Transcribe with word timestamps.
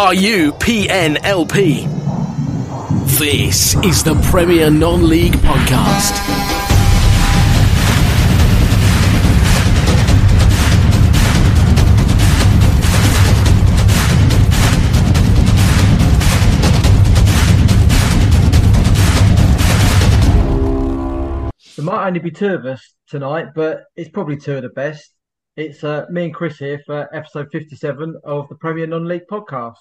Are 0.00 0.14
you 0.14 0.52
PNLP? 0.52 1.86
This 3.18 3.76
is 3.84 4.02
the 4.02 4.14
Premier 4.30 4.70
Non 4.70 5.06
League 5.06 5.34
Podcast. 5.34 6.16
There 21.76 21.84
might 21.84 22.06
only 22.06 22.20
be 22.20 22.30
two 22.30 22.54
of 22.54 22.64
us 22.64 22.94
tonight, 23.06 23.48
but 23.54 23.82
it's 23.96 24.08
probably 24.08 24.38
two 24.38 24.56
of 24.56 24.62
the 24.62 24.70
best. 24.70 25.12
It's 25.56 25.82
uh, 25.84 26.06
me 26.10 26.24
and 26.26 26.34
Chris 26.34 26.58
here 26.58 26.80
for 26.86 27.14
episode 27.14 27.48
57 27.52 28.20
of 28.24 28.48
the 28.48 28.54
Premier 28.54 28.86
Non 28.86 29.06
League 29.06 29.26
podcast. 29.30 29.74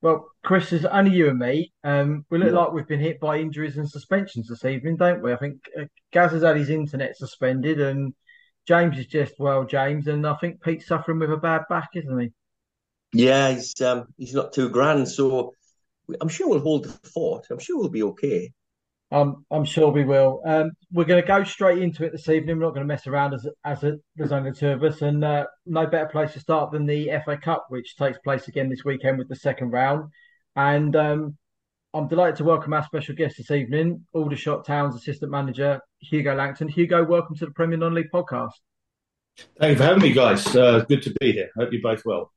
Well, 0.00 0.28
Chris, 0.42 0.72
it's 0.72 0.84
only 0.84 1.12
you 1.12 1.28
and 1.30 1.38
me. 1.38 1.72
Um, 1.84 2.26
we 2.28 2.38
look 2.38 2.48
Yeah. 2.48 2.58
like 2.58 2.72
we've 2.72 2.88
been 2.88 2.98
hit 3.00 3.20
by 3.20 3.38
injuries 3.38 3.76
and 3.76 3.88
suspensions 3.88 4.48
this 4.48 4.64
evening, 4.64 4.96
don't 4.96 5.22
we? 5.22 5.32
I 5.32 5.36
think 5.36 5.60
uh, 5.78 5.84
Gaz 6.12 6.32
has 6.32 6.42
had 6.42 6.56
his 6.56 6.70
internet 6.70 7.16
suspended, 7.16 7.80
and 7.80 8.12
James 8.66 8.98
is 8.98 9.06
just, 9.06 9.34
well, 9.38 9.64
James, 9.64 10.08
and 10.08 10.26
I 10.26 10.34
think 10.36 10.60
Pete's 10.60 10.86
suffering 10.88 11.20
with 11.20 11.30
a 11.32 11.36
bad 11.36 11.62
back, 11.68 11.90
isn't 11.94 12.18
he? 12.18 12.32
Yeah, 13.12 13.52
he's 13.52 13.80
um, 13.80 14.06
he's 14.16 14.34
not 14.34 14.52
too 14.52 14.68
grand, 14.70 15.08
so 15.08 15.54
I'm 16.20 16.28
sure 16.28 16.48
we'll 16.48 16.60
hold 16.60 16.84
the 16.84 17.08
fort. 17.10 17.46
I'm 17.50 17.58
sure 17.60 17.78
we'll 17.78 17.88
be 17.88 18.02
okay. 18.02 18.52
Um, 19.12 19.44
I'm 19.50 19.66
sure 19.66 19.90
we 19.90 20.04
will. 20.04 20.40
Um, 20.46 20.70
we're 20.90 21.04
going 21.04 21.20
to 21.20 21.28
go 21.28 21.44
straight 21.44 21.82
into 21.82 22.02
it 22.04 22.12
this 22.12 22.30
evening. 22.30 22.56
We're 22.56 22.64
not 22.64 22.70
going 22.70 22.86
to 22.86 22.92
mess 22.92 23.06
around 23.06 23.34
as 23.34 23.46
as 23.62 23.84
a, 23.84 23.98
there's 24.16 24.32
only 24.32 24.52
two 24.52 24.70
of 24.70 24.82
us, 24.82 25.02
and 25.02 25.22
uh, 25.22 25.46
no 25.66 25.86
better 25.86 26.06
place 26.06 26.32
to 26.32 26.40
start 26.40 26.72
than 26.72 26.86
the 26.86 27.10
FA 27.24 27.36
Cup, 27.36 27.66
which 27.68 27.94
takes 27.96 28.18
place 28.20 28.48
again 28.48 28.70
this 28.70 28.84
weekend 28.84 29.18
with 29.18 29.28
the 29.28 29.36
second 29.36 29.70
round. 29.70 30.10
And 30.56 30.96
um, 30.96 31.36
I'm 31.92 32.08
delighted 32.08 32.36
to 32.36 32.44
welcome 32.44 32.72
our 32.72 32.84
special 32.84 33.14
guest 33.14 33.36
this 33.36 33.50
evening, 33.50 34.06
Aldershot 34.14 34.64
Town's 34.64 34.96
assistant 34.96 35.30
manager 35.30 35.80
Hugo 36.00 36.34
Langton. 36.34 36.68
Hugo, 36.68 37.04
welcome 37.04 37.36
to 37.36 37.44
the 37.44 37.52
Premier 37.52 37.76
Non-League 37.76 38.10
podcast. 38.12 38.52
Thank 39.58 39.72
you 39.72 39.76
for 39.76 39.84
having 39.84 40.02
me, 40.02 40.12
guys. 40.12 40.56
Uh, 40.56 40.84
good 40.88 41.02
to 41.02 41.14
be 41.20 41.32
here. 41.32 41.50
Hope 41.56 41.70
you're 41.70 41.82
both 41.82 42.02
well. 42.06 42.32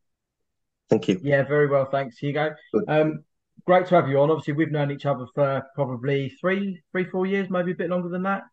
Thank 0.90 1.08
you. 1.08 1.22
Yeah, 1.24 1.44
very 1.44 1.68
well, 1.68 1.86
thanks, 1.86 2.18
Hugo. 2.18 2.54
Good. 2.74 2.84
Um, 2.90 3.24
great 3.66 3.88
to 3.88 3.96
have 3.96 4.08
you 4.10 4.20
on. 4.20 4.32
Obviously, 4.32 4.54
we've 4.54 4.72
known 4.72 4.92
each 4.92 5.06
other 5.06 5.26
for 5.34 5.64
probably 5.76 6.30
three, 6.42 6.82
three, 6.92 7.06
four 7.06 7.26
years, 7.26 7.50
maybe 7.50 7.72
a 7.72 7.76
bit 7.76 7.90
longer 7.90 8.10
than 8.10 8.24
that. 8.24 8.44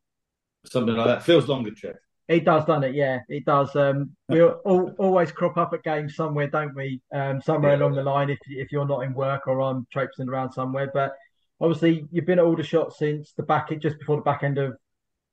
Something 0.65 0.97
like 0.97 1.07
that 1.07 1.23
feels 1.25 1.49
longer, 1.49 1.71
Trev. 1.71 1.97
It 2.29 2.45
does, 2.45 2.65
doesn't 2.65 2.85
it? 2.85 2.95
Yeah, 2.95 3.19
it 3.29 3.45
does. 3.45 3.75
Um, 3.77 4.17
we 4.29 4.43
all, 4.43 4.95
always 4.99 5.33
crop 5.33 5.57
up 5.57 5.73
at 5.75 5.83
games 5.83 6.15
somewhere, 6.15 6.47
don't 6.47 6.75
we? 6.75 7.01
Um, 7.13 7.43
somewhere 7.43 7.73
Yeah. 7.73 7.79
along 7.79 7.97
the 7.97 8.05
line, 8.05 8.31
if 8.31 8.39
if 8.49 8.73
you're 8.73 8.87
not 8.87 9.01
in 9.01 9.13
work 9.13 9.47
or 9.49 9.61
I'm 9.61 9.87
traipsing 9.93 10.29
around 10.29 10.53
somewhere. 10.53 10.91
But 10.95 11.15
obviously, 11.61 12.07
you've 12.11 12.27
been 12.27 12.39
at 12.39 12.45
Aldershot 12.45 12.95
since 12.95 13.33
the 13.37 13.43
back 13.43 13.69
just 13.81 13.99
before 13.99 14.17
the 14.17 14.23
back 14.23 14.45
end 14.45 14.59
of 14.59 14.77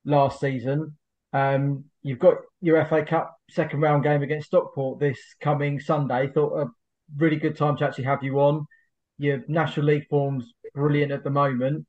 last 0.04 0.40
season. 0.40 0.98
Um, 1.32 1.86
you've 2.02 2.20
got 2.20 2.38
your 2.60 2.84
FA 2.86 3.06
Cup 3.06 3.38
second 3.52 3.82
round 3.82 4.04
game 4.04 4.24
against 4.24 4.48
Stockport 4.48 5.00
this 5.00 5.20
coming 5.42 5.80
Sunday. 5.80 6.28
Thought 6.28 6.60
a 6.60 6.66
really 7.18 7.38
good 7.38 7.56
time 7.56 7.78
to 7.78 7.86
actually 7.86 8.06
have 8.06 8.24
you 8.24 8.40
on. 8.40 8.66
Your 9.20 9.44
National 9.48 9.86
League 9.86 10.08
form's 10.10 10.52
brilliant 10.74 11.12
at 11.12 11.24
the 11.24 11.30
moment 11.30 11.86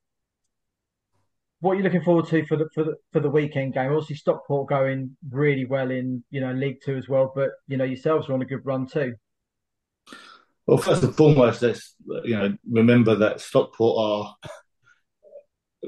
what 1.61 1.73
are 1.73 1.75
you 1.77 1.83
looking 1.83 2.03
forward 2.03 2.27
to 2.29 2.45
for 2.47 2.57
the 2.57 2.69
for 2.75 2.85
the 2.85 2.97
for 3.13 3.21
the 3.21 3.31
weekend 3.31 3.75
game? 3.75 3.93
Obviously, 3.93 4.17
Stockport 4.17 4.69
going 4.69 5.17
really 5.31 5.67
well 5.67 5.91
in 5.91 6.25
you 6.31 6.41
know 6.41 6.53
League 6.53 6.79
Two 6.85 6.97
as 6.97 7.09
well, 7.09 7.33
but 7.35 7.51
you 7.69 7.77
know 7.77 7.85
yourselves 7.85 8.29
are 8.29 8.33
on 8.33 8.43
a 8.43 8.47
good 8.47 8.65
run 8.65 8.87
too. 8.87 9.15
Well, 10.67 10.79
first 10.79 11.03
and 11.03 11.15
foremost, 11.15 11.63
let's 11.63 11.95
you 12.25 12.37
know 12.37 12.57
remember 12.71 13.15
that 13.17 13.41
Stockport 13.41 13.99
are 13.99 14.51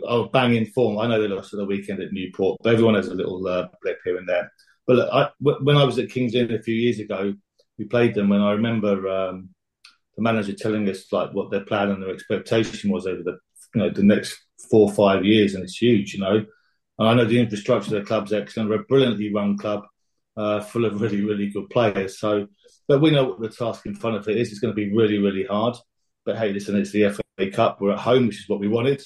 are 0.06 0.28
banging 0.28 0.66
form. 0.66 0.98
I 0.98 1.06
know 1.06 1.20
they 1.20 1.28
lost 1.28 1.54
on 1.54 1.60
the 1.60 1.66
weekend 1.66 2.00
at 2.00 2.12
Newport, 2.12 2.58
but 2.62 2.72
everyone 2.74 2.94
has 2.94 3.08
a 3.08 3.14
little 3.14 3.46
uh, 3.46 3.68
blip 3.80 3.98
here 4.04 4.18
and 4.18 4.28
there. 4.28 4.52
But 4.86 4.96
look, 4.96 5.08
I, 5.12 5.28
when 5.40 5.76
I 5.76 5.84
was 5.84 5.98
at 5.98 6.10
Kings 6.10 6.34
Lynn 6.34 6.52
a 6.52 6.62
few 6.62 6.74
years 6.74 6.98
ago, 6.98 7.32
we 7.78 7.86
played 7.86 8.14
them, 8.14 8.30
and 8.32 8.42
I 8.42 8.52
remember 8.52 9.08
um, 9.08 9.48
the 10.16 10.22
manager 10.22 10.52
telling 10.52 10.88
us 10.88 11.10
like 11.12 11.32
what 11.32 11.50
their 11.50 11.64
plan 11.64 11.90
and 11.90 12.02
their 12.02 12.12
expectation 12.12 12.90
was 12.90 13.06
over 13.06 13.22
the 13.22 13.38
you 13.74 13.80
know 13.80 13.90
the 13.90 14.02
next 14.02 14.38
four 14.70 14.88
or 14.88 14.94
five 14.94 15.24
years, 15.24 15.54
and 15.54 15.64
it's 15.64 15.80
huge, 15.80 16.14
you 16.14 16.20
know. 16.20 16.44
And 16.98 17.08
I 17.08 17.14
know 17.14 17.24
the 17.24 17.40
infrastructure 17.40 17.96
of 17.96 18.02
the 18.02 18.06
club's 18.06 18.32
excellent. 18.32 18.68
They're 18.68 18.80
a 18.80 18.84
brilliantly 18.84 19.32
run 19.32 19.56
club, 19.56 19.84
uh, 20.36 20.60
full 20.60 20.84
of 20.84 21.00
really, 21.00 21.22
really 21.22 21.50
good 21.50 21.70
players. 21.70 22.18
So, 22.18 22.46
but 22.88 23.00
we 23.00 23.10
know 23.10 23.24
what 23.24 23.40
the 23.40 23.48
task 23.48 23.86
in 23.86 23.94
front 23.94 24.16
of 24.16 24.28
it 24.28 24.36
is. 24.36 24.50
It's 24.50 24.60
going 24.60 24.74
to 24.74 24.76
be 24.76 24.94
really, 24.94 25.18
really 25.18 25.44
hard. 25.44 25.76
But 26.24 26.38
hey, 26.38 26.52
listen, 26.52 26.76
it's 26.76 26.92
the 26.92 27.10
FA 27.10 27.50
Cup. 27.50 27.80
We're 27.80 27.92
at 27.92 27.98
home, 27.98 28.26
which 28.26 28.40
is 28.40 28.48
what 28.48 28.60
we 28.60 28.68
wanted. 28.68 29.02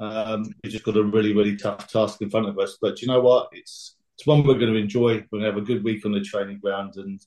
Um, 0.00 0.44
we've 0.62 0.72
just 0.72 0.84
got 0.84 0.96
a 0.96 1.02
really, 1.02 1.34
really 1.34 1.56
tough 1.56 1.90
task 1.90 2.22
in 2.22 2.30
front 2.30 2.48
of 2.48 2.58
us. 2.58 2.78
But 2.80 3.02
you 3.02 3.08
know 3.08 3.20
what? 3.20 3.48
It's 3.52 3.96
it's 4.16 4.26
one 4.26 4.46
we're 4.46 4.58
going 4.58 4.72
to 4.72 4.78
enjoy. 4.78 5.24
We're 5.30 5.40
going 5.40 5.42
to 5.42 5.48
have 5.48 5.56
a 5.56 5.60
good 5.66 5.84
week 5.84 6.06
on 6.06 6.12
the 6.12 6.20
training 6.20 6.60
ground, 6.60 6.94
and 6.96 7.20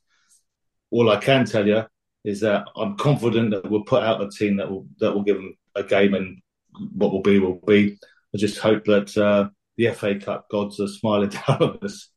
all 0.90 1.10
I 1.10 1.18
can 1.18 1.46
tell 1.46 1.68
you 1.68 1.84
is 2.28 2.42
that 2.42 2.68
I'm 2.76 2.98
confident 2.98 3.52
that 3.52 3.72
we'll 3.72 3.86
put 3.86 4.04
out 4.04 4.22
a 4.22 4.30
team 4.30 4.58
that 4.58 4.70
will 4.70 4.86
that 5.00 5.14
will 5.14 5.24
give 5.24 5.38
them 5.38 5.56
a 5.76 5.84
game, 5.84 6.14
and 6.14 6.42
what 6.94 7.14
will 7.14 7.22
be 7.22 7.40
will 7.40 7.62
be. 7.66 7.98
I 8.36 8.38
just 8.38 8.60
hope 8.60 8.84
that 8.84 9.18
uh, 9.18 9.50
the 9.78 9.92
FA 9.92 10.20
Cup 10.20 10.50
gods 10.52 10.82
are 10.82 10.90
smiling 10.90 11.30
down 11.48 11.64
on 11.64 11.80
us. 11.82 12.10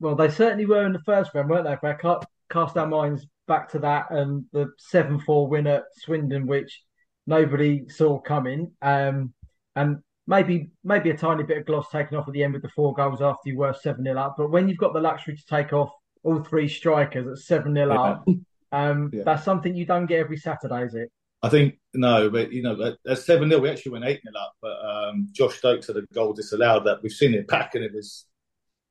Well, 0.00 0.16
they 0.16 0.30
certainly 0.30 0.64
were 0.64 0.86
in 0.86 0.94
the 0.94 1.02
first 1.04 1.32
round, 1.34 1.50
weren't 1.50 1.64
they? 1.64 1.74
If 1.74 1.84
I 1.84 1.92
ca- 1.92 2.20
cast 2.50 2.78
our 2.78 2.86
minds 2.86 3.26
back 3.46 3.68
to 3.72 3.78
that 3.80 4.10
and 4.10 4.46
the 4.52 4.68
seven 4.78 5.20
four 5.20 5.46
win 5.46 5.66
at 5.66 5.84
Swindon, 5.98 6.46
which 6.46 6.82
nobody 7.26 7.90
saw 7.90 8.18
coming, 8.18 8.72
um, 8.80 9.34
and 9.76 9.98
maybe 10.26 10.70
maybe 10.84 11.10
a 11.10 11.16
tiny 11.18 11.42
bit 11.42 11.58
of 11.58 11.66
gloss 11.66 11.90
taken 11.90 12.16
off 12.16 12.28
at 12.28 12.32
the 12.32 12.42
end 12.42 12.54
with 12.54 12.62
the 12.62 12.70
four 12.70 12.94
goals 12.94 13.20
after 13.20 13.50
you 13.50 13.58
were 13.58 13.74
seven 13.74 14.04
0 14.04 14.18
up. 14.18 14.36
But 14.38 14.50
when 14.50 14.70
you've 14.70 14.78
got 14.78 14.94
the 14.94 15.00
luxury 15.00 15.36
to 15.36 15.46
take 15.46 15.74
off 15.74 15.90
all 16.22 16.42
three 16.42 16.66
strikers 16.66 17.26
at 17.26 17.44
seven 17.44 17.74
0 17.74 17.92
up, 17.92 18.24
um, 18.72 19.10
Yeah. 19.12 19.22
that's 19.24 19.44
something 19.44 19.74
you 19.76 19.86
don't 19.86 20.06
get 20.06 20.20
every 20.20 20.36
Saturday, 20.38 20.84
is 20.84 20.94
it? 20.94 21.10
I 21.44 21.48
think 21.48 21.74
no, 21.92 22.30
but 22.30 22.52
you 22.52 22.62
know, 22.62 22.96
at- 23.06 23.18
seven 23.18 23.48
0 23.48 23.60
we 23.60 23.68
actually 23.68 23.92
went 23.92 24.04
eight 24.04 24.20
0 24.22 24.32
up, 24.38 24.52
but 24.62 24.76
um, 24.84 25.28
Josh 25.32 25.56
Stokes 25.58 25.88
had 25.88 25.96
a 25.96 26.02
goal 26.14 26.32
disallowed. 26.32 26.84
That 26.84 27.02
we've 27.02 27.12
seen 27.12 27.34
it 27.34 27.48
back, 27.48 27.74
and 27.74 27.84
it 27.84 27.92
was 27.92 28.26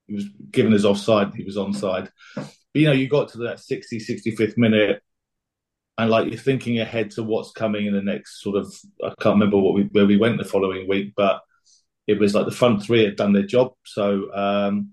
he 0.08 0.16
was 0.16 0.26
given 0.52 0.74
as 0.74 0.84
offside. 0.86 1.34
He 1.34 1.44
was 1.46 1.56
onside. 1.56 2.10
But 2.36 2.50
you 2.74 2.86
know, 2.88 2.92
you 2.92 3.08
got 3.08 3.30
to 3.30 3.38
that 3.40 3.60
60, 3.62 4.00
65th 4.00 4.58
minute, 4.58 5.02
and 5.98 6.10
like 6.10 6.28
you're 6.28 6.38
thinking 6.40 6.80
ahead 6.80 7.12
to 7.12 7.24
what's 7.24 7.52
coming 7.52 7.86
in 7.86 7.94
the 7.94 8.02
next 8.02 8.42
sort 8.42 8.58
of. 8.58 8.74
I 9.04 9.14
can't 9.22 9.36
remember 9.36 9.58
what 9.58 9.74
we, 9.74 9.84
where 9.84 10.06
we 10.06 10.18
went 10.18 10.38
the 10.38 10.44
following 10.44 10.90
week, 10.90 11.14
but 11.16 11.42
it 12.08 12.20
was 12.20 12.36
like 12.36 12.46
the 12.46 12.52
front 12.52 12.84
three 12.84 13.06
had 13.06 13.16
done 13.16 13.32
their 13.32 13.44
job, 13.46 13.74
so 13.86 14.34
um, 14.36 14.90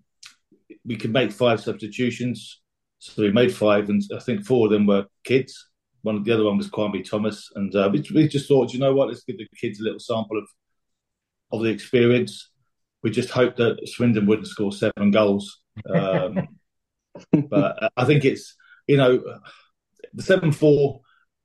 we 0.84 0.96
could 0.96 1.12
make 1.12 1.32
five 1.32 1.60
substitutions. 1.60 2.60
So 2.98 3.22
we 3.22 3.32
made 3.32 3.54
five, 3.54 3.88
and 3.88 4.02
I 4.14 4.18
think 4.18 4.44
four 4.44 4.66
of 4.66 4.72
them 4.72 4.86
were 4.86 5.06
kids. 5.24 5.68
One, 6.02 6.16
of 6.16 6.24
the 6.24 6.32
other 6.32 6.44
one 6.44 6.56
was 6.56 6.68
Kwame 6.68 7.08
Thomas, 7.08 7.50
and 7.54 7.74
uh, 7.74 7.90
we, 7.92 8.04
we 8.14 8.28
just 8.28 8.48
thought, 8.48 8.72
you 8.72 8.78
know 8.78 8.94
what, 8.94 9.08
let's 9.08 9.24
give 9.24 9.38
the 9.38 9.46
kids 9.60 9.80
a 9.80 9.84
little 9.84 9.98
sample 9.98 10.38
of 10.38 10.48
of 11.50 11.62
the 11.62 11.70
experience. 11.70 12.50
We 13.02 13.10
just 13.10 13.30
hoped 13.30 13.56
that 13.58 13.78
Swindon 13.88 14.26
wouldn't 14.26 14.48
score 14.48 14.72
seven 14.72 15.10
goals, 15.10 15.60
um, 15.88 16.48
but 17.48 17.92
I 17.96 18.04
think 18.04 18.24
it's 18.24 18.56
you 18.86 18.96
know 18.96 19.22
the 20.12 20.22
seven 20.22 20.52
four 20.52 21.00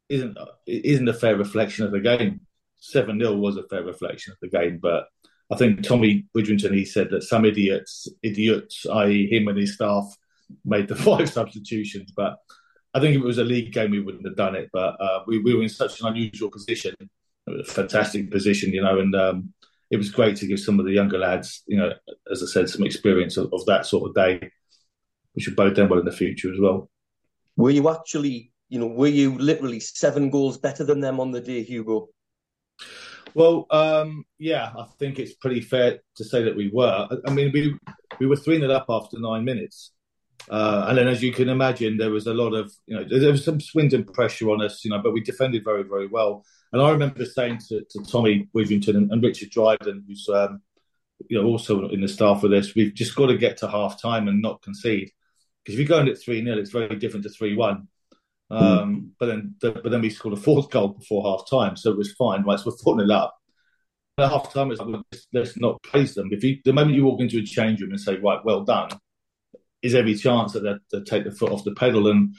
isn't 0.10 0.38
isn't 0.68 1.08
a 1.08 1.14
fair 1.14 1.36
reflection 1.36 1.86
of 1.86 1.92
the 1.92 2.00
game. 2.00 2.42
Seven 2.78 3.18
0 3.18 3.36
was 3.36 3.56
a 3.56 3.64
fair 3.64 3.84
reflection 3.84 4.34
of 4.34 4.40
the 4.42 4.50
game, 4.50 4.80
but 4.82 5.06
I 5.50 5.56
think 5.56 5.84
Tommy 5.84 6.26
Widdrington 6.36 6.74
he 6.74 6.84
said 6.84 7.10
that 7.12 7.24
some 7.24 7.46
idiots, 7.46 8.08
idiots, 8.22 8.86
i.e., 8.86 9.28
him 9.30 9.48
and 9.48 9.58
his 9.58 9.76
staff, 9.76 10.06
made 10.66 10.88
the 10.88 10.96
five 11.08 11.30
substitutions. 11.30 12.12
But 12.16 12.38
I 12.94 13.00
think 13.00 13.16
if 13.16 13.22
it 13.22 13.26
was 13.26 13.40
a 13.40 13.44
league 13.44 13.74
game, 13.74 13.92
we 13.92 14.02
wouldn't 14.02 14.26
have 14.26 14.36
done 14.36 14.56
it. 14.56 14.70
But 14.72 14.96
uh, 15.02 15.24
we, 15.28 15.40
we 15.40 15.54
were 15.54 15.64
in 15.64 15.70
such 15.70 16.02
an 16.02 16.08
unusual 16.08 16.52
position, 16.52 16.96
a 17.48 17.64
fantastic 17.64 18.32
position, 18.32 18.72
you 18.72 18.82
know, 18.82 19.00
and 19.00 19.16
um, 19.16 19.54
it 19.92 19.98
was 19.98 20.10
great 20.10 20.36
to 20.38 20.48
give 20.48 20.60
some 20.60 20.80
of 20.80 20.86
the 20.86 20.92
younger 20.92 21.20
lads, 21.20 21.64
you 21.68 21.78
know, 21.78 21.92
as 22.32 22.42
I 22.42 22.48
said, 22.48 22.70
some 22.70 22.84
experience 22.84 23.38
of, 23.38 23.54
of 23.54 23.66
that 23.66 23.86
sort 23.86 24.10
of 24.10 24.16
day. 24.16 24.52
which 25.34 25.46
should 25.46 25.56
bode 25.56 25.76
them 25.76 25.90
well 25.90 26.00
in 26.00 26.06
the 26.06 26.12
future 26.12 26.52
as 26.52 26.60
well. 26.60 26.90
Were 27.56 27.70
you 27.70 27.90
actually, 27.90 28.52
you 28.70 28.80
know, 28.80 28.88
were 28.88 29.08
you 29.08 29.38
literally 29.38 29.80
seven 29.80 30.30
goals 30.30 30.58
better 30.58 30.84
than 30.84 31.00
them 31.00 31.20
on 31.20 31.32
the 31.32 31.42
day, 31.42 31.62
Hugo? 31.64 32.10
Well, 33.36 33.66
um, 33.72 34.26
yeah, 34.38 34.72
I 34.78 34.86
think 35.00 35.20
it's 35.20 35.34
pretty 35.34 35.62
fair 35.62 36.00
to 36.18 36.24
say 36.24 36.44
that 36.44 36.56
we 36.56 36.70
were. 36.72 37.08
I 37.26 37.32
mean, 37.32 37.52
we 37.54 37.78
we 38.20 38.28
were 38.28 38.36
three 38.36 38.60
0 38.60 38.72
up 38.72 38.86
after 38.90 39.20
nine 39.20 39.44
minutes, 39.44 39.93
uh, 40.50 40.86
and 40.90 40.98
then 40.98 41.08
as 41.08 41.24
you 41.24 41.32
can 41.32 41.50
imagine, 41.50 41.98
there 41.98 42.12
was 42.12 42.28
a 42.28 42.34
lot 42.34 42.54
of 42.54 42.72
you 42.88 42.96
know 42.96 43.06
there 43.08 43.32
was 43.32 43.46
some 43.46 43.60
Swindon 43.60 44.04
pressure 44.04 44.50
on 44.52 44.62
us, 44.62 44.84
you 44.84 44.92
know, 44.92 45.02
but 45.02 45.14
we 45.14 45.22
defended 45.22 45.64
very 45.64 45.84
very 45.84 46.08
well. 46.08 46.46
And 46.72 46.82
I 46.82 46.90
remember 46.90 47.26
saying 47.26 47.60
to, 47.70 47.84
to 47.90 48.04
Tommy 48.04 48.50
Widdrington 48.54 48.96
and, 48.96 49.12
and 49.12 49.24
Richard 49.24 49.52
Dryden, 49.52 50.04
who's 50.08 50.28
um, 50.34 50.62
you 51.30 51.42
know 51.42 51.48
also 51.48 51.88
in 51.90 52.02
the 52.02 52.08
staff 52.08 52.44
with 52.44 52.54
us, 52.54 52.76
we've 52.76 52.94
just 52.94 53.16
got 53.16 53.28
to 53.28 53.38
get 53.38 53.58
to 53.58 53.70
half 53.70 54.02
time 54.02 54.28
and 54.28 54.42
not 54.42 54.62
concede 54.62 55.12
because 55.64 55.76
if 55.76 55.80
you 55.80 55.88
go 55.88 56.00
in 56.00 56.10
at 56.10 56.22
three 56.22 56.44
0 56.44 56.58
it's 56.58 56.72
very 56.72 56.96
different 56.98 57.24
to 57.24 57.30
three 57.30 57.56
one. 57.56 57.88
Um, 58.52 59.14
but 59.20 59.28
then, 59.28 59.56
the, 59.62 59.72
but 59.72 59.90
then 59.90 60.02
we 60.02 60.12
scored 60.12 60.38
a 60.38 60.42
fourth 60.42 60.70
goal 60.70 60.90
before 60.90 61.24
half 61.24 61.50
time, 61.50 61.76
so 61.76 61.90
it 61.90 61.98
was 61.98 62.14
fine. 62.14 62.44
Right, 62.44 62.60
so 62.60 62.70
we're 62.70 62.78
four 62.78 63.02
it 63.02 63.10
up. 63.10 63.36
At 64.20 64.30
half 64.30 64.54
time, 64.54 64.70
it's 64.70 64.80
like, 64.80 65.02
let's, 65.12 65.28
let's 65.34 65.58
not 65.58 65.82
praise 65.82 66.14
them. 66.14 66.30
If 66.32 66.44
you, 66.44 66.60
the 66.64 66.74
moment 66.74 66.96
you 66.96 67.06
walk 67.06 67.20
into 67.20 67.40
a 67.40 67.44
change 67.44 67.82
room 67.82 67.92
and 67.92 68.00
say, 68.00 68.18
"Right, 68.18 68.44
well 68.46 68.64
done," 68.64 68.90
is 69.84 69.94
every 69.94 70.16
chance 70.16 70.54
that 70.54 70.80
they 70.92 71.02
take 71.02 71.26
the 71.26 71.32
foot 71.32 71.52
off 71.52 71.66
the 71.66 71.76
pedal. 71.76 72.08
And 72.08 72.36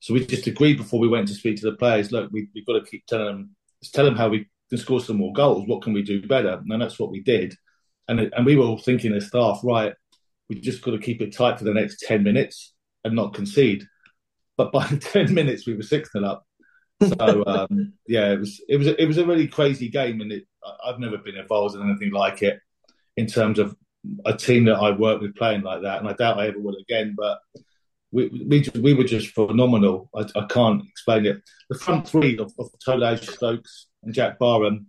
so 0.00 0.14
we 0.14 0.24
just 0.24 0.46
agreed 0.46 0.78
before 0.78 1.00
we 1.00 1.08
went 1.08 1.28
to 1.28 1.34
speak 1.34 1.56
to 1.58 1.70
the 1.70 1.76
players. 1.76 2.12
Look, 2.12 2.30
we, 2.32 2.48
have 2.56 2.66
got 2.66 2.84
to 2.84 2.90
keep 2.90 3.04
telling 3.06 3.26
them, 3.26 3.50
tell 3.92 4.04
them 4.04 4.16
how 4.16 4.28
we 4.28 4.48
can 4.70 4.78
score 4.78 5.00
some 5.00 5.16
more 5.16 5.32
goals. 5.32 5.66
What 5.66 5.82
can 5.82 5.92
we 5.92 6.02
do 6.02 6.26
better? 6.26 6.62
And 6.66 6.80
that's 6.80 6.98
what 6.98 7.10
we 7.10 7.20
did. 7.20 7.54
And 8.08 8.20
and 8.20 8.46
we 8.46 8.56
were 8.56 8.64
all 8.64 8.78
thinking 8.78 9.12
as 9.14 9.26
staff, 9.26 9.60
right, 9.64 9.92
we 10.48 10.60
just 10.60 10.80
got 10.80 10.92
to 10.92 10.98
keep 10.98 11.20
it 11.20 11.34
tight 11.34 11.58
for 11.58 11.64
the 11.64 11.74
next 11.74 12.04
ten 12.06 12.22
minutes 12.22 12.72
and 13.02 13.16
not 13.16 13.34
concede. 13.34 13.84
But 14.56 14.70
by 14.70 14.86
ten 15.00 15.34
minutes, 15.34 15.66
we 15.66 15.74
were 15.74 15.82
six 15.82 16.10
nil 16.14 16.24
up. 16.24 16.46
So 17.02 17.44
um, 17.46 17.94
yeah, 18.06 18.32
it 18.32 18.38
was 18.38 18.62
it 18.68 18.76
was 18.76 18.86
a, 18.86 19.02
it 19.02 19.06
was 19.06 19.18
a 19.18 19.26
really 19.26 19.48
crazy 19.48 19.88
game, 19.88 20.20
and 20.20 20.30
it, 20.30 20.44
I've 20.84 21.00
never 21.00 21.18
been 21.18 21.36
involved 21.36 21.74
in 21.74 21.82
anything 21.82 22.12
like 22.12 22.42
it 22.42 22.60
in 23.16 23.26
terms 23.26 23.58
of 23.58 23.74
a 24.24 24.36
team 24.36 24.64
that 24.66 24.76
I 24.76 24.90
worked 24.90 25.22
with 25.22 25.36
playing 25.36 25.62
like 25.62 25.82
that, 25.82 26.00
and 26.00 26.08
I 26.08 26.12
doubt 26.12 26.38
I 26.38 26.48
ever 26.48 26.60
will 26.60 26.76
again. 26.76 27.14
But 27.16 27.38
we 28.10 28.28
we, 28.48 28.68
we 28.80 28.94
were 28.94 29.04
just 29.04 29.28
phenomenal. 29.28 30.10
I, 30.14 30.26
I 30.36 30.46
can't 30.46 30.84
explain 30.88 31.26
it. 31.26 31.42
The 31.68 31.78
front 31.78 32.08
three 32.08 32.38
of, 32.38 32.52
of 32.58 32.70
Tolaj 32.86 33.28
Stokes 33.28 33.88
and 34.02 34.14
Jack 34.14 34.38
Barham, 34.38 34.86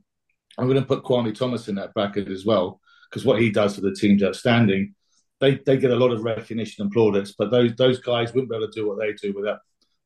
I'm 0.57 0.67
going 0.67 0.79
to 0.79 0.85
put 0.85 1.03
Kwame 1.03 1.33
Thomas 1.33 1.67
in 1.67 1.75
that 1.75 1.93
bracket 1.93 2.29
as 2.29 2.45
well 2.45 2.79
because 3.09 3.25
what 3.25 3.41
he 3.41 3.51
does 3.51 3.75
for 3.75 3.81
the 3.81 3.95
team's 3.95 4.23
outstanding 4.23 4.93
they, 5.39 5.55
they 5.55 5.77
get 5.77 5.91
a 5.91 5.95
lot 5.95 6.11
of 6.11 6.23
recognition 6.23 6.83
and 6.83 6.91
plaudits, 6.91 7.33
but 7.37 7.51
those 7.51 7.75
those 7.75 7.99
guys 7.99 8.33
wouldn't 8.33 8.49
be 8.49 8.55
able 8.55 8.67
to 8.67 8.79
do 8.79 8.87
what 8.87 8.99
they 8.99 9.13
do 9.13 9.33
without 9.33 9.59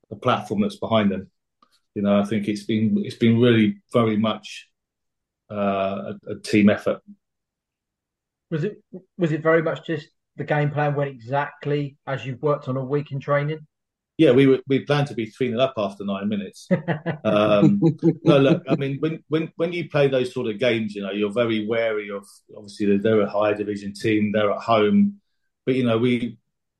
the 0.10 0.16
platform 0.16 0.62
that's 0.62 0.78
behind 0.78 1.12
them. 1.12 1.30
You 1.96 2.02
know, 2.02 2.20
I 2.20 2.26
think 2.26 2.48
it's 2.48 2.64
been 2.64 3.02
it's 3.06 3.16
been 3.16 3.40
really 3.40 3.78
very 3.94 4.18
much 4.18 4.68
uh, 5.50 6.14
a, 6.28 6.32
a, 6.32 6.40
team 6.40 6.70
effort. 6.70 7.02
Was 8.52 8.64
it 8.64 8.84
was 9.18 9.32
it 9.32 9.42
very 9.42 9.64
much 9.64 9.86
just 9.86 10.08
the 10.36 10.44
game 10.44 10.72
plan 10.72 10.96
went 10.96 11.10
exactly 11.10 11.98
as 12.06 12.26
you've 12.26 12.42
worked 12.42 12.68
on 12.68 12.78
a 12.78 12.84
week 12.84 13.12
in 13.12 13.20
training? 13.20 13.66
Yeah, 14.18 14.32
we 14.32 14.46
were 14.46 14.60
we 14.68 14.86
planned 14.86 15.08
to 15.08 15.16
be 15.16 15.26
three 15.26 15.50
0 15.50 15.60
up 15.60 15.74
after 15.78 16.06
nine 16.06 16.30
minutes. 16.30 16.68
um, 17.24 17.82
no, 18.24 18.38
look, 18.38 18.64
I 18.70 18.76
mean, 18.76 18.98
when 19.00 19.24
when 19.30 19.52
when 19.56 19.74
you 19.74 19.90
play 19.90 20.10
those 20.10 20.32
sort 20.32 20.48
of 20.48 20.60
games, 20.60 20.94
you 20.94 21.02
know, 21.02 21.12
you're 21.12 21.32
very 21.32 21.66
wary 21.66 22.12
of. 22.12 22.28
Obviously, 22.56 22.98
they're 22.98 23.22
a 23.22 23.30
higher 23.30 23.56
division 23.56 23.94
team. 23.94 24.32
They're 24.32 24.52
at 24.52 24.62
home 24.62 25.22
but 25.66 25.76
you 25.76 25.84
know, 25.84 25.98
we 25.98 26.38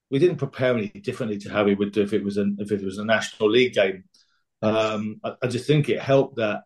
we 0.10 0.20
didn't 0.20 0.38
prepare 0.38 0.78
any 0.78 0.88
differently 0.88 1.38
to 1.40 1.50
how 1.50 1.64
we 1.64 1.76
would 1.76 1.92
do 1.92 2.02
if 2.02 2.14
it 2.14 2.24
was 2.24 2.38
an 2.38 2.58
if 2.60 2.72
it 2.72 2.84
was 2.84 2.98
a 2.98 3.06
national 3.06 3.50
league 3.50 3.74
game. 3.74 4.04
Um, 4.62 5.20
I, 5.24 5.34
I, 5.42 5.48
just 5.48 5.66
think 5.66 5.90
it 5.90 6.00
helped 6.00 6.36
that 6.36 6.64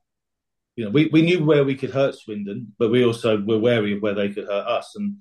you 0.76 0.86
know 0.86 0.92
we, 0.92 1.10
we 1.12 1.22
knew 1.22 1.44
where 1.44 1.64
we 1.64 1.76
could 1.76 1.92
hurt 1.92 2.16
Swindon, 2.16 2.74
but 2.78 2.92
we 2.92 3.06
also 3.06 3.42
were 3.42 3.60
wary 3.60 3.94
of 3.94 4.02
where 4.02 4.14
they 4.14 4.30
could 4.30 4.46
hurt 4.46 4.68
us. 4.68 4.94
And 4.96 5.18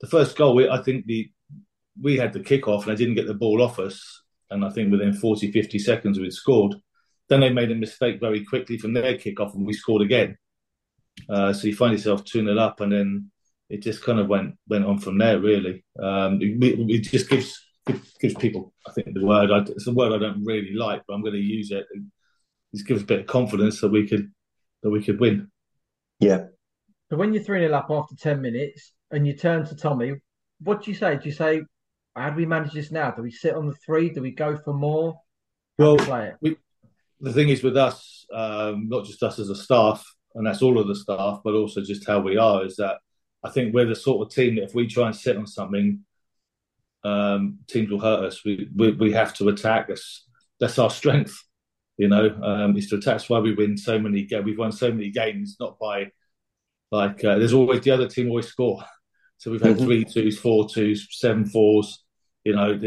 the 0.00 0.06
first 0.06 0.36
goal, 0.36 0.54
we, 0.54 0.68
I 0.68 0.82
think 0.82 1.06
the 1.06 1.30
we 2.00 2.16
had 2.16 2.32
the 2.32 2.40
kick 2.40 2.68
off 2.68 2.86
and 2.86 2.92
they 2.92 2.98
didn't 2.98 3.16
get 3.16 3.26
the 3.26 3.34
ball 3.34 3.62
off 3.62 3.78
us. 3.78 4.22
And 4.50 4.64
I 4.64 4.70
think 4.70 4.90
within 4.90 5.12
40, 5.12 5.50
50 5.50 5.78
seconds 5.78 6.18
we'd 6.18 6.32
scored. 6.32 6.74
Then 7.28 7.40
they 7.40 7.52
made 7.52 7.70
a 7.70 7.74
mistake 7.74 8.20
very 8.20 8.44
quickly 8.44 8.78
from 8.78 8.92
their 8.92 9.16
kick 9.16 9.40
off 9.40 9.54
and 9.54 9.66
we 9.66 9.72
scored 9.72 10.02
again. 10.02 10.36
Uh, 11.28 11.52
so 11.52 11.68
you 11.68 11.74
find 11.74 11.92
yourself 11.92 12.24
2 12.24 12.44
0 12.44 12.58
up 12.58 12.80
and 12.80 12.92
then 12.92 13.30
it 13.68 13.82
just 13.82 14.02
kind 14.02 14.18
of 14.18 14.28
went 14.28 14.54
went 14.68 14.84
on 14.84 14.98
from 14.98 15.18
there. 15.18 15.38
Really, 15.38 15.84
um, 16.02 16.38
it, 16.42 16.90
it, 16.90 16.98
just 17.00 17.28
gives 17.28 17.58
gives 18.20 18.34
people. 18.34 18.74
I 18.86 18.92
think 18.92 19.14
the 19.14 19.24
word 19.24 19.50
I, 19.50 19.60
it's 19.60 19.86
a 19.86 19.92
word 19.92 20.12
I 20.12 20.18
don't 20.18 20.44
really 20.44 20.74
like, 20.74 21.02
but 21.06 21.14
I'm 21.14 21.22
going 21.22 21.34
to 21.34 21.40
use 21.40 21.70
it. 21.70 21.86
It 22.72 22.86
gives 22.86 23.02
a 23.02 23.06
bit 23.06 23.20
of 23.20 23.26
confidence 23.26 23.80
that 23.80 23.90
we 23.90 24.06
could 24.06 24.30
that 24.82 24.90
we 24.90 25.02
could 25.02 25.20
win. 25.20 25.50
Yeah. 26.20 26.46
So 27.10 27.16
when 27.16 27.32
you're 27.32 27.42
three 27.42 27.60
0 27.60 27.74
up 27.74 27.88
after 27.90 28.14
ten 28.16 28.40
minutes 28.40 28.92
and 29.10 29.26
you 29.26 29.36
turn 29.36 29.66
to 29.66 29.76
Tommy, 29.76 30.14
what 30.60 30.82
do 30.82 30.90
you 30.90 30.96
say? 30.96 31.16
Do 31.16 31.28
you 31.28 31.34
say, 31.34 31.62
"How 32.16 32.30
do 32.30 32.36
we 32.36 32.46
manage 32.46 32.72
this 32.72 32.90
now? 32.90 33.10
Do 33.10 33.22
we 33.22 33.30
sit 33.30 33.54
on 33.54 33.66
the 33.66 33.74
three? 33.74 34.10
Do 34.10 34.22
we 34.22 34.30
go 34.30 34.56
for 34.56 34.72
more?" 34.72 35.14
How 35.78 35.96
well, 35.96 36.32
we, 36.40 36.56
the 37.20 37.32
thing 37.32 37.48
is 37.48 37.62
with 37.62 37.76
us, 37.76 38.26
um, 38.32 38.88
not 38.88 39.04
just 39.04 39.22
us 39.22 39.38
as 39.38 39.48
a 39.48 39.56
staff, 39.56 40.04
and 40.34 40.46
that's 40.46 40.62
all 40.62 40.78
of 40.78 40.88
the 40.88 40.94
staff, 40.94 41.40
but 41.44 41.54
also 41.54 41.80
just 41.82 42.06
how 42.06 42.20
we 42.20 42.36
are, 42.36 42.64
is 42.64 42.76
that 42.76 42.98
I 43.42 43.50
think 43.50 43.74
we're 43.74 43.86
the 43.86 43.96
sort 43.96 44.26
of 44.26 44.34
team 44.34 44.56
that 44.56 44.64
if 44.64 44.74
we 44.74 44.86
try 44.86 45.06
and 45.06 45.16
sit 45.16 45.36
on 45.36 45.46
something, 45.46 46.00
um, 47.04 47.58
teams 47.68 47.90
will 47.90 48.00
hurt 48.00 48.24
us. 48.24 48.44
We, 48.44 48.68
we, 48.74 48.92
we 48.92 49.12
have 49.12 49.34
to 49.34 49.48
attack 49.48 49.90
us. 49.90 50.24
That's 50.60 50.78
our 50.78 50.90
strength, 50.90 51.34
you 51.96 52.08
know. 52.08 52.30
Um, 52.42 52.76
is 52.76 52.88
to 52.88 52.96
attack. 52.96 53.14
That's 53.14 53.30
why 53.30 53.40
we 53.40 53.54
win 53.54 53.76
so 53.76 53.98
many. 53.98 54.28
We've 54.44 54.58
won 54.58 54.72
so 54.72 54.90
many 54.90 55.10
games, 55.10 55.56
not 55.60 55.78
by 55.78 56.10
like. 56.90 57.24
Uh, 57.24 57.38
there's 57.38 57.52
always 57.52 57.80
the 57.80 57.90
other 57.90 58.08
team 58.08 58.28
always 58.28 58.48
score. 58.48 58.84
So 59.38 59.50
we've 59.50 59.62
had 59.62 59.76
mm-hmm. 59.76 59.84
three 59.84 60.04
twos, 60.04 60.38
four 60.38 60.68
twos, 60.68 61.08
seven 61.10 61.44
fours. 61.44 62.04
You 62.44 62.54
know, 62.54 62.78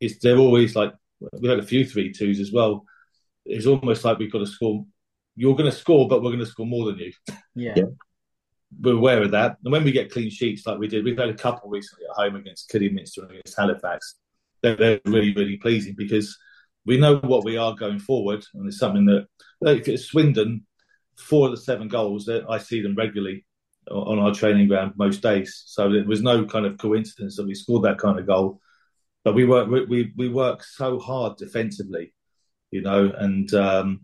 it's 0.00 0.18
they're 0.18 0.38
always 0.38 0.74
like 0.74 0.92
we've 1.40 1.50
had 1.50 1.60
a 1.60 1.66
few 1.66 1.84
three 1.84 2.12
twos 2.12 2.40
as 2.40 2.52
well. 2.52 2.84
It's 3.44 3.66
almost 3.66 4.04
like 4.04 4.18
we've 4.18 4.32
got 4.32 4.38
to 4.38 4.46
score. 4.46 4.84
You're 5.34 5.56
going 5.56 5.70
to 5.70 5.76
score, 5.76 6.08
but 6.08 6.22
we're 6.22 6.30
going 6.30 6.44
to 6.44 6.46
score 6.46 6.66
more 6.66 6.86
than 6.86 6.98
you. 6.98 7.12
Yeah. 7.54 7.72
yeah 7.76 7.84
we're 8.80 8.94
aware 8.94 9.22
of 9.22 9.32
that. 9.32 9.56
And 9.64 9.72
when 9.72 9.84
we 9.84 9.92
get 9.92 10.10
clean 10.10 10.30
sheets 10.30 10.66
like 10.66 10.78
we 10.78 10.88
did, 10.88 11.04
we've 11.04 11.18
had 11.18 11.28
a 11.28 11.34
couple 11.34 11.70
recently 11.70 12.06
at 12.06 12.16
home 12.16 12.36
against 12.36 12.68
Kidderminster 12.68 13.22
and 13.22 13.30
against 13.32 13.56
Halifax. 13.56 14.16
They're, 14.62 14.76
they're, 14.76 15.00
really, 15.04 15.34
really 15.34 15.56
pleasing 15.56 15.94
because 15.96 16.36
we 16.84 16.98
know 16.98 17.16
what 17.16 17.44
we 17.44 17.56
are 17.56 17.74
going 17.74 17.98
forward. 17.98 18.44
And 18.54 18.66
it's 18.66 18.78
something 18.78 19.06
that, 19.06 19.26
if 19.62 19.88
it's 19.88 20.06
Swindon, 20.06 20.66
four 21.16 21.48
of 21.48 21.52
the 21.52 21.60
seven 21.60 21.88
goals, 21.88 22.24
that 22.26 22.44
I 22.48 22.58
see 22.58 22.82
them 22.82 22.94
regularly 22.94 23.44
on 23.90 24.18
our 24.18 24.32
training 24.34 24.68
ground 24.68 24.94
most 24.96 25.22
days. 25.22 25.62
So 25.66 25.92
it 25.92 26.06
was 26.06 26.22
no 26.22 26.44
kind 26.44 26.66
of 26.66 26.78
coincidence 26.78 27.36
that 27.36 27.46
we 27.46 27.54
scored 27.54 27.84
that 27.84 27.98
kind 27.98 28.18
of 28.18 28.26
goal. 28.26 28.60
But 29.24 29.34
we 29.34 29.44
work, 29.44 29.68
we, 29.68 30.12
we 30.16 30.28
work 30.28 30.64
so 30.64 30.98
hard 30.98 31.36
defensively, 31.36 32.12
you 32.72 32.82
know, 32.82 33.12
and 33.16 33.52
um, 33.54 34.00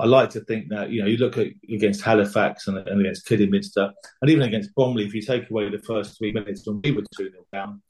I 0.00 0.06
like 0.06 0.30
to 0.30 0.40
think 0.40 0.70
that 0.70 0.90
you 0.90 1.02
know 1.02 1.08
you 1.08 1.18
look 1.18 1.36
at 1.36 1.48
against 1.70 2.02
Halifax 2.02 2.66
and, 2.68 2.78
and 2.78 3.00
against 3.00 3.26
Kidderminster 3.26 3.90
and 4.22 4.30
even 4.30 4.42
against 4.42 4.74
Bromley. 4.74 5.04
If 5.04 5.14
you 5.14 5.22
take 5.22 5.50
away 5.50 5.68
the 5.68 5.78
first 5.78 6.16
three 6.16 6.32
minutes 6.32 6.66
when 6.66 6.80
we 6.82 6.92
were 6.92 7.02
two 7.16 7.30
0 7.30 7.44
down, 7.52 7.82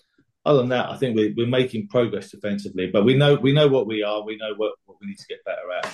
other 0.44 0.60
than 0.60 0.70
that, 0.70 0.90
I 0.90 0.96
think 0.96 1.16
we're, 1.16 1.34
we're 1.36 1.46
making 1.46 1.88
progress 1.88 2.30
defensively. 2.30 2.88
But 2.92 3.04
we 3.04 3.14
know 3.14 3.34
we 3.34 3.52
know 3.52 3.68
what 3.68 3.86
we 3.86 4.02
are. 4.02 4.22
We 4.22 4.36
know 4.36 4.54
what, 4.56 4.72
what 4.86 4.98
we 5.00 5.08
need 5.08 5.18
to 5.18 5.26
get 5.26 5.44
better 5.44 5.70
at. 5.78 5.84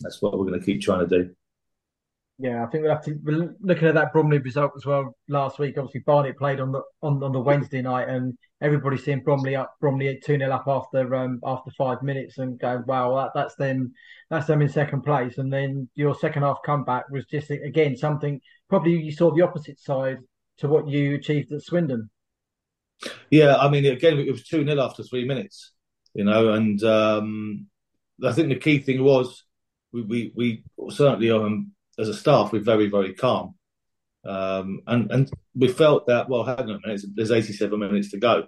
That's 0.00 0.20
what 0.20 0.38
we're 0.38 0.46
going 0.46 0.58
to 0.58 0.66
keep 0.66 0.80
trying 0.80 1.08
to 1.08 1.22
do. 1.22 1.34
Yeah, 2.40 2.62
I 2.62 2.66
think 2.68 2.84
we 2.84 2.88
have 2.88 3.02
to. 3.04 3.18
We're 3.24 3.56
looking 3.60 3.88
at 3.88 3.94
that 3.94 4.12
Bromley 4.12 4.38
result 4.38 4.70
as 4.76 4.86
well 4.86 5.16
last 5.28 5.58
week. 5.58 5.76
Obviously, 5.76 6.02
Barnet 6.06 6.38
played 6.38 6.60
on 6.60 6.70
the 6.70 6.82
on, 7.02 7.20
on 7.22 7.32
the 7.32 7.40
Wednesday 7.40 7.82
night, 7.82 8.08
and 8.08 8.38
everybody's 8.60 9.04
seeing 9.04 9.24
Bromley 9.24 9.56
up, 9.56 9.74
Bromley 9.80 10.20
two 10.24 10.38
0 10.38 10.52
up 10.52 10.64
after 10.68 11.16
um, 11.16 11.40
after 11.44 11.72
five 11.72 12.00
minutes, 12.02 12.38
and 12.38 12.56
going, 12.56 12.84
"Wow, 12.86 13.16
that, 13.16 13.32
that's 13.34 13.56
them, 13.56 13.92
that's 14.30 14.46
them 14.46 14.62
in 14.62 14.68
second 14.68 15.02
place." 15.02 15.38
And 15.38 15.52
then 15.52 15.88
your 15.96 16.14
second 16.14 16.42
half 16.44 16.58
comeback 16.64 17.10
was 17.10 17.26
just 17.26 17.50
again 17.50 17.96
something. 17.96 18.40
Probably 18.68 18.92
you 18.92 19.10
saw 19.10 19.34
the 19.34 19.42
opposite 19.42 19.80
side 19.80 20.18
to 20.58 20.68
what 20.68 20.86
you 20.86 21.16
achieved 21.16 21.50
at 21.50 21.62
Swindon. 21.62 22.08
Yeah, 23.30 23.56
I 23.56 23.68
mean, 23.68 23.86
again, 23.86 24.18
it 24.18 24.30
was 24.30 24.44
two 24.44 24.64
0 24.64 24.80
after 24.82 25.02
three 25.02 25.24
minutes, 25.24 25.72
you 26.14 26.24
know, 26.24 26.52
and 26.52 26.82
um, 26.82 27.66
I 28.24 28.32
think 28.32 28.48
the 28.48 28.56
key 28.56 28.78
thing 28.78 29.02
was 29.02 29.44
we 29.92 30.02
we, 30.02 30.32
we 30.34 30.64
certainly 30.90 31.30
um, 31.30 31.72
as 31.98 32.08
a 32.08 32.14
staff, 32.14 32.52
we're 32.52 32.60
very, 32.60 32.88
very 32.88 33.12
calm. 33.12 33.54
Um, 34.24 34.80
and, 34.86 35.10
and 35.10 35.30
we 35.54 35.68
felt 35.68 36.06
that, 36.06 36.28
well, 36.28 36.44
hang 36.44 36.58
on 36.60 36.70
a 36.70 36.86
minute, 36.86 37.02
there's 37.14 37.32
87 37.32 37.78
minutes 37.78 38.10
to 38.12 38.18
go. 38.18 38.46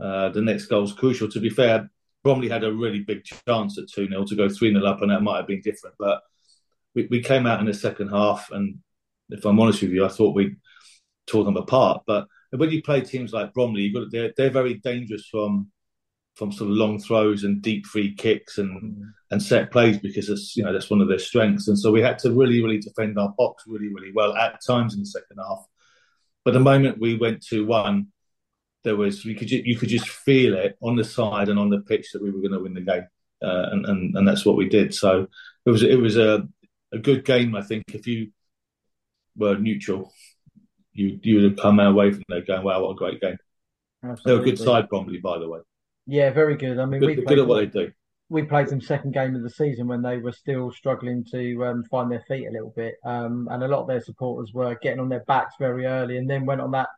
Uh, 0.00 0.30
the 0.30 0.42
next 0.42 0.66
goal 0.66 0.82
is 0.82 0.92
crucial. 0.92 1.30
To 1.30 1.40
be 1.40 1.50
fair, 1.50 1.88
Bromley 2.24 2.48
had 2.48 2.64
a 2.64 2.72
really 2.72 3.00
big 3.00 3.22
chance 3.24 3.78
at 3.78 3.88
2 3.88 4.08
0 4.08 4.24
to 4.24 4.36
go 4.36 4.48
3 4.48 4.72
0 4.72 4.84
up, 4.84 5.02
and 5.02 5.10
that 5.10 5.22
might 5.22 5.36
have 5.36 5.46
been 5.46 5.60
different. 5.60 5.94
But 5.98 6.20
we, 6.94 7.06
we 7.10 7.22
came 7.22 7.46
out 7.46 7.60
in 7.60 7.66
the 7.66 7.74
second 7.74 8.08
half, 8.08 8.50
and 8.50 8.78
if 9.28 9.44
I'm 9.44 9.60
honest 9.60 9.82
with 9.82 9.92
you, 9.92 10.04
I 10.04 10.08
thought 10.08 10.34
we 10.34 10.56
tore 11.26 11.44
them 11.44 11.56
apart. 11.56 12.02
But 12.06 12.26
when 12.60 12.70
you 12.70 12.82
play 12.82 13.00
teams 13.00 13.32
like 13.32 13.52
Bromley, 13.52 13.90
got, 13.90 14.10
they're, 14.10 14.32
they're 14.36 14.50
very 14.50 14.74
dangerous 14.74 15.26
from 15.26 15.70
from 16.36 16.50
sort 16.50 16.68
of 16.68 16.76
long 16.76 16.98
throws 16.98 17.44
and 17.44 17.62
deep 17.62 17.86
free 17.86 18.12
kicks 18.14 18.58
and 18.58 18.82
Mm. 18.82 19.02
and 19.30 19.42
set 19.42 19.70
plays 19.70 19.98
because 19.98 20.28
it's 20.28 20.56
you 20.56 20.64
know 20.64 20.72
that's 20.72 20.90
one 20.90 21.00
of 21.00 21.08
their 21.08 21.18
strengths. 21.18 21.68
And 21.68 21.78
so 21.78 21.92
we 21.92 22.00
had 22.02 22.18
to 22.20 22.30
really 22.32 22.62
really 22.62 22.78
defend 22.80 23.18
our 23.18 23.32
box 23.38 23.64
really 23.66 23.88
really 23.94 24.12
well 24.12 24.34
at 24.36 24.60
times 24.66 24.94
in 24.94 25.00
the 25.00 25.06
second 25.06 25.38
half. 25.38 25.64
But 26.44 26.54
the 26.54 26.60
moment 26.60 27.00
we 27.00 27.16
went 27.16 27.42
to 27.46 27.64
one, 27.66 28.08
there 28.82 28.96
was 28.96 29.24
you 29.24 29.34
could 29.36 29.48
ju- 29.48 29.62
you 29.64 29.76
could 29.76 29.88
just 29.88 30.08
feel 30.08 30.54
it 30.56 30.76
on 30.82 30.96
the 30.96 31.04
side 31.04 31.48
and 31.48 31.58
on 31.58 31.70
the 31.70 31.80
pitch 31.80 32.12
that 32.12 32.22
we 32.22 32.30
were 32.30 32.40
going 32.40 32.52
to 32.52 32.60
win 32.60 32.74
the 32.74 32.80
game, 32.82 33.06
uh, 33.42 33.66
and, 33.72 33.86
and 33.86 34.16
and 34.16 34.28
that's 34.28 34.44
what 34.44 34.56
we 34.56 34.68
did. 34.68 34.92
So 34.94 35.28
it 35.66 35.70
was 35.70 35.82
it 35.82 35.96
was 36.00 36.16
a 36.16 36.46
a 36.92 36.98
good 36.98 37.24
game. 37.24 37.54
I 37.56 37.62
think 37.62 37.84
if 37.94 38.06
you 38.06 38.30
were 39.36 39.56
neutral, 39.56 40.12
you 40.94 41.18
you 41.22 41.36
would 41.36 41.44
have 41.44 41.56
come 41.56 41.80
away 41.80 42.12
from 42.12 42.22
there 42.28 42.42
going, 42.42 42.64
"Wow, 42.64 42.82
what 42.82 42.92
a 42.92 42.94
great 42.94 43.20
game!" 43.20 43.36
They're 44.24 44.40
a 44.40 44.44
good 44.44 44.58
side, 44.58 44.88
Bromley, 44.88 45.18
by 45.18 45.38
the 45.38 45.48
way. 45.48 45.60
Yeah, 46.06 46.30
very 46.30 46.56
good. 46.56 46.78
I 46.78 46.84
mean, 46.86 47.00
we 47.00 47.14
Good, 47.14 47.24
played 47.24 47.36
good 47.36 47.38
at 47.40 47.46
what 47.46 47.72
they 47.72 47.86
do. 47.86 47.92
we 48.28 48.42
played 48.42 48.68
them 48.68 48.80
second 48.80 49.12
game 49.12 49.34
of 49.34 49.42
the 49.42 49.50
season 49.50 49.86
when 49.86 50.02
they 50.02 50.18
were 50.18 50.32
still 50.32 50.70
struggling 50.70 51.24
to 51.30 51.64
um, 51.64 51.84
find 51.84 52.10
their 52.10 52.24
feet 52.28 52.46
a 52.46 52.50
little 52.52 52.72
bit, 52.76 52.94
um, 53.04 53.48
and 53.50 53.62
a 53.62 53.68
lot 53.68 53.82
of 53.82 53.88
their 53.88 54.00
supporters 54.00 54.52
were 54.52 54.76
getting 54.82 55.00
on 55.00 55.08
their 55.08 55.24
backs 55.26 55.54
very 55.58 55.86
early, 55.86 56.18
and 56.18 56.28
then 56.28 56.46
went 56.46 56.60
on 56.60 56.70
that 56.72 56.88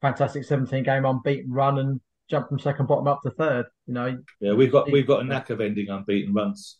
fantastic 0.00 0.44
17 0.44 0.84
game 0.84 1.04
unbeaten 1.04 1.52
run 1.52 1.78
and 1.78 2.00
jumped 2.30 2.48
from 2.48 2.58
second 2.58 2.86
bottom 2.86 3.06
up 3.08 3.20
to 3.22 3.30
third. 3.30 3.66
You 3.86 3.94
know, 3.94 4.18
Yeah, 4.40 4.54
we've 4.54 4.72
got 4.72 4.90
we've 4.90 5.06
got 5.06 5.22
a 5.22 5.24
knack 5.24 5.50
of 5.50 5.60
ending 5.60 5.88
unbeaten 5.88 6.34
runs. 6.34 6.78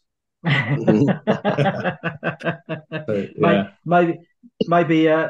So, 0.76 1.07
May- 3.38 3.40
yeah, 3.40 3.71
maybe 3.85 4.19
maybe 4.66 5.09
uh, 5.09 5.28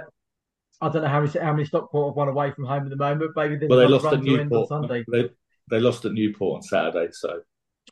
I 0.81 0.89
don't 0.89 1.03
know 1.03 1.09
how 1.09 1.21
many 1.21 1.39
how 1.39 1.53
many 1.53 1.65
Stockport 1.65 2.11
have 2.13 2.17
won 2.17 2.29
away 2.29 2.51
from 2.53 2.65
home 2.65 2.85
at 2.85 2.91
the 2.91 2.97
moment. 2.97 3.33
Maybe 3.37 3.67
well 3.67 3.79
they 3.79 3.87
lost 3.87 4.07
at 4.07 4.23
Newport. 4.23 4.69
Sunday. 4.69 5.05
They 5.11 5.31
they 5.71 5.81
lost 5.81 6.05
at 6.05 6.13
Newport 6.13 6.57
on 6.57 6.63
Saturday. 6.63 7.09
So 7.13 7.41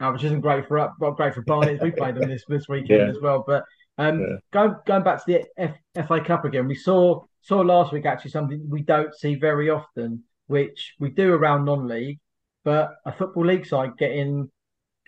Oh, 0.01 0.13
which 0.13 0.25
isn't 0.25 0.41
great 0.41 0.67
for 0.67 0.79
up, 0.79 0.95
great 1.17 1.35
for 1.35 1.43
Barnet. 1.43 1.83
We 1.83 1.91
played 1.91 2.15
them 2.15 2.29
this 2.29 2.45
this 2.49 2.69
weekend 2.69 3.01
Yeah. 3.01 3.09
as 3.11 3.21
well. 3.21 3.45
But 3.47 3.65
um, 3.99 4.21
Yeah. 4.21 4.37
going 4.53 4.77
going 4.87 5.03
back 5.03 5.25
to 5.25 5.33
the 5.33 5.45
F, 5.57 5.77
FA 6.09 6.21
Cup 6.25 6.45
again, 6.45 6.67
we 6.67 6.75
saw 6.75 7.21
saw 7.43 7.61
last 7.61 7.93
week 7.93 8.07
actually 8.07 8.31
something 8.31 8.67
we 8.69 8.83
don't 8.83 9.15
see 9.15 9.35
very 9.35 9.69
often, 9.69 10.25
which 10.47 10.95
we 10.99 11.11
do 11.11 11.35
around 11.35 11.65
non-league, 11.65 12.19
but 12.65 12.95
a 13.05 13.13
football 13.13 13.45
league 13.47 13.67
side 13.67 13.97
getting 13.99 14.51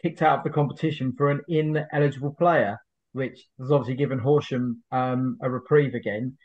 kicked 0.03 0.21
out 0.21 0.39
of 0.39 0.45
the 0.45 0.51
competition 0.51 1.15
for 1.17 1.31
an 1.31 1.41
ineligible 1.49 2.35
player, 2.35 2.77
which 3.13 3.47
has 3.59 3.71
obviously 3.73 3.95
given 3.95 4.19
Horsham 4.19 4.83
um, 4.93 5.39
a 5.41 5.49
reprieve 5.51 5.95
again. 5.95 6.37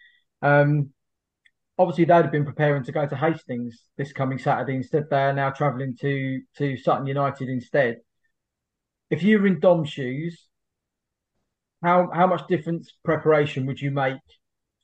Um, 0.42 0.94
obviously, 1.80 2.06
they'd 2.06 2.14
have 2.14 2.32
been 2.32 2.46
preparing 2.46 2.84
to 2.84 2.92
go 2.92 3.08
to 3.08 3.16
Hastings 3.16 3.86
this 3.98 4.12
coming 4.12 4.38
Saturday. 4.38 4.76
Instead, 4.76 5.10
they 5.10 5.24
are 5.24 5.34
now 5.34 5.50
travelling 5.50 5.96
to 6.02 6.42
to 6.58 6.78
Sutton 6.78 7.08
United 7.08 7.50
instead. 7.50 8.02
If 9.10 9.24
you 9.24 9.40
were 9.40 9.48
in 9.48 9.60
Dom's 9.60 9.90
shoes, 9.90 10.48
how 11.82 12.12
how 12.14 12.28
much 12.28 12.48
difference 12.48 12.94
preparation 13.04 13.66
would 13.66 13.82
you 13.82 13.90
make 13.90 14.20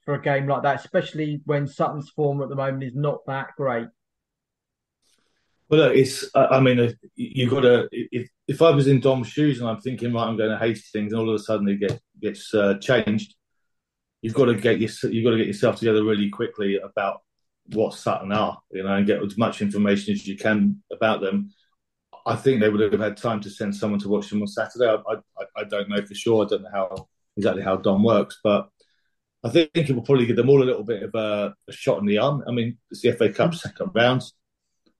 for 0.05 0.15
a 0.15 0.21
game 0.21 0.47
like 0.47 0.63
that, 0.63 0.79
especially 0.79 1.41
when 1.45 1.67
Sutton's 1.67 2.09
form 2.09 2.41
at 2.41 2.49
the 2.49 2.55
moment 2.55 2.83
is 2.83 2.95
not 2.95 3.25
that 3.27 3.49
great? 3.57 3.87
Well, 5.67 5.81
look, 5.81 5.95
it's. 5.95 6.29
I 6.33 6.59
mean, 6.59 6.95
you've 7.15 7.51
got 7.51 7.61
to. 7.61 7.89
If 7.91 8.29
if 8.47 8.61
I 8.61 8.69
was 8.69 8.87
in 8.87 8.99
Dom's 8.99 9.27
shoes 9.27 9.59
and 9.59 9.69
I'm 9.69 9.81
thinking, 9.81 10.13
right, 10.13 10.27
I'm 10.27 10.37
going 10.37 10.51
to 10.51 10.57
Hastings, 10.57 11.11
and 11.11 11.19
all 11.19 11.29
of 11.29 11.35
a 11.35 11.39
sudden 11.39 11.67
it 11.67 11.79
gets 11.79 11.99
gets 12.21 12.53
uh, 12.53 12.75
changed, 12.75 13.35
you've 14.25 14.33
got 14.33 14.45
to 14.45 14.55
get 14.55 14.79
your 14.79 14.89
you've 15.11 15.23
got 15.23 15.31
to 15.31 15.37
get 15.37 15.47
yourself 15.47 15.75
together 15.77 16.03
really 16.03 16.29
quickly 16.29 16.77
about 16.77 17.21
what 17.73 17.93
Sutton 17.93 18.31
are, 18.31 18.57
you 18.71 18.83
know, 18.83 18.93
and 18.95 19.05
get 19.05 19.21
as 19.23 19.37
much 19.37 19.61
information 19.61 20.13
as 20.13 20.27
you 20.27 20.35
can 20.35 20.81
about 20.91 21.21
them. 21.21 21.51
I 22.25 22.35
think 22.35 22.59
they 22.59 22.69
would 22.69 22.81
have 22.81 22.99
had 22.99 23.17
time 23.17 23.39
to 23.41 23.49
send 23.51 23.75
someone 23.75 23.99
to 23.99 24.09
watch 24.09 24.29
them 24.29 24.41
on 24.41 24.47
Saturday. 24.47 24.87
I 24.87 25.13
I, 25.13 25.45
I 25.61 25.63
don't 25.63 25.89
know 25.89 26.03
for 26.03 26.15
sure. 26.15 26.43
I 26.43 26.47
don't 26.47 26.63
know 26.63 26.71
how 26.73 27.07
exactly 27.37 27.61
how 27.61 27.75
Dom 27.77 28.03
works, 28.03 28.39
but 28.43 28.67
I 29.43 29.49
think 29.49 29.69
it 29.75 29.91
will 29.93 30.01
probably 30.01 30.25
give 30.25 30.37
them 30.37 30.49
all 30.49 30.63
a 30.63 30.65
little 30.71 30.83
bit 30.83 31.03
of 31.03 31.13
a, 31.13 31.53
a 31.67 31.71
shot 31.71 31.99
in 31.99 32.07
the 32.07 32.17
arm. 32.17 32.43
I 32.47 32.51
mean, 32.51 32.77
it's 32.89 33.01
the 33.01 33.11
FA 33.11 33.29
Cup 33.31 33.53
second 33.53 33.91
round 33.93 34.23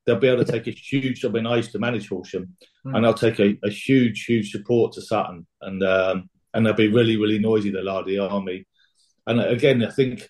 they'll 0.05 0.19
be 0.19 0.27
able 0.27 0.45
to 0.45 0.51
take 0.51 0.67
a 0.67 0.71
huge. 0.71 1.25
I 1.25 1.29
mean, 1.29 1.47
I 1.47 1.55
used 1.57 1.71
to 1.71 1.79
manage 1.79 2.09
Horsham, 2.09 2.55
Mm. 2.85 2.95
and 2.95 3.03
they'll 3.03 3.15
take 3.15 3.39
a, 3.39 3.57
a 3.63 3.69
huge, 3.71 4.25
huge 4.25 4.51
support 4.51 4.93
to 4.93 5.01
Sutton, 5.01 5.47
and 5.61 5.81
um, 5.83 6.29
and 6.53 6.63
they'll 6.63 6.73
be 6.73 6.87
really, 6.87 7.17
really 7.17 7.39
noisy. 7.39 7.71
The 7.71 7.81
Lardy 7.81 8.19
Army, 8.19 8.67
and 9.27 9.39
again, 9.41 9.83
I 9.83 9.91
think 9.91 10.29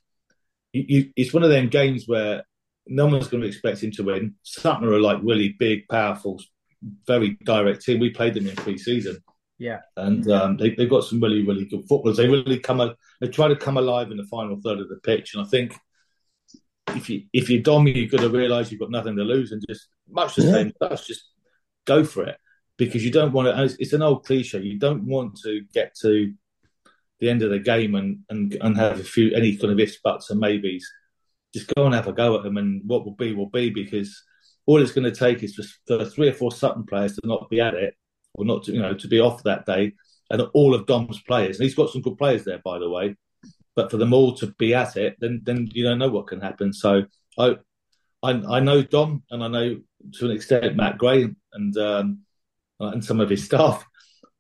you, 0.74 0.86
you, 0.88 1.14
it's 1.16 1.34
one 1.34 1.44
of 1.44 1.50
them 1.50 1.70
games 1.70 2.06
where 2.08 2.44
no 2.88 3.08
one's 3.08 3.28
going 3.28 3.42
to 3.42 3.48
expect 3.48 3.84
him 3.84 3.92
to 3.92 4.04
win. 4.04 4.36
Sutton 4.44 4.88
are 4.88 5.00
like 5.00 5.20
really 5.24 5.56
big, 5.58 5.88
powerful, 5.90 6.42
very 7.08 7.38
direct 7.44 7.84
team. 7.84 8.00
We 8.00 8.12
played 8.12 8.34
them 8.34 8.48
in 8.48 8.56
pre-season. 8.56 9.18
Yeah. 9.58 9.80
And 9.96 10.30
um, 10.30 10.58
they, 10.58 10.76
they've 10.76 10.90
got 10.90 11.06
some 11.06 11.22
really, 11.22 11.46
really 11.46 11.66
good 11.66 11.88
footballers. 11.88 12.18
They 12.18 12.28
really 12.28 12.60
come, 12.60 12.82
a, 12.82 12.96
they 13.22 13.28
try 13.28 13.48
to 13.48 13.56
come 13.56 13.78
alive 13.78 14.12
in 14.12 14.18
the 14.18 14.26
final 14.26 14.60
third 14.62 14.80
of 14.80 14.90
the 14.90 14.98
pitch. 14.98 15.34
And 15.34 15.44
I 15.44 15.48
think 15.48 15.76
if 16.96 17.10
you 17.10 17.24
if 17.34 17.50
you're 17.50 17.62
Dom, 17.62 17.88
you've 17.88 18.12
got 18.12 18.22
to 18.22 18.30
realise 18.30 18.72
you've 18.72 18.82
got 18.82 18.92
nothing 18.92 19.16
to 19.16 19.24
lose 19.24 19.52
and 19.52 19.64
just 19.68 19.88
much 20.10 20.36
the 20.36 20.44
Yeah. 20.44 20.52
same. 20.52 20.74
Let's 20.80 21.08
just 21.08 21.24
go 21.86 22.04
for 22.04 22.26
it 22.26 22.38
because 22.78 23.04
you 23.04 23.12
don't 23.12 23.32
want 23.32 23.48
to. 23.48 23.64
It's, 23.64 23.76
it's 23.80 23.94
an 23.94 24.02
old 24.02 24.26
cliche. 24.26 24.62
You 24.62 24.78
don't 24.78 25.06
want 25.06 25.40
to 25.44 25.62
get 25.74 25.96
to 26.02 26.34
the 27.20 27.30
end 27.30 27.42
of 27.42 27.50
the 27.50 27.60
game 27.60 27.96
and 27.96 28.20
and 28.30 28.58
and 28.62 28.78
have 28.78 29.00
a 29.00 29.04
few 29.04 29.34
any 29.34 29.56
kind 29.58 29.72
of 29.72 29.80
ifs, 29.80 29.98
buts, 30.04 30.30
and 30.30 30.40
maybes. 30.40 30.86
Just 31.54 31.74
go 31.76 31.86
and 31.86 31.96
have 31.96 32.08
a 32.08 32.14
go 32.14 32.36
at 32.36 32.44
them, 32.44 32.58
and 32.58 32.82
what 32.86 33.06
will 33.06 33.16
be 33.16 33.34
will 33.34 33.50
be 33.50 33.70
because 33.70 34.24
all 34.66 34.82
it's 34.82 34.92
going 34.92 35.12
to 35.12 35.18
take 35.18 35.44
is 35.44 35.56
for 35.88 36.06
three 36.06 36.30
or 36.30 36.34
four 36.34 36.52
Sutton 36.52 36.86
players 36.86 37.16
to 37.16 37.28
not 37.28 37.50
be 37.50 37.62
at 37.62 37.76
it 37.76 37.96
or 38.34 38.46
not 38.46 38.64
to 38.64 38.74
you 38.74 38.82
know 38.82 38.94
to 38.94 39.08
be 39.08 39.20
off 39.20 39.44
that 39.44 39.66
day, 39.66 39.94
and 40.30 40.42
all 40.54 40.74
of 40.74 40.86
Dom's 40.86 41.22
players. 41.22 41.58
And 41.58 41.64
he's 41.64 41.76
got 41.76 41.90
some 41.90 42.02
good 42.02 42.18
players 42.18 42.44
there, 42.44 42.62
by 42.64 42.80
the 42.80 42.90
way. 42.90 43.16
But 43.76 43.92
for 43.92 43.98
them 43.98 44.14
all 44.14 44.34
to 44.36 44.48
be 44.58 44.74
at 44.74 44.96
it, 44.96 45.18
then 45.20 45.42
then 45.44 45.70
you 45.72 45.84
don't 45.84 46.00
know 46.00 46.10
what 46.10 46.28
can 46.28 46.42
happen. 46.42 46.74
So 46.74 47.04
I 47.38 47.58
I, 48.24 48.32
I 48.32 48.60
know 48.60 48.82
Dom, 48.82 49.24
and 49.30 49.44
I 49.44 49.48
know 49.48 49.80
to 50.16 50.26
an 50.26 50.32
extent 50.32 50.76
Matt 50.76 50.98
Gray 50.98 51.30
and 51.54 51.78
um, 51.78 52.20
and 52.80 53.04
some 53.04 53.20
of 53.20 53.30
his 53.30 53.44
staff. 53.46 53.86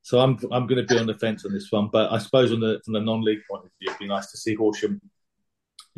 So 0.05 0.19
I'm 0.19 0.38
I'm 0.51 0.67
going 0.67 0.79
to 0.79 0.88
be 0.88 1.00
on 1.00 1.07
the 1.07 1.15
fence 1.15 1.45
on 1.45 1.51
this 1.51 1.71
one. 1.71 1.89
But 1.91 2.12
I 2.12 2.19
suppose 2.19 2.51
on 2.51 2.59
the 2.59 2.79
from 2.85 2.93
the 2.93 3.00
non-league 3.00 3.39
point 3.50 3.65
of 3.65 3.71
view, 3.81 3.88
it'd 3.89 3.97
be 3.97 4.07
nice 4.07 4.29
to 4.29 4.38
see 4.38 4.53
Horsham. 4.53 5.01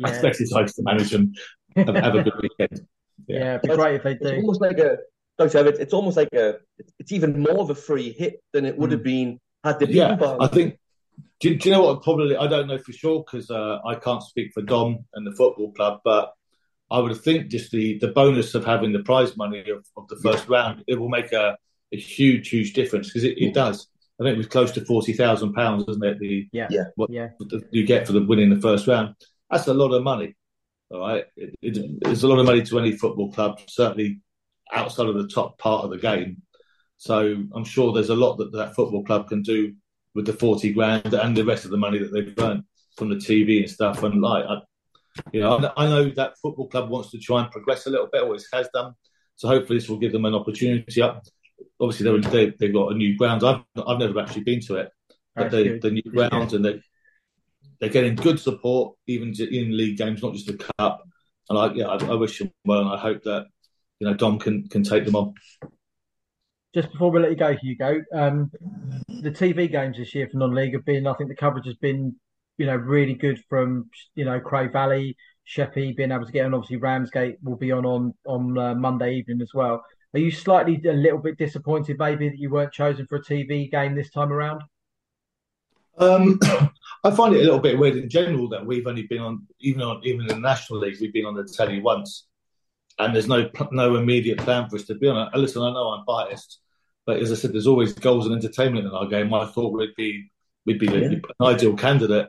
I 0.02 0.08
Yeah, 0.08 0.08
expect 0.08 0.38
his 0.38 0.50
host 0.50 0.76
to 0.76 0.82
manage 0.82 1.10
them. 1.10 1.34
Have, 1.76 1.94
have 1.94 2.14
a 2.14 2.22
good 2.22 2.32
weekend. 2.40 2.88
yeah, 3.28 3.56
it'd 3.56 3.68
be 3.68 3.76
great 3.76 3.96
if 3.96 4.04
they 4.04 4.12
It's 4.12 4.22
do. 4.22 4.36
almost 4.36 4.62
like 4.62 4.78
a, 4.78 4.96
don't 5.36 5.52
you 5.52 5.58
have 5.58 5.66
it? 5.66 5.78
It's 5.78 5.92
almost 5.92 6.16
like 6.16 6.32
a, 6.32 6.54
it's 6.98 7.12
even 7.12 7.38
more 7.38 7.60
of 7.60 7.68
a 7.68 7.74
free 7.74 8.10
hit 8.12 8.42
than 8.54 8.64
it 8.64 8.78
would 8.78 8.92
have 8.92 9.02
been 9.02 9.38
had 9.62 9.78
they 9.78 9.84
been 9.84 9.96
Yeah, 9.96 10.16
Barnet. 10.16 10.40
I 10.40 10.54
think. 10.54 10.78
Do, 11.40 11.54
do 11.54 11.68
you 11.68 11.74
know 11.74 11.82
what? 11.82 12.02
Probably 12.02 12.34
I 12.34 12.46
don't 12.46 12.66
know 12.66 12.78
for 12.78 12.92
sure 12.92 13.22
because 13.22 13.50
uh, 13.50 13.78
I 13.86 13.96
can't 13.96 14.22
speak 14.22 14.52
for 14.54 14.62
Dom 14.62 15.04
and 15.12 15.26
the 15.26 15.32
football 15.32 15.70
club, 15.72 16.00
but 16.02 16.32
I 16.90 16.98
would 16.98 17.14
think 17.20 17.48
just 17.48 17.72
the, 17.72 17.98
the 17.98 18.08
bonus 18.08 18.54
of 18.54 18.64
having 18.64 18.92
the 18.92 19.00
prize 19.00 19.36
money 19.36 19.68
of, 19.68 19.84
of 19.98 20.08
the 20.08 20.16
first 20.16 20.48
round 20.48 20.82
it 20.86 20.98
will 20.98 21.10
make 21.10 21.32
a, 21.32 21.58
a 21.92 21.96
huge 21.98 22.48
huge 22.48 22.72
difference 22.72 23.08
because 23.08 23.24
it, 23.24 23.36
it 23.36 23.52
does. 23.52 23.86
I 24.20 24.24
think 24.24 24.34
it 24.34 24.38
was 24.38 24.46
close 24.46 24.72
to 24.72 24.84
forty 24.84 25.12
thousand 25.12 25.52
pounds, 25.54 25.84
wasn't 25.86 26.04
it? 26.06 26.18
The 26.18 26.48
Yeah, 26.52 26.66
Yeah. 26.70 26.84
what 26.96 27.10
yeah, 27.10 27.28
that 27.38 27.68
you 27.70 27.86
get 27.86 28.06
for 28.06 28.12
the 28.12 28.24
winning 28.24 28.50
the 28.50 28.60
first 28.60 28.86
round. 28.86 29.14
That's 29.50 29.66
a 29.68 29.74
lot 29.74 29.92
of 29.94 30.02
money. 30.02 30.34
All 30.90 31.00
right, 31.00 31.24
it, 31.36 31.54
it, 31.62 31.78
it's 32.02 32.22
a 32.22 32.28
lot 32.28 32.38
of 32.38 32.46
money 32.46 32.62
to 32.62 32.78
any 32.78 32.92
football 32.92 33.30
club, 33.32 33.60
certainly 33.68 34.20
outside 34.72 35.06
of 35.06 35.14
the 35.14 35.28
top 35.28 35.58
part 35.58 35.84
of 35.84 35.90
the 35.90 35.98
game. 35.98 36.42
So 36.96 37.36
I'm 37.54 37.64
sure 37.64 37.92
there's 37.92 38.08
a 38.10 38.14
lot 38.16 38.36
that 38.38 38.52
that 38.52 38.74
football 38.74 39.04
club 39.04 39.28
can 39.28 39.42
do 39.42 39.74
with 40.14 40.26
the 40.26 40.32
forty 40.32 40.72
grand 40.72 41.12
and 41.14 41.36
the 41.36 41.44
rest 41.44 41.64
of 41.64 41.70
the 41.70 41.76
money 41.76 41.98
that 41.98 42.12
they've 42.12 42.34
earned 42.38 42.64
from 42.96 43.10
the 43.10 43.16
TV 43.16 43.60
and 43.60 43.70
stuff. 43.70 44.02
And 44.02 44.20
like, 44.20 44.44
I, 44.44 44.56
you 45.32 45.40
know, 45.40 45.58
I, 45.76 45.84
I 45.84 45.88
know 45.88 46.10
that 46.10 46.38
football 46.42 46.68
club 46.68 46.90
wants 46.90 47.10
to 47.12 47.18
try 47.18 47.42
and 47.42 47.50
progress 47.52 47.86
a 47.86 47.90
little 47.90 48.08
bit, 48.12 48.22
always 48.22 48.48
has 48.52 48.68
done. 48.74 48.94
So 49.36 49.46
hopefully 49.46 49.78
this 49.78 49.88
will 49.88 49.98
give 49.98 50.10
them 50.12 50.24
an 50.24 50.34
opportunity 50.34 51.00
up. 51.00 51.22
Obviously, 51.80 52.04
they're, 52.04 52.30
they, 52.30 52.52
they've 52.58 52.72
got 52.72 52.92
a 52.92 52.94
new 52.94 53.16
ground. 53.16 53.44
I've 53.44 53.62
I've 53.86 53.98
never 53.98 54.20
actually 54.20 54.44
been 54.44 54.60
to 54.62 54.76
it, 54.76 54.90
but 55.34 55.50
That's 55.50 55.82
the, 55.82 55.90
new 55.90 56.02
ground 56.02 56.52
and 56.52 56.64
they 56.64 56.80
they're 57.80 57.88
getting 57.88 58.16
good 58.16 58.40
support 58.40 58.96
even 59.06 59.32
in 59.38 59.76
league 59.76 59.98
games, 59.98 60.22
not 60.22 60.34
just 60.34 60.46
the 60.46 60.70
cup. 60.78 61.02
And 61.48 61.58
I 61.58 61.72
yeah, 61.72 61.86
I, 61.86 61.96
I 62.04 62.14
wish 62.14 62.38
them 62.38 62.52
well, 62.64 62.80
and 62.80 62.90
I 62.90 62.98
hope 62.98 63.22
that 63.24 63.46
you 64.00 64.08
know 64.08 64.14
Dom 64.14 64.38
can 64.38 64.68
can 64.68 64.82
take 64.82 65.04
them 65.04 65.16
on. 65.16 65.34
Just 66.74 66.92
before 66.92 67.10
we 67.10 67.20
let 67.20 67.30
you 67.30 67.36
go, 67.36 67.56
Hugo, 67.56 68.02
um, 68.14 68.50
the 69.08 69.30
TV 69.30 69.70
games 69.70 69.96
this 69.96 70.14
year 70.14 70.28
for 70.30 70.36
non-league 70.36 70.74
have 70.74 70.84
been, 70.84 71.06
I 71.06 71.14
think 71.14 71.30
the 71.30 71.34
coverage 71.34 71.64
has 71.64 71.76
been, 71.76 72.14
you 72.58 72.66
know, 72.66 72.76
really 72.76 73.14
good 73.14 73.42
from, 73.48 73.88
you 74.14 74.26
know, 74.26 74.38
Cray 74.38 74.68
Valley, 74.68 75.16
Sheppey 75.44 75.92
being 75.92 76.12
able 76.12 76.26
to 76.26 76.32
get 76.32 76.44
on. 76.44 76.52
Obviously, 76.52 76.76
Ramsgate 76.76 77.36
will 77.42 77.56
be 77.56 77.72
on 77.72 77.86
on 77.86 78.14
on 78.26 78.58
uh, 78.58 78.74
Monday 78.74 79.14
evening 79.14 79.40
as 79.40 79.52
well. 79.54 79.82
Are 80.14 80.20
you 80.20 80.30
slightly 80.30 80.80
a 80.88 80.92
little 80.92 81.18
bit 81.18 81.36
disappointed 81.36 81.98
maybe 81.98 82.28
that 82.28 82.38
you 82.38 82.50
weren't 82.50 82.72
chosen 82.72 83.06
for 83.06 83.16
a 83.16 83.22
TV 83.22 83.70
game 83.70 83.94
this 83.94 84.10
time 84.10 84.32
around? 84.32 84.62
Um, 85.98 86.38
I 87.04 87.10
find 87.10 87.34
it 87.34 87.40
a 87.40 87.44
little 87.44 87.60
bit 87.60 87.78
weird 87.78 87.96
in 87.96 88.08
general 88.08 88.48
that 88.48 88.64
we've 88.64 88.86
only 88.86 89.06
been 89.06 89.20
on 89.20 89.46
even 89.60 89.82
on 89.82 90.00
even 90.04 90.22
in 90.22 90.26
the 90.26 90.38
national 90.38 90.80
league 90.80 90.96
we've 91.00 91.12
been 91.12 91.26
on 91.26 91.34
the 91.34 91.44
telly 91.44 91.80
once, 91.80 92.26
and 92.98 93.14
there's 93.14 93.28
no 93.28 93.50
no 93.70 93.96
immediate 93.96 94.38
plan 94.38 94.68
for 94.68 94.76
us 94.76 94.84
to 94.84 94.94
be 94.94 95.08
on 95.08 95.28
it. 95.28 95.38
Listen, 95.38 95.62
I 95.62 95.72
know 95.72 95.90
I'm 95.90 96.04
biased, 96.04 96.60
but 97.06 97.20
as 97.20 97.30
I 97.30 97.34
said, 97.34 97.52
there's 97.52 97.66
always 97.66 97.92
goals 97.92 98.26
and 98.26 98.34
entertainment 98.34 98.86
in 98.86 98.92
our 98.92 99.06
game. 99.06 99.32
I 99.34 99.46
thought 99.46 99.72
we'd 99.72 99.94
be 99.96 100.30
we'd 100.64 100.78
be 100.78 100.86
yeah. 100.86 100.92
an 100.94 101.22
ideal 101.40 101.76
candidate 101.76 102.28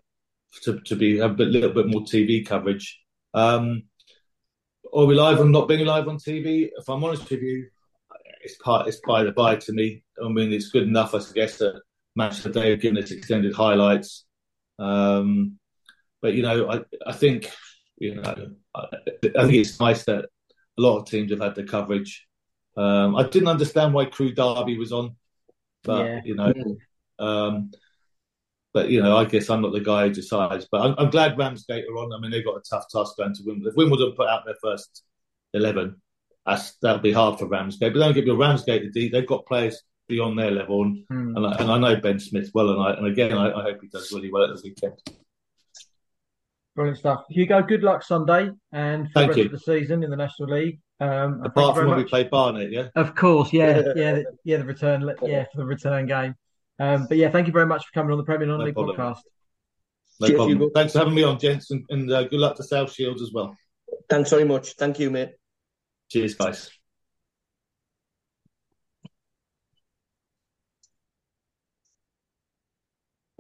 to, 0.63 0.79
to 0.81 0.95
be 0.95 1.17
have 1.19 1.39
a 1.39 1.43
little 1.43 1.71
bit 1.71 1.87
more 1.87 2.01
TV 2.01 2.45
coverage. 2.45 2.99
Um, 3.33 3.83
we 4.93 5.15
live 5.15 5.39
on 5.39 5.51
not 5.51 5.67
being 5.67 5.85
live 5.85 6.07
on 6.07 6.17
TV? 6.17 6.69
If 6.77 6.89
I'm 6.89 7.03
honest 7.03 7.29
with 7.29 7.41
you, 7.41 7.67
it's 8.41 8.55
part 8.57 8.87
it's 8.87 9.01
by 9.05 9.23
the 9.23 9.31
by 9.31 9.55
to 9.57 9.73
me. 9.73 10.03
I 10.23 10.29
mean, 10.29 10.51
it's 10.51 10.69
good 10.69 10.83
enough, 10.83 11.13
I 11.13 11.19
guess, 11.33 11.57
that 11.57 11.81
match 12.15 12.41
the 12.41 12.49
day, 12.49 12.75
given 12.77 13.01
us 13.01 13.11
extended 13.11 13.53
highlights. 13.53 14.25
Um, 14.77 15.59
but 16.21 16.33
you 16.33 16.43
know, 16.43 16.69
I 16.69 16.81
I 17.05 17.13
think 17.13 17.51
you 17.97 18.15
know 18.15 18.53
I, 18.75 18.81
I, 18.81 19.43
think 19.45 19.53
it's 19.53 19.79
nice 19.79 20.05
that 20.05 20.25
a 20.25 20.81
lot 20.81 20.99
of 20.99 21.05
teams 21.05 21.31
have 21.31 21.41
had 21.41 21.55
the 21.55 21.63
coverage. 21.63 22.25
Um, 22.77 23.15
I 23.15 23.23
didn't 23.23 23.49
understand 23.49 23.93
why 23.93 24.05
Crewe 24.05 24.33
Derby 24.33 24.77
was 24.77 24.91
on, 24.91 25.15
but 25.83 26.05
yeah. 26.05 26.21
you 26.23 26.35
know, 26.35 26.53
um, 27.19 27.71
but 28.73 28.89
you 28.89 29.01
know, 29.01 29.17
I 29.17 29.25
guess 29.25 29.49
I'm 29.49 29.61
not 29.61 29.73
the 29.73 29.79
guy 29.79 30.07
who 30.07 30.13
decides. 30.13 30.67
But 30.71 30.81
I'm, 30.81 30.95
I'm, 30.97 31.09
glad 31.09 31.37
Ramsgate 31.37 31.85
are 31.85 31.97
on. 31.97 32.13
I 32.13 32.19
mean, 32.19 32.31
they've 32.31 32.45
got 32.45 32.57
a 32.57 32.63
tough 32.69 32.85
task 32.91 33.17
going 33.17 33.33
to 33.33 33.43
Wimbledon. 33.45 33.71
If 33.71 33.77
Wimbledon 33.77 34.13
put 34.15 34.27
out 34.27 34.45
their 34.45 34.57
first 34.61 35.03
eleven, 35.53 36.01
that's 36.45 36.75
that'll 36.81 37.01
be 37.01 37.11
hard 37.11 37.39
for 37.39 37.47
Ramsgate. 37.47 37.93
But 37.93 37.99
don't 37.99 38.13
get 38.13 38.25
me 38.25 38.31
wrong, 38.31 38.39
Ramsgate. 38.39 38.83
The 38.83 38.91
D, 38.91 39.09
they've 39.09 39.25
got 39.25 39.45
players 39.45 39.81
beyond 40.07 40.37
their 40.37 40.51
level, 40.51 40.83
and, 40.83 41.03
hmm. 41.09 41.37
and, 41.37 41.45
I, 41.45 41.55
and, 41.57 41.71
I, 41.71 41.77
know 41.77 41.95
Ben 41.95 42.19
Smith 42.19 42.49
well, 42.53 42.69
and 42.71 42.81
I 42.81 42.93
and 42.93 43.07
again, 43.07 43.33
I, 43.33 43.51
I, 43.51 43.63
hope 43.63 43.79
he 43.81 43.87
does 43.87 44.11
really 44.11 44.31
well 44.31 44.43
at 44.43 44.55
the 44.55 44.61
weekend. 44.63 44.99
Brilliant 46.75 46.97
stuff, 46.97 47.25
Hugo. 47.29 47.61
Good 47.61 47.83
luck 47.83 48.03
Sunday 48.03 48.49
and 48.71 49.07
for 49.07 49.13
Thank 49.13 49.13
the 49.13 49.27
rest 49.27 49.37
you. 49.37 49.45
of 49.45 49.51
the 49.51 49.59
season 49.59 50.03
in 50.03 50.09
the 50.09 50.15
National 50.15 50.49
League. 50.49 50.79
Um, 50.99 51.41
Apart 51.43 51.75
from 51.75 51.87
when 51.87 51.97
much. 51.97 52.05
we 52.05 52.09
play 52.09 52.23
Barnet, 52.25 52.71
yeah. 52.71 52.87
Of 52.95 53.15
course, 53.15 53.53
yeah, 53.53 53.81
yeah, 53.95 54.19
yeah. 54.43 54.57
The 54.57 54.65
return, 54.65 55.09
yeah, 55.23 55.45
for 55.51 55.57
the 55.57 55.65
return 55.65 56.07
game. 56.07 56.35
Um, 56.79 57.07
but 57.07 57.17
yeah, 57.17 57.29
thank 57.29 57.47
you 57.47 57.53
very 57.53 57.65
much 57.65 57.85
for 57.85 57.91
coming 57.93 58.11
on 58.11 58.17
the 58.17 58.23
Premier 58.23 58.47
Non 58.47 58.63
League 58.63 58.75
no 58.75 58.83
podcast. 58.83 59.19
No 60.19 60.27
Cheers, 60.27 60.37
problem. 60.37 60.57
Hugo. 60.57 60.71
Thanks 60.73 60.93
for 60.93 60.99
having 60.99 61.13
me 61.13 61.23
on, 61.23 61.39
gents, 61.39 61.71
and, 61.71 61.85
and 61.89 62.11
uh, 62.11 62.23
good 62.23 62.39
luck 62.39 62.55
to 62.57 62.63
South 62.63 62.91
Shields 62.91 63.21
as 63.21 63.31
well. 63.33 63.55
Thanks 64.09 64.29
very 64.29 64.45
much. 64.45 64.73
Thank 64.73 64.99
you, 64.99 65.09
mate. 65.09 65.31
Cheers, 66.09 66.35
guys. 66.35 66.71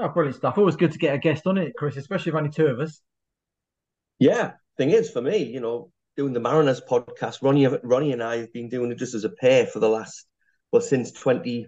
Oh, 0.01 0.07
brilliant 0.07 0.37
stuff. 0.37 0.57
Always 0.57 0.77
good 0.77 0.93
to 0.93 0.97
get 0.97 1.13
a 1.13 1.17
guest 1.17 1.45
on 1.45 1.57
it, 1.57 1.73
Chris, 1.77 1.97
especially 1.97 2.29
if 2.29 2.35
only 2.35 2.49
two 2.49 2.67
of 2.67 2.79
us. 2.79 3.01
Yeah, 4.17 4.53
thing 4.77 4.91
is, 4.91 5.09
for 5.11 5.21
me, 5.21 5.43
you 5.43 5.59
know, 5.59 5.91
doing 6.15 6.31
the 6.31 6.39
Mariners 6.39 6.81
podcast, 6.81 7.41
Ronnie, 7.41 7.67
Ronnie 7.83 8.13
and 8.13 8.23
I 8.23 8.37
have 8.37 8.53
been 8.53 8.69
doing 8.69 8.91
it 8.91 8.97
just 8.97 9.13
as 9.13 9.25
a 9.25 9.29
pair 9.29 9.65
for 9.65 9.79
the 9.79 9.89
last, 9.89 10.25
well, 10.71 10.81
since 10.81 11.11
20, 11.11 11.67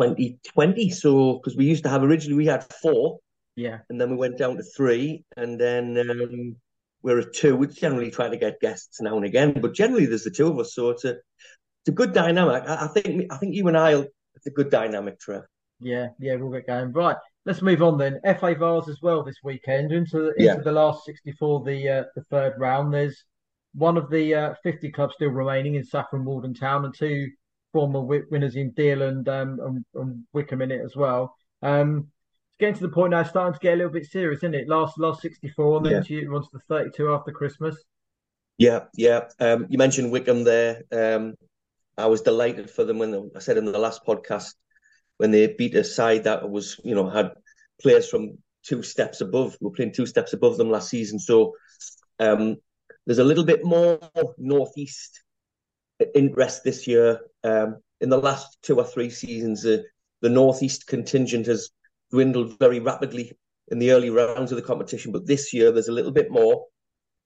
2020. 0.00 0.90
So, 0.90 1.34
because 1.34 1.56
we 1.56 1.66
used 1.66 1.84
to 1.84 1.90
have 1.90 2.02
originally, 2.02 2.36
we 2.36 2.46
had 2.46 2.64
four. 2.82 3.18
Yeah. 3.56 3.78
And 3.88 4.00
then 4.00 4.10
we 4.10 4.16
went 4.16 4.38
down 4.38 4.56
to 4.56 4.62
three. 4.62 5.24
And 5.36 5.60
then 5.60 5.98
um, 5.98 6.56
we're 7.02 7.20
at 7.20 7.34
two. 7.34 7.56
We're 7.56 7.66
generally 7.66 8.10
try 8.10 8.28
to 8.28 8.36
get 8.36 8.60
guests 8.60 9.00
now 9.00 9.16
and 9.16 9.24
again, 9.24 9.60
but 9.60 9.74
generally 9.74 10.06
there's 10.06 10.24
the 10.24 10.30
two 10.30 10.48
of 10.48 10.58
us. 10.58 10.74
So 10.74 10.90
it's 10.90 11.04
a, 11.04 11.10
it's 11.10 11.88
a 11.88 11.92
good 11.92 12.12
dynamic. 12.12 12.64
I, 12.66 12.84
I 12.84 12.88
think 12.88 13.32
I 13.32 13.36
think 13.36 13.54
you 13.54 13.68
and 13.68 13.76
I, 13.76 13.92
it's 14.34 14.46
a 14.46 14.50
good 14.50 14.70
dynamic, 14.70 15.20
Trev. 15.20 15.42
Yeah, 15.80 16.08
yeah, 16.18 16.36
we'll 16.36 16.50
get 16.50 16.66
going. 16.66 16.92
Right 16.92 17.16
let's 17.46 17.62
move 17.62 17.82
on 17.82 17.98
then. 17.98 18.20
FA 18.38 18.54
Vase 18.54 18.88
as 18.88 19.00
well 19.02 19.22
this 19.22 19.38
weekend 19.42 19.92
into 19.92 20.28
into 20.30 20.34
yeah. 20.38 20.56
the 20.56 20.72
last 20.72 21.04
sixty 21.04 21.32
four, 21.32 21.62
the 21.64 21.88
uh, 21.88 22.04
the 22.14 22.22
third 22.24 22.54
round. 22.58 22.92
There's 22.92 23.24
one 23.74 23.96
of 23.96 24.10
the 24.10 24.34
uh, 24.34 24.54
fifty 24.62 24.90
clubs 24.90 25.14
still 25.14 25.30
remaining 25.30 25.74
in 25.74 25.84
Saffron 25.84 26.24
Walden 26.24 26.54
Town, 26.54 26.84
and 26.84 26.94
two 26.94 27.28
former 27.74 28.00
winners 28.00 28.54
in 28.54 28.70
Deal 28.70 29.02
and, 29.02 29.28
um, 29.28 29.58
and, 29.60 29.84
and 29.94 30.24
Whickham 30.32 30.62
in 30.62 30.70
it 30.70 30.80
as 30.82 30.94
well. 30.94 31.34
Um, 31.60 32.06
it's 32.48 32.60
getting 32.60 32.76
to 32.76 32.86
the 32.86 32.94
point 32.94 33.10
now, 33.10 33.24
starting 33.24 33.54
to 33.54 33.58
get 33.58 33.74
a 33.74 33.76
little 33.76 33.92
bit 33.92 34.06
serious, 34.06 34.38
isn't 34.38 34.54
it? 34.54 34.68
Last 34.68 34.96
last 34.98 35.20
sixty 35.20 35.48
four, 35.48 35.78
and 35.78 35.86
then 35.86 36.04
yeah. 36.08 36.20
runs 36.28 36.46
to 36.46 36.58
the 36.58 36.62
thirty 36.68 36.90
two 36.96 37.12
after 37.12 37.32
Christmas. 37.32 37.76
Yeah, 38.58 38.84
yeah. 38.94 39.22
Um, 39.40 39.66
you 39.68 39.78
mentioned 39.78 40.12
Whickham 40.12 40.44
there. 40.44 40.82
Um, 40.92 41.34
I 41.98 42.06
was 42.06 42.22
delighted 42.22 42.70
for 42.70 42.84
them 42.84 42.98
when 42.98 43.30
I 43.34 43.40
said 43.40 43.56
in 43.56 43.64
the 43.64 43.78
last 43.78 44.04
podcast 44.06 44.54
when 45.16 45.32
they 45.32 45.48
beat 45.48 45.74
a 45.74 45.82
side 45.82 46.24
that 46.24 46.48
was, 46.48 46.80
you 46.84 46.94
know, 46.94 47.08
had 47.08 47.32
players 47.82 48.08
from 48.08 48.38
two 48.62 48.82
steps 48.82 49.20
above. 49.20 49.56
We 49.60 49.66
were 49.66 49.74
playing 49.74 49.92
two 49.92 50.06
steps 50.06 50.32
above 50.32 50.56
them 50.56 50.70
last 50.70 50.88
season. 50.88 51.18
So 51.18 51.54
um, 52.20 52.56
there's 53.06 53.18
a 53.18 53.24
little 53.24 53.44
bit 53.44 53.64
more 53.64 53.98
northeast 54.38 55.23
interest 56.14 56.64
this 56.64 56.86
year. 56.86 57.20
Um, 57.42 57.76
in 58.00 58.08
the 58.08 58.18
last 58.18 58.58
two 58.62 58.76
or 58.76 58.84
three 58.84 59.10
seasons, 59.10 59.64
uh, 59.64 59.78
the 60.20 60.28
northeast 60.28 60.86
contingent 60.86 61.46
has 61.46 61.70
dwindled 62.10 62.58
very 62.58 62.80
rapidly 62.80 63.36
in 63.68 63.78
the 63.78 63.92
early 63.92 64.10
rounds 64.10 64.52
of 64.52 64.56
the 64.56 64.62
competition. 64.62 65.12
But 65.12 65.26
this 65.26 65.52
year, 65.52 65.72
there's 65.72 65.88
a 65.88 65.92
little 65.92 66.12
bit 66.12 66.30
more, 66.30 66.66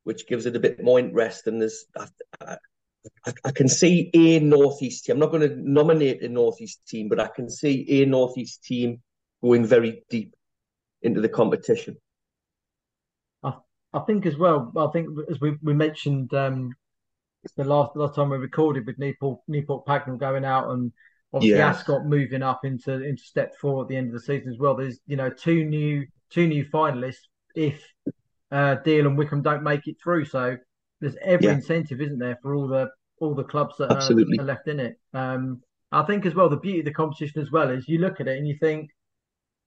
which 0.05 0.27
gives 0.27 0.47
it 0.47 0.57
a 0.57 0.61
bit 0.61 0.83
more 0.83 0.99
interest. 0.99 1.47
And 1.47 1.61
there's, 1.61 1.85
I, 1.97 2.07
I, 3.27 3.33
I, 3.45 3.51
can 3.51 3.69
see 3.69 4.11
a 4.15 4.41
northeast 4.41 5.05
team. 5.05 5.15
I'm 5.15 5.21
not 5.21 5.31
going 5.31 5.49
to 5.49 5.57
nominate 5.57 6.23
a 6.23 6.29
northeast 6.29 6.87
team, 6.87 7.09
but 7.09 7.21
I 7.21 7.29
can 7.29 7.51
see 7.51 8.03
a 8.03 8.07
northeast 8.07 8.65
team 8.65 9.03
going 9.43 9.65
very 9.65 10.03
deep 10.11 10.35
into 11.03 11.21
the 11.21 11.29
competition. 11.29 11.97
I, 13.43 13.55
I 13.93 14.01
think 14.01 14.27
as 14.27 14.37
well. 14.37 14.73
I 14.77 14.89
think 14.93 15.09
as 15.31 15.41
we, 15.41 15.57
we 15.63 15.75
mentioned 15.75 16.33
um, 16.35 16.73
the 17.53 17.65
last 17.65 17.97
last 17.97 18.15
time 18.15 18.31
we 18.31 18.39
recorded 18.39 18.87
with 18.87 18.99
Newport 18.99 19.41
Newport 19.49 19.87
Pagnell 19.87 20.19
going 20.19 20.45
out 20.45 20.71
and 20.71 20.93
obviously 21.33 21.59
yeah. 21.59 21.69
Ascot 21.69 22.07
moving 22.07 22.43
up 22.43 22.65
into 22.65 23.03
into 23.03 23.23
step 23.23 23.55
four 23.61 23.83
at 23.83 23.89
the 23.89 23.97
end 23.97 24.09
of 24.09 24.15
the 24.15 24.21
season 24.21 24.51
as 24.51 24.59
well. 24.59 24.77
There's 24.77 24.99
you 25.07 25.17
know 25.17 25.31
two 25.31 25.65
new 25.65 26.07
two 26.31 26.47
new 26.47 26.65
finalists 26.67 27.27
if 27.55 27.83
uh, 28.51 28.77
Deal 28.77 29.07
and 29.07 29.19
Whickham 29.19 29.43
don't 29.43 29.63
make 29.63 29.87
it 29.87 29.97
through. 30.03 30.25
So 30.25 30.57
there's 31.01 31.17
every 31.23 31.47
yeah. 31.47 31.55
incentive, 31.55 32.01
isn't 32.01 32.19
there, 32.19 32.39
for 32.43 32.55
all 32.55 32.69
the 32.69 32.89
all 33.21 33.35
the 33.35 33.45
clubs 33.45 33.75
that 33.79 33.91
are, 33.91 33.99
are, 33.99 34.45
left 34.45 34.69
in 34.69 34.81
it. 34.81 34.97
Um, 35.13 35.61
I 35.91 36.03
think 36.03 36.27
as 36.27 36.35
well 36.35 36.49
the 36.49 36.57
beauty 36.57 36.81
of 36.81 36.85
the 36.85 36.93
competition 36.93 37.41
as 37.43 37.51
well 37.51 37.71
is 37.71 37.89
you 37.89 37.99
look 37.99 38.21
at 38.21 38.29
it 38.29 38.39
and 38.39 38.47
you 38.47 38.57
think, 38.61 38.91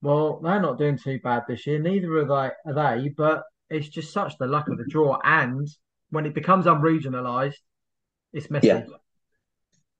well, 0.00 0.40
they're 0.40 0.60
not 0.60 0.78
doing 0.78 0.98
too 0.98 1.20
bad 1.22 1.42
this 1.46 1.66
year. 1.66 1.78
Neither 1.78 2.16
are 2.18 2.24
they. 2.24 2.70
Are 2.70 2.98
they? 2.98 3.08
But 3.08 3.42
it's 3.68 3.88
just 3.88 4.12
such 4.12 4.36
the 4.38 4.46
luck 4.46 4.68
of 4.68 4.78
the 4.78 4.86
draw. 4.88 5.18
And 5.22 5.68
when 6.10 6.26
it 6.26 6.34
becomes 6.34 6.66
unregionalised, 6.66 7.60
it's 8.32 8.50
messy. 8.50 8.68
Yeah, 8.68 8.84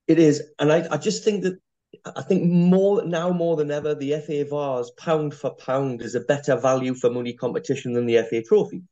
it 0.07 0.19
is. 0.19 0.43
And 0.59 0.73
I, 0.73 0.87
I 0.91 0.97
just 0.97 1.25
think 1.25 1.45
that 1.45 1.59
I 2.05 2.23
think 2.23 2.45
more 2.45 3.05
now 3.05 3.31
more 3.31 3.57
than 3.57 3.71
ever, 3.71 3.95
the 3.95 4.21
FA 4.21 4.45
Vase 4.45 4.91
pound 4.97 5.35
for 5.35 5.55
pound 5.55 6.03
is 6.03 6.15
a 6.15 6.21
better 6.21 6.57
value 6.57 6.95
for 6.95 7.11
money 7.11 7.35
competition 7.35 7.93
than 7.93 8.07
the 8.07 8.23
FA 8.23 8.43
Trophy. 8.43 8.83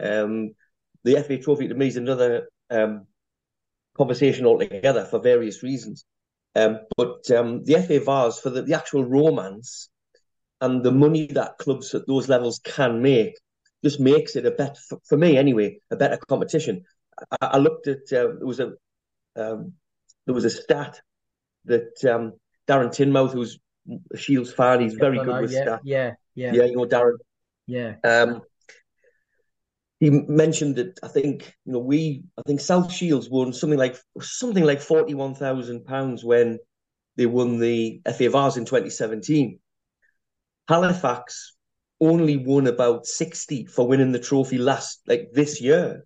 Um, 0.00 0.54
the 1.04 1.22
FA 1.22 1.38
Trophy 1.38 1.68
to 1.68 1.74
me 1.74 1.88
is 1.88 1.96
another 1.96 2.48
um, 2.70 3.06
conversation 3.96 4.46
altogether 4.46 5.04
for 5.04 5.18
various 5.18 5.62
reasons. 5.62 6.04
Um, 6.54 6.80
but 6.96 7.30
um, 7.30 7.64
the 7.64 7.82
FA 7.82 8.00
Vase 8.00 8.38
for 8.38 8.50
the, 8.50 8.62
the 8.62 8.74
actual 8.74 9.04
romance 9.04 9.88
and 10.60 10.82
the 10.82 10.92
money 10.92 11.26
that 11.28 11.58
clubs 11.58 11.94
at 11.94 12.06
those 12.06 12.28
levels 12.28 12.60
can 12.62 13.02
make 13.02 13.34
just 13.82 14.00
makes 14.00 14.36
it 14.36 14.46
a 14.46 14.50
better 14.50 14.80
for 15.04 15.18
me 15.18 15.36
anyway 15.36 15.78
a 15.90 15.96
better 15.96 16.18
competition. 16.28 16.84
I, 17.40 17.46
I 17.46 17.58
looked 17.58 17.86
at 17.86 18.12
uh, 18.12 18.34
there 18.38 18.46
was 18.46 18.60
a 18.60 18.72
um, 19.36 19.72
there 20.26 20.34
was 20.34 20.44
a 20.44 20.50
stat 20.50 21.00
that 21.66 22.04
um, 22.04 22.32
Darren 22.68 22.90
Tinmouth, 22.90 23.32
who's 23.32 23.58
a 24.12 24.16
Shields 24.16 24.52
fan, 24.52 24.80
he's 24.80 24.94
very 24.94 25.18
good 25.18 25.42
with 25.42 25.52
yeah, 25.52 25.64
stats. 25.64 25.80
Yeah, 25.84 26.12
yeah, 26.34 26.52
yeah. 26.52 26.64
You 26.64 26.76
know 26.76 26.86
Darren. 26.86 27.16
Yeah. 27.66 27.94
Um, 28.04 28.42
he 30.00 30.10
mentioned 30.10 30.76
that 30.76 30.98
I 31.02 31.08
think 31.08 31.54
you 31.64 31.72
know 31.72 31.78
we 31.78 32.24
I 32.38 32.42
think 32.46 32.60
South 32.60 32.92
Shields 32.92 33.30
won 33.30 33.52
something 33.52 33.78
like 33.78 33.96
something 34.20 34.64
like 34.64 34.80
forty 34.80 35.14
one 35.14 35.34
thousand 35.34 35.84
pounds 35.84 36.24
when 36.24 36.58
they 37.16 37.26
won 37.26 37.58
the 37.58 38.00
FA 38.04 38.28
Vase 38.28 38.56
in 38.56 38.64
2017. 38.64 39.58
Halifax 40.68 41.54
only 42.00 42.36
won 42.36 42.66
about 42.66 43.06
60 43.06 43.66
for 43.66 43.86
winning 43.86 44.12
the 44.12 44.18
trophy 44.18 44.58
last 44.58 45.00
like 45.06 45.28
this 45.32 45.60
year. 45.60 46.04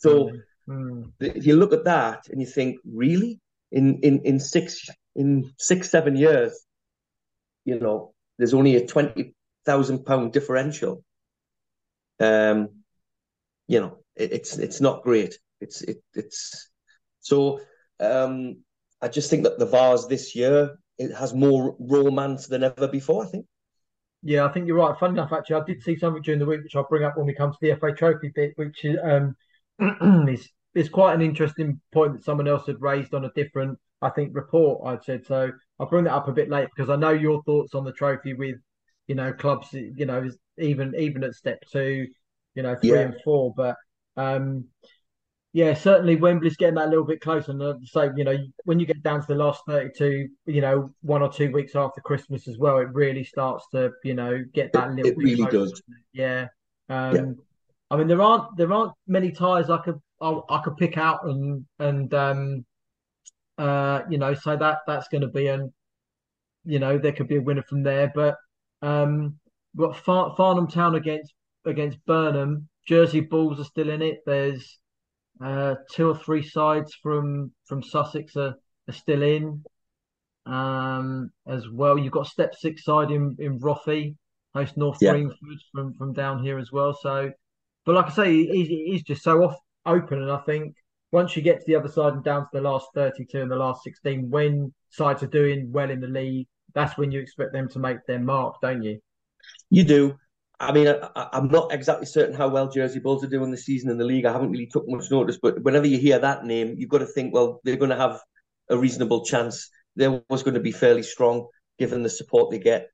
So 0.00 0.30
mm. 0.68 1.12
if 1.20 1.46
you 1.46 1.56
look 1.56 1.72
at 1.72 1.84
that 1.84 2.28
and 2.28 2.40
you 2.40 2.46
think, 2.46 2.78
really? 2.84 3.40
In 3.72 3.98
in 4.00 4.20
in 4.24 4.38
six 4.38 4.88
in 5.16 5.52
six, 5.58 5.90
seven 5.90 6.14
years, 6.16 6.64
you 7.64 7.78
know, 7.80 8.14
there's 8.38 8.54
only 8.54 8.76
a 8.76 8.86
twenty 8.86 9.34
thousand 9.64 10.04
pound 10.04 10.32
differential. 10.32 11.02
Um 12.20 12.68
you 13.66 13.80
know, 13.80 13.98
it, 14.14 14.32
it's 14.32 14.58
it's 14.58 14.80
not 14.80 15.02
great. 15.02 15.38
It's 15.60 15.82
it 15.82 16.02
it's 16.14 16.70
so 17.20 17.60
um, 17.98 18.58
I 19.02 19.08
just 19.08 19.30
think 19.30 19.44
that 19.44 19.58
the 19.58 19.66
Vase 19.66 20.06
this 20.06 20.34
year 20.34 20.76
it 20.98 21.14
has 21.14 21.34
more 21.34 21.76
romance 21.78 22.46
than 22.46 22.62
ever 22.62 22.88
before. 22.88 23.24
I 23.24 23.28
think. 23.28 23.46
Yeah, 24.22 24.44
I 24.44 24.52
think 24.52 24.66
you're 24.66 24.76
right. 24.76 24.98
Funny 24.98 25.14
enough, 25.14 25.32
actually, 25.32 25.56
I 25.56 25.64
did 25.64 25.82
see 25.82 25.98
something 25.98 26.22
during 26.22 26.40
the 26.40 26.46
week 26.46 26.62
which 26.62 26.74
I'll 26.74 26.88
bring 26.88 27.04
up 27.04 27.16
when 27.16 27.26
we 27.26 27.34
come 27.34 27.52
to 27.52 27.58
the 27.60 27.74
FA 27.76 27.92
Trophy 27.92 28.32
bit, 28.34 28.52
which 28.56 28.84
is 28.84 28.96
um, 29.02 29.36
is 30.28 30.48
is 30.74 30.88
quite 30.88 31.14
an 31.14 31.22
interesting 31.22 31.80
point 31.92 32.12
that 32.14 32.24
someone 32.24 32.48
else 32.48 32.66
had 32.66 32.80
raised 32.80 33.14
on 33.14 33.24
a 33.24 33.32
different, 33.34 33.78
I 34.02 34.10
think, 34.10 34.34
report. 34.34 34.86
I'd 34.86 35.04
said 35.04 35.24
so. 35.26 35.50
I'll 35.78 35.88
bring 35.88 36.04
that 36.04 36.14
up 36.14 36.28
a 36.28 36.32
bit 36.32 36.50
later 36.50 36.68
because 36.74 36.90
I 36.90 36.96
know 36.96 37.10
your 37.10 37.42
thoughts 37.44 37.74
on 37.74 37.84
the 37.84 37.92
trophy 37.92 38.34
with, 38.34 38.56
you 39.06 39.14
know, 39.14 39.32
clubs, 39.32 39.68
you 39.72 40.06
know, 40.06 40.28
even 40.58 40.94
even 40.98 41.24
at 41.24 41.34
step 41.34 41.58
two, 41.72 42.06
you 42.54 42.62
know, 42.62 42.76
three 42.76 42.90
Yeah. 42.90 43.06
and 43.06 43.16
four. 43.24 43.54
But 43.56 43.76
um, 44.16 44.66
yeah, 45.52 45.72
certainly 45.72 46.16
Wembley's 46.16 46.56
getting 46.56 46.74
that 46.74 46.86
a 46.88 46.90
little 46.90 47.04
bit 47.06 47.20
closer. 47.20 47.52
And 47.52 47.88
so, 47.88 48.12
you 48.14 48.24
know, 48.24 48.36
when 48.64 48.78
you 48.78 48.84
get 48.86 49.02
down 49.02 49.20
to 49.22 49.26
the 49.26 49.34
last 49.36 49.62
32, 49.66 50.28
you 50.44 50.60
know, 50.60 50.90
one 51.00 51.22
or 51.22 51.32
two 51.32 51.50
weeks 51.50 51.74
after 51.74 52.02
Christmas 52.02 52.46
as 52.46 52.58
well, 52.58 52.76
it 52.78 52.88
really 52.92 53.24
starts 53.24 53.64
to, 53.72 53.90
you 54.04 54.12
know, 54.14 54.44
get 54.52 54.72
that 54.74 54.90
little 54.92 55.12
it 55.12 55.16
bit 55.18 55.24
really 55.24 55.36
closer. 55.36 55.70
does. 55.70 55.82
Yeah. 56.12 56.48
Um, 56.90 57.14
Yeah. 57.16 57.32
I 57.90 57.96
mean, 57.96 58.08
there 58.08 58.22
aren't 58.22 58.56
there 58.56 58.72
aren't 58.72 58.92
many 59.06 59.30
ties 59.32 59.70
I 59.70 59.78
could 59.78 60.00
I, 60.20 60.40
I 60.48 60.60
could 60.62 60.76
pick 60.76 60.98
out 60.98 61.24
and 61.24 61.66
and 61.78 62.12
um, 62.14 62.64
uh, 63.58 64.02
you 64.10 64.18
know, 64.18 64.34
so 64.34 64.56
that 64.56 64.78
that's 64.86 65.08
going 65.08 65.22
to 65.22 65.28
be 65.28 65.48
an, 65.48 65.72
you 66.64 66.78
know, 66.78 66.98
there 66.98 67.12
could 67.12 67.28
be 67.28 67.36
a 67.36 67.42
winner 67.42 67.62
from 67.62 67.82
there. 67.82 68.12
But 68.14 68.36
um, 68.82 69.38
we've 69.74 69.88
got 69.88 69.96
Far, 70.04 70.34
Farnham 70.36 70.68
Town 70.68 70.94
against 70.94 71.32
against 71.64 72.04
Burnham. 72.06 72.68
Jersey 72.86 73.20
Bulls 73.20 73.58
are 73.60 73.64
still 73.64 73.90
in 73.90 74.02
it. 74.02 74.18
There's 74.26 74.78
uh, 75.42 75.74
two 75.92 76.08
or 76.10 76.16
three 76.16 76.42
sides 76.42 76.94
from 77.02 77.52
from 77.66 77.82
Sussex 77.82 78.36
are, 78.36 78.54
are 78.88 78.94
still 78.94 79.22
in 79.22 79.64
um, 80.46 81.30
as 81.46 81.68
well. 81.68 81.98
You've 81.98 82.12
got 82.12 82.26
step 82.26 82.54
six 82.54 82.84
side 82.84 83.10
in 83.10 83.36
in 83.38 83.58
Rothie, 83.58 84.16
host 84.54 84.76
North 84.76 84.98
Yeah. 85.00 85.12
Greenford 85.12 85.38
from 85.72 85.94
from 85.94 86.12
down 86.12 86.42
here 86.42 86.58
as 86.58 86.70
well. 86.72 86.96
So, 87.00 87.32
but 87.86 87.94
like 87.94 88.06
I 88.06 88.10
say, 88.10 88.46
he's, 88.46 88.68
he's 88.68 89.02
just 89.02 89.22
so 89.22 89.44
off 89.44 89.56
open, 89.86 90.20
and 90.20 90.30
I 90.30 90.38
think 90.38 90.74
once 91.12 91.36
you 91.36 91.42
get 91.42 91.60
to 91.60 91.64
the 91.66 91.76
other 91.76 91.88
side 91.88 92.12
and 92.12 92.24
down 92.24 92.42
to 92.42 92.48
the 92.52 92.60
last 92.60 92.88
32 92.94 93.40
and 93.40 93.50
the 93.50 93.56
last 93.56 93.84
16, 93.84 94.28
when 94.28 94.74
sides 94.90 95.22
are 95.22 95.28
doing 95.28 95.70
well 95.72 95.90
in 95.90 96.00
the 96.00 96.08
league, 96.08 96.48
that's 96.74 96.98
when 96.98 97.10
you 97.12 97.20
expect 97.20 97.52
them 97.52 97.68
to 97.70 97.78
make 97.78 97.98
their 98.06 98.18
mark, 98.18 98.56
don't 98.60 98.82
you? 98.82 98.98
You 99.70 99.84
do. 99.84 100.16
I 100.58 100.72
mean, 100.72 100.88
I, 100.88 101.28
I'm 101.32 101.48
not 101.48 101.72
exactly 101.72 102.06
certain 102.06 102.34
how 102.34 102.48
well 102.48 102.68
Jersey 102.68 102.98
Bulls 102.98 103.22
are 103.22 103.28
doing 103.28 103.50
this 103.50 103.64
season 103.64 103.90
in 103.90 103.98
the 103.98 104.04
league. 104.04 104.24
I 104.24 104.32
haven't 104.32 104.50
really 104.50 104.66
took 104.66 104.88
much 104.88 105.10
notice, 105.10 105.38
but 105.40 105.62
whenever 105.62 105.86
you 105.86 105.98
hear 105.98 106.18
that 106.18 106.44
name, 106.44 106.74
you've 106.76 106.90
got 106.90 106.98
to 106.98 107.06
think, 107.06 107.32
well, 107.32 107.60
they're 107.62 107.76
going 107.76 107.90
to 107.90 107.96
have 107.96 108.20
a 108.68 108.76
reasonable 108.76 109.24
chance. 109.24 109.70
They're 109.94 110.22
always 110.28 110.42
going 110.42 110.54
to 110.54 110.60
be 110.60 110.72
fairly 110.72 111.02
strong 111.02 111.46
given 111.78 112.02
the 112.02 112.10
support 112.10 112.50
they 112.50 112.58
get. 112.58 112.88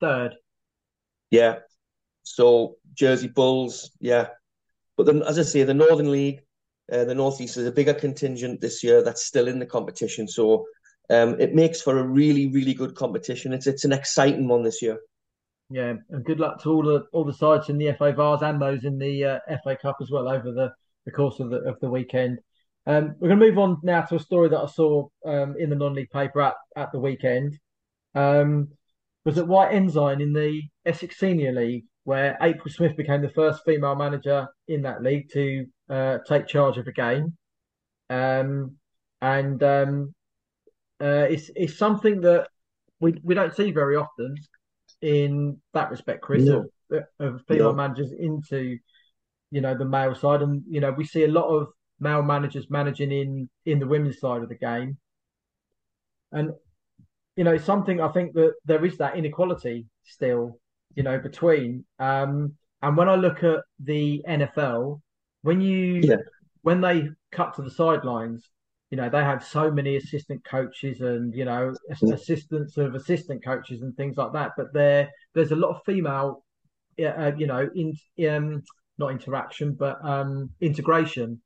Third. 0.00 0.34
Yeah. 1.30 1.56
So 2.26 2.76
Jersey 2.94 3.28
Bulls, 3.28 3.92
yeah. 4.00 4.28
But 4.96 5.06
then, 5.06 5.22
as 5.22 5.38
I 5.38 5.42
say, 5.42 5.62
the 5.62 5.74
Northern 5.74 6.10
League, 6.10 6.40
uh, 6.90 7.04
the 7.04 7.14
Northeast 7.14 7.56
is 7.56 7.66
a 7.66 7.72
bigger 7.72 7.94
contingent 7.94 8.60
this 8.60 8.82
year 8.82 9.02
that's 9.02 9.24
still 9.24 9.46
in 9.46 9.58
the 9.58 9.66
competition. 9.66 10.26
So 10.26 10.66
um, 11.08 11.40
it 11.40 11.54
makes 11.54 11.80
for 11.80 11.98
a 11.98 12.06
really, 12.06 12.48
really 12.48 12.74
good 12.74 12.96
competition. 12.96 13.52
It's 13.52 13.66
it's 13.66 13.84
an 13.84 13.92
exciting 13.92 14.48
one 14.48 14.64
this 14.64 14.82
year. 14.82 14.98
Yeah, 15.70 15.94
and 16.10 16.24
good 16.24 16.40
luck 16.40 16.62
to 16.62 16.70
all 16.70 16.82
the 16.82 17.06
all 17.12 17.24
the 17.24 17.32
sides 17.32 17.68
in 17.68 17.78
the 17.78 17.92
FA 17.92 18.12
Vase 18.12 18.42
and 18.42 18.60
those 18.60 18.84
in 18.84 18.98
the 18.98 19.24
uh, 19.24 19.38
FA 19.62 19.76
Cup 19.76 19.98
as 20.00 20.10
well 20.10 20.28
over 20.28 20.50
the, 20.52 20.72
the 21.04 21.12
course 21.12 21.38
of 21.38 21.50
the 21.50 21.58
of 21.58 21.78
the 21.80 21.90
weekend. 21.90 22.40
Um, 22.86 23.14
we're 23.18 23.28
going 23.28 23.40
to 23.40 23.46
move 23.46 23.58
on 23.58 23.78
now 23.82 24.02
to 24.02 24.16
a 24.16 24.20
story 24.20 24.48
that 24.48 24.60
I 24.60 24.66
saw 24.66 25.08
um, 25.24 25.56
in 25.58 25.70
the 25.70 25.76
non-league 25.76 26.10
paper 26.10 26.40
at, 26.40 26.54
at 26.76 26.92
the 26.92 27.00
weekend. 27.00 27.58
Um, 28.14 28.68
was 29.24 29.38
at 29.38 29.48
White 29.48 29.74
Ensign 29.74 30.20
in 30.20 30.32
the 30.32 30.62
Essex 30.84 31.18
Senior 31.18 31.52
League, 31.52 31.84
where 32.06 32.38
April 32.40 32.72
Smith 32.72 32.96
became 32.96 33.20
the 33.20 33.28
first 33.30 33.62
female 33.66 33.96
manager 33.96 34.46
in 34.68 34.82
that 34.82 35.02
league 35.02 35.28
to 35.32 35.66
uh, 35.90 36.18
take 36.28 36.46
charge 36.46 36.78
of 36.78 36.86
a 36.86 36.92
game. 36.92 37.36
Um, 38.08 38.76
and 39.20 39.60
um, 39.64 40.14
uh, 41.00 41.26
it's 41.28 41.50
it's 41.56 41.76
something 41.76 42.20
that 42.20 42.46
we 43.00 43.18
we 43.24 43.34
don't 43.34 43.56
see 43.56 43.72
very 43.72 43.96
often 43.96 44.36
in 45.02 45.60
that 45.74 45.90
respect, 45.90 46.22
Chris, 46.22 46.46
No. 46.46 46.66
of, 46.92 47.02
of 47.18 47.40
female 47.48 47.70
No. 47.70 47.72
managers 47.72 48.12
into 48.16 48.78
you 49.50 49.60
know 49.60 49.76
the 49.76 49.84
male 49.84 50.14
side, 50.14 50.42
and 50.42 50.62
you 50.68 50.80
know 50.80 50.92
we 50.92 51.04
see 51.04 51.24
a 51.24 51.28
lot 51.28 51.48
of 51.48 51.66
male 51.98 52.22
managers 52.22 52.70
managing 52.70 53.10
in 53.10 53.50
in 53.64 53.80
the 53.80 53.86
women's 53.88 54.20
side 54.20 54.44
of 54.44 54.48
the 54.48 54.54
game, 54.54 54.96
and 56.30 56.52
you 57.34 57.42
know 57.42 57.56
something 57.56 58.00
I 58.00 58.12
think 58.12 58.34
that 58.34 58.52
there 58.64 58.84
is 58.84 58.96
that 58.98 59.16
inequality 59.16 59.86
still, 60.04 60.60
you 60.94 61.02
know, 61.02 61.18
between. 61.18 61.84
Um, 61.98 62.54
and 62.82 62.96
when 62.96 63.08
I 63.08 63.14
look 63.16 63.42
at 63.42 63.60
the 63.80 64.22
NFL, 64.26 65.02
when 65.42 65.60
you 65.60 66.08
Yeah. 66.08 66.16
when 66.62 66.80
they 66.80 67.08
cut 67.32 67.54
to 67.54 67.62
the 67.62 67.70
sidelines, 67.70 68.48
you 68.90 68.96
know 68.96 69.08
they 69.08 69.22
have 69.22 69.44
so 69.44 69.70
many 69.70 69.96
assistant 69.96 70.44
coaches 70.44 71.00
and 71.00 71.34
you 71.34 71.44
know 71.44 71.74
Mm. 72.02 72.12
assistants 72.12 72.76
of 72.76 72.94
assistant 72.94 73.44
coaches 73.44 73.82
and 73.82 73.96
things 73.96 74.16
like 74.16 74.32
that. 74.32 74.52
But 74.56 74.72
there 74.72 75.10
there's 75.34 75.52
a 75.52 75.56
lot 75.56 75.70
of 75.76 75.82
female, 75.84 76.44
uh, 77.02 77.32
you 77.36 77.46
know, 77.46 77.68
in 77.74 77.92
um 78.28 78.62
not 78.98 79.10
interaction 79.12 79.74
but 79.74 79.98
um 80.04 80.50
integration. 80.60 81.40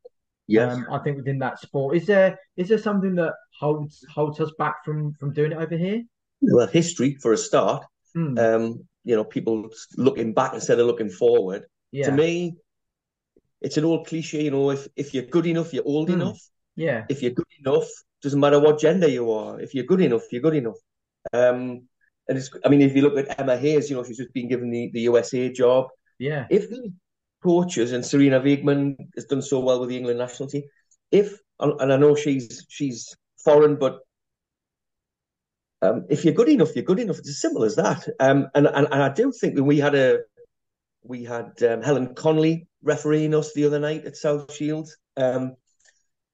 Yes. 0.47 0.73
Um, 0.73 0.87
I 0.91 0.99
think 0.99 1.17
within 1.17 1.39
that 1.41 1.61
sport, 1.61 1.97
is 1.97 2.07
there 2.07 2.39
is 2.57 2.69
there 2.69 2.79
something 2.79 3.15
that 3.17 3.35
holds 3.61 4.05
holds 4.13 4.41
us 4.41 4.51
back 4.59 4.85
from 4.85 5.15
from 5.15 5.33
doing 5.33 5.53
it 5.53 5.59
over 5.59 5.77
here? 5.77 6.03
well, 6.41 6.67
history 6.67 7.17
for 7.21 7.33
a 7.33 7.37
start. 7.39 7.85
Hmm, 8.15 8.37
Um, 8.37 8.89
you 9.05 9.17
know, 9.17 9.25
people 9.25 9.69
looking 9.97 10.33
back 10.35 10.55
instead 10.55 10.79
of 10.79 10.87
looking 10.87 11.11
forward. 11.11 11.65
yeah, 11.93 12.07
To 12.07 12.13
me, 12.13 12.57
it's 13.61 13.77
an 13.77 13.85
old 13.85 14.07
cliche. 14.07 14.43
You 14.45 14.51
know, 14.51 14.71
if 14.71 14.89
if 14.97 15.15
you're 15.15 15.25
good 15.25 15.47
enough, 15.47 15.73
you're 15.73 15.87
old 15.87 16.09
Hmm. 16.09 16.21
enough. 16.21 16.41
yeah, 16.77 17.05
If 17.09 17.23
you're 17.23 17.33
good 17.33 17.53
enough, 17.65 17.89
doesn't 18.23 18.41
matter 18.41 18.61
what 18.61 18.79
gender 18.81 19.09
you 19.09 19.31
are. 19.33 19.61
If 19.61 19.75
you're 19.75 19.85
good 19.85 20.01
enough, 20.01 20.23
you're 20.33 20.43
good 20.43 20.55
enough. 20.57 20.79
Um, 21.33 21.89
and 22.29 22.39
it's. 22.39 22.51
I 22.65 22.69
mean, 22.69 22.81
if 22.83 22.95
you 22.95 23.03
look 23.03 23.19
at 23.19 23.39
Emma 23.41 23.57
Hayes, 23.57 23.91
you 23.91 23.97
know, 23.97 24.05
she's 24.05 24.17
just 24.19 24.33
been 24.33 24.49
given 24.49 24.71
the 24.71 24.91
the 24.93 25.01
USA 25.11 25.51
job. 25.53 25.89
yeah, 26.19 26.47
if 26.51 26.69
the 26.71 26.93
coaches 27.43 27.93
and 27.93 28.05
Sarina 28.05 28.41
Wiegman 28.47 28.97
has 29.17 29.25
done 29.25 29.43
so 29.43 29.61
well 29.61 29.81
with 29.81 29.89
the 29.89 29.97
England 29.97 30.19
national 30.19 30.49
team, 30.49 30.63
if 31.11 31.39
and 31.59 31.93
I 31.93 31.97
know 31.97 32.15
she's 32.15 32.65
she's 32.69 33.15
foreign, 33.45 33.77
but 33.77 34.01
um, 35.83 36.07
if 36.09 36.25
you're 36.25 36.35
good 36.35 36.49
enough, 36.49 36.75
you're 36.75 36.85
good 36.85 37.01
enough. 37.01 37.19
It's 37.19 37.31
as 37.31 37.41
simple 37.41 37.65
as 37.65 37.77
that. 37.77 38.07
Um, 38.21 38.49
and, 38.55 38.67
and 38.67 38.87
and 38.91 39.03
I 39.03 39.09
do 39.13 39.33
think 39.33 39.55
that 39.57 39.65
we 39.65 39.79
had 39.79 39.95
a 39.95 40.21
we 41.03 41.25
had 41.25 41.63
um, 41.63 41.83
Helen 41.83 42.15
Connolly 42.15 42.67
refereeing 42.83 43.35
us 43.35 43.53
the 43.55 43.65
other 43.65 43.79
night 43.79 44.05
at 44.05 44.17
South 44.17 44.53
Shields. 44.53 44.97
Um, 45.17 45.57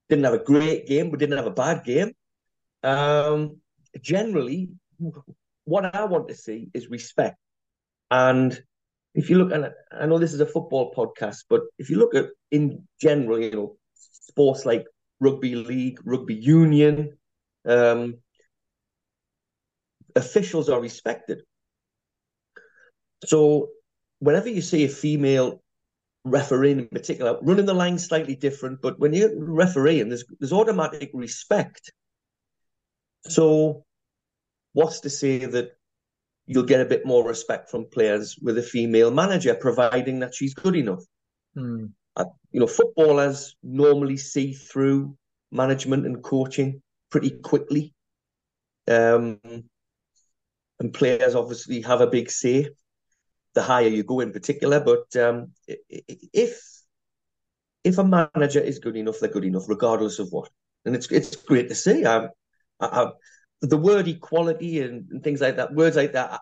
didn't 0.09 0.25
have 0.25 0.33
a 0.33 0.43
great 0.43 0.87
game, 0.87 1.09
but 1.09 1.19
didn't 1.19 1.37
have 1.37 1.47
a 1.47 1.51
bad 1.51 1.83
game. 1.83 2.13
Um, 2.83 3.57
generally, 4.01 4.71
what 5.65 5.93
I 5.95 6.05
want 6.05 6.27
to 6.29 6.35
see 6.35 6.69
is 6.73 6.89
respect. 6.89 7.37
And 8.09 8.57
if 9.13 9.29
you 9.29 9.37
look 9.37 9.51
at, 9.51 9.73
I 9.91 10.05
know 10.05 10.17
this 10.17 10.33
is 10.33 10.39
a 10.39 10.45
football 10.45 10.93
podcast, 10.93 11.45
but 11.49 11.61
if 11.77 11.89
you 11.89 11.97
look 11.97 12.15
at 12.15 12.27
in 12.51 12.87
general, 13.01 13.39
you 13.39 13.51
know, 13.51 13.77
sports 13.93 14.65
like 14.65 14.85
rugby 15.19 15.55
league, 15.55 15.99
rugby 16.05 16.35
union, 16.35 17.17
um, 17.65 18.15
officials 20.17 20.69
are 20.69 20.81
respected. 20.81 21.41
So 23.25 23.69
whenever 24.19 24.49
you 24.49 24.61
see 24.61 24.85
a 24.85 24.89
female 24.89 25.61
refereeing 26.23 26.79
in 26.79 26.87
particular, 26.87 27.37
running 27.41 27.65
the 27.65 27.73
line 27.73 27.97
slightly 27.97 28.35
different, 28.35 28.81
but 28.81 28.99
when 28.99 29.13
you're 29.13 29.31
refereeing, 29.37 30.09
there's 30.09 30.25
there's 30.39 30.53
automatic 30.53 31.11
respect. 31.13 31.91
So 33.23 33.85
what's 34.73 35.01
to 35.01 35.09
say 35.09 35.45
that 35.45 35.71
you'll 36.45 36.63
get 36.63 36.81
a 36.81 36.85
bit 36.85 37.05
more 37.05 37.27
respect 37.27 37.69
from 37.69 37.85
players 37.91 38.37
with 38.41 38.57
a 38.57 38.63
female 38.63 39.11
manager, 39.11 39.55
providing 39.55 40.19
that 40.19 40.33
she's 40.35 40.53
good 40.53 40.75
enough? 40.75 41.03
hmm, 41.55 41.85
You 42.51 42.61
know, 42.61 42.67
footballers 42.67 43.55
normally 43.63 44.17
see 44.17 44.53
through 44.53 45.17
management 45.51 46.05
and 46.05 46.23
coaching 46.23 46.81
pretty 47.09 47.31
quickly. 47.31 47.93
Um, 48.87 49.39
and 50.79 50.93
players 50.93 51.35
obviously 51.35 51.81
have 51.81 52.01
a 52.01 52.07
big 52.07 52.29
say 52.29 52.69
the 53.53 53.61
higher 53.61 53.87
you 53.87 54.03
go 54.03 54.19
in 54.19 54.31
particular. 54.31 54.79
But 54.79 55.15
um, 55.21 55.51
if 55.67 56.61
if 57.83 57.97
a 57.97 58.03
manager 58.03 58.59
is 58.59 58.79
good 58.79 58.95
enough, 58.95 59.19
they're 59.19 59.29
good 59.31 59.45
enough, 59.45 59.67
regardless 59.67 60.19
of 60.19 60.29
what. 60.31 60.49
And 60.85 60.95
it's 60.95 61.11
it's 61.11 61.35
great 61.35 61.69
to 61.69 61.75
see. 61.75 62.05
I, 62.05 62.25
I, 62.79 62.87
I, 62.87 63.11
the 63.61 63.77
word 63.77 64.07
equality 64.07 64.81
and, 64.81 65.09
and 65.11 65.23
things 65.23 65.41
like 65.41 65.55
that, 65.55 65.73
words 65.73 65.95
like 65.95 66.13
that, 66.13 66.41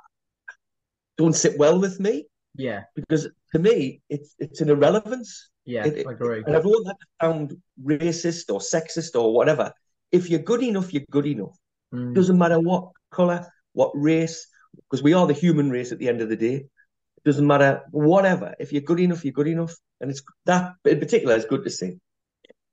don't 1.17 1.34
sit 1.34 1.58
well 1.58 1.80
with 1.80 2.00
me 2.00 2.28
yeah, 2.58 2.84
because 2.95 3.28
to 3.52 3.60
me 3.60 4.02
it's 4.10 4.36
it's 4.39 4.62
an 4.62 4.69
irrelevance. 4.69 5.50
yeah. 5.65 5.86
It- 5.86 6.08
I 6.08 6.12
agree. 6.12 6.43
And 6.45 6.56
I 6.56 6.60
don't 6.60 6.86
to 6.86 6.95
sound 7.21 7.58
racist 7.84 8.52
or 8.54 8.60
sexist 8.60 9.19
or 9.19 9.34
whatever. 9.34 9.74
If 10.12 10.30
you're 10.30 10.39
good 10.39 10.63
enough, 10.63 10.93
you're 10.93 11.04
good 11.12 11.26
enough. 11.26 11.58
Hmm, 11.91 12.13
Doesn't 12.13 12.38
matter 12.38 12.60
what 12.60 12.91
color, 13.12 13.45
what 13.75 13.91
race, 13.93 14.47
because 14.89 15.03
we 15.03 15.13
are 15.13 15.27
the 15.27 15.33
human 15.33 15.69
race 15.69 15.91
at 15.91 15.99
the 15.99 16.09
end 16.09 16.21
of 16.21 16.29
the 16.29 16.35
day. 16.35 16.55
It 16.55 17.23
doesn't 17.23 17.45
matter 17.45 17.81
whatever. 17.91 18.55
If 18.59 18.71
you're 18.71 18.81
good 18.81 18.99
enough, 18.99 19.23
you're 19.23 19.33
good 19.33 19.47
enough, 19.47 19.75
and 20.01 20.09
it's 20.09 20.23
that 20.45 20.73
in 20.85 20.99
particular 20.99 21.35
is 21.35 21.45
good 21.45 21.63
to 21.63 21.69
see. 21.69 21.99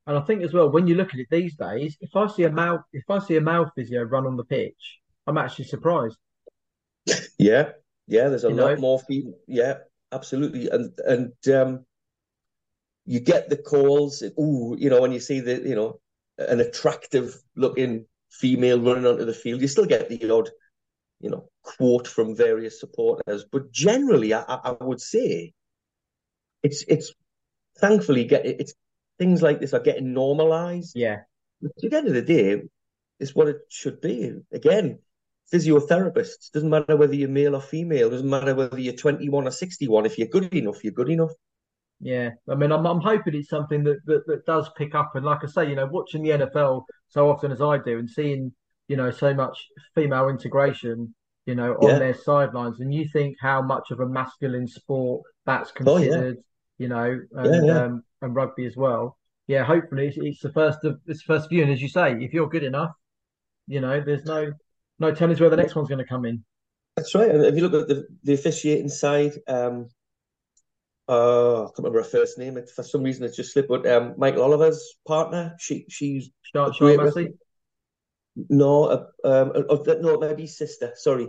And 0.06 0.16
I 0.16 0.20
think 0.22 0.42
as 0.42 0.52
well, 0.52 0.70
when 0.70 0.86
you 0.86 0.94
look 0.94 1.14
at 1.14 1.20
it 1.20 1.28
these 1.30 1.54
days, 1.56 1.96
if 2.00 2.16
I 2.16 2.26
see 2.26 2.44
a 2.44 2.50
male, 2.50 2.80
if 2.92 3.04
I 3.08 3.18
see 3.18 3.36
a 3.36 3.40
male 3.40 3.70
physio 3.74 4.02
run 4.02 4.26
on 4.26 4.36
the 4.36 4.44
pitch, 4.44 4.98
I'm 5.26 5.38
actually 5.38 5.66
surprised. 5.66 6.16
Yeah, 7.38 7.70
yeah. 8.06 8.28
There's 8.28 8.44
a 8.44 8.50
you 8.50 8.54
lot 8.54 8.74
know? 8.74 8.80
more 8.80 8.98
female. 9.00 9.34
Yeah, 9.48 9.78
absolutely. 10.12 10.68
And 10.68 10.92
and 11.04 11.32
um, 11.52 11.84
you 13.04 13.18
get 13.18 13.48
the 13.48 13.56
calls. 13.56 14.22
Oh, 14.38 14.76
you 14.76 14.88
know, 14.90 15.00
when 15.00 15.10
you 15.10 15.18
see 15.18 15.40
the 15.40 15.60
you 15.60 15.74
know 15.74 16.00
an 16.38 16.60
attractive 16.60 17.36
looking 17.56 18.06
female 18.30 18.80
running 18.80 19.06
onto 19.06 19.24
the 19.24 19.34
field, 19.34 19.60
you 19.60 19.66
still 19.66 19.86
get 19.86 20.08
the 20.08 20.30
odd 20.30 20.50
you 21.22 21.30
know 21.30 21.48
quote 21.62 22.06
from 22.06 22.36
various 22.36 22.78
supporters. 22.80 23.44
But 23.50 23.72
generally, 23.72 24.34
I, 24.34 24.42
I 24.42 24.76
would 24.80 25.00
say 25.00 25.52
it's 26.62 26.84
it's 26.88 27.14
thankfully 27.78 28.24
get 28.24 28.44
it's 28.44 28.74
things 29.18 29.40
like 29.40 29.60
this 29.60 29.72
are 29.72 29.80
getting 29.80 30.12
normalized. 30.12 30.92
Yeah. 30.94 31.20
At 31.64 31.70
the 31.76 31.96
end 31.96 32.08
of 32.08 32.14
the 32.14 32.22
day, 32.22 32.62
it's 33.20 33.34
what 33.34 33.48
it 33.48 33.58
should 33.68 34.00
be. 34.00 34.32
Again, 34.52 34.98
physiotherapists 35.52 36.50
doesn't 36.52 36.70
matter 36.70 36.96
whether 36.96 37.14
you're 37.14 37.28
male 37.28 37.54
or 37.54 37.60
female. 37.60 38.10
Doesn't 38.10 38.28
matter 38.28 38.54
whether 38.54 38.80
you're 38.80 38.94
21 38.94 39.46
or 39.46 39.50
61. 39.50 40.06
If 40.06 40.18
you're 40.18 40.26
good 40.26 40.52
enough, 40.52 40.82
you're 40.82 40.92
good 40.92 41.10
enough. 41.10 41.30
Yeah, 42.00 42.30
I 42.50 42.56
mean, 42.56 42.72
I'm, 42.72 42.84
I'm 42.84 43.00
hoping 43.00 43.36
it's 43.36 43.48
something 43.48 43.84
that, 43.84 44.04
that 44.06 44.26
that 44.26 44.44
does 44.44 44.68
pick 44.76 44.96
up. 44.96 45.12
And 45.14 45.24
like 45.24 45.44
I 45.44 45.46
say, 45.46 45.68
you 45.68 45.76
know, 45.76 45.86
watching 45.86 46.24
the 46.24 46.30
NFL 46.30 46.82
so 47.06 47.30
often 47.30 47.52
as 47.52 47.62
I 47.62 47.78
do, 47.78 48.00
and 48.00 48.10
seeing 48.10 48.52
you 48.88 48.96
know 48.96 49.10
so 49.10 49.34
much 49.34 49.58
female 49.94 50.28
integration, 50.28 51.14
you 51.46 51.54
know, 51.54 51.74
on 51.74 51.90
yeah. 51.90 51.98
their 51.98 52.14
sidelines, 52.14 52.80
and 52.80 52.92
you 52.92 53.08
think 53.12 53.36
how 53.40 53.62
much 53.62 53.90
of 53.90 54.00
a 54.00 54.06
masculine 54.06 54.68
sport 54.68 55.22
that's 55.46 55.72
considered. 55.72 56.14
Oh, 56.14 56.28
yeah 56.28 56.32
you 56.82 56.88
know, 56.88 57.20
and 57.32 57.66
yeah. 57.66 57.84
Um, 57.84 58.02
and 58.22 58.34
rugby 58.34 58.66
as 58.66 58.76
well. 58.76 59.16
Yeah, 59.46 59.64
hopefully 59.64 60.08
it's, 60.08 60.16
it's, 60.18 60.40
the 60.40 60.52
first 60.52 60.84
of 60.84 61.00
it's 61.06 61.24
the 61.24 61.34
first 61.34 61.48
view. 61.48 61.62
And 61.62 61.72
as 61.72 61.80
you 61.80 61.88
say, 61.88 62.12
if 62.12 62.32
you're 62.32 62.48
good 62.48 62.64
enough, 62.64 62.90
you 63.68 63.80
know, 63.80 64.00
there's 64.00 64.24
no 64.24 64.52
no 64.98 65.14
telling 65.14 65.36
where 65.38 65.50
the 65.50 65.56
next 65.56 65.76
one's 65.76 65.88
going 65.88 65.98
to 65.98 66.04
come 66.04 66.24
in. 66.24 66.44
That's 66.96 67.14
right. 67.14 67.30
And 67.30 67.44
if 67.44 67.54
you 67.54 67.68
look 67.68 67.82
at 67.82 67.88
the, 67.88 68.06
the 68.24 68.34
officiating 68.34 68.88
side, 68.88 69.32
um, 69.46 69.88
uh, 71.08 71.62
I 71.62 71.66
can't 71.66 71.78
remember 71.78 72.02
her 72.02 72.08
first 72.08 72.38
name. 72.38 72.56
It, 72.56 72.68
for 72.68 72.82
some 72.82 73.02
reason, 73.02 73.24
it's 73.24 73.36
just 73.36 73.52
slipped. 73.52 73.68
But 73.68 73.86
um, 73.86 74.14
Michael 74.16 74.42
Oliver's 74.42 74.82
partner, 75.06 75.54
she 75.60 75.86
she's 75.88 76.30
Sian 76.52 76.96
Massey. 76.96 77.28
No, 78.36 78.84
uh, 78.84 79.06
um, 79.24 79.52
uh, 79.68 79.94
no, 80.00 80.18
maybe 80.18 80.46
sister. 80.46 80.92
Sorry, 80.96 81.28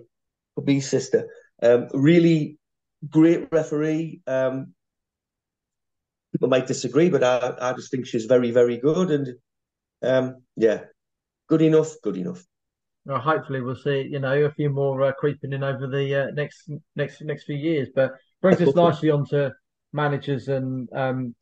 could 0.55 0.65
be 0.65 0.79
sister. 0.79 1.27
Um, 1.61 1.87
really 1.93 2.57
great 3.09 3.49
referee. 3.51 4.21
Um, 4.25 4.73
people 6.31 6.49
might 6.49 6.67
disagree, 6.67 7.09
but 7.09 7.23
I, 7.23 7.55
I 7.59 7.73
just 7.73 7.91
think 7.91 8.07
she's 8.07 8.25
very, 8.25 8.51
very 8.51 8.77
good. 8.77 9.11
And 9.11 9.27
um, 10.01 10.43
yeah, 10.55 10.81
good 11.47 11.61
enough, 11.61 11.95
good 12.01 12.17
enough. 12.17 12.43
Well, 13.05 13.19
hopefully, 13.19 13.61
we'll 13.61 13.75
see. 13.75 14.07
You 14.09 14.19
know, 14.19 14.45
a 14.45 14.51
few 14.51 14.69
more 14.69 15.01
uh, 15.03 15.11
creeping 15.11 15.51
in 15.51 15.63
over 15.63 15.87
the 15.87 16.15
uh, 16.15 16.31
next 16.33 16.69
next 16.95 17.21
next 17.21 17.43
few 17.43 17.57
years. 17.57 17.89
But 17.93 18.13
brings 18.41 18.61
us 18.61 18.75
nicely 18.75 19.09
on 19.09 19.25
to 19.27 19.53
managers 19.91 20.47
and 20.47 20.87
um, 20.93 21.35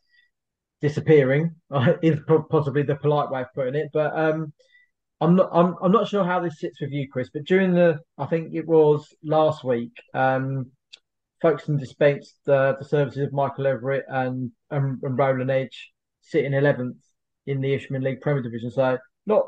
disappearing. 0.82 1.56
is 2.02 2.20
possibly 2.50 2.82
the 2.82 2.96
polite 2.96 3.30
way 3.30 3.42
of 3.42 3.54
putting 3.54 3.76
it. 3.76 3.90
But 3.94 4.18
um, 4.18 4.54
I'm 5.22 5.36
not 5.36 5.50
I'm 5.54 5.76
I'm 5.82 5.92
not 5.92 6.08
sure 6.08 6.24
how 6.24 6.40
this 6.40 6.60
sits 6.60 6.82
with 6.82 6.92
you, 6.92 7.08
Chris. 7.08 7.30
But 7.34 7.46
during 7.46 7.74
the 7.74 8.00
I 8.18 8.26
think 8.26 8.54
it 8.54 8.68
was 8.68 9.08
last 9.24 9.64
week. 9.64 9.94
Um, 10.14 10.72
Folkestone 11.42 11.78
dispensed 11.78 12.36
uh, 12.48 12.74
the 12.78 12.86
services 12.86 13.24
of 13.24 13.34
Michael 13.34 13.66
Everett 13.66 14.06
and, 14.08 14.52
and, 14.70 15.00
and 15.02 15.18
Roland 15.18 15.50
Edge, 15.50 15.92
sitting 16.22 16.52
11th 16.52 16.98
in 17.48 17.62
the 17.62 17.74
Isthmian 17.74 18.04
League 18.04 18.22
Premier 18.22 18.44
Division. 18.44 18.70
So 18.70 18.98
not 19.26 19.48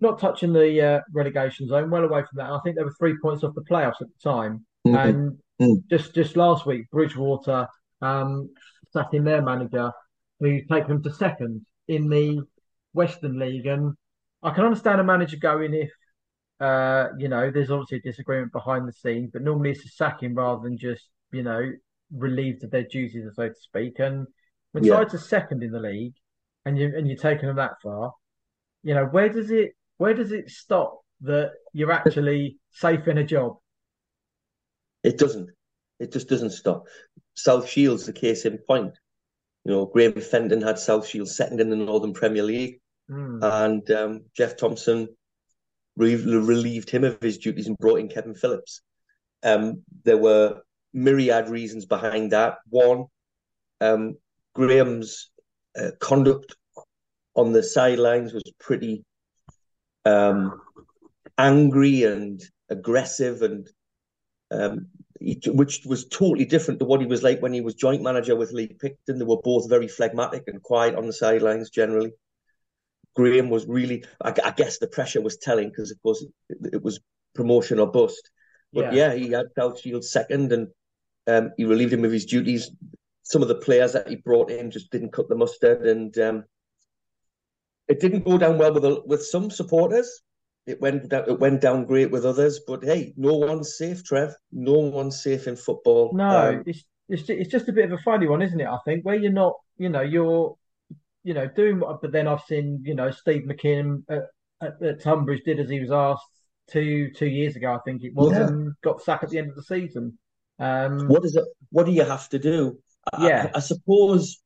not 0.00 0.18
touching 0.18 0.52
the 0.52 0.80
uh, 0.80 1.00
relegation 1.12 1.68
zone, 1.68 1.90
well 1.90 2.04
away 2.04 2.20
from 2.20 2.36
that. 2.36 2.50
I 2.50 2.58
think 2.62 2.76
they 2.76 2.84
were 2.84 2.94
three 2.98 3.16
points 3.20 3.44
off 3.44 3.54
the 3.54 3.62
playoffs 3.62 4.00
at 4.00 4.08
the 4.08 4.30
time. 4.30 4.64
Mm-hmm. 4.86 4.96
And 4.96 5.38
mm-hmm. 5.60 5.74
just 5.90 6.14
just 6.14 6.36
last 6.36 6.66
week, 6.66 6.90
Bridgwater 6.90 7.68
um, 8.00 8.50
in 9.12 9.24
their 9.24 9.42
manager, 9.42 9.92
who's 10.40 10.66
taken 10.70 10.88
them 10.88 11.02
to 11.02 11.12
second 11.12 11.64
in 11.88 12.08
the 12.08 12.42
Western 12.92 13.38
League. 13.38 13.66
And 13.66 13.94
I 14.42 14.50
can 14.50 14.64
understand 14.64 15.00
a 15.00 15.04
manager 15.04 15.36
going 15.36 15.74
if 15.74 15.90
uh, 16.60 17.08
you 17.18 17.28
know, 17.28 17.50
there's 17.50 17.70
obviously 17.70 17.98
a 17.98 18.02
disagreement 18.02 18.52
behind 18.52 18.86
the 18.86 18.92
scenes, 18.92 19.30
but 19.32 19.42
normally 19.42 19.70
it's 19.70 19.84
a 19.84 19.88
sacking 19.88 20.34
rather 20.34 20.62
than 20.62 20.78
just 20.78 21.08
you 21.32 21.42
know, 21.42 21.72
relieved 22.14 22.62
of 22.62 22.70
their 22.70 22.84
duties, 22.84 23.26
so 23.34 23.48
to 23.48 23.54
speak. 23.54 23.98
And 23.98 24.26
when 24.72 24.84
yeah. 24.84 24.96
sides 24.96 25.14
are 25.14 25.18
second 25.18 25.62
in 25.62 25.72
the 25.72 25.80
league, 25.80 26.14
and 26.64 26.78
you 26.78 26.92
and 26.96 27.08
you're 27.08 27.16
taking 27.16 27.48
them 27.48 27.56
that 27.56 27.80
far, 27.82 28.12
you 28.84 28.94
know, 28.94 29.06
where 29.06 29.28
does 29.28 29.50
it 29.50 29.72
where 29.96 30.14
does 30.14 30.30
it 30.30 30.50
stop 30.50 31.00
that 31.22 31.52
you're 31.72 31.90
actually 31.90 32.58
safe 32.70 33.08
in 33.08 33.18
a 33.18 33.24
job? 33.24 33.56
It 35.02 35.18
doesn't. 35.18 35.50
It 35.98 36.12
just 36.12 36.28
doesn't 36.28 36.50
stop. 36.50 36.84
South 37.34 37.68
Shields 37.68 38.06
the 38.06 38.12
case 38.12 38.44
in 38.44 38.58
point. 38.58 38.92
You 39.64 39.72
know, 39.72 39.86
Graham 39.86 40.20
Fenton 40.20 40.60
had 40.60 40.78
South 40.78 41.06
Shields 41.06 41.36
second 41.36 41.60
in 41.60 41.70
the 41.70 41.76
Northern 41.76 42.12
Premier 42.12 42.42
League, 42.42 42.80
mm. 43.10 43.62
and 43.62 43.90
um, 43.90 44.24
Jeff 44.36 44.56
Thompson 44.56 45.08
re- 45.96 46.16
relieved 46.16 46.90
him 46.90 47.04
of 47.04 47.20
his 47.20 47.38
duties 47.38 47.66
and 47.66 47.78
brought 47.78 48.00
in 48.00 48.08
Kevin 48.08 48.34
Phillips. 48.34 48.82
Um, 49.42 49.82
there 50.04 50.18
were 50.18 50.62
myriad 50.92 51.48
reasons 51.48 51.86
behind 51.86 52.32
that. 52.32 52.58
One, 52.68 53.06
um, 53.80 54.16
Graham's 54.54 55.30
uh, 55.78 55.90
conduct 56.00 56.54
on 57.34 57.52
the 57.52 57.62
sidelines 57.62 58.32
was 58.32 58.42
pretty 58.60 59.04
um, 60.04 60.60
angry 61.38 62.04
and 62.04 62.40
aggressive, 62.68 63.42
and 63.42 63.68
um, 64.50 64.88
he, 65.18 65.40
which 65.46 65.84
was 65.86 66.06
totally 66.08 66.44
different 66.44 66.80
to 66.80 66.86
what 66.86 67.00
he 67.00 67.06
was 67.06 67.22
like 67.22 67.40
when 67.40 67.52
he 67.52 67.60
was 67.60 67.74
joint 67.74 68.02
manager 68.02 68.36
with 68.36 68.52
Lee 68.52 68.68
Picton. 68.68 69.18
They 69.18 69.24
were 69.24 69.40
both 69.42 69.68
very 69.68 69.88
phlegmatic 69.88 70.44
and 70.46 70.62
quiet 70.62 70.94
on 70.94 71.06
the 71.06 71.12
sidelines 71.12 71.70
generally. 71.70 72.12
Graham 73.14 73.50
was 73.50 73.66
really, 73.66 74.04
I, 74.22 74.34
I 74.44 74.50
guess, 74.52 74.78
the 74.78 74.86
pressure 74.86 75.20
was 75.20 75.38
telling 75.38 75.68
because, 75.68 75.90
of 75.90 76.02
course, 76.02 76.24
it, 76.48 76.74
it 76.74 76.82
was 76.82 77.00
promotion 77.34 77.78
or 77.78 77.90
bust. 77.90 78.30
But 78.72 78.94
yeah, 78.94 79.12
yeah 79.12 79.14
he 79.14 79.30
had 79.30 79.46
South 79.58 79.80
Shields 79.80 80.10
second, 80.10 80.52
and 80.52 80.68
um, 81.26 81.52
he 81.56 81.64
relieved 81.64 81.92
him 81.92 82.04
of 82.04 82.12
his 82.12 82.26
duties. 82.26 82.70
Some 83.22 83.42
of 83.42 83.48
the 83.48 83.54
players 83.54 83.92
that 83.92 84.08
he 84.08 84.16
brought 84.16 84.50
in 84.50 84.70
just 84.70 84.90
didn't 84.90 85.12
cut 85.12 85.28
the 85.28 85.36
mustard, 85.36 85.86
and 85.86 86.16
um, 86.18 86.44
it 87.88 88.00
didn't 88.00 88.24
go 88.24 88.38
down 88.38 88.58
well 88.58 88.72
with 88.72 88.84
with 89.06 89.24
some 89.24 89.50
supporters. 89.50 90.22
It 90.66 90.80
went 90.80 91.08
down, 91.08 91.28
it 91.28 91.40
went 91.40 91.60
down 91.60 91.84
great 91.84 92.10
with 92.10 92.24
others, 92.24 92.60
but 92.66 92.84
hey, 92.84 93.12
no 93.16 93.34
one's 93.34 93.76
safe, 93.76 94.04
Trev. 94.04 94.34
No 94.52 94.78
one's 94.78 95.22
safe 95.22 95.46
in 95.46 95.56
football. 95.56 96.12
No, 96.14 96.50
um, 96.50 96.62
it's 96.66 96.84
it's 97.08 97.28
it's 97.28 97.50
just 97.50 97.68
a 97.68 97.72
bit 97.72 97.86
of 97.86 97.92
a 97.92 98.02
funny 98.02 98.26
one, 98.26 98.42
isn't 98.42 98.60
it? 98.60 98.66
I 98.66 98.78
think 98.84 99.04
where 99.04 99.16
you're 99.16 99.32
not, 99.32 99.54
you 99.76 99.88
know, 99.88 100.00
you're 100.00 100.56
you 101.24 101.34
know 101.34 101.46
doing 101.46 101.80
what, 101.80 102.00
but 102.00 102.12
then 102.12 102.28
I've 102.28 102.42
seen 102.42 102.82
you 102.84 102.94
know 102.94 103.10
Steve 103.10 103.42
McKimm 103.42 104.02
at, 104.08 104.22
at, 104.60 104.82
at 104.82 105.02
Tunbridge 105.02 105.42
did 105.44 105.60
as 105.60 105.70
he 105.70 105.80
was 105.80 105.90
asked 105.90 106.26
two 106.70 107.10
two 107.16 107.26
years 107.26 107.56
ago, 107.56 107.74
I 107.74 107.78
think 107.84 108.02
it 108.02 108.14
was, 108.14 108.32
yeah. 108.32 108.46
and 108.46 108.74
got 108.82 109.02
sacked 109.02 109.24
at 109.24 109.30
the 109.30 109.38
end 109.38 109.50
of 109.50 109.56
the 109.56 109.62
season. 109.62 110.18
Um, 110.58 111.08
what 111.08 111.24
is 111.24 111.36
it? 111.36 111.44
What 111.70 111.86
do 111.86 111.92
you 111.92 112.04
have 112.04 112.28
to 112.30 112.38
do? 112.38 112.78
Yeah, 113.18 113.50
I, 113.54 113.58
I 113.58 113.60
suppose 113.60 114.40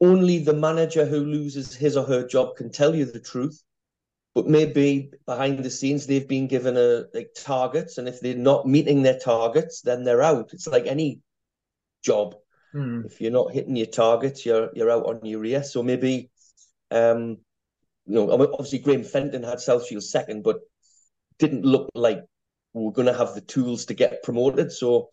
only 0.00 0.42
the 0.42 0.54
manager 0.54 1.04
who 1.04 1.24
loses 1.24 1.74
his 1.74 1.96
or 1.96 2.04
her 2.04 2.26
job 2.26 2.56
can 2.56 2.70
tell 2.70 2.94
you 2.94 3.04
the 3.04 3.20
truth. 3.20 3.62
But 4.32 4.46
maybe 4.46 5.10
behind 5.26 5.64
the 5.64 5.70
scenes 5.70 6.06
they've 6.06 6.26
been 6.26 6.46
given 6.46 6.76
a 6.76 7.04
like 7.12 7.30
targets, 7.36 7.98
and 7.98 8.08
if 8.08 8.20
they're 8.20 8.36
not 8.36 8.66
meeting 8.66 9.02
their 9.02 9.18
targets, 9.18 9.80
then 9.82 10.04
they're 10.04 10.22
out. 10.22 10.50
It's 10.52 10.68
like 10.68 10.86
any 10.86 11.20
job. 12.04 12.36
Hmm. 12.72 13.02
If 13.04 13.20
you're 13.20 13.32
not 13.32 13.52
hitting 13.52 13.76
your 13.76 13.86
targets, 13.86 14.46
you're 14.46 14.70
you're 14.74 14.90
out 14.90 15.06
on 15.06 15.24
your 15.24 15.44
ear. 15.44 15.62
So 15.62 15.82
maybe, 15.82 16.30
um, 16.90 17.38
you 18.06 18.14
know, 18.14 18.30
obviously 18.30 18.78
Graham 18.78 19.04
Fenton 19.04 19.42
had 19.42 19.60
South 19.60 19.86
Shield 19.86 20.04
second, 20.04 20.42
but 20.42 20.60
didn't 21.38 21.64
look 21.64 21.88
like 21.94 22.24
we 22.72 22.86
are 22.86 22.92
going 22.92 23.06
to 23.06 23.14
have 23.14 23.34
the 23.34 23.40
tools 23.40 23.86
to 23.86 23.94
get 23.94 24.22
promoted. 24.22 24.70
So 24.72 25.08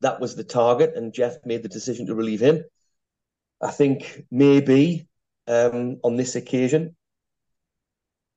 that 0.00 0.20
was 0.20 0.36
the 0.36 0.44
target, 0.44 0.94
and 0.94 1.12
Geoff 1.12 1.34
made 1.44 1.62
the 1.62 1.68
decision 1.68 2.06
to 2.06 2.14
relieve 2.14 2.40
him. 2.40 2.62
I 3.60 3.70
think 3.70 4.24
maybe 4.30 5.08
um, 5.46 5.98
on 6.02 6.16
this 6.16 6.36
occasion 6.36 6.96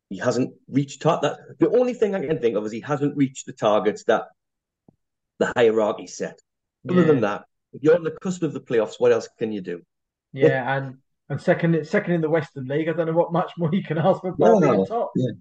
he 0.10 0.18
hasn't 0.18 0.54
reached 0.70 1.02
tar- 1.02 1.20
that. 1.22 1.60
The 1.60 1.70
only 1.70 1.94
thing 1.94 2.16
I 2.16 2.26
can 2.26 2.40
think 2.40 2.56
of 2.56 2.66
is 2.66 2.72
he 2.72 2.80
hasn't 2.80 3.18
reached 3.18 3.46
the 3.46 3.54
targets 3.54 4.06
that 4.06 4.26
the 5.40 5.52
hierarchy 5.56 6.08
set. 6.08 6.40
Other 6.90 7.02
yeah. 7.02 7.08
than 7.08 7.22
that, 7.22 7.46
if 7.74 7.84
you're 7.84 7.96
on 7.96 8.04
the 8.04 8.12
cusp 8.22 8.44
of 8.44 8.54
the 8.54 8.62
playoffs, 8.62 8.96
what 8.98 9.12
else 9.12 9.28
can 9.38 9.52
you 9.52 9.62
do? 9.62 9.82
Yeah, 10.34 10.78
and 10.78 10.98
and 11.30 11.42
second 11.42 11.86
second 11.88 12.14
in 12.14 12.22
the 12.22 12.30
Western 12.30 12.68
League, 12.68 12.90
I 12.90 12.94
don't 12.94 13.08
know 13.08 13.14
what 13.14 13.34
much 13.34 13.52
more 13.58 13.70
you 13.74 13.84
can 13.84 13.98
ask 13.98 14.22
for. 14.22 14.36
No, 14.38 14.60
no, 14.60 14.86
top. 14.86 15.12
Yeah. 15.16 15.32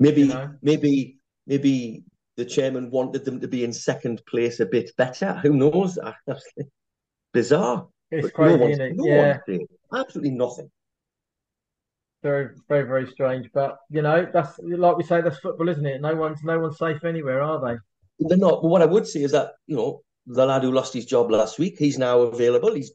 Maybe 0.00 0.22
you 0.22 0.28
know? 0.28 0.54
maybe 0.62 1.18
maybe 1.46 2.04
the 2.36 2.44
chairman 2.44 2.90
wanted 2.90 3.24
them 3.24 3.40
to 3.40 3.48
be 3.48 3.64
in 3.64 3.72
second 3.72 4.22
place 4.26 4.60
a 4.60 4.66
bit 4.66 4.90
better. 4.96 5.34
Who 5.42 5.54
knows? 5.54 5.98
Bizarre. 7.32 7.88
It's 8.10 8.30
crazy, 8.30 8.58
no 8.58 8.68
isn't 8.68 8.84
it? 8.84 8.92
No 8.96 9.04
yeah. 9.06 9.38
Absolutely 9.94 10.30
nothing. 10.30 10.70
very, 12.22 12.54
very, 12.68 12.84
very 12.84 13.06
strange. 13.10 13.50
But 13.52 13.78
you 13.90 14.02
know, 14.02 14.28
that's 14.32 14.58
like 14.58 14.96
we 14.96 15.04
say, 15.04 15.20
that's 15.20 15.38
football, 15.38 15.68
isn't 15.68 15.86
it? 15.86 16.00
No 16.00 16.14
one's 16.14 16.42
no 16.42 16.58
one's 16.58 16.78
safe 16.78 17.04
anywhere, 17.04 17.42
are 17.42 17.60
they? 17.60 17.78
They're 18.28 18.38
not. 18.38 18.62
But 18.62 18.68
what 18.68 18.82
I 18.82 18.86
would 18.86 19.06
say 19.06 19.22
is 19.22 19.32
that 19.32 19.52
you 19.66 19.76
know 19.76 20.02
the 20.26 20.46
lad 20.46 20.62
who 20.62 20.72
lost 20.72 20.94
his 20.94 21.06
job 21.06 21.30
last 21.30 21.58
week, 21.58 21.76
he's 21.78 21.98
now 21.98 22.20
available. 22.20 22.74
He's 22.74 22.92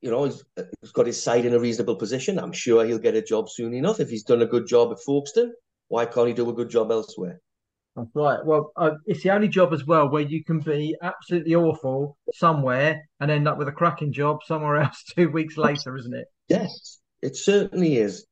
you 0.00 0.10
know 0.10 0.24
he's, 0.24 0.44
he's 0.80 0.92
got 0.92 1.06
his 1.06 1.22
side 1.22 1.44
in 1.44 1.54
a 1.54 1.58
reasonable 1.58 1.96
position. 1.96 2.38
I'm 2.38 2.52
sure 2.52 2.84
he'll 2.84 2.98
get 2.98 3.14
a 3.14 3.22
job 3.22 3.48
soon 3.48 3.74
enough 3.74 4.00
if 4.00 4.10
he's 4.10 4.24
done 4.24 4.42
a 4.42 4.46
good 4.46 4.66
job 4.66 4.92
at 4.92 5.00
Folkestone. 5.00 5.52
Why 5.88 6.06
can't 6.06 6.28
he 6.28 6.34
do 6.34 6.48
a 6.48 6.54
good 6.54 6.70
job 6.70 6.90
elsewhere? 6.90 7.40
That's 7.94 8.08
right. 8.14 8.38
Well, 8.44 8.72
uh, 8.76 8.92
it's 9.06 9.22
the 9.22 9.30
only 9.30 9.48
job 9.48 9.72
as 9.72 9.84
well 9.86 10.08
where 10.08 10.22
you 10.22 10.42
can 10.42 10.60
be 10.60 10.96
absolutely 11.02 11.54
awful 11.54 12.16
somewhere 12.32 13.08
and 13.20 13.30
end 13.30 13.46
up 13.46 13.58
with 13.58 13.68
a 13.68 13.72
cracking 13.72 14.12
job 14.12 14.40
somewhere 14.46 14.76
else 14.82 15.04
two 15.14 15.28
weeks 15.28 15.56
later, 15.56 15.96
isn't 15.96 16.14
it? 16.14 16.26
Yes, 16.48 16.98
it 17.20 17.36
certainly 17.36 17.98
is. 17.98 18.26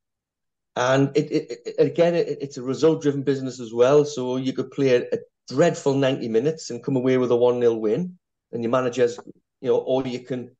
And 0.76 1.14
it, 1.14 1.30
it, 1.30 1.58
it 1.66 1.74
again, 1.78 2.14
it, 2.14 2.38
it's 2.40 2.56
a 2.56 2.62
result-driven 2.62 3.22
business 3.22 3.60
as 3.60 3.72
well. 3.72 4.04
So 4.04 4.36
you 4.36 4.54
could 4.54 4.70
play 4.70 4.96
a, 4.96 5.02
a 5.12 5.18
dreadful 5.48 5.94
ninety 5.94 6.28
minutes 6.28 6.70
and 6.70 6.82
come 6.82 6.96
away 6.96 7.18
with 7.18 7.30
a 7.30 7.36
one 7.36 7.60
0 7.60 7.74
win, 7.74 8.18
and 8.52 8.62
your 8.62 8.70
managers, 8.70 9.18
you 9.60 9.70
know, 9.70 9.78
or 9.78 10.06
you 10.06 10.20
can, 10.20 10.50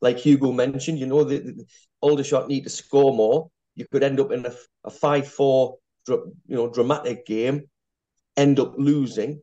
like 0.00 0.18
Hugo 0.18 0.52
mentioned, 0.52 0.98
you 0.98 1.06
know, 1.06 1.24
the, 1.24 1.38
the 1.38 1.64
Aldershot 2.00 2.48
need 2.48 2.64
to 2.64 2.70
score 2.70 3.14
more. 3.14 3.50
You 3.74 3.86
could 3.90 4.02
end 4.02 4.20
up 4.20 4.30
in 4.32 4.46
a, 4.46 4.52
a 4.84 4.90
five-four, 4.90 5.76
you 6.08 6.34
know, 6.48 6.68
dramatic 6.70 7.26
game 7.26 7.68
end 8.36 8.58
up 8.58 8.74
losing, 8.76 9.40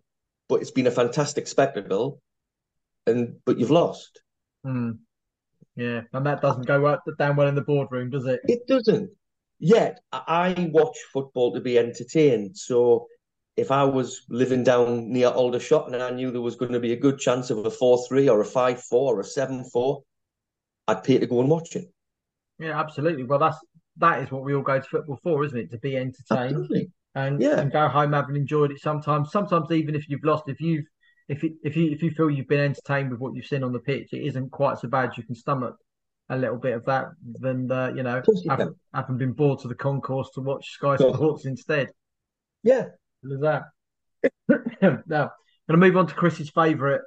but 0.50 0.62
it's 0.62 0.72
been 0.72 0.88
a 0.88 0.92
fantastic 0.92 1.48
spectacle, 1.48 2.22
and 3.08 3.38
but 3.46 3.58
you've 3.58 3.72
lost. 3.72 4.22
Mm. 4.66 5.00
Yeah, 5.76 6.02
and 6.14 6.26
that 6.26 6.42
doesn't 6.42 6.68
go 6.68 6.86
up, 6.86 7.04
down 7.18 7.38
well 7.38 7.48
in 7.48 7.56
the 7.56 7.62
boardroom, 7.62 8.10
does 8.10 8.26
it? 8.26 8.42
It 8.44 8.68
doesn't. 8.68 9.10
Yet 9.60 10.00
I 10.12 10.70
watch 10.74 10.98
football 11.14 11.54
to 11.54 11.62
be 11.62 11.78
entertained. 11.78 12.58
So 12.58 13.08
if 13.58 13.72
I 13.72 13.84
was 13.84 14.22
living 14.30 14.64
down 14.64 15.12
near 15.12 15.28
Aldershot 15.28 15.88
and 15.94 16.02
I 16.02 16.10
knew 16.12 16.32
there 16.32 16.42
was 16.42 16.56
going 16.56 16.72
to 16.72 16.80
be 16.80 16.94
a 16.94 17.00
good 17.00 17.20
chance 17.20 17.50
of 17.50 17.66
a 17.66 17.72
four-three 17.72 18.30
or 18.30 18.42
a 18.42 18.46
five-four 18.46 19.16
or 19.16 19.20
a 19.20 19.26
seven-four, 19.26 20.04
I'd 20.88 21.04
pay 21.04 21.20
to 21.20 21.28
go 21.28 21.42
and 21.42 21.50
watch 21.50 21.76
it. 21.76 21.92
Yeah, 22.60 22.80
absolutely. 22.80 23.24
Well, 23.24 23.40
that's 23.40 23.58
that 23.98 24.22
is 24.24 24.32
what 24.32 24.44
we 24.44 24.56
all 24.56 24.62
go 24.62 24.80
to 24.80 24.88
football 24.88 25.20
for, 25.22 25.44
isn't 25.44 25.58
it? 25.58 25.72
To 25.72 25.78
be 25.80 25.98
entertained. 25.98 26.58
Absolutely 26.58 26.92
and, 27.16 27.42
yeah. 27.42 27.60
and 27.60 27.72
go 27.72 27.88
home 27.88 28.14
having 28.14 28.36
enjoyed 28.36 28.72
it. 28.72 28.82
Sometimes, 28.82 29.32
sometimes 29.32 29.72
even 29.72 29.96
if 29.96 30.08
you've 30.08 30.24
lost, 30.24 30.44
if 30.48 30.62
you've 30.62 30.86
if 31.28 31.44
you, 31.44 31.56
if 31.64 31.78
you 31.78 31.92
if 31.92 32.02
you 32.02 32.12
feel 32.12 32.30
you've 32.30 32.48
been 32.48 32.60
entertained 32.60 33.12
with 33.12 33.20
what 33.20 33.34
you've 33.36 33.46
seen 33.46 33.64
on 33.64 33.72
the 33.72 33.80
pitch, 33.80 34.10
it 34.12 34.26
isn't 34.26 34.52
quite 34.52 34.80
so 34.80 34.88
bad. 34.88 35.12
You 35.16 35.24
can 35.24 35.36
stomach 35.36 35.76
a 36.30 36.38
little 36.38 36.58
bit 36.58 36.74
of 36.74 36.86
that 36.86 37.06
than 37.40 37.72
uh, 37.72 37.94
you 37.96 38.04
know 38.04 38.22
you 38.28 38.50
having, 38.50 38.74
having, 38.94 39.18
been 39.18 39.34
bored 39.34 39.60
to 39.60 39.68
the 39.68 39.76
concourse 39.76 40.30
to 40.36 40.42
watch 40.42 40.72
Sky 40.72 40.98
Sports 40.98 41.46
instead. 41.46 41.90
Yeah, 42.64 42.88
there's 43.24 43.42
that. 43.42 43.64
now, 45.08 45.32
going 45.68 45.70
to 45.70 45.78
move 45.78 45.98
on 45.98 46.08
to 46.08 46.14
Chris's 46.14 46.50
favourite 46.50 47.02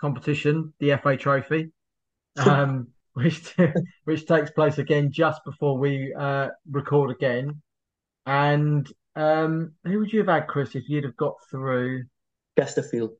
competition, 0.00 0.72
the 0.78 0.96
FA 1.02 1.16
Trophy, 1.16 1.72
um, 2.36 2.88
which 3.14 3.54
which 4.04 4.26
takes 4.26 4.50
place 4.50 4.78
again 4.78 5.10
just 5.12 5.44
before 5.44 5.78
we 5.78 6.14
uh, 6.14 6.48
record 6.70 7.10
again, 7.10 7.62
and 8.26 8.90
um, 9.16 9.72
who 9.84 9.98
would 9.98 10.12
you 10.12 10.18
have 10.20 10.28
had, 10.28 10.46
Chris, 10.46 10.74
if 10.74 10.88
you'd 10.88 11.04
have 11.04 11.16
got 11.16 11.34
through? 11.50 12.04
Chesterfield. 12.58 13.12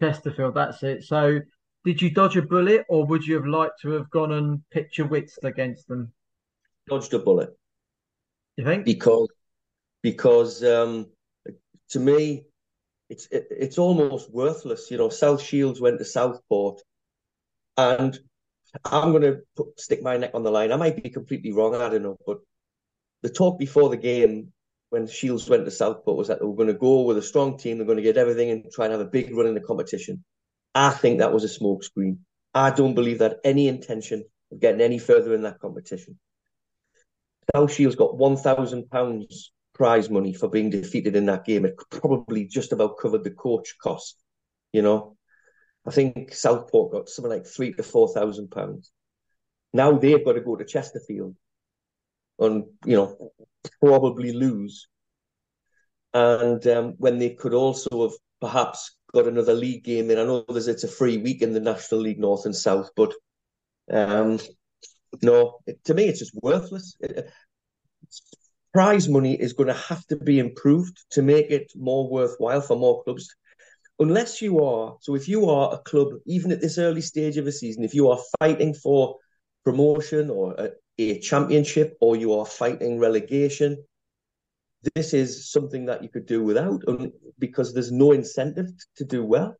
Chesterfield, 0.00 0.54
that's 0.54 0.82
it. 0.82 1.04
So, 1.04 1.38
did 1.84 2.02
you 2.02 2.10
dodge 2.10 2.36
a 2.36 2.42
bullet, 2.42 2.84
or 2.88 3.06
would 3.06 3.24
you 3.24 3.36
have 3.36 3.46
liked 3.46 3.80
to 3.82 3.90
have 3.90 4.10
gone 4.10 4.32
and 4.32 4.62
pitched 4.70 4.98
your 4.98 5.06
wits 5.06 5.38
against 5.44 5.86
them? 5.86 6.12
Dodged 6.88 7.14
a 7.14 7.20
bullet. 7.20 7.50
You 8.56 8.64
think? 8.64 8.84
Because, 8.84 9.28
because 10.02 10.64
um, 10.64 11.06
to 11.92 12.00
me, 12.00 12.44
it's 13.08 13.26
it, 13.30 13.46
it's 13.50 13.78
almost 13.78 14.32
worthless. 14.32 14.90
You 14.90 14.98
know, 14.98 15.08
South 15.08 15.42
Shields 15.42 15.80
went 15.80 15.98
to 15.98 16.04
Southport, 16.04 16.80
and 17.76 18.18
I'm 18.84 19.12
going 19.12 19.22
to 19.22 19.42
stick 19.76 20.02
my 20.02 20.16
neck 20.16 20.32
on 20.34 20.42
the 20.42 20.50
line. 20.50 20.72
I 20.72 20.76
might 20.76 21.02
be 21.02 21.10
completely 21.10 21.52
wrong. 21.52 21.74
I 21.74 21.88
don't 21.88 22.02
know, 22.02 22.16
but 22.26 22.38
the 23.22 23.28
talk 23.28 23.58
before 23.58 23.90
the 23.90 23.96
game 23.96 24.52
when 24.90 25.06
Shields 25.06 25.48
went 25.48 25.64
to 25.64 25.70
Southport 25.70 26.18
was 26.18 26.28
that 26.28 26.40
they 26.40 26.44
were 26.44 26.56
going 26.56 26.68
to 26.68 26.74
go 26.74 27.02
with 27.02 27.16
a 27.16 27.22
strong 27.22 27.56
team, 27.56 27.78
they're 27.78 27.86
going 27.86 27.96
to 27.96 28.02
get 28.02 28.18
everything 28.18 28.50
and 28.50 28.70
try 28.70 28.86
and 28.86 28.92
have 28.92 29.00
a 29.00 29.06
big 29.06 29.34
run 29.34 29.46
in 29.46 29.54
the 29.54 29.60
competition. 29.60 30.22
I 30.74 30.90
think 30.90 31.18
that 31.18 31.32
was 31.32 31.44
a 31.44 31.60
smokescreen. 31.60 32.18
I 32.54 32.70
don't 32.70 32.94
believe 32.94 33.20
that 33.20 33.38
any 33.44 33.68
intention 33.68 34.24
of 34.50 34.60
getting 34.60 34.82
any 34.82 34.98
further 34.98 35.34
in 35.34 35.42
that 35.42 35.60
competition. 35.60 36.18
South 37.54 37.72
Shields 37.72 37.96
got 37.96 38.16
one 38.16 38.36
thousand 38.36 38.90
pounds 38.90 39.50
prize 39.74 40.10
money 40.10 40.32
for 40.32 40.48
being 40.48 40.70
defeated 40.70 41.16
in 41.16 41.26
that 41.26 41.44
game. 41.44 41.64
It 41.64 41.76
probably 41.90 42.46
just 42.46 42.72
about 42.72 42.98
covered 42.98 43.24
the 43.24 43.30
coach 43.30 43.76
cost. 43.82 44.16
You 44.72 44.82
know, 44.82 45.16
I 45.86 45.90
think 45.90 46.34
Southport 46.34 46.92
got 46.92 47.08
something 47.08 47.30
like 47.30 47.46
three 47.46 47.72
to 47.74 47.82
four 47.82 48.08
thousand 48.08 48.50
pounds. 48.50 48.90
Now 49.72 49.92
they've 49.92 50.24
got 50.24 50.34
to 50.34 50.40
go 50.40 50.56
to 50.56 50.64
Chesterfield 50.64 51.34
and 52.38 52.64
you 52.84 52.96
know 52.96 53.32
probably 53.80 54.32
lose. 54.32 54.88
And 56.14 56.66
um, 56.66 56.94
when 56.98 57.18
they 57.18 57.30
could 57.30 57.54
also 57.54 58.02
have 58.02 58.18
perhaps 58.40 58.96
got 59.14 59.26
another 59.26 59.54
league 59.54 59.84
game 59.84 60.10
in, 60.10 60.18
I 60.18 60.24
know 60.24 60.44
there's 60.48 60.68
it's 60.68 60.84
a 60.84 60.88
free 60.88 61.16
week 61.18 61.40
in 61.42 61.54
the 61.54 61.60
National 61.60 62.00
League 62.00 62.18
North 62.18 62.44
and 62.44 62.54
South, 62.54 62.90
but 62.96 63.14
um, 63.90 64.38
no, 65.22 65.58
it, 65.66 65.82
to 65.84 65.94
me 65.94 66.04
it's 66.04 66.18
just 66.18 66.34
worthless. 66.42 66.96
It, 67.00 67.30
prize 68.72 69.08
money 69.08 69.34
is 69.34 69.52
going 69.52 69.68
to 69.68 69.74
have 69.74 70.06
to 70.06 70.16
be 70.16 70.38
improved 70.38 71.04
to 71.10 71.22
make 71.22 71.50
it 71.50 71.70
more 71.76 72.08
worthwhile 72.08 72.60
for 72.60 72.76
more 72.76 73.02
clubs. 73.04 73.34
Unless 73.98 74.42
you 74.42 74.64
are, 74.64 74.96
so 75.00 75.14
if 75.14 75.28
you 75.28 75.48
are 75.48 75.74
a 75.74 75.78
club, 75.78 76.08
even 76.26 76.50
at 76.50 76.60
this 76.60 76.78
early 76.78 77.02
stage 77.02 77.36
of 77.36 77.46
a 77.46 77.52
season, 77.52 77.84
if 77.84 77.94
you 77.94 78.08
are 78.10 78.18
fighting 78.40 78.74
for 78.74 79.16
promotion 79.64 80.30
or 80.30 80.54
a, 80.54 80.70
a 80.98 81.18
championship 81.20 81.96
or 82.00 82.16
you 82.16 82.34
are 82.34 82.46
fighting 82.46 82.98
relegation. 82.98 83.82
This 84.94 85.14
is 85.14 85.50
something 85.50 85.86
that 85.86 86.02
you 86.02 86.08
could 86.08 86.26
do 86.26 86.42
without 86.42 86.82
because 87.38 87.72
there's 87.72 87.92
no 87.92 88.12
incentive 88.12 88.66
to 88.96 89.04
do 89.04 89.24
well. 89.24 89.54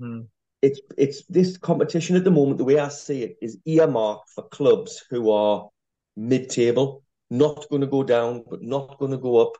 Mm. 0.00 0.26
It's 0.62 0.80
it's 0.96 1.24
this 1.26 1.58
competition 1.58 2.16
at 2.16 2.24
the 2.24 2.30
moment, 2.30 2.58
the 2.58 2.64
way 2.64 2.78
I 2.78 2.88
see 2.88 3.22
it, 3.22 3.36
is 3.42 3.58
earmarked 3.66 4.30
for 4.30 4.48
clubs 4.48 5.04
who 5.10 5.30
are 5.30 5.68
mid-table, 6.16 7.02
not 7.32 7.66
going 7.70 7.80
to 7.80 7.86
go 7.86 8.02
down, 8.02 8.44
but 8.48 8.62
not 8.62 8.98
going 8.98 9.10
to 9.10 9.18
go 9.18 9.38
up, 9.38 9.56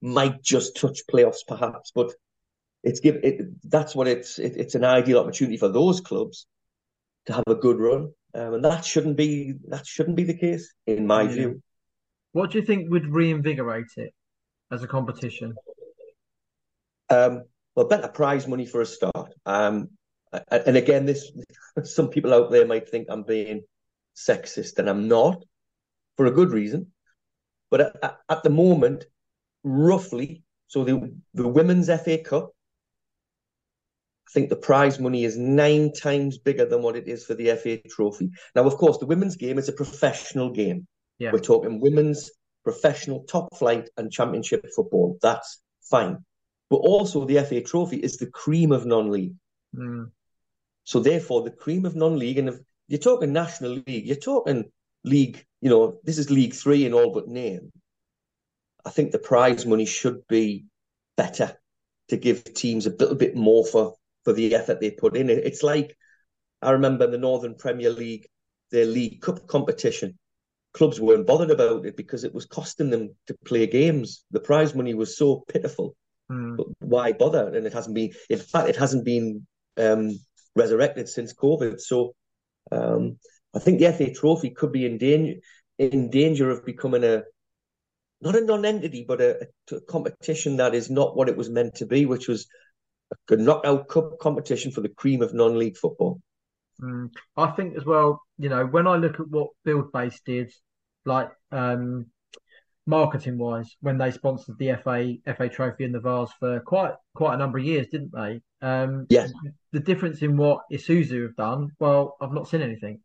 might 0.00 0.42
just 0.42 0.76
touch 0.76 1.00
playoffs 1.12 1.46
perhaps, 1.46 1.92
but 1.94 2.12
it's 2.82 3.00
give 3.00 3.16
it 3.22 3.42
that's 3.70 3.94
what 3.94 4.08
it's 4.08 4.38
it, 4.38 4.56
it's 4.56 4.74
an 4.74 4.84
ideal 4.84 5.18
opportunity 5.18 5.58
for 5.58 5.68
those 5.68 6.00
clubs 6.00 6.46
to 7.26 7.34
have 7.34 7.44
a 7.46 7.54
good 7.54 7.78
run 7.78 8.10
um, 8.34 8.54
and 8.54 8.64
that 8.64 8.84
shouldn't 8.84 9.16
be 9.16 9.54
that 9.68 9.86
shouldn't 9.86 10.16
be 10.16 10.24
the 10.24 10.36
case 10.36 10.72
in 10.86 11.06
my 11.06 11.22
yeah. 11.22 11.32
view. 11.32 11.62
What 12.32 12.50
do 12.50 12.58
you 12.58 12.64
think 12.64 12.90
would 12.90 13.06
reinvigorate 13.06 13.92
it 13.96 14.14
as 14.70 14.82
a 14.82 14.86
competition? 14.86 15.54
Um, 17.08 17.44
well, 17.74 17.88
better 17.88 18.08
prize 18.08 18.46
money 18.46 18.66
for 18.66 18.80
a 18.80 18.86
start. 18.86 19.32
Um, 19.46 19.88
and 20.48 20.76
again, 20.76 21.06
this 21.06 21.32
some 21.82 22.08
people 22.08 22.32
out 22.32 22.52
there 22.52 22.66
might 22.66 22.88
think 22.88 23.08
I'm 23.10 23.24
being 23.24 23.62
sexist, 24.14 24.78
and 24.78 24.88
I'm 24.88 25.08
not, 25.08 25.42
for 26.16 26.26
a 26.26 26.30
good 26.30 26.52
reason. 26.52 26.92
But 27.70 27.80
at, 28.02 28.18
at 28.28 28.42
the 28.42 28.50
moment, 28.50 29.04
roughly, 29.62 30.42
so 30.68 30.84
the 30.84 31.14
the 31.34 31.48
women's 31.48 31.88
FA 31.88 32.18
Cup 32.18 32.52
I 34.30 34.32
think 34.32 34.48
the 34.48 34.56
prize 34.56 35.00
money 35.00 35.24
is 35.24 35.36
nine 35.36 35.92
times 35.92 36.38
bigger 36.38 36.64
than 36.64 36.82
what 36.82 36.94
it 36.94 37.08
is 37.08 37.24
for 37.24 37.34
the 37.34 37.52
FA 37.56 37.78
Trophy. 37.88 38.30
Now, 38.54 38.64
of 38.64 38.76
course, 38.76 38.98
the 38.98 39.06
women's 39.06 39.34
game 39.34 39.58
is 39.58 39.68
a 39.68 39.72
professional 39.72 40.50
game. 40.50 40.86
Yeah. 41.18 41.32
We're 41.32 41.40
talking 41.40 41.80
women's 41.80 42.30
professional 42.62 43.24
top 43.24 43.56
flight 43.56 43.90
and 43.96 44.12
championship 44.12 44.64
football. 44.76 45.18
That's 45.20 45.60
fine. 45.82 46.18
But 46.68 46.76
also, 46.76 47.24
the 47.24 47.42
FA 47.42 47.60
Trophy 47.60 47.96
is 47.96 48.18
the 48.18 48.30
cream 48.30 48.70
of 48.70 48.86
non 48.86 49.10
league. 49.10 49.34
Mm. 49.74 50.12
So, 50.84 51.00
therefore, 51.00 51.42
the 51.42 51.50
cream 51.50 51.84
of 51.84 51.96
non 51.96 52.16
league, 52.16 52.38
and 52.38 52.50
if 52.50 52.58
you're 52.86 53.00
talking 53.00 53.32
National 53.32 53.82
League, 53.84 54.06
you're 54.06 54.14
talking 54.14 54.70
League, 55.04 55.44
you 55.60 55.70
know, 55.70 55.98
this 56.04 56.18
is 56.18 56.30
League 56.30 56.54
Three 56.54 56.84
in 56.84 56.94
all 56.94 57.12
but 57.12 57.28
name. 57.28 57.70
I 58.84 58.90
think 58.90 59.12
the 59.12 59.18
prize 59.18 59.66
money 59.66 59.86
should 59.86 60.26
be 60.28 60.66
better 61.16 61.56
to 62.08 62.16
give 62.16 62.44
teams 62.44 62.86
a 62.86 62.90
little 62.90 63.14
bit 63.14 63.36
more 63.36 63.64
for 63.64 63.94
for 64.24 64.32
the 64.32 64.54
effort 64.54 64.80
they 64.80 64.90
put 64.90 65.16
in. 65.16 65.30
It's 65.30 65.62
like 65.62 65.96
I 66.62 66.72
remember 66.72 67.04
in 67.04 67.10
the 67.10 67.18
Northern 67.18 67.54
Premier 67.54 67.90
League, 67.90 68.26
their 68.70 68.86
League 68.86 69.20
Cup 69.20 69.46
competition. 69.46 70.18
Clubs 70.72 71.00
weren't 71.00 71.26
bothered 71.26 71.50
about 71.50 71.84
it 71.84 71.96
because 71.96 72.22
it 72.22 72.32
was 72.32 72.46
costing 72.46 72.90
them 72.90 73.10
to 73.26 73.34
play 73.44 73.66
games. 73.66 74.24
The 74.30 74.40
prize 74.40 74.74
money 74.74 74.94
was 74.94 75.16
so 75.16 75.42
pitiful. 75.48 75.96
Mm. 76.30 76.56
But 76.56 76.66
why 76.78 77.12
bother? 77.12 77.48
And 77.48 77.66
it 77.66 77.72
hasn't 77.72 77.94
been. 77.94 78.12
In 78.28 78.38
fact, 78.38 78.68
it 78.68 78.76
hasn't 78.76 79.04
been 79.04 79.46
um, 79.76 80.18
resurrected 80.54 81.08
since 81.08 81.34
COVID. 81.34 81.80
So 81.80 82.14
um, 82.70 83.18
I 83.54 83.58
think 83.58 83.80
the 83.80 83.92
FA 83.92 84.12
Trophy 84.12 84.50
could 84.50 84.72
be 84.72 84.86
in 84.86 84.98
danger 84.98 85.40
in 85.78 86.10
danger 86.10 86.50
of 86.50 86.64
becoming 86.64 87.04
a 87.04 87.22
not 88.20 88.36
a 88.36 88.44
non-entity, 88.44 89.04
but 89.08 89.20
a, 89.20 89.48
a, 89.72 89.80
competition 89.80 90.58
that 90.58 90.74
is 90.74 90.90
not 90.90 91.16
what 91.16 91.28
it 91.28 91.36
was 91.36 91.48
meant 91.48 91.76
to 91.76 91.86
be, 91.86 92.04
which 92.04 92.28
was 92.28 92.46
a 93.30 93.36
knockout 93.36 93.88
cup 93.88 94.18
competition 94.18 94.70
for 94.70 94.82
the 94.82 94.90
cream 94.90 95.22
of 95.22 95.32
non-league 95.32 95.78
football. 95.78 96.20
Mm. 96.82 97.10
I 97.36 97.50
think 97.52 97.76
as 97.76 97.84
well, 97.84 98.22
you 98.38 98.50
know, 98.50 98.66
when 98.66 98.86
I 98.86 98.96
look 98.96 99.20
at 99.20 99.28
what 99.28 99.50
Buildbase 99.66 100.20
did, 100.24 100.52
like 101.06 101.30
um, 101.50 102.06
marketing 102.86 103.38
wise, 103.38 103.74
when 103.80 103.98
they 103.98 104.10
sponsored 104.10 104.58
the 104.58 104.78
FA 104.82 105.14
FA 105.34 105.48
Trophy 105.48 105.84
and 105.84 105.94
the 105.94 106.00
Vase 106.00 106.30
for 106.38 106.60
quite 106.60 106.92
quite 107.14 107.34
a 107.34 107.38
number 107.38 107.58
of 107.58 107.64
years, 107.64 107.86
didn't 107.90 108.12
they? 108.12 108.40
Um, 108.60 109.06
yes. 109.08 109.32
The 109.72 109.80
difference 109.80 110.20
in 110.22 110.36
what 110.36 110.60
Isuzu 110.70 111.22
have 111.22 111.36
done, 111.36 111.70
well, 111.78 112.16
I've 112.20 112.32
not 112.32 112.48
seen 112.48 112.62
anything. 112.62 113.00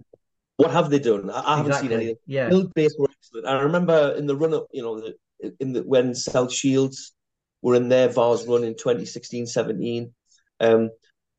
What 0.58 0.72
have 0.72 0.90
they 0.90 1.00
done? 1.00 1.30
I, 1.30 1.40
I 1.40 1.58
haven't 1.58 1.72
Exactly, 1.72 1.90
seen 1.90 1.98
anything. 1.98 2.16
yeah. 2.26 2.50
Buildbase 2.50 2.92
were 2.98 3.10
excellent. 3.12 3.48
I 3.48 3.62
remember 3.62 4.16
in 4.18 4.26
the 4.26 4.36
run 4.36 4.54
up, 4.54 4.68
you 4.72 4.82
know, 4.82 5.02
the, 5.02 5.54
in 5.60 5.74
the 5.74 5.82
when 5.84 6.16
South 6.16 6.52
Shields 6.54 7.14
were 7.62 7.76
in 7.76 7.90
their 7.90 8.08
Vase 8.08 8.48
run 8.48 8.64
in 8.64 8.76
2016 8.76 9.48
17. 9.48 10.14
Um, 10.62 10.90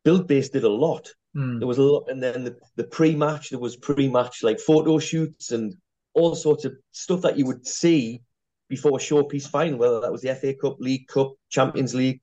Buildbase 0.04 0.52
did 0.52 0.64
a 0.64 0.68
lot. 0.68 1.08
Mm. 1.36 1.58
There 1.58 1.68
was 1.68 1.78
a 1.78 1.82
lot, 1.82 2.08
and 2.08 2.22
then 2.22 2.44
the, 2.44 2.56
the 2.76 2.84
pre-match 2.84 3.50
there 3.50 3.58
was 3.58 3.76
pre-match 3.76 4.42
like 4.42 4.58
photo 4.60 4.98
shoots 4.98 5.50
and 5.50 5.74
all 6.14 6.34
sorts 6.34 6.64
of 6.64 6.74
stuff 6.92 7.22
that 7.22 7.36
you 7.38 7.44
would 7.46 7.66
see 7.66 8.22
before 8.68 8.98
a 8.98 9.02
showpiece 9.02 9.48
final, 9.48 9.78
whether 9.78 10.00
that 10.00 10.10
was 10.12 10.22
the 10.22 10.34
FA 10.34 10.54
Cup, 10.54 10.76
League 10.80 11.06
Cup, 11.08 11.32
Champions 11.50 11.94
League, 11.94 12.20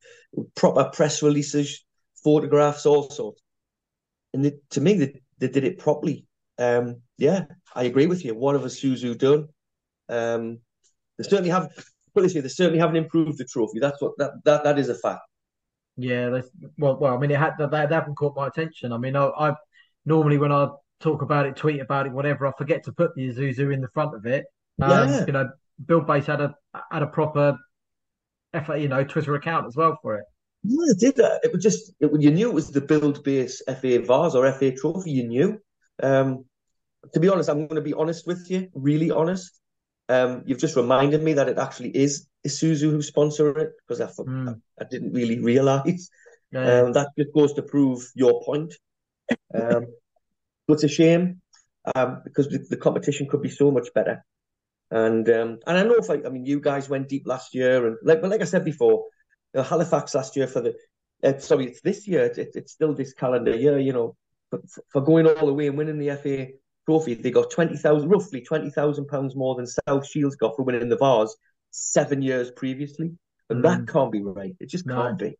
proper 0.56 0.86
press 0.86 1.24
releases, 1.24 1.86
photographs, 2.24 2.86
all 2.86 3.10
sorts. 3.10 3.42
And 4.34 4.44
they, 4.46 4.54
to 4.72 4.82
me, 4.82 4.94
they, 4.96 5.22
they 5.38 5.48
did 5.48 5.64
it 5.64 5.78
properly. 5.78 6.26
Um, 6.58 7.02
yeah, 7.18 7.46
I 7.76 7.84
agree 7.84 8.06
with 8.06 8.24
you. 8.24 8.36
What 8.36 8.56
have 8.56 8.64
Isuzu 8.64 9.18
done? 9.18 9.48
Um, 10.10 10.60
they 11.18 11.24
certainly 11.24 11.50
have. 11.50 11.70
Put 12.16 12.22
this 12.22 12.34
here, 12.34 12.44
they 12.44 12.48
certainly 12.48 12.78
haven't 12.78 12.98
improved 12.98 13.40
the 13.40 13.46
trophy. 13.46 13.80
That's 13.80 14.00
what 14.00 14.12
that 14.20 14.34
that, 14.46 14.64
that 14.66 14.78
is 14.78 14.88
a 14.90 14.94
fact. 14.94 15.22
Yeah, 15.98 16.30
they, 16.30 16.44
well, 16.78 16.96
well, 16.98 17.16
I 17.16 17.18
mean, 17.18 17.32
it 17.32 17.40
had 17.40 17.54
they, 17.58 17.66
they 17.66 17.96
haven't 17.96 18.16
caught 18.16 18.36
my 18.36 18.46
attention. 18.46 18.92
I 18.94 18.98
mean, 18.98 19.16
I, 19.16 19.30
I 19.30 19.56
normally 20.06 20.38
when 20.38 20.52
I 20.52 20.68
talk 21.00 21.24
about 21.24 21.48
it, 21.48 21.56
tweet 21.56 21.82
about 21.82 22.06
it, 22.06 22.12
whatever, 22.12 22.46
I 22.46 22.52
forget 22.56 22.84
to 22.86 22.92
put 22.92 23.16
the 23.16 23.30
Isuzu 23.30 23.74
in 23.74 23.82
the 23.82 23.88
front 23.96 24.16
of 24.16 24.28
it. 24.28 24.46
Um, 24.80 25.10
Yeah. 25.10 25.26
You 25.26 25.34
know, 25.34 25.50
Buildbase 25.86 26.26
had 26.26 26.42
a 26.42 26.56
had 26.92 27.02
a 27.02 27.08
proper, 27.08 27.58
FA, 28.66 28.80
you 28.80 28.88
know, 28.90 29.04
Twitter 29.04 29.34
account 29.34 29.66
as 29.66 29.76
well 29.76 29.98
for 30.04 30.18
it. 30.18 30.26
Yeah, 30.64 30.92
it 30.92 31.00
did 31.00 31.16
that. 31.16 31.42
It 31.44 31.52
was 31.52 31.64
just 31.64 31.94
it, 32.00 32.12
you 32.20 32.30
knew 32.30 32.50
it 32.50 32.54
was 32.54 32.70
the 32.70 32.82
Buildbase 32.82 33.56
FA 33.66 34.00
Vase 34.00 34.36
or 34.36 34.52
FA 34.52 34.72
Trophy. 34.72 35.12
You 35.12 35.28
knew. 35.28 35.60
Um, 36.04 36.46
to 37.14 37.20
be 37.20 37.30
honest, 37.30 37.50
I'm 37.50 37.68
going 37.68 37.76
to 37.76 37.82
be 37.82 37.94
honest 37.94 38.28
with 38.28 38.50
you, 38.50 38.70
really 38.74 39.12
honest. 39.12 39.52
Um, 40.10 40.44
you've 40.46 40.60
just 40.60 40.76
reminded 40.76 41.24
me 41.24 41.34
that 41.34 41.50
it 41.50 41.58
actually 41.58 41.90
is 41.96 42.28
Isuzu 42.46 42.92
who 42.92 43.02
sponsor 43.02 43.58
it 43.58 43.72
because 43.88 44.02
I, 44.02 44.08
Mm. 44.24 44.62
I 44.80 44.84
didn't 44.84 45.14
really 45.14 45.40
realise. 45.40 46.10
Yeah, 46.52 46.82
Um, 46.82 46.94
that 46.94 47.10
just 47.18 47.34
goes 47.34 47.54
to 47.54 47.64
prove 47.64 48.02
your 48.16 48.44
point. 48.44 48.74
Um, 49.54 49.88
but 50.68 50.76
it's 50.76 50.84
a 50.84 50.88
shame 50.88 51.42
um, 51.96 52.22
because 52.24 52.50
the, 52.50 52.60
the 52.70 52.78
competition 52.78 53.28
could 53.30 53.42
be 53.42 53.50
so 53.50 53.72
much 53.72 53.94
better. 53.94 54.24
And 54.92 55.28
um, 55.30 55.60
and 55.66 55.78
I 55.78 55.84
know 55.84 55.96
if 55.96 56.10
I, 56.10 56.22
I 56.26 56.30
mean 56.30 56.46
you 56.46 56.60
guys 56.60 56.88
went 56.90 57.10
deep 57.10 57.24
last 57.26 57.56
year 57.56 57.88
and 57.88 57.98
like 58.04 58.22
but 58.22 58.30
like 58.30 58.42
I 58.42 58.46
said 58.46 58.64
before, 58.64 59.06
you 59.54 59.60
know, 59.60 59.64
Halifax 59.64 60.14
last 60.14 60.36
year 60.36 60.48
for 60.48 60.62
the 60.62 60.76
uh, 61.24 61.40
sorry 61.40 61.66
it's 61.68 61.82
this 61.82 62.08
year 62.08 62.26
it, 62.26 62.38
it's 62.38 62.74
still 62.74 62.94
this 62.94 63.14
calendar 63.14 63.56
year 63.56 63.80
you 63.80 63.94
know 63.94 64.16
for, 64.62 64.82
for 64.92 65.02
going 65.02 65.28
all 65.28 65.48
the 65.48 65.54
way 65.54 65.68
and 65.68 65.78
winning 65.78 65.98
the 66.00 66.16
FA 66.18 66.48
Trophy 66.86 67.14
they 67.14 67.32
got 67.32 67.50
twenty 67.50 67.78
thousand 67.78 68.10
roughly 68.10 68.42
twenty 68.42 68.70
thousand 68.70 69.08
pounds 69.08 69.36
more 69.36 69.56
than 69.56 69.66
South 69.66 70.06
Shields 70.08 70.36
got 70.36 70.56
for 70.56 70.64
winning 70.64 70.90
the 70.90 70.98
Vase 70.98 71.36
seven 71.72 72.22
years 72.22 72.52
previously, 72.52 73.12
and 73.50 73.64
that 73.64 73.80
Mm. 73.82 73.88
can't 73.88 74.12
be 74.12 74.22
right. 74.22 74.56
It 74.60 74.70
just 74.70 74.86
No. 74.86 75.02
can't 75.02 75.18
be. 75.20 75.38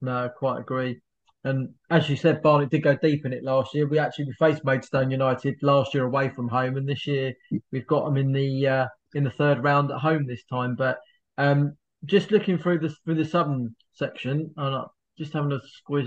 no, 0.00 0.28
quite 0.36 0.60
agree. 0.60 1.00
And 1.44 1.70
as 1.90 2.08
you 2.08 2.14
said, 2.14 2.40
Barnet 2.42 2.70
did 2.70 2.84
go 2.84 2.94
deep 2.94 3.24
in 3.26 3.32
it 3.32 3.42
last 3.42 3.74
year. 3.74 3.88
We 3.88 3.98
actually 3.98 4.26
we 4.26 4.32
faced 4.34 4.64
Maidstone 4.64 5.10
United 5.10 5.56
last 5.62 5.92
year 5.94 6.04
away 6.04 6.28
from 6.28 6.46
home, 6.48 6.76
and 6.76 6.88
this 6.88 7.04
year 7.06 7.34
we've 7.72 7.86
got 7.86 8.04
them 8.04 8.16
in 8.16 8.30
the 8.32 8.66
uh, 8.68 8.86
in 9.14 9.24
the 9.24 9.30
third 9.30 9.64
round 9.64 9.90
at 9.90 9.98
home 9.98 10.26
this 10.26 10.44
time. 10.44 10.76
But 10.76 10.98
um, 11.38 11.76
just 12.04 12.30
looking 12.30 12.58
through 12.58 12.78
the 12.80 12.90
through 13.04 13.16
the 13.16 13.24
southern 13.24 13.74
section, 13.94 14.52
and 14.56 14.74
uh, 14.74 14.84
just 15.18 15.32
having 15.32 15.52
a 15.52 15.60
squiz. 15.90 16.06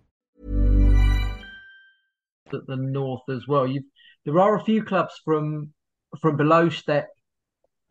At 2.53 2.67
the 2.67 2.75
north 2.77 3.23
as 3.29 3.47
well. 3.47 3.67
You 3.67 3.83
there 4.25 4.39
are 4.39 4.55
a 4.55 4.63
few 4.63 4.83
clubs 4.83 5.13
from 5.25 5.73
from 6.21 6.37
below 6.37 6.69
step 6.69 7.09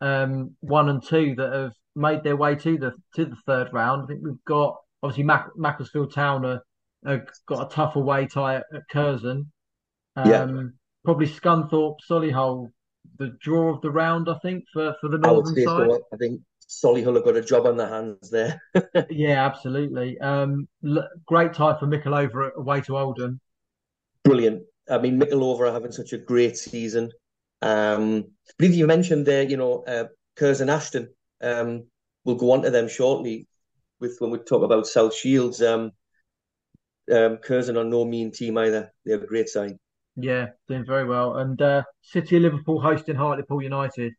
um, 0.01 0.55
one 0.61 0.89
and 0.89 1.03
two 1.03 1.35
that 1.35 1.53
have 1.53 1.73
made 1.95 2.23
their 2.23 2.35
way 2.37 2.55
to 2.55 2.77
the 2.77 2.93
to 3.15 3.25
the 3.25 3.35
third 3.45 3.69
round. 3.73 4.03
I 4.03 4.07
think 4.07 4.21
we've 4.23 4.45
got 4.45 4.77
obviously 5.03 5.23
Mac- 5.23 5.55
Macclesfield 5.57 6.13
Town 6.13 6.45
are, 6.45 6.61
are 7.05 7.25
got 7.47 7.71
a 7.71 7.75
tough 7.75 7.95
away 7.95 8.27
tie 8.27 8.55
at, 8.55 8.65
at 8.73 8.81
Curzon. 8.91 9.51
Um, 10.15 10.29
Yeah. 10.29 10.63
Probably 11.03 11.25
Scunthorpe, 11.25 11.97
Solihull, 12.07 12.69
the 13.17 13.35
draw 13.41 13.73
of 13.73 13.81
the 13.81 13.89
round, 13.89 14.29
I 14.29 14.37
think, 14.43 14.65
for, 14.71 14.95
for 15.01 15.09
the 15.09 15.17
northern 15.17 15.55
side. 15.65 15.89
I 16.13 16.17
think 16.17 16.41
Solihull 16.69 17.15
have 17.15 17.25
got 17.25 17.35
a 17.35 17.41
job 17.41 17.65
on 17.65 17.75
their 17.77 17.89
hands 17.89 18.29
there. 18.29 18.61
Yeah, 19.09 19.43
absolutely. 19.43 20.19
Um, 20.19 20.67
l- 20.85 21.09
great 21.25 21.53
tie 21.53 21.77
for 21.79 21.87
Mickle 21.87 22.13
away 22.13 22.81
to 22.81 22.97
Oldham. 22.97 23.39
Brilliant. 24.23 24.63
I 24.89 24.97
mean, 24.97 25.21
are 25.21 25.71
having 25.71 25.91
such 25.91 26.13
a 26.13 26.17
great 26.17 26.57
season. 26.57 27.11
Um, 27.61 28.25
I 28.49 28.51
believe 28.57 28.75
you 28.75 28.87
mentioned 28.87 29.25
there, 29.25 29.43
you 29.43 29.57
know, 29.57 29.83
uh, 29.83 30.05
Curzon 30.35 30.69
Ashton. 30.69 31.09
Um, 31.41 31.85
we'll 32.25 32.35
go 32.35 32.51
on 32.51 32.63
to 32.63 32.71
them 32.71 32.87
shortly 32.87 33.47
with 33.99 34.17
when 34.19 34.31
we 34.31 34.39
talk 34.39 34.63
about 34.63 34.87
South 34.87 35.15
Shields. 35.15 35.61
Um, 35.61 35.91
um, 37.11 37.37
Curzon 37.37 37.77
are 37.77 37.83
no 37.83 38.05
mean 38.05 38.31
team 38.31 38.57
either. 38.57 38.91
They're 39.05 39.21
a 39.21 39.27
great 39.27 39.49
side. 39.49 39.77
Yeah, 40.15 40.47
doing 40.67 40.85
very 40.85 41.05
well. 41.05 41.37
And 41.37 41.61
uh, 41.61 41.83
City 42.01 42.37
of 42.37 42.43
Liverpool 42.43 42.81
hosting 42.81 43.15
Hartlepool 43.15 43.61
United. 43.61 44.13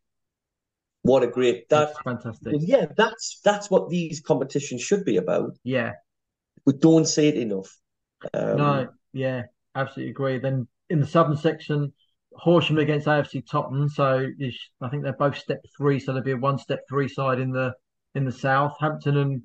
What 1.02 1.22
a 1.22 1.26
great 1.26 1.68
that. 1.68 1.88
That's 1.88 2.00
fantastic. 2.00 2.54
Yeah, 2.60 2.86
that's 2.96 3.40
that's 3.44 3.70
what 3.70 3.88
these 3.88 4.20
competitions 4.20 4.82
should 4.82 5.04
be 5.04 5.16
about. 5.16 5.56
Yeah, 5.64 5.92
We 6.64 6.74
don't 6.74 7.06
say 7.06 7.28
it 7.28 7.36
enough. 7.36 7.76
Um, 8.32 8.56
no, 8.56 8.88
yeah, 9.12 9.42
absolutely 9.74 10.10
agree. 10.10 10.38
Then 10.38 10.68
in 10.90 11.00
the 11.00 11.06
southern 11.06 11.36
section, 11.36 11.92
Horsham 12.34 12.78
against 12.78 13.06
AFC 13.06 13.42
Tottenham. 13.48 13.88
So 13.88 14.26
I 14.80 14.88
think 14.88 15.02
they're 15.02 15.12
both 15.12 15.36
step 15.36 15.64
three, 15.76 15.98
so 16.00 16.12
there'll 16.12 16.24
be 16.24 16.32
a 16.32 16.36
one 16.36 16.58
step 16.58 16.80
three 16.88 17.08
side 17.08 17.38
in 17.40 17.50
the 17.52 17.72
in 18.14 18.24
the 18.24 18.32
south. 18.32 18.76
Hampton 18.80 19.16
and 19.16 19.42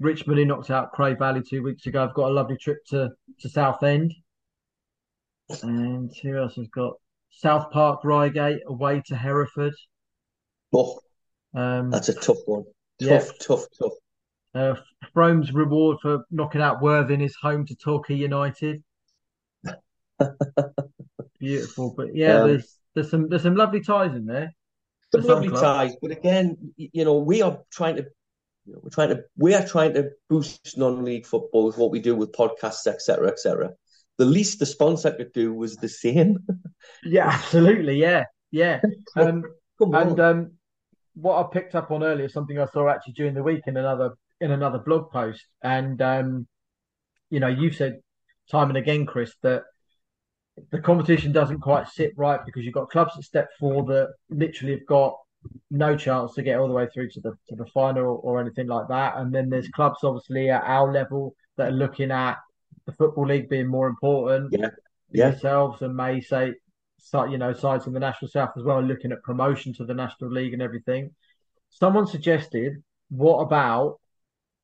Richmond, 0.00 0.38
who 0.38 0.44
knocked 0.44 0.70
out 0.70 0.92
Cray 0.92 1.14
Valley 1.14 1.42
two 1.48 1.62
weeks 1.62 1.86
ago, 1.86 2.00
have 2.00 2.14
got 2.14 2.30
a 2.30 2.34
lovely 2.34 2.56
trip 2.56 2.78
to 2.90 3.10
to 3.40 3.48
Southend. 3.48 4.12
And 5.62 6.10
who 6.22 6.36
else 6.38 6.54
has 6.56 6.68
got 6.68 6.94
South 7.30 7.70
Park 7.70 8.00
Reigate 8.04 8.62
away 8.66 9.02
to 9.06 9.16
Hereford? 9.16 9.74
Oh, 10.72 10.98
Um, 11.54 11.90
that's 11.90 12.08
a 12.08 12.14
tough 12.14 12.38
one. 12.46 12.64
Yeah. 12.98 13.18
Tough, 13.18 13.38
tough, 13.38 13.64
tough. 13.78 13.92
Uh, 14.54 14.74
Frome's 15.12 15.52
reward 15.52 15.98
for 16.00 16.24
knocking 16.30 16.60
out 16.60 16.80
Worthing 16.80 17.20
is 17.20 17.34
home 17.40 17.66
to 17.66 17.76
Torquay 17.76 18.14
United. 18.14 18.82
Beautiful, 21.38 21.94
but 21.96 22.14
yeah, 22.14 22.40
Um, 22.40 22.48
there's 22.48 22.78
there's 22.94 23.10
some 23.10 23.28
there's 23.28 23.42
some 23.42 23.56
lovely 23.56 23.80
ties 23.80 24.14
in 24.14 24.26
there. 24.26 24.54
some 25.12 25.22
lovely 25.22 25.48
ties, 25.50 25.96
but 26.00 26.10
again, 26.10 26.72
you 26.76 27.04
know, 27.04 27.18
we 27.18 27.42
are 27.42 27.60
trying 27.70 27.96
to, 27.96 28.04
you 28.64 28.72
know, 28.72 28.80
we're 28.82 28.90
trying 28.90 29.10
to, 29.10 29.22
we 29.36 29.54
are 29.54 29.66
trying 29.66 29.94
to 29.94 30.10
boost 30.28 30.78
non-league 30.78 31.26
football 31.26 31.66
with 31.66 31.76
what 31.76 31.90
we 31.90 32.00
do 32.00 32.14
with 32.14 32.32
podcasts, 32.32 32.86
etc., 32.86 33.28
etc. 33.28 33.70
The 34.16 34.24
least 34.24 34.58
the 34.60 34.66
sponsor 34.66 35.10
could 35.12 35.32
do 35.32 35.52
was 35.52 35.76
the 35.76 35.88
same. 35.88 36.38
Yeah, 37.04 37.28
absolutely. 37.28 37.96
Yeah, 38.00 38.24
yeah. 38.50 38.80
Um, 39.16 39.44
and 39.80 40.20
um, 40.20 40.52
what 41.14 41.44
I 41.44 41.48
picked 41.52 41.74
up 41.74 41.90
on 41.90 42.02
earlier, 42.02 42.28
something 42.28 42.58
I 42.58 42.66
saw 42.66 42.88
actually 42.88 43.14
during 43.14 43.34
the 43.34 43.42
week 43.42 43.62
in 43.66 43.76
another 43.76 44.14
in 44.40 44.50
another 44.50 44.78
blog 44.78 45.10
post, 45.10 45.44
and 45.62 46.00
um, 46.00 46.46
you 47.30 47.40
know, 47.40 47.48
you've 47.48 47.74
said 47.76 48.00
time 48.50 48.68
and 48.68 48.76
again, 48.78 49.06
Chris, 49.06 49.32
that 49.42 49.64
the 50.70 50.80
competition 50.80 51.32
doesn't 51.32 51.60
quite 51.60 51.88
sit 51.88 52.12
right 52.16 52.40
because 52.46 52.64
you've 52.64 52.74
got 52.74 52.90
clubs 52.90 53.12
at 53.16 53.24
step 53.24 53.48
four 53.58 53.84
that 53.84 54.12
literally 54.30 54.72
have 54.72 54.86
got 54.86 55.16
no 55.70 55.96
chance 55.96 56.34
to 56.34 56.42
get 56.42 56.58
all 56.58 56.68
the 56.68 56.74
way 56.74 56.86
through 56.92 57.10
to 57.10 57.20
the 57.20 57.32
to 57.48 57.56
the 57.56 57.66
final 57.66 58.20
or 58.22 58.40
anything 58.40 58.66
like 58.66 58.88
that, 58.88 59.16
and 59.16 59.34
then 59.34 59.50
there's 59.50 59.68
clubs 59.68 59.98
obviously 60.02 60.50
at 60.50 60.62
our 60.64 60.92
level 60.92 61.34
that 61.56 61.68
are 61.68 61.76
looking 61.76 62.10
at 62.10 62.38
the 62.86 62.92
football 62.92 63.26
league 63.26 63.48
being 63.48 63.66
more 63.66 63.88
important. 63.88 64.52
Yeah, 64.52 64.68
yeah. 65.10 65.30
Yourselves 65.30 65.82
and 65.82 65.96
may 65.96 66.20
say 66.20 66.54
start, 66.98 67.30
you 67.30 67.38
know, 67.38 67.52
sides 67.52 67.86
in 67.86 67.92
the 67.92 68.00
National 68.00 68.30
South 68.30 68.52
as 68.56 68.64
well, 68.64 68.82
looking 68.82 69.12
at 69.12 69.22
promotion 69.22 69.74
to 69.74 69.84
the 69.84 69.94
National 69.94 70.30
League 70.30 70.52
and 70.52 70.62
everything. 70.62 71.10
Someone 71.70 72.06
suggested, 72.06 72.82
what 73.10 73.38
about 73.38 74.00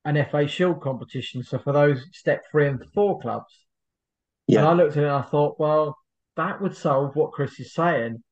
an 0.05 0.25
FA 0.31 0.47
Shield 0.49 0.81
competition? 0.81 1.43
So 1.43 1.59
for 1.59 1.73
those 1.73 2.05
step 2.13 2.45
three 2.51 2.69
and 2.69 2.83
four 2.95 3.21
clubs. 3.21 3.53
And 4.59 4.69
I 4.69 4.73
looked 4.73 4.97
at 4.97 5.03
it 5.05 5.07
and 5.07 5.13
I 5.15 5.23
thought, 5.23 5.59
well, 5.59 5.97
that 6.37 6.61
would 6.61 6.77
solve 6.77 7.15
what 7.17 7.33
Chris 7.33 7.59
is 7.61 7.73
saying. 7.75 8.23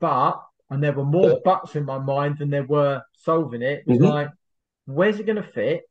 But, 0.00 0.40
and 0.70 0.82
there 0.82 0.92
were 0.92 1.04
more 1.04 1.40
buts 1.44 1.76
in 1.76 1.84
my 1.84 1.98
mind 1.98 2.38
than 2.38 2.50
there 2.50 2.64
were 2.64 3.02
solving 3.12 3.62
it. 3.62 3.80
It 3.86 3.86
was 3.86 3.98
Mhm. 3.98 4.08
like, 4.10 4.30
where's 4.86 5.18
it 5.20 5.26
going 5.26 5.36
to 5.36 5.42
fit? 5.42 5.82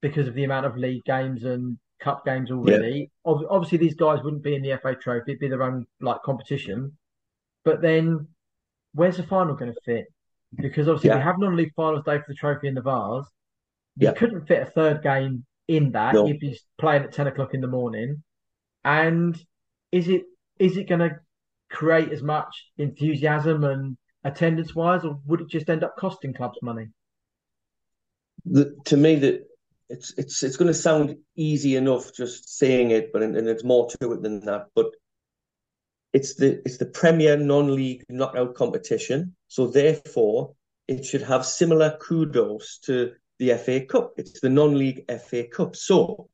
Because 0.00 0.28
of 0.28 0.34
the 0.34 0.44
amount 0.44 0.66
of 0.66 0.76
league 0.76 1.04
games 1.04 1.44
and 1.44 1.78
cup 1.98 2.24
games 2.24 2.50
already. 2.50 3.10
Ob- 3.26 3.44
Obviously, 3.50 3.76
these 3.78 3.94
guys 3.94 4.22
wouldn't 4.22 4.42
be 4.42 4.54
in 4.54 4.62
the 4.62 4.72
FA 4.72 4.94
Trophy; 4.94 5.32
it'd 5.32 5.40
be 5.40 5.48
their 5.48 5.62
own 5.62 5.86
like 6.00 6.22
competition. 6.22 6.96
But 7.64 7.82
then, 7.82 8.28
where's 8.94 9.18
the 9.18 9.22
final 9.24 9.54
going 9.54 9.74
to 9.74 9.80
fit? 9.84 10.06
Because 10.56 10.88
obviously, 10.88 11.10
we 11.18 11.22
have 11.22 11.38
non-league 11.38 11.74
finals 11.76 12.04
day 12.04 12.16
for 12.18 12.24
the 12.28 12.34
trophy 12.34 12.68
in 12.68 12.74
the 12.74 12.80
Vase. 12.80 13.26
You 13.96 14.06
Yeah. 14.08 14.14
couldn't 14.14 14.46
fit 14.46 14.62
a 14.62 14.70
third 14.70 15.02
game 15.02 15.44
in 15.68 15.92
that. 15.92 16.14
No. 16.14 16.26
You'd 16.26 16.40
be 16.40 16.58
playing 16.78 17.02
at 17.02 17.12
ten 17.12 17.26
o'clock 17.26 17.52
in 17.52 17.60
the 17.60 17.66
morning. 17.68 18.22
And 18.84 19.38
is 19.92 20.08
it 20.08 20.22
is 20.58 20.76
it 20.76 20.88
going 20.88 21.00
to 21.00 21.20
create 21.70 22.12
as 22.12 22.22
much 22.22 22.66
enthusiasm 22.78 23.64
and 23.64 23.96
attendance 24.24 24.74
wise, 24.74 25.04
or 25.04 25.20
would 25.26 25.40
it 25.40 25.48
just 25.48 25.70
end 25.70 25.84
up 25.84 25.96
costing 25.96 26.34
clubs 26.34 26.58
money? 26.62 26.88
the, 28.44 28.76
to 28.86 28.96
me 28.96 29.16
that 29.16 29.46
it's 29.88 30.14
it's 30.16 30.42
it's 30.42 30.56
going 30.56 30.68
to 30.68 30.74
sound 30.74 31.16
easy 31.36 31.76
enough 31.76 32.14
just 32.14 32.56
saying 32.58 32.90
it, 32.90 33.12
but 33.12 33.22
and, 33.22 33.36
and 33.36 33.46
there's 33.46 33.64
more 33.64 33.88
to 33.88 34.12
it 34.12 34.22
than 34.22 34.40
that. 34.40 34.66
But 34.74 34.86
it's 36.12 36.34
the 36.34 36.60
it's 36.64 36.78
the 36.78 36.86
Premier 36.86 37.36
non-league 37.36 38.04
knockout 38.08 38.54
competition, 38.54 39.34
so 39.48 39.66
therefore 39.66 40.54
it 40.86 41.04
should 41.04 41.22
have 41.22 41.44
similar 41.44 41.96
kudos 42.00 42.78
to 42.84 43.12
the 43.38 43.54
FA 43.56 43.84
Cup. 43.84 44.14
It's 44.16 44.40
the 44.40 44.48
non-league 44.48 45.04
FA 45.08 45.44
Cup. 45.44 45.76
So 45.76 46.28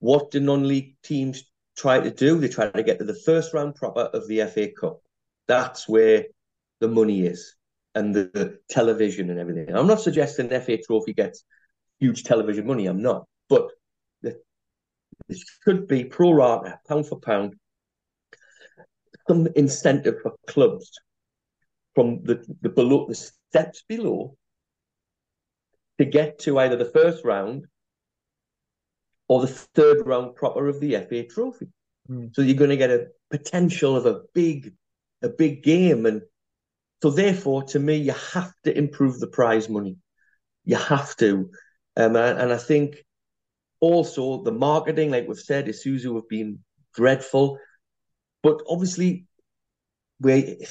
what 0.00 0.30
do 0.30 0.40
non-league 0.40 0.96
teams 1.02 1.44
try 1.76 2.00
to 2.00 2.10
do? 2.10 2.38
They 2.38 2.48
try 2.48 2.70
to 2.70 2.82
get 2.82 2.98
to 2.98 3.04
the 3.04 3.14
first 3.14 3.54
round 3.54 3.74
proper 3.74 4.02
of 4.02 4.26
the 4.28 4.44
FA 4.46 4.68
Cup. 4.68 5.00
That's 5.46 5.88
where 5.88 6.24
the 6.80 6.88
money 6.88 7.26
is 7.26 7.54
and 7.94 8.14
the, 8.14 8.30
the 8.34 8.58
television 8.68 9.30
and 9.30 9.38
everything. 9.38 9.74
I'm 9.74 9.86
not 9.86 10.00
suggesting 10.00 10.48
the 10.48 10.60
FA 10.60 10.78
Trophy 10.78 11.12
gets 11.12 11.44
huge 12.00 12.24
television 12.24 12.66
money. 12.66 12.86
I'm 12.86 13.02
not, 13.02 13.26
but 13.48 13.70
the, 14.22 14.40
it 15.28 15.38
should 15.62 15.86
be 15.86 16.04
pro 16.04 16.32
rata, 16.32 16.78
pound 16.88 17.06
for 17.06 17.20
pound, 17.20 17.54
some 19.28 19.46
incentive 19.54 20.16
for 20.22 20.32
clubs 20.46 20.90
from 21.94 22.22
the, 22.24 22.44
the 22.60 22.68
below 22.68 23.06
the 23.06 23.14
steps 23.14 23.84
below 23.88 24.36
to 25.98 26.04
get 26.04 26.40
to 26.40 26.58
either 26.58 26.76
the 26.76 26.84
first 26.84 27.24
round 27.24 27.66
or 29.28 29.40
the 29.42 29.48
third 29.48 30.06
round 30.06 30.34
proper 30.34 30.68
of 30.68 30.80
the 30.80 30.92
FA 31.08 31.24
Trophy. 31.24 31.68
Mm. 32.10 32.34
So 32.34 32.42
you're 32.42 32.56
going 32.56 32.70
to 32.70 32.76
get 32.76 32.90
a 32.90 33.08
potential 33.30 33.96
of 33.96 34.06
a 34.06 34.20
big, 34.34 34.74
a 35.22 35.28
big 35.28 35.62
game, 35.62 36.06
and 36.06 36.22
so 37.02 37.10
therefore, 37.10 37.64
to 37.64 37.78
me, 37.78 37.96
you 37.96 38.14
have 38.32 38.52
to 38.64 38.76
improve 38.76 39.20
the 39.20 39.26
prize 39.26 39.68
money. 39.68 39.98
You 40.64 40.76
have 40.76 41.14
to, 41.16 41.50
um, 41.96 42.16
and, 42.16 42.38
and 42.38 42.52
I 42.52 42.56
think 42.56 42.96
also 43.80 44.42
the 44.42 44.52
marketing, 44.52 45.10
like 45.10 45.28
we've 45.28 45.38
said, 45.38 45.66
Isuzu 45.66 46.14
have 46.14 46.28
been 46.28 46.60
dreadful, 46.94 47.58
but 48.42 48.62
obviously, 48.68 49.26
we 50.20 50.66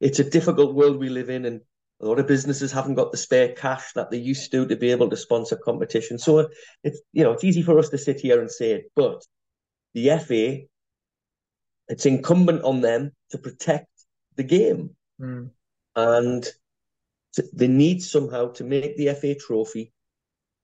it's 0.00 0.18
a 0.18 0.30
difficult 0.30 0.74
world 0.74 0.98
we 0.98 1.08
live 1.08 1.30
in, 1.30 1.44
and 1.44 1.60
a 2.00 2.06
lot 2.06 2.18
of 2.18 2.26
businesses 2.26 2.72
haven't 2.72 2.94
got 2.94 3.10
the 3.10 3.16
spare 3.16 3.52
cash 3.52 3.92
that 3.94 4.10
they 4.10 4.18
used 4.18 4.50
to 4.52 4.66
to 4.66 4.76
be 4.76 4.90
able 4.90 5.08
to 5.10 5.16
sponsor 5.16 5.56
competition. 5.56 6.18
So 6.18 6.48
it's 6.84 7.00
you 7.12 7.24
know 7.24 7.32
it's 7.32 7.44
easy 7.44 7.62
for 7.62 7.78
us 7.78 7.88
to 7.90 7.98
sit 7.98 8.20
here 8.20 8.40
and 8.40 8.50
say 8.50 8.72
it, 8.72 8.92
but 8.94 9.24
the 9.94 10.18
FA, 10.18 10.66
it's 11.88 12.04
incumbent 12.06 12.62
on 12.62 12.82
them 12.82 13.12
to 13.30 13.38
protect 13.38 13.88
the 14.36 14.44
game, 14.44 14.90
Mm. 15.18 15.50
and 15.94 16.44
to, 17.32 17.44
they 17.54 17.68
need 17.68 18.02
somehow 18.02 18.48
to 18.52 18.64
make 18.64 18.98
the 18.98 19.14
FA 19.14 19.34
Trophy 19.34 19.92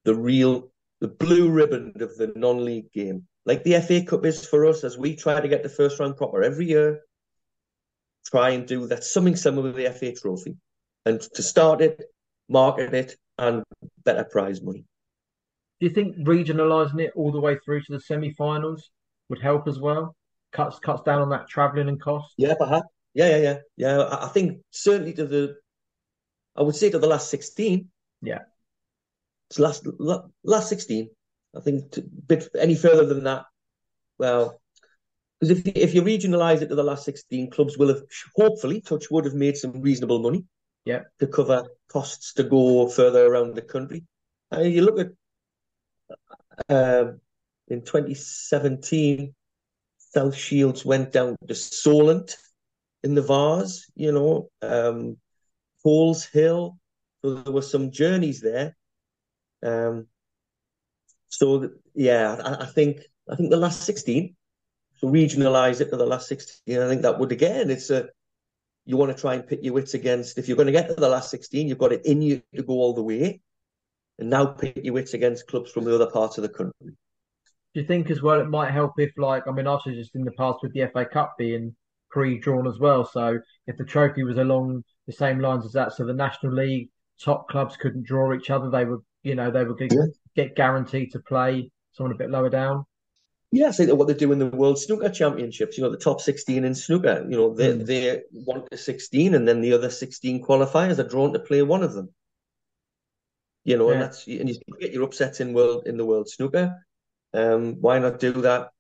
the 0.05 0.15
real 0.15 0.71
the 1.01 1.09
blue 1.09 1.51
ribbon 1.51 1.95
of 2.01 2.17
the 2.17 2.33
non-league 2.37 2.93
game, 2.93 3.27
like 3.47 3.65
the 3.65 3.81
FA 3.81 4.05
Cup 4.05 4.25
is 4.27 4.45
for 4.47 4.67
us, 4.67 4.85
as 4.85 4.99
we 4.99 5.17
try 5.17 5.41
to 5.41 5.49
get 5.49 5.63
the 5.63 5.69
first 5.69 5.99
round 5.99 6.17
proper 6.17 6.43
every 6.43 6.67
year. 6.67 7.01
Try 8.27 8.51
and 8.51 8.67
do 8.69 8.87
that 8.87 9.03
something 9.03 9.35
similar 9.35 9.73
with 9.73 9.77
the 9.77 9.91
FA 9.91 10.13
Trophy, 10.13 10.57
and 11.05 11.21
to 11.21 11.43
start 11.43 11.81
it, 11.81 12.03
market 12.49 12.95
it, 12.95 13.17
and 13.39 13.63
better 14.05 14.25
prize 14.25 14.63
money. 14.63 14.85
Do 15.81 15.87
you 15.87 15.91
think 15.91 16.17
regionalising 16.19 17.01
it 17.01 17.13
all 17.17 17.33
the 17.33 17.41
way 17.41 17.59
through 17.65 17.83
to 17.83 17.93
the 17.93 18.01
semi-finals 18.01 18.91
would 19.29 19.41
help 19.41 19.67
as 19.67 19.79
well? 19.79 20.15
Cuts 20.53 20.79
cuts 20.79 21.03
down 21.03 21.23
on 21.23 21.31
that 21.31 21.49
travelling 21.49 21.89
and 21.89 22.01
cost. 22.01 22.35
Yeah, 22.37 22.55
perhaps. 22.59 22.87
Yeah, 23.15 23.37
yeah, 23.37 23.43
yeah, 23.43 23.59
yeah. 23.77 23.99
I, 23.99 24.27
I 24.27 24.29
think 24.29 24.61
certainly 24.71 25.13
to 25.15 25.27
the, 25.27 25.57
I 26.55 26.63
would 26.63 26.77
say 26.77 26.91
to 26.91 26.99
the 26.99 27.07
last 27.07 27.31
sixteen. 27.31 27.89
Yeah. 28.21 28.41
It's 29.51 29.59
last 29.59 29.87
last 30.45 30.69
sixteen. 30.69 31.11
I 31.57 31.61
think 31.61 31.91
to, 31.93 32.03
bit 32.03 32.49
any 32.59 32.75
further 32.75 33.05
than 33.07 33.25
that, 33.25 33.45
well, 34.19 34.61
because 35.41 35.59
if 35.59 35.67
you, 35.67 35.73
if 35.75 35.95
you 35.95 36.03
regionalise 36.03 36.63
it 36.63 36.69
to 36.69 36.75
the 36.75 36.83
last 36.83 37.05
sixteen, 37.05 37.51
clubs 37.51 37.77
will 37.77 37.89
have 37.89 38.03
hopefully, 38.37 38.81
touch 38.81 39.11
wood, 39.11 39.25
have 39.25 39.35
made 39.35 39.57
some 39.57 39.83
reasonable 39.83 40.21
money. 40.21 40.45
Yeah. 40.85 41.03
To 41.21 41.27
cover 41.27 41.69
costs 41.89 42.35
to 42.35 42.45
go 42.45 42.89
further 42.89 43.27
around 43.27 43.55
the 43.55 43.63
country. 43.63 44.05
And 44.51 44.73
you 44.73 44.83
look 44.83 44.99
at 44.99 45.09
um, 46.69 47.21
in 47.69 47.83
2017, 47.83 49.35
South 49.99 50.35
Shields 50.35 50.85
went 50.85 51.13
down 51.13 51.37
to 51.49 51.55
Solent 51.55 52.37
in 53.03 53.15
the 53.15 53.23
Vase, 53.23 53.91
you 53.95 54.13
know, 54.13 54.51
um, 54.61 55.17
Paul's 55.83 56.25
Hill. 56.27 56.79
So 57.23 57.35
there 57.35 57.53
were 57.53 57.63
some 57.63 57.91
journeys 57.91 58.41
there. 58.41 58.77
Um, 59.63 60.07
so 61.29 61.71
yeah, 61.95 62.37
I, 62.45 62.65
I 62.65 62.67
think 62.67 63.01
I 63.31 63.37
think 63.37 63.51
the 63.51 63.57
last 63.57 63.83
sixteen. 63.83 64.37
So 64.97 65.09
regionalise 65.09 65.81
it 65.81 65.91
to 65.91 65.97
the 65.97 66.07
last 66.07 66.29
sixteen. 66.29 66.81
I 66.81 66.89
think 66.89 67.03
that 67.03 67.19
would 67.19 67.33
again. 67.33 67.71
It's 67.71 67.91
a 67.91 68.09
you 68.85 68.97
want 68.97 69.15
to 69.15 69.21
try 69.21 69.35
and 69.35 69.47
pit 69.47 69.61
your 69.63 69.75
wits 69.75 69.95
against. 69.95 70.39
If 70.39 70.49
you're 70.49 70.57
going 70.57 70.67
to 70.67 70.73
get 70.73 70.89
to 70.89 70.95
the 70.95 71.09
last 71.09 71.31
sixteen, 71.31 71.69
you've 71.69 71.79
got 71.79 71.93
it 71.93 72.05
in 72.05 72.23
you 72.23 72.43
to 72.55 72.63
go 72.63 72.75
all 72.75 72.95
the 72.95 73.03
way, 73.03 73.41
and 74.19 74.31
now 74.31 74.47
pit 74.47 74.85
your 74.85 74.95
wits 74.95 75.15
against 75.15 75.47
clubs 75.47 75.71
from 75.71 75.85
the 75.85 75.95
other 75.95 76.11
parts 76.11 76.39
of 76.39 76.43
the 76.43 76.49
country. 76.49 76.97
Do 77.75 77.81
you 77.81 77.87
think 77.87 78.11
as 78.11 78.21
well 78.21 78.41
it 78.41 78.51
might 78.51 78.71
help 78.71 78.93
if, 78.99 79.13
like, 79.17 79.49
I 79.49 79.53
mean, 79.53 79.67
I've 79.67 79.83
just 79.85 80.15
in 80.15 80.25
the 80.25 80.33
past 80.33 80.59
with 80.63 80.75
the 80.75 80.91
FA 80.93 81.07
Cup 81.07 81.35
being 81.39 81.75
pre-drawn 82.11 82.67
as 82.67 82.79
well. 82.79 83.05
So 83.05 83.39
if 83.67 83.79
the 83.79 83.85
trophy 83.85 84.25
was 84.25 84.37
along 84.37 84.85
the 85.07 85.13
same 85.13 85.41
lines 85.41 85.65
as 85.65 85.73
that, 85.73 85.93
so 85.95 86.05
the 86.05 86.13
National 86.13 86.53
League 86.53 86.91
top 87.19 87.49
clubs 87.49 87.79
couldn't 87.79 88.05
draw 88.05 88.35
each 88.35 88.51
other, 88.51 88.69
they 88.69 88.85
would, 88.85 89.01
you 89.23 89.35
know, 89.35 89.51
they 89.51 89.65
would 89.65 89.79
get, 89.79 89.93
Yeah. 89.93 90.05
get 90.37 90.55
guaranteed 90.55 91.13
to 91.13 91.21
play 91.21 91.71
someone 91.93 92.13
a 92.13 92.19
bit 92.19 92.31
lower 92.31 92.51
down. 92.51 92.85
Yeah, 93.55 93.71
think 93.71 93.93
what 93.93 94.09
they 94.09 94.15
do 94.15 94.33
in 94.33 94.39
the 94.39 94.47
World 94.47 94.79
Snooker 94.79 95.11
Championships, 95.11 95.77
you 95.77 95.85
know, 95.85 95.91
the 95.91 95.99
top 95.99 96.23
16 96.23 96.65
in 96.65 96.75
snooker, 96.75 97.27
you 97.29 97.37
know, 97.37 97.55
they 97.55 97.75
Mm. 97.75 97.87
they 97.87 98.23
want 98.33 98.71
to 98.71 98.79
16 98.79 99.35
and 99.35 99.47
then 99.47 99.61
the 99.61 99.75
other 99.75 99.91
16 99.91 100.43
qualifiers 100.43 100.99
are 100.99 101.09
drawn 101.09 101.35
to 101.35 101.39
play 101.39 101.61
one 101.63 101.83
of 101.83 101.93
them. 101.93 102.09
You 103.65 103.77
know, 103.77 103.91
and 103.91 104.01
that's 104.01 104.27
and 104.27 104.49
you 104.49 104.59
get 104.81 104.93
your 104.93 105.05
upsets 105.05 105.41
in 105.41 105.53
world 105.53 105.87
in 105.87 105.97
the 105.99 106.05
World 106.07 106.29
Snooker. 106.29 106.85
Um, 107.35 107.77
why 107.81 107.99
not 107.99 108.19
do 108.19 108.33
that 108.33 108.71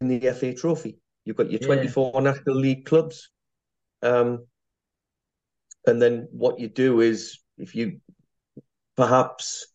in 0.00 0.08
the 0.08 0.28
FA 0.28 0.54
Trophy? 0.54 0.98
You've 1.24 1.36
got 1.36 1.50
your 1.50 1.60
Yeah. 1.60 1.66
24 1.66 2.22
National 2.22 2.54
League 2.54 2.86
clubs. 2.86 3.30
Um, 4.00 4.46
and 5.86 6.00
then 6.00 6.28
what 6.30 6.60
you 6.60 6.68
do 6.68 7.00
is 7.00 7.38
if 7.58 7.74
you 7.74 8.00
perhaps 8.96 9.66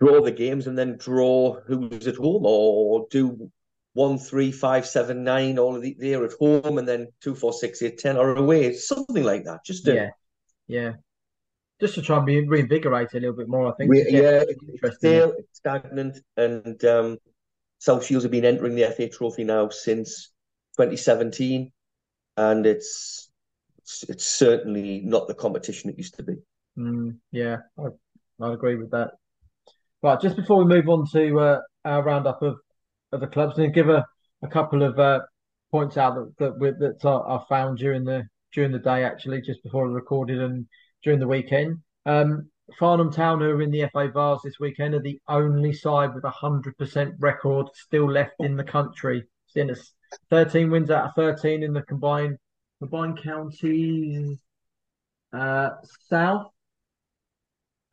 draw 0.00 0.22
the 0.22 0.30
games 0.30 0.66
and 0.66 0.76
then 0.76 0.96
draw 0.98 1.60
who's 1.66 2.06
at 2.06 2.16
home 2.16 2.42
or 2.44 3.06
do 3.10 3.50
one, 3.94 4.18
three, 4.18 4.52
five, 4.52 4.86
seven, 4.86 5.24
nine, 5.24 5.58
all 5.58 5.74
of 5.74 5.80
the 5.80 5.96
there 5.98 6.22
at 6.22 6.32
home, 6.38 6.76
and 6.76 6.86
then 6.86 7.08
two, 7.22 7.34
four, 7.34 7.52
six, 7.52 7.80
eight, 7.80 7.98
ten 7.98 8.18
are 8.18 8.36
away, 8.36 8.74
something 8.74 9.24
like 9.24 9.44
that. 9.44 9.64
Just 9.64 9.86
to, 9.86 9.94
yeah, 9.94 10.10
yeah, 10.66 10.92
just 11.80 11.94
to 11.94 12.02
try 12.02 12.18
and 12.18 12.26
be 12.26 12.46
reinvigorate 12.46 13.14
a 13.14 13.20
little 13.20 13.34
bit 13.34 13.48
more. 13.48 13.72
I 13.72 13.74
think. 13.74 13.90
Re- 13.90 14.06
yeah, 14.10 14.42
it's 14.82 14.96
still 14.98 15.34
stagnant, 15.52 16.18
and 16.36 16.84
um, 16.84 17.16
South 17.78 18.04
Shields 18.04 18.24
have 18.24 18.32
been 18.32 18.44
entering 18.44 18.74
the 18.74 18.92
FA 18.94 19.08
Trophy 19.08 19.44
now 19.44 19.70
since 19.70 20.30
2017, 20.76 21.72
and 22.36 22.66
it's 22.66 23.30
it's, 23.78 24.02
it's 24.10 24.26
certainly 24.26 25.00
not 25.06 25.26
the 25.26 25.34
competition 25.34 25.88
it 25.88 25.96
used 25.96 26.18
to 26.18 26.22
be. 26.22 26.34
Mm, 26.76 27.16
yeah, 27.32 27.58
I, 27.78 27.86
I 28.44 28.52
agree 28.52 28.76
with 28.76 28.90
that. 28.90 29.12
Right, 30.02 30.20
just 30.20 30.36
before 30.36 30.58
we 30.58 30.64
move 30.66 30.88
on 30.88 31.06
to 31.12 31.40
uh, 31.40 31.60
our 31.84 32.02
roundup 32.02 32.42
of, 32.42 32.58
of 33.12 33.20
the 33.20 33.26
clubs, 33.26 33.58
and 33.58 33.72
give 33.72 33.88
a, 33.88 34.04
a 34.42 34.48
couple 34.48 34.82
of 34.82 34.98
uh, 34.98 35.20
points 35.70 35.96
out 35.96 36.14
that 36.38 36.58
that, 36.60 36.78
that 36.78 37.08
are, 37.08 37.22
are, 37.22 37.46
found 37.48 37.78
during 37.78 38.04
the 38.04 38.24
during 38.52 38.72
the 38.72 38.78
day, 38.78 39.04
actually, 39.04 39.40
just 39.40 39.62
before 39.62 39.88
we 39.88 39.94
recorded 39.94 40.40
and 40.40 40.66
during 41.02 41.18
the 41.18 41.26
weekend. 41.26 41.78
Um, 42.04 42.50
Farnham 42.78 43.10
Town, 43.10 43.40
who 43.40 43.46
are 43.46 43.62
in 43.62 43.70
the 43.70 43.88
FA 43.92 44.10
Vase 44.12 44.40
this 44.44 44.60
weekend, 44.60 44.94
are 44.94 45.00
the 45.00 45.18
only 45.28 45.72
side 45.72 46.14
with 46.14 46.24
a 46.24 46.30
hundred 46.30 46.76
percent 46.76 47.14
record 47.18 47.68
still 47.74 48.10
left 48.10 48.34
in 48.40 48.56
the 48.56 48.64
country. 48.64 49.24
Seeing 49.46 49.70
us 49.70 49.92
thirteen 50.28 50.70
wins 50.70 50.90
out 50.90 51.06
of 51.06 51.14
thirteen 51.14 51.62
in 51.62 51.72
the 51.72 51.82
combined 51.82 52.36
combined 52.80 53.22
counties 53.22 54.38
uh, 55.32 55.70
south 56.08 56.48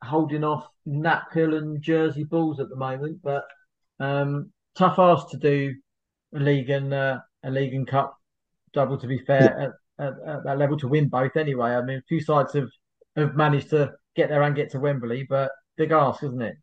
holding 0.04 0.44
off 0.44 0.66
Knaphill 0.86 1.56
and 1.56 1.82
Jersey 1.82 2.24
Bulls 2.24 2.60
at 2.60 2.68
the 2.68 2.76
moment, 2.76 3.20
but 3.22 3.44
um, 4.00 4.52
tough 4.76 4.98
ask 4.98 5.30
to 5.30 5.36
do 5.36 5.74
a 6.34 6.38
league 6.38 6.70
and 6.70 6.92
uh, 6.92 7.20
a 7.44 7.50
league 7.50 7.74
and 7.74 7.86
cup 7.86 8.16
double. 8.72 8.98
To 8.98 9.06
be 9.06 9.18
fair, 9.18 9.72
yeah. 9.98 10.04
at, 10.06 10.06
at, 10.06 10.28
at, 10.28 10.44
that 10.44 10.58
level 10.58 10.78
to 10.78 10.88
win 10.88 11.08
both 11.08 11.36
anyway. 11.36 11.70
I 11.70 11.82
mean, 11.82 11.98
a 11.98 12.08
few 12.08 12.20
sides 12.20 12.52
have 12.54 12.68
have 13.16 13.34
managed 13.34 13.70
to 13.70 13.92
get 14.16 14.28
there 14.28 14.42
and 14.42 14.56
get 14.56 14.70
to 14.72 14.80
Wembley, 14.80 15.26
but 15.28 15.50
big 15.76 15.92
ask, 15.92 16.22
isn't 16.22 16.42
it? 16.42 16.56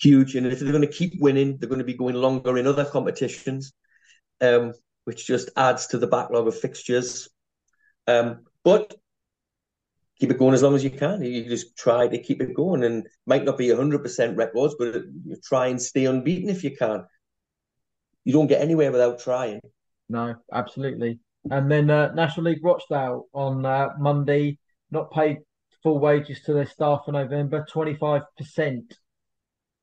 Huge, 0.00 0.34
and 0.34 0.46
if 0.46 0.60
they're 0.60 0.72
going 0.72 0.86
to 0.86 0.92
keep 0.92 1.20
winning, 1.20 1.56
they're 1.58 1.68
going 1.68 1.78
to 1.78 1.84
be 1.84 1.94
going 1.94 2.16
longer 2.16 2.58
in 2.58 2.66
other 2.66 2.84
competitions, 2.84 3.72
um, 4.40 4.72
which 5.04 5.26
just 5.26 5.50
adds 5.56 5.86
to 5.88 5.98
the 5.98 6.06
backlog 6.06 6.48
of 6.48 6.58
fixtures. 6.58 7.28
Um, 8.06 8.40
but 8.64 8.94
keep 10.22 10.30
it 10.30 10.38
going 10.38 10.54
as 10.54 10.62
long 10.62 10.76
as 10.76 10.84
you 10.84 10.90
can. 10.90 11.20
You 11.20 11.48
just 11.48 11.76
try 11.76 12.06
to 12.06 12.16
keep 12.16 12.40
it 12.40 12.54
going, 12.54 12.84
and 12.84 13.04
might 13.26 13.44
not 13.44 13.58
be 13.58 13.70
hundred 13.70 14.04
percent 14.04 14.36
records, 14.36 14.76
but 14.78 14.94
you 15.26 15.36
try 15.42 15.66
and 15.66 15.82
stay 15.82 16.04
unbeaten 16.04 16.48
if 16.48 16.62
you 16.62 16.76
can. 16.76 17.04
You 18.22 18.32
don't 18.32 18.46
get 18.46 18.60
anywhere 18.60 18.92
without 18.92 19.18
trying. 19.18 19.60
No, 20.08 20.36
absolutely. 20.52 21.18
And 21.50 21.68
then 21.68 21.90
uh, 21.90 22.14
National 22.14 22.52
League 22.52 22.64
Rochdale 22.64 23.26
on 23.32 23.66
uh, 23.66 23.88
Monday, 23.98 24.58
not 24.92 25.10
paid 25.10 25.38
full 25.82 25.98
wages 25.98 26.40
to 26.42 26.52
their 26.52 26.66
staff 26.66 27.00
for 27.04 27.10
November. 27.10 27.66
Twenty 27.68 27.94
five 27.94 28.22
percent 28.38 28.94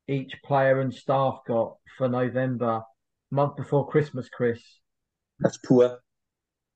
each 0.08 0.32
player 0.42 0.80
and 0.80 0.94
staff 0.94 1.40
got 1.46 1.76
for 1.98 2.08
November, 2.08 2.80
month 3.30 3.56
before 3.56 3.86
Christmas. 3.88 4.30
Chris, 4.30 4.62
that's 5.38 5.58
poor, 5.58 5.98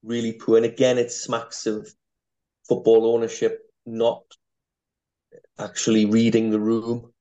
really 0.02 0.34
poor. 0.34 0.58
And 0.58 0.66
again, 0.66 0.98
it 0.98 1.10
smacks 1.10 1.64
of 1.64 1.88
football 2.68 3.14
ownership 3.14 3.60
not 3.86 4.22
actually 5.58 6.06
reading 6.06 6.50
the 6.50 6.60
room, 6.60 7.12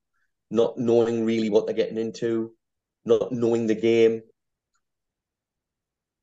not 0.50 0.78
knowing 0.78 1.24
really 1.24 1.50
what 1.50 1.66
they're 1.66 1.74
getting 1.74 1.98
into, 1.98 2.52
not 3.04 3.32
knowing 3.32 3.66
the 3.66 3.74
game. 3.74 4.22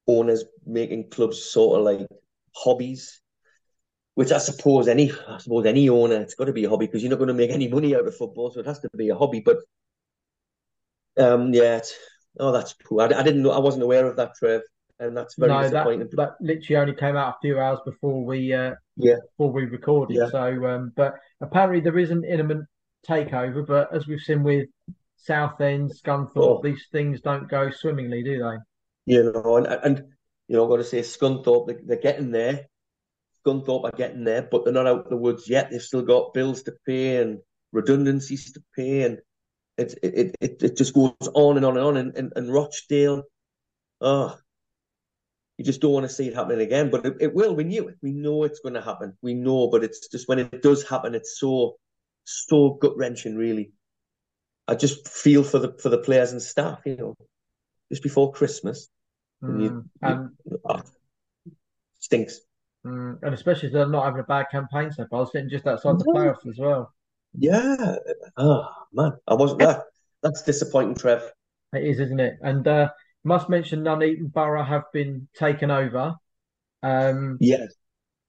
Owners 0.07 0.43
making 0.65 1.09
clubs 1.09 1.41
sort 1.41 1.79
of 1.79 1.85
like 1.85 2.07
hobbies, 2.55 3.21
which 4.15 4.31
I 4.31 4.39
suppose 4.39 4.87
any 4.87 5.11
I 5.27 5.37
suppose 5.37 5.65
any 5.65 5.87
owner 5.89 6.15
it's 6.15 6.33
got 6.33 6.45
to 6.45 6.53
be 6.53 6.65
a 6.65 6.69
hobby 6.69 6.87
because 6.87 7.03
you're 7.03 7.11
not 7.11 7.19
going 7.19 7.27
to 7.27 7.33
make 7.33 7.51
any 7.51 7.67
money 7.67 7.95
out 7.95 8.07
of 8.07 8.17
football, 8.17 8.49
so 8.49 8.59
it 8.59 8.65
has 8.65 8.79
to 8.79 8.89
be 8.97 9.09
a 9.09 9.15
hobby. 9.15 9.41
But 9.41 9.57
um, 11.17 11.53
yeah, 11.53 11.81
oh, 12.39 12.51
that's 12.51 12.73
poor. 12.73 13.01
I, 13.03 13.19
I 13.19 13.23
didn't 13.23 13.43
know. 13.43 13.51
I 13.51 13.59
wasn't 13.59 13.83
aware 13.83 14.07
of 14.07 14.15
that, 14.17 14.35
Trev 14.35 14.63
and 15.01 15.17
that's 15.17 15.35
very 15.35 15.51
no, 15.51 15.63
disappointing. 15.63 15.99
That, 15.99 16.15
that 16.15 16.33
literally 16.39 16.79
only 16.79 16.95
came 16.95 17.17
out 17.17 17.35
a 17.35 17.37
few 17.41 17.59
hours 17.59 17.79
before 17.83 18.23
we 18.23 18.53
uh, 18.53 18.75
yeah 19.01 19.15
before 19.37 19.51
we 19.51 19.65
recorded. 19.65 20.17
Yeah. 20.17 20.29
So, 20.29 20.65
um, 20.65 20.91
but 20.95 21.15
apparently 21.41 21.81
there 21.81 21.97
is 21.97 22.11
an 22.11 22.23
imminent 22.23 22.65
takeover. 23.07 23.65
But 23.65 23.93
as 23.93 24.07
we've 24.07 24.19
seen 24.19 24.43
with 24.43 24.67
Southend, 25.17 25.91
Scunthorpe, 25.91 26.31
oh. 26.37 26.61
these 26.63 26.85
things 26.91 27.21
don't 27.21 27.49
go 27.49 27.69
swimmingly, 27.71 28.23
do 28.23 28.39
they? 28.39 29.13
You 29.13 29.31
know, 29.31 29.57
and, 29.57 29.67
and 29.67 30.03
you 30.47 30.55
know, 30.55 30.63
I've 30.63 30.69
got 30.69 30.77
to 30.77 30.83
say 30.83 30.99
Scunthorpe, 30.99 31.67
they, 31.67 31.75
they're 31.85 31.97
getting 31.97 32.31
there. 32.31 32.67
Scunthorpe 33.45 33.85
are 33.85 33.97
getting 33.97 34.23
there, 34.23 34.47
but 34.49 34.63
they're 34.63 34.73
not 34.73 34.87
out 34.87 35.05
of 35.05 35.09
the 35.09 35.17
woods 35.17 35.49
yet. 35.49 35.71
They've 35.71 35.81
still 35.81 36.03
got 36.03 36.33
bills 36.33 36.63
to 36.63 36.73
pay 36.85 37.17
and 37.17 37.39
redundancies 37.71 38.53
to 38.53 38.63
pay, 38.75 39.03
and 39.03 39.19
it 39.77 39.95
it 40.03 40.35
it, 40.39 40.63
it 40.63 40.77
just 40.77 40.93
goes 40.93 41.13
on 41.33 41.57
and 41.57 41.65
on 41.65 41.77
and 41.77 41.85
on. 41.85 41.97
And, 41.97 42.15
and, 42.15 42.33
and 42.35 42.53
Rochdale, 42.53 43.23
oh, 43.99 44.37
you 45.57 45.65
just 45.65 45.81
don't 45.81 45.91
want 45.93 46.05
to 46.07 46.13
see 46.13 46.27
it 46.27 46.35
happening 46.35 46.61
again. 46.61 46.89
But 46.89 47.05
it, 47.05 47.17
it 47.19 47.33
will. 47.35 47.55
We 47.55 47.63
knew 47.63 47.87
it. 47.87 47.97
We 48.01 48.11
know 48.11 48.43
it's 48.43 48.59
going 48.59 48.73
to 48.73 48.81
happen. 48.81 49.17
We 49.21 49.33
know, 49.33 49.69
but 49.69 49.83
it's 49.83 50.07
just 50.07 50.27
when 50.27 50.39
it 50.39 50.61
does 50.61 50.87
happen, 50.87 51.15
it's 51.15 51.39
so 51.39 51.77
so 52.23 52.77
gut 52.81 52.97
wrenching. 52.97 53.35
Really, 53.35 53.71
I 54.67 54.75
just 54.75 55.07
feel 55.07 55.43
for 55.43 55.59
the 55.59 55.73
for 55.81 55.89
the 55.89 55.99
players 55.99 56.31
and 56.31 56.41
staff. 56.41 56.79
You 56.85 56.97
know, 56.97 57.15
just 57.91 58.03
before 58.03 58.31
Christmas, 58.31 58.89
mm, 59.43 59.83
and 60.01 60.29
you, 60.49 60.59
oh, 60.65 60.81
stinks. 61.99 62.41
Mm, 62.85 63.19
and 63.21 63.33
especially 63.33 63.67
if 63.67 63.73
they're 63.73 63.87
not 63.87 64.05
having 64.05 64.21
a 64.21 64.23
bad 64.23 64.47
campaign 64.51 64.91
so 64.91 65.05
far. 65.09 65.19
I 65.19 65.21
was 65.21 65.31
sitting 65.31 65.49
just 65.49 65.67
outside 65.67 65.99
the 65.99 66.05
playoffs 66.05 66.47
as 66.49 66.57
well. 66.57 66.91
Yeah. 67.37 67.95
Oh 68.37 68.67
man, 68.93 69.13
I 69.27 69.35
wasn't 69.35 69.59
there. 69.59 69.83
That's 70.23 70.41
disappointing, 70.43 70.95
Trev. 70.95 71.31
It 71.73 71.83
is, 71.83 71.99
isn't 71.99 72.19
it? 72.19 72.37
And 72.41 72.67
uh, 72.67 72.89
must 73.23 73.49
mention 73.49 73.83
Nuneaton 73.83 74.31
Borough 74.31 74.63
have 74.63 74.85
been 74.93 75.27
taken 75.35 75.71
over. 75.71 76.15
Um, 76.83 77.37
yes. 77.39 77.73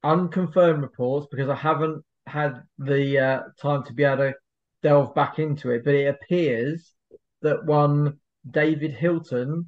Unconfirmed 0.05 0.83
reports 0.83 1.29
because 1.31 1.49
I 1.49 1.55
haven't 1.55 2.05
had 2.27 2.63
the 2.79 3.19
uh, 3.19 3.41
time 3.61 3.85
to 3.85 3.93
be 3.93 4.05
able 4.05 4.19
to 4.19 4.35
delve 4.83 5.15
back 5.15 5.39
into 5.39 5.71
it, 5.71 5.85
but 5.85 5.95
it 5.95 6.07
appears 6.07 6.93
that 7.43 7.65
one 7.65 8.19
David 8.49 8.93
Hilton, 8.93 9.67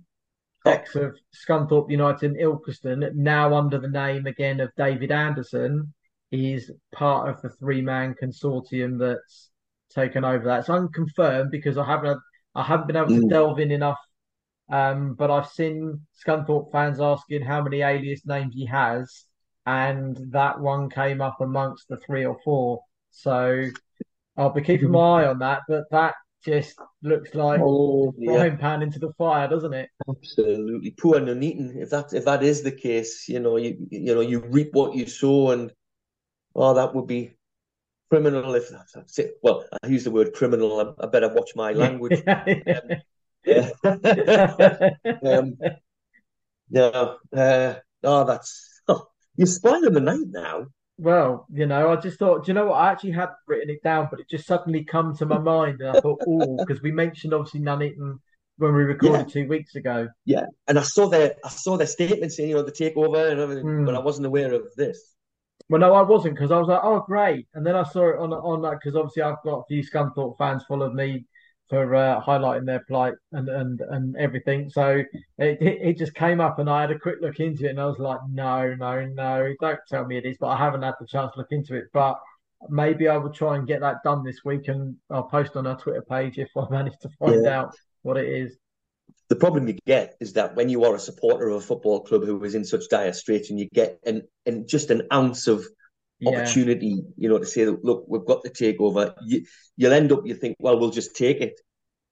ex 0.67 0.97
of 0.97 1.17
Scunthorpe 1.33 1.91
United 1.91 2.33
and 2.33 2.41
Ilkeston, 2.41 3.15
now 3.15 3.55
under 3.55 3.79
the 3.79 3.89
name 3.89 4.27
again 4.27 4.61
of 4.61 4.71
David 4.77 5.13
Anderson, 5.13 5.95
is 6.31 6.71
part 6.93 7.29
of 7.29 7.41
the 7.43 7.51
three 7.51 7.81
man 7.81 8.15
consortium 8.21 8.99
that's 8.99 9.51
taken 9.95 10.25
over 10.25 10.45
that. 10.47 10.61
It's 10.61 10.69
unconfirmed 10.69 11.51
because 11.51 11.79
I 11.79 11.85
haven't 11.85 12.21
I 12.55 12.63
haven't 12.63 12.87
been 12.89 12.97
able 12.97 13.09
to 13.09 13.27
mm. 13.27 13.29
delve 13.29 13.61
in 13.61 13.71
enough 13.71 13.99
um, 14.71 15.15
but 15.15 15.31
I've 15.31 15.49
seen 15.49 16.01
Scunthorpe 16.25 16.73
fans 16.73 17.01
asking 17.01 17.43
how 17.43 17.63
many 17.63 17.83
alias 17.83 18.23
names 18.25 18.55
he 18.55 18.67
has, 18.67 19.25
and 19.67 20.19
that 20.31 20.61
one 20.61 20.91
came 20.91 21.21
up 21.21 21.41
amongst 21.41 21.89
the 21.89 21.99
three 21.99 22.25
or 22.25 22.39
four. 22.45 22.81
So 23.11 23.65
I'll 24.37 24.51
be 24.51 24.63
keeping 24.63 24.91
my 24.91 25.23
eye 25.23 25.27
on 25.27 25.39
that. 25.41 25.63
But 25.69 25.85
that 25.91 26.15
just 26.45 26.79
looks 27.03 27.35
like 27.35 27.61
oh, 27.63 28.15
yeah. 28.19 28.33
frying 28.33 28.59
pan 28.59 28.83
into 28.83 28.99
the 28.99 29.13
fire, 29.19 29.49
doesn't 29.49 29.75
it? 29.75 29.91
Absolutely, 30.09 30.91
poor 30.93 31.21
Nuneaton. 31.21 31.77
If 31.77 31.91
that 31.91 32.13
if 32.15 32.25
that 32.25 32.43
is 32.43 32.63
the 32.63 32.73
case, 32.73 33.29
you 33.29 33.41
know, 33.41 33.57
you 33.57 33.87
you 33.91 34.15
know, 34.15 34.23
you 34.23 34.41
reap 34.41 34.71
what 34.73 34.95
you 34.95 35.07
sow, 35.07 35.51
and 35.51 35.73
oh, 36.55 36.75
that 36.75 36.95
would 36.95 37.07
be 37.07 37.33
criminal 38.11 38.55
if 38.55 38.71
that's 38.71 39.19
it. 39.19 39.35
Well, 39.43 39.65
I 39.83 39.89
use 39.89 40.05
the 40.05 40.11
word 40.11 40.33
criminal. 40.33 40.97
I, 41.01 41.05
I 41.05 41.09
better 41.09 41.29
watch 41.29 41.51
my 41.55 41.73
language. 41.85 42.23
Yeah. 43.45 43.71
um, 45.23 45.57
no, 46.71 47.19
uh, 47.37 47.75
oh, 48.03 48.25
that's 48.25 48.81
oh, 48.89 49.07
you're 49.37 49.47
spoiling 49.47 49.93
the 49.93 50.01
night 50.01 50.27
now. 50.27 50.67
Well, 50.97 51.47
you 51.53 51.67
know, 51.67 51.91
I 51.91 51.97
just 51.97 52.19
thought, 52.19 52.45
do 52.45 52.51
you 52.51 52.55
know 52.55 52.67
what? 52.67 52.77
I 52.77 52.93
actually 52.93 53.13
had 53.13 53.31
written 53.49 53.71
it 53.71 53.83
down, 53.83 54.09
but 54.11 54.21
it 54.21 54.31
just 54.31 54.47
suddenly 54.47 54.85
come 54.85 55.17
to 55.17 55.27
my 55.27 55.39
mind, 55.39 55.81
and 55.81 55.97
I 55.97 56.01
thought, 56.01 56.23
oh, 56.27 56.57
because 56.57 56.83
we 56.83 56.93
mentioned 56.93 57.35
obviously 57.35 57.61
Nuneaton 57.61 58.21
when 58.59 58.75
we 58.75 58.85
recorded 58.85 59.27
yeah. 59.27 59.43
two 59.43 59.49
weeks 59.49 59.75
ago. 59.75 60.09
Yeah, 60.25 60.47
and 60.69 60.79
I 60.79 60.83
saw 60.83 61.09
their 61.09 61.35
I 61.45 61.49
saw 61.49 61.77
their 61.77 61.87
statement 61.87 62.33
saying, 62.33 62.51
you 62.51 62.55
know, 62.57 62.63
the 62.63 62.73
takeover 62.73 63.31
and 63.31 63.41
everything, 63.41 63.65
mm. 63.65 63.87
but 63.87 63.95
I 63.95 64.01
wasn't 64.01 64.27
aware 64.27 64.55
of 64.55 64.63
this. 64.77 65.15
Well, 65.69 65.81
no, 65.81 65.95
I 65.95 66.03
wasn't 66.03 66.35
because 66.35 66.53
I 66.53 66.59
was 66.59 66.69
like, 66.69 66.81
oh, 66.83 67.01
great, 67.01 67.49
and 67.55 67.67
then 67.67 67.75
I 67.75 67.83
saw 67.83 68.11
it 68.11 68.19
on 68.19 68.33
on 68.33 68.63
that 68.63 68.79
because 68.81 68.97
obviously 68.97 69.23
I've 69.23 69.43
got 69.45 69.61
a 69.61 69.65
few 69.67 69.83
Scunthorpe 69.83 70.39
fans 70.39 70.65
follow 70.69 70.91
me 70.91 71.27
for 71.69 71.95
uh, 71.95 72.21
highlighting 72.21 72.67
their 72.67 72.85
plight 72.87 73.15
and 73.33 73.49
and 73.49 73.81
and 73.81 74.17
everything. 74.17 74.69
So 74.71 75.03
it, 75.39 75.59
it 75.61 75.99
just 75.99 76.15
came 76.15 76.41
up, 76.41 76.59
and 76.59 76.69
I 76.69 76.83
had 76.83 76.91
a 76.91 76.99
quick 76.99 77.17
look 77.21 77.41
into 77.41 77.67
it, 77.67 77.71
and 77.71 77.81
I 77.81 77.87
was 77.87 77.99
like, 77.99 78.21
no, 78.31 78.75
no, 78.75 79.05
no, 79.05 79.55
don't 79.61 79.81
tell 79.89 80.05
me 80.05 80.19
it 80.19 80.27
is. 80.27 80.37
But 80.39 80.49
I 80.49 80.57
haven't 80.57 80.83
had 80.83 80.95
the 81.01 81.07
chance 81.07 81.33
to 81.33 81.39
look 81.39 81.53
into 81.53 81.75
it. 81.75 81.85
But 81.93 82.19
maybe 82.69 83.09
I 83.09 83.17
will 83.17 83.33
try 83.33 83.57
and 83.57 83.67
get 83.67 83.81
that 83.81 84.03
done 84.05 84.25
this 84.25 84.41
week, 84.45 84.69
and 84.69 84.97
I'll 85.11 85.25
post 85.25 85.57
on 85.57 85.67
our 85.67 85.79
Twitter 85.79 86.03
page 86.03 86.39
if 86.39 86.51
I 86.57 86.69
manage 86.71 86.99
to 87.03 87.09
find 87.19 87.45
yeah. 87.45 87.61
out 87.61 87.75
what 88.03 88.17
it 88.17 88.29
is. 88.29 88.57
The 89.29 89.37
problem 89.37 89.67
you 89.67 89.79
get 89.87 90.17
is 90.21 90.35
that 90.35 90.55
when 90.55 90.69
you 90.69 90.85
are 90.85 90.95
a 90.95 90.99
supporter 90.99 91.49
of 91.49 91.57
a 91.57 91.61
football 91.61 92.01
club 92.01 92.25
who 92.25 92.43
is 92.45 92.55
in 92.55 92.65
such 92.65 92.89
dire 92.91 93.13
straits, 93.15 93.51
and 93.51 93.59
you 93.59 93.69
get 93.73 93.99
an 94.05 94.23
and 94.45 94.69
just 94.69 94.91
an 94.91 95.09
ounce 95.13 95.47
of 95.47 95.65
yeah. 96.21 96.31
opportunity, 96.31 97.03
you 97.17 97.29
know, 97.29 97.39
to 97.39 97.47
say, 97.47 97.67
look, 97.67 98.05
we've 98.09 98.27
got 98.27 98.43
the 98.43 98.51
takeover. 98.51 99.15
You, 99.27 99.45
you'll 99.77 99.93
end 99.93 100.13
up, 100.13 100.23
you 100.25 100.35
think, 100.35 100.57
well, 100.59 100.79
we'll 100.79 100.91
just 100.91 101.17
take 101.17 101.41
it, 101.41 101.61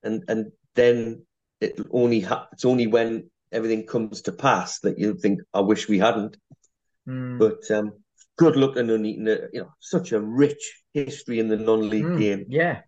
and 0.03 0.23
and 0.29 0.53
then 0.75 1.25
it 1.61 1.79
only 1.91 2.21
ha- 2.21 2.49
it's 2.53 2.65
only 2.65 2.87
when 2.87 3.31
everything 3.53 3.87
comes 3.87 4.23
to 4.23 4.33
pass 4.33 4.81
that 4.81 4.99
you 4.99 5.15
think, 5.15 5.41
I 5.53 5.61
wish 5.61 5.89
we 5.89 5.99
hadn't. 5.99 6.37
Mm. 7.09 7.39
But 7.39 7.71
um, 7.71 7.93
good 8.37 8.57
luck 8.57 8.75
to 8.75 8.83
Nuneaton. 8.83 9.49
You 9.53 9.61
know, 9.63 9.73
such 9.81 10.13
a 10.13 10.21
rich 10.21 10.83
history 10.95 11.39
in 11.39 11.49
the 11.49 11.57
non-league 11.57 12.05
mm, 12.05 12.19
game. 12.19 12.47
Yeah. 12.49 12.81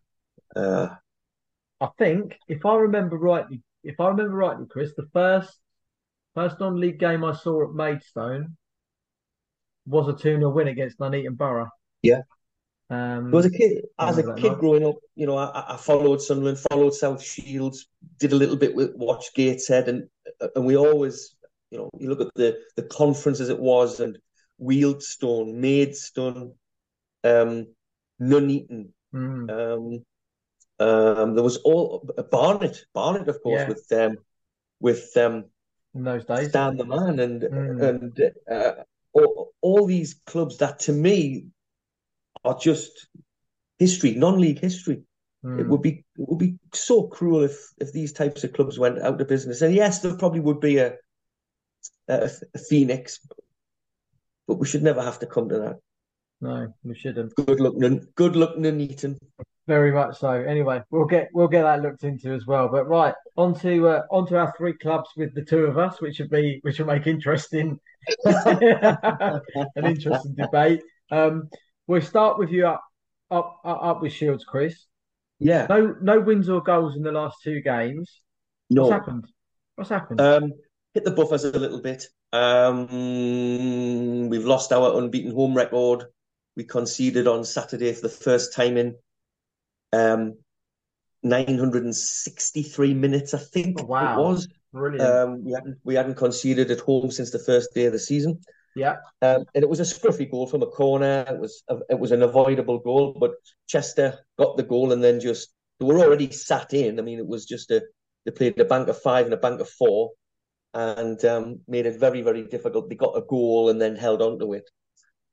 Uh, 0.55 0.89
I 1.81 1.89
think 1.99 2.39
if 2.49 2.65
I 2.65 2.77
remember 2.77 3.17
rightly, 3.17 3.63
if 3.83 4.01
I 4.01 4.09
remember 4.09 4.37
rightly, 4.37 4.67
Chris, 4.71 4.93
the 4.97 5.09
first 5.13 5.59
first 6.35 6.59
non-league 6.59 6.99
game 6.99 7.25
I 7.25 7.33
saw 7.35 7.69
at 7.69 7.75
Maidstone 7.75 8.57
was 9.87 10.09
a 10.09 10.13
2 10.13 10.39
0 10.39 10.51
win 10.51 10.69
against 10.69 10.99
Nuneaton 10.99 11.37
Borough. 11.37 11.71
Yeah. 12.03 12.23
Um, 12.91 13.35
as 13.35 13.47
a 13.47 13.51
kid, 13.51 13.85
as 13.99 14.19
a 14.19 14.35
kid 14.35 14.59
growing 14.59 14.87
up, 14.87 14.97
you 15.15 15.27
know, 15.27 15.37
I, 15.37 15.75
I, 15.75 15.77
followed 15.79 16.21
Sunderland, 16.21 16.59
followed 16.71 16.93
South 16.93 17.23
Shields, 17.23 17.89
did 18.19 18.33
a 18.33 18.37
little 18.37 18.57
bit 18.57 18.75
with 18.75 18.93
Watch 18.95 19.33
Gateshead, 19.35 19.89
and 19.89 20.07
and 20.55 20.67
we 20.67 20.77
always, 20.77 21.35
you 21.71 21.79
know, 21.79 21.91
you 21.99 22.11
look 22.11 22.21
at 22.21 22.29
the 22.35 22.59
the 22.77 22.83
conference 22.83 23.41
as 23.41 23.49
it 23.49 23.59
was, 23.59 24.01
and 24.01 24.19
Wealdstone, 24.61 25.55
Maidstone, 25.55 26.53
um, 27.25 27.69
Nuneaton, 28.21 28.93
mm. 29.15 29.51
um, 29.51 30.05
um, 30.79 31.35
there 31.35 31.45
was 31.45 31.57
all 31.59 32.07
Barnet, 32.31 32.85
Barnet, 32.93 33.29
of 33.29 33.43
course, 33.43 33.63
yeah. 33.63 33.69
with 33.69 33.89
them, 33.89 34.11
um, 34.11 34.19
with 34.81 35.17
um, 35.17 35.45
in 35.95 36.05
those 36.05 36.25
days, 36.25 36.51
Stan 36.51 36.77
the 36.77 36.85
man, 36.85 37.19
and 37.19 37.43
mm. 37.43 37.83
and 37.83 38.33
uh, 38.51 38.83
all, 39.15 39.53
all 39.61 39.87
these 39.87 40.21
clubs 40.27 40.59
that 40.59 40.81
to 40.81 40.93
me 40.93 41.47
are 42.45 42.59
just 42.59 43.09
history, 43.79 44.15
non-league 44.15 44.61
history. 44.61 45.03
Mm. 45.45 45.61
It 45.61 45.69
would 45.69 45.83
be 45.83 46.05
it 46.17 46.29
would 46.29 46.39
be 46.39 46.59
so 46.73 47.05
cruel 47.05 47.43
if 47.43 47.59
if 47.79 47.93
these 47.93 48.13
types 48.13 48.45
of 48.45 48.53
clubs 48.53 48.79
went 48.79 49.01
out 49.01 49.21
of 49.21 49.29
business. 49.29 49.63
And 49.63 49.75
yes, 49.75 50.01
there 50.01 50.17
probably 50.17 50.41
would 50.41 50.61
be 50.61 50.79
a 50.79 50.95
a, 52.09 52.31
a 52.55 52.59
phoenix, 52.59 53.21
but 54.47 54.57
we 54.57 54.67
should 54.67 54.83
never 54.83 55.03
have 55.03 55.19
to 55.21 55.27
come 55.27 55.49
to 55.49 55.59
that. 55.59 55.77
No, 56.41 56.75
we 56.83 56.95
shouldn't. 56.95 57.35
Good 57.35 57.61
luck, 57.61 57.75
good 58.15 58.37
luck, 58.37 58.57
Nuneaton. 58.57 59.19
Very 59.67 59.93
much 59.93 60.19
so. 60.19 60.31
Anyway, 60.31 60.83
we'll 60.91 61.07
get 61.07 61.29
we'll 61.33 61.49
get 61.49 61.63
that 61.63 61.81
looked 61.81 62.05
into 62.05 62.33
as 62.33 62.47
well. 62.47 62.69
But 62.69 62.87
right, 62.87 63.15
on 63.37 63.59
to 63.61 63.89
uh, 63.89 64.03
on 64.11 64.27
to 64.29 64.39
our 64.39 64.53
three 64.57 64.75
clubs 64.75 65.09
with 65.17 65.35
the 65.35 65.45
two 65.45 65.65
of 65.65 65.79
us, 65.79 66.01
which 66.01 66.19
would 66.19 66.31
be 66.31 66.59
which 66.63 66.79
will 66.79 66.87
make 66.87 67.07
interesting 67.07 67.79
an 68.25 69.85
interesting 69.85 70.35
debate. 70.35 70.83
Um, 71.11 71.49
we'll 71.87 72.03
start 72.03 72.39
with 72.39 72.51
you 72.51 72.67
up 72.67 72.83
up 73.31 73.61
up 73.65 74.03
with 74.03 74.13
Shields, 74.13 74.45
Chris. 74.45 74.87
Yeah. 75.39 75.67
No 75.69 75.95
no 76.01 76.21
wins 76.21 76.49
or 76.49 76.63
goals 76.63 76.97
in 76.97 77.03
the 77.03 77.13
last 77.13 77.39
two 77.43 77.61
games. 77.61 78.21
No. 78.71 78.83
What's 78.83 78.93
happened? 78.93 79.25
What's 79.77 79.91
happened? 79.91 80.21
Um, 80.21 80.53
hit 80.93 81.05
the 81.05 81.11
buffers 81.11 81.45
a 81.45 81.59
little 81.59 81.81
bit. 81.81 82.07
Um, 82.33 84.29
we've 84.29 84.45
lost 84.45 84.73
our 84.73 84.99
unbeaten 84.99 85.33
home 85.33 85.55
record. 85.55 86.05
We 86.57 86.65
conceded 86.65 87.27
on 87.27 87.45
Saturday 87.45 87.93
for 87.93 88.03
the 88.03 88.09
first 88.09 88.55
time 88.55 88.77
in 88.77 88.95
um, 89.93 90.35
963 91.23 92.95
minutes, 92.95 93.35
I 93.35 93.39
think 93.39 93.81
oh, 93.81 93.85
wow. 93.85 94.21
it 94.21 94.23
was. 94.23 94.49
Brilliant. 94.75 95.09
Um, 95.09 95.45
we 95.45 95.53
hadn't 95.53 95.79
we 95.85 95.95
hadn't 95.95 96.17
conceded 96.17 96.69
at 96.73 96.81
home 96.81 97.09
since 97.13 97.31
the 97.31 97.39
first 97.39 97.73
day 97.75 97.85
of 97.85 97.93
the 97.93 97.99
season. 97.99 98.41
Yeah, 98.75 98.97
um, 99.23 99.45
and 99.55 99.63
it 99.63 99.69
was 99.69 99.79
a 99.79 99.85
scruffy 99.85 100.29
goal 100.29 100.49
from 100.49 100.63
a 100.63 100.67
corner. 100.67 101.25
It 101.29 101.39
was 101.39 101.63
a, 101.69 101.77
it 101.91 101.99
was 102.01 102.11
an 102.11 102.25
avoidable 102.25 102.81
goal, 102.81 103.17
but 103.19 103.35
Chester 103.69 104.19
got 104.37 104.57
the 104.57 104.65
goal 104.65 104.91
and 104.91 105.03
then 105.03 105.21
just 105.21 105.55
they 105.79 105.87
were 105.87 106.01
already 106.01 106.29
sat 106.33 106.75
in. 106.75 106.99
I 106.99 107.03
mean, 107.03 107.21
it 107.21 107.27
was 107.27 107.47
just 107.47 107.71
a 107.71 107.83
they 108.25 108.33
played 108.33 108.59
a 108.59 108.65
bank 108.65 108.89
of 108.89 109.01
five 109.01 109.27
and 109.27 109.35
a 109.35 109.37
bank 109.37 109.61
of 109.61 109.69
four, 109.69 110.11
and 110.75 111.25
um, 111.25 111.61
made 111.69 111.87
it 111.87 112.01
very 112.01 112.23
very 112.23 112.43
difficult. 112.43 112.89
They 112.89 112.97
got 112.97 113.17
a 113.17 113.23
goal 113.23 113.71
and 113.71 113.81
then 113.81 113.95
held 113.95 114.23
on 114.23 114.41
to 114.41 114.55
it. 114.55 114.69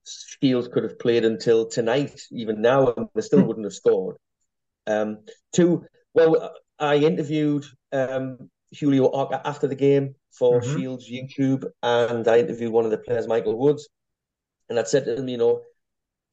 Shields 0.06 0.68
could 0.68 0.84
have 0.84 1.00
played 1.00 1.26
until 1.26 1.66
tonight, 1.66 2.22
even 2.32 2.62
now, 2.62 2.94
and 2.96 3.08
they 3.16 3.22
still 3.22 3.44
wouldn't 3.44 3.66
have 3.66 3.74
scored. 3.74 4.18
Um, 4.86 5.24
two, 5.52 5.86
well, 6.14 6.54
I 6.78 6.98
interviewed 6.98 7.66
um, 7.92 8.52
Julio 8.80 9.12
Arca 9.12 9.42
after 9.46 9.68
the 9.68 9.76
game 9.76 10.16
for 10.32 10.62
mm-hmm. 10.62 10.78
Shields 10.78 11.10
YouTube, 11.10 11.66
and 11.84 12.28
I 12.28 12.40
interviewed 12.40 12.72
one 12.72 12.86
of 12.86 12.92
the 12.92 12.98
players, 12.98 13.28
Michael 13.28 13.58
Woods, 13.58 13.90
and 14.70 14.80
I 14.80 14.84
said 14.84 15.06
to 15.06 15.16
him, 15.16 15.28
you 15.28 15.38
know, 15.38 15.62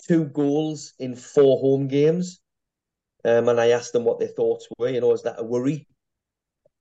two 0.06 0.26
goals 0.26 0.94
in 0.98 1.16
four 1.16 1.58
home 1.58 1.88
games, 1.88 2.40
um, 3.24 3.48
and 3.48 3.60
I 3.60 3.70
asked 3.70 3.92
them 3.92 4.04
what 4.04 4.18
their 4.18 4.28
thoughts 4.28 4.68
were. 4.78 4.88
You 4.88 5.00
know, 5.00 5.12
is 5.12 5.22
that 5.24 5.36
a 5.38 5.44
worry? 5.44 5.86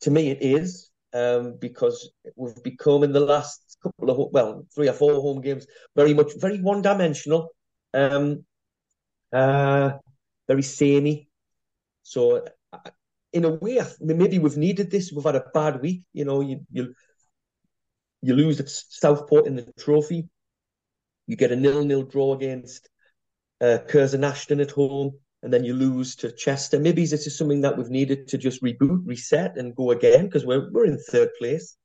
To 0.02 0.12
me, 0.12 0.30
it 0.30 0.40
is 0.42 0.92
um, 1.14 1.56
because 1.60 2.12
we've 2.36 2.62
become 2.64 3.04
in 3.04 3.12
the 3.12 3.20
last 3.20 3.78
couple 3.82 4.10
of 4.10 4.32
well, 4.32 4.66
three 4.74 4.90
or 4.90 4.94
four 4.94 5.14
home 5.14 5.42
games 5.42 5.66
very 5.96 6.14
much 6.14 6.32
very 6.38 6.62
one 6.62 6.82
dimensional, 6.82 7.50
um, 7.94 8.46
uh, 9.34 9.92
very 10.48 10.62
samey. 10.62 11.30
So 12.04 12.46
in 13.34 13.46
a 13.46 13.50
way, 13.50 13.80
maybe 14.00 14.40
we've 14.40 14.58
needed 14.58 14.90
this. 14.90 15.12
We've 15.12 15.24
had 15.24 15.36
a 15.36 15.46
bad 15.54 15.82
week. 15.82 16.04
You 16.14 16.26
know, 16.26 16.42
you 16.42 16.66
you 16.72 16.94
you 18.22 18.34
lose 18.34 18.60
at 18.60 18.70
Southport 18.70 19.48
in 19.48 19.56
the 19.56 19.72
trophy. 19.78 20.28
You 21.28 21.36
get 21.36 21.52
a 21.52 21.56
nil-nil 21.56 22.04
draw 22.04 22.34
against 22.34 22.90
uh, 23.60 23.80
Curzon 23.88 24.24
Ashton 24.24 24.62
at 24.62 24.72
home, 24.72 25.20
and 25.44 25.54
then 25.54 25.64
you 25.64 25.74
lose 25.74 26.16
to 26.18 26.32
Chester. 26.32 26.80
Maybe 26.80 27.06
this 27.06 27.28
is 27.28 27.38
something 27.38 27.62
that 27.62 27.78
we've 27.78 27.90
needed 27.90 28.30
to 28.30 28.38
just 28.38 28.64
reboot, 28.64 29.02
reset, 29.06 29.58
and 29.58 29.76
go 29.76 29.92
again 29.92 30.26
because 30.26 30.46
we're 30.46 30.72
we're 30.72 30.86
in 30.86 30.98
third 30.98 31.30
place. 31.38 31.78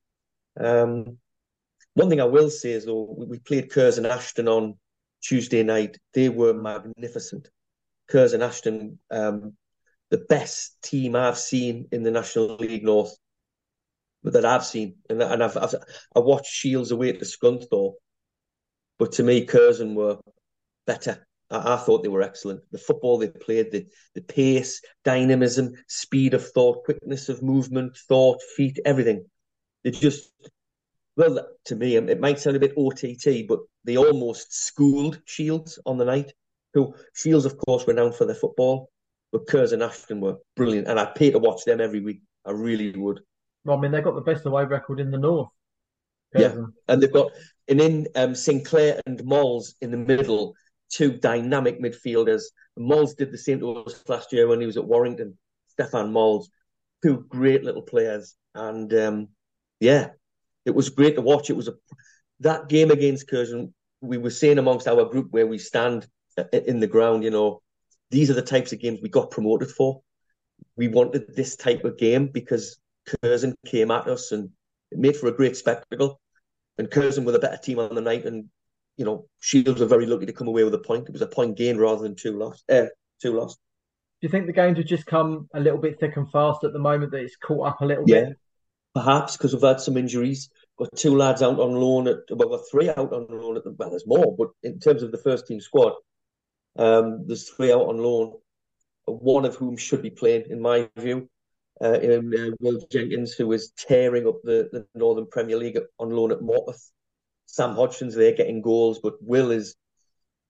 Um, 0.59 1.19
one 1.95 2.09
thing 2.09 2.21
I 2.21 2.25
will 2.25 2.51
say 2.51 2.73
is 2.73 2.87
though 2.87 3.15
we 3.19 3.39
played 3.39 3.71
Curzon 3.71 4.07
Ashton 4.07 4.49
on 4.49 4.79
Tuesday 5.23 5.63
night. 5.63 5.99
They 6.15 6.29
were 6.29 6.55
magnificent. 6.55 7.49
Curzon 8.09 8.43
Ashton 8.43 8.99
um, 9.11 9.57
the 10.13 10.19
best 10.19 10.77
team 10.83 11.17
I've 11.17 11.39
seen 11.39 11.89
in 11.91 12.03
the 12.03 12.11
National 12.11 12.57
League 12.57 12.85
North 12.85 13.17
that 14.25 14.45
I've 14.45 14.65
seen, 14.65 14.97
and, 15.09 15.23
and 15.23 15.43
I've, 15.43 15.57
I've 15.57 15.75
I 16.15 16.21
watched 16.21 16.53
Shields 16.53 16.91
away 16.91 17.09
at 17.09 17.19
to 17.19 17.25
Scunthorpe, 17.25 17.95
but 18.99 19.13
to 19.13 19.23
me, 19.23 19.47
Curzon 19.47 19.95
were 19.95 20.19
better. 20.87 21.27
I, 21.51 21.75
I, 21.75 21.77
thought 21.79 22.03
they 22.03 22.11
were 22.11 22.21
excellent. 22.21 22.61
The 22.71 22.79
football 22.79 23.17
they 23.17 23.29
played, 23.29 23.73
the 23.73 23.87
the 24.15 24.21
pace, 24.21 24.83
dynamism, 25.03 25.73
speed 25.89 26.35
of 26.35 26.47
thought, 26.47 26.85
quickness 26.85 27.31
of 27.31 27.43
movement, 27.43 27.97
thought, 28.07 28.43
feet, 28.55 28.79
everything. 28.85 29.25
They 29.83 29.93
just 29.93 30.31
well, 31.17 31.49
to 31.65 31.75
me, 31.75 31.97
um, 31.97 32.11
it 32.11 32.21
might 32.21 32.39
sound 32.39 32.57
a 32.57 32.61
bit 32.61 32.77
OTT, 32.77 33.49
but 33.49 33.61
they 33.85 33.97
almost 33.97 34.53
schooled 34.53 35.23
Shields 35.25 35.79
on 35.87 35.97
the 35.97 36.05
night. 36.05 36.35
Who 36.75 36.95
Shields, 37.15 37.47
of 37.47 37.57
course, 37.57 37.89
renowned 37.89 38.15
for 38.15 38.27
their 38.27 38.35
football, 38.35 38.91
but 39.33 39.47
Curzon 39.47 39.83
Ashton 39.83 40.21
were 40.21 40.37
brilliant, 40.55 40.87
and 40.87 41.01
I'd 41.01 41.15
pay 41.15 41.31
to 41.31 41.39
watch 41.39 41.65
them 41.65 41.81
every 41.81 42.01
week. 42.01 42.21
I 42.45 42.51
really 42.51 42.93
would. 42.93 43.21
Well, 43.65 43.79
I 43.79 43.81
mean, 43.81 43.91
they've 43.91 44.05
got 44.05 44.15
the 44.15 44.21
best 44.21 44.47
away 44.47 44.65
record 44.65 45.01
in 45.01 45.11
the 45.11 45.19
north. 45.19 45.49
Curzon. 46.35 46.61
Yeah, 46.61 46.93
and 46.93 47.03
they've 47.03 47.13
got 47.13 47.33
and 47.69 47.81
in 47.81 48.09
um, 48.15 48.35
Sinclair 48.35 49.01
and 49.07 49.25
Mols 49.25 49.75
in 49.81 49.91
the 49.91 49.97
middle, 49.97 50.55
two 50.91 51.13
dynamic 51.13 51.81
midfielders. 51.81 52.43
Mols 52.77 53.15
did 53.15 53.33
the 53.33 53.39
same 53.39 53.61
to 53.61 53.77
us 53.77 54.03
last 54.09 54.33
year 54.33 54.47
when 54.47 54.61
he 54.61 54.67
was 54.67 54.77
at 54.77 54.85
Warrington. 54.85 55.39
Stefan 55.69 56.13
Mols, 56.13 56.51
two 57.03 57.25
great 57.29 57.65
little 57.65 57.83
players, 57.83 58.35
and 58.55 58.93
um, 58.95 59.29
yeah, 59.81 60.09
it 60.65 60.75
was 60.75 60.91
great 60.91 61.17
to 61.17 61.23
watch. 61.23 61.49
It 61.49 61.57
was 61.57 61.69
a 61.69 61.75
that 62.41 62.69
game 62.69 62.91
against 62.91 63.29
Curzon. 63.29 63.73
We 64.01 64.19
were 64.19 64.31
saying 64.31 64.59
amongst 64.59 64.89
our 64.89 65.05
group 65.05 65.29
where 65.31 65.47
we 65.47 65.59
stand 65.59 66.07
uh, 66.37 66.45
in 66.53 66.81
the 66.81 66.87
ground, 66.87 67.25
you 67.25 67.31
know, 67.31 67.63
these 68.13 68.31
are 68.31 68.35
the 68.35 68.43
types 68.43 68.73
of 68.73 68.79
games 68.79 69.01
we 69.03 69.09
got 69.09 69.31
promoted 69.31 69.71
for. 69.71 70.03
We 70.77 70.89
wanted 70.89 71.35
this 71.35 71.57
type 71.57 71.85
of 71.85 71.99
game 71.99 72.29
because 72.29 72.79
Curzon 73.07 73.57
came 73.67 73.91
at 73.91 74.07
us 74.07 74.31
and 74.31 74.51
it 74.93 74.99
made 74.99 75.17
for 75.17 75.27
a 75.27 75.33
great 75.33 75.57
spectacle. 75.57 76.21
And 76.79 76.91
Curzon 76.91 77.25
were 77.25 77.33
the 77.33 77.39
better 77.39 77.57
team 77.57 77.79
on 77.79 77.95
the 77.95 78.01
night, 78.01 78.25
and 78.25 78.47
you 78.97 79.05
know 79.05 79.27
Shields 79.41 79.81
were 79.81 79.87
very 79.87 80.07
lucky 80.07 80.27
to 80.27 80.33
come 80.33 80.49
away 80.49 80.65
with 80.65 80.75
a 80.75 80.79
point. 80.79 81.09
It 81.09 81.13
was 81.13 81.23
a 81.23 81.27
point 81.27 81.57
gain 81.57 81.77
rather 81.77 82.03
than 82.03 82.15
two 82.15 82.39
lost. 82.39 82.65
Uh, 82.71 82.87
two 83.21 83.39
lost. 83.39 83.59
Do 84.21 84.27
you 84.27 84.31
think 84.31 84.47
the 84.47 84.53
games 84.53 84.79
have 84.79 84.87
just 84.87 85.05
come 85.05 85.49
a 85.53 85.61
little 85.61 85.79
bit 85.79 85.99
thick 85.99 86.17
and 86.17 86.31
fast 86.31 86.65
at 86.65 86.73
the 86.73 86.79
moment 86.79 87.11
that 87.13 87.23
it's 87.23 87.37
caught 87.37 87.69
up 87.69 87.81
a 87.81 87.85
little 87.85 88.05
yeah, 88.07 88.25
bit? 88.25 88.39
Perhaps 88.95 89.37
because 89.37 89.53
we've 89.53 89.63
had 89.63 89.81
some 89.81 89.97
injuries. 89.97 90.49
Got 90.79 90.97
two 90.97 91.17
lads 91.17 91.43
out 91.43 91.61
on 91.61 91.73
loan 91.73 92.09
at 92.09 92.21
well, 92.31 92.49
we've 92.49 92.59
got 92.59 92.71
three 92.71 92.89
out 92.89 93.13
on 93.13 93.27
loan 93.29 93.57
at 93.57 93.65
the 93.65 93.73
well, 93.73 93.91
there's 93.91 94.07
more, 94.07 94.35
but 94.37 94.49
in 94.63 94.79
terms 94.79 95.03
of 95.03 95.13
the 95.13 95.19
first 95.19 95.47
team 95.47 95.61
squad, 95.61 95.93
um, 96.77 97.27
there's 97.27 97.49
three 97.51 97.73
out 97.73 97.89
on 97.89 97.99
loan, 97.99 98.35
one 99.07 99.45
of 99.45 99.57
whom 99.57 99.77
should 99.77 100.03
be 100.03 100.11
playing, 100.11 100.45
in 100.51 100.61
my 100.61 100.89
view. 100.97 101.29
Uh, 101.83 101.95
in 101.95 102.33
uh, 102.39 102.55
Will 102.61 102.87
Jenkins, 102.93 103.33
who 103.33 103.51
is 103.51 103.73
tearing 103.77 104.29
up 104.29 104.37
the, 104.45 104.69
the 104.71 104.87
Northern 104.95 105.27
Premier 105.27 105.57
League 105.57 105.79
on 105.99 106.11
loan 106.11 106.31
at 106.31 106.39
Morpeth. 106.39 106.91
Sam 107.47 107.75
Hodgson's 107.75 108.15
there 108.15 108.37
getting 108.37 108.63
goals, 108.63 109.01
but 109.03 109.15
Will 109.21 109.51
is 109.51 109.75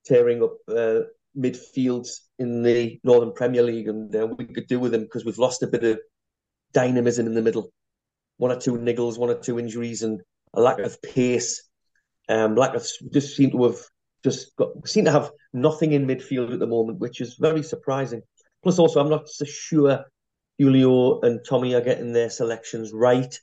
tearing 0.04 0.42
up 0.42 0.56
uh, 0.68 1.00
midfields 1.38 2.18
in 2.38 2.62
the 2.62 3.00
Northern 3.02 3.32
Premier 3.32 3.62
League, 3.62 3.88
and 3.88 4.14
uh, 4.14 4.26
we 4.26 4.44
could 4.44 4.66
do 4.66 4.78
with 4.78 4.92
him 4.92 5.02
because 5.02 5.24
we've 5.24 5.38
lost 5.38 5.62
a 5.62 5.66
bit 5.66 5.84
of 5.84 6.00
dynamism 6.72 7.26
in 7.26 7.34
the 7.34 7.42
middle. 7.42 7.72
One 8.36 8.52
or 8.52 8.60
two 8.60 8.72
niggles, 8.72 9.18
one 9.18 9.30
or 9.30 9.38
two 9.38 9.58
injuries, 9.58 10.02
and 10.02 10.20
a 10.52 10.60
lack 10.60 10.80
of 10.80 11.00
pace. 11.00 11.62
Um, 12.28 12.56
lack 12.56 12.74
of 12.74 12.86
just 13.12 13.36
seem 13.36 13.50
to 13.52 13.64
have 13.64 13.76
just 14.24 14.54
got 14.56 14.70
seem 14.86 15.04
to 15.04 15.12
have 15.12 15.30
nothing 15.52 15.92
in 15.92 16.06
midfield 16.06 16.52
at 16.52 16.58
the 16.58 16.66
moment, 16.66 17.00
which 17.00 17.20
is 17.20 17.34
very 17.34 17.62
surprising. 17.62 18.22
Plus, 18.62 18.78
also, 18.78 19.00
I'm 19.00 19.10
not 19.10 19.28
so 19.28 19.44
sure 19.44 20.04
Julio 20.58 21.20
and 21.20 21.40
Tommy 21.48 21.74
are 21.74 21.80
getting 21.80 22.12
their 22.12 22.30
selections 22.30 22.92
right. 22.92 23.36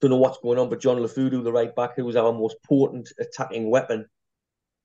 Don't 0.00 0.10
know 0.10 0.16
what's 0.16 0.38
going 0.38 0.58
on, 0.58 0.68
but 0.68 0.80
John 0.80 0.96
Lafoudo, 0.96 1.44
the 1.44 1.52
right 1.52 1.74
back, 1.74 1.96
who 1.96 2.04
was 2.04 2.16
our 2.16 2.32
most 2.32 2.56
potent 2.66 3.12
attacking 3.18 3.70
weapon, 3.70 4.06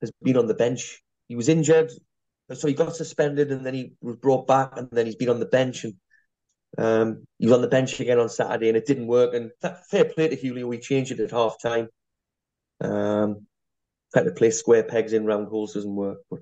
has 0.00 0.12
been 0.22 0.36
on 0.36 0.46
the 0.46 0.54
bench. 0.54 1.02
He 1.26 1.36
was 1.36 1.48
injured, 1.48 1.90
so 2.52 2.68
he 2.68 2.74
got 2.74 2.94
suspended, 2.94 3.50
and 3.50 3.64
then 3.64 3.74
he 3.74 3.92
was 4.00 4.16
brought 4.16 4.46
back, 4.46 4.72
and 4.76 4.88
then 4.92 5.06
he's 5.06 5.16
been 5.16 5.30
on 5.30 5.40
the 5.40 5.46
bench, 5.46 5.84
and 5.84 5.94
um, 6.78 7.24
he 7.38 7.46
was 7.46 7.54
on 7.54 7.62
the 7.62 7.68
bench 7.68 7.98
again 7.98 8.18
on 8.18 8.28
Saturday, 8.28 8.68
and 8.68 8.76
it 8.76 8.86
didn't 8.86 9.06
work. 9.06 9.34
And 9.34 9.50
fair 9.90 10.04
play 10.04 10.28
to 10.28 10.36
Julio, 10.36 10.66
we 10.68 10.78
changed 10.78 11.12
it 11.12 11.20
at 11.20 11.30
half 11.30 11.60
time. 11.60 11.88
Um, 12.80 13.46
trying 14.16 14.24
to 14.24 14.32
play 14.32 14.50
square 14.50 14.82
pegs 14.82 15.12
in 15.12 15.26
round 15.26 15.48
holes 15.48 15.74
doesn't 15.74 15.94
work, 15.94 16.18
but 16.30 16.40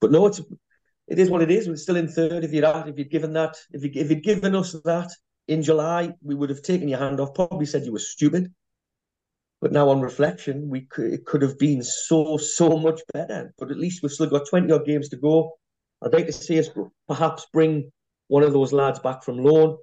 but 0.00 0.12
no, 0.12 0.26
it's 0.26 0.40
it 1.08 1.18
is 1.18 1.28
what 1.28 1.42
it 1.42 1.50
is. 1.50 1.66
We're 1.66 1.74
still 1.74 1.96
in 1.96 2.06
third. 2.06 2.44
If 2.44 2.52
you'd 2.52 2.62
had 2.62 2.86
if 2.86 2.96
you'd 2.96 3.10
given 3.10 3.32
that, 3.32 3.56
if 3.72 3.82
you 3.82 3.90
if 3.94 4.10
you'd 4.10 4.22
given 4.22 4.54
us 4.54 4.76
that 4.84 5.10
in 5.48 5.62
July, 5.62 6.12
we 6.22 6.36
would 6.36 6.50
have 6.50 6.62
taken 6.62 6.86
your 6.86 7.00
hand 7.00 7.18
off. 7.18 7.34
Probably 7.34 7.66
said 7.66 7.84
you 7.84 7.92
were 7.92 7.98
stupid. 7.98 8.52
But 9.60 9.72
now 9.72 9.88
on 9.88 10.00
reflection, 10.00 10.68
we 10.68 10.82
could, 10.82 11.12
it 11.12 11.26
could 11.26 11.42
have 11.42 11.58
been 11.58 11.82
so 11.82 12.36
so 12.36 12.78
much 12.78 13.00
better. 13.12 13.52
But 13.58 13.72
at 13.72 13.78
least 13.78 14.04
we've 14.04 14.12
still 14.12 14.30
got 14.30 14.48
twenty 14.48 14.72
odd 14.72 14.86
games 14.86 15.08
to 15.08 15.16
go. 15.16 15.58
I'd 16.00 16.12
like 16.12 16.26
to 16.26 16.32
see 16.32 16.60
us 16.60 16.68
perhaps 17.08 17.46
bring 17.52 17.90
one 18.28 18.44
of 18.44 18.52
those 18.52 18.72
lads 18.72 19.00
back 19.00 19.24
from 19.24 19.38
loan. 19.38 19.78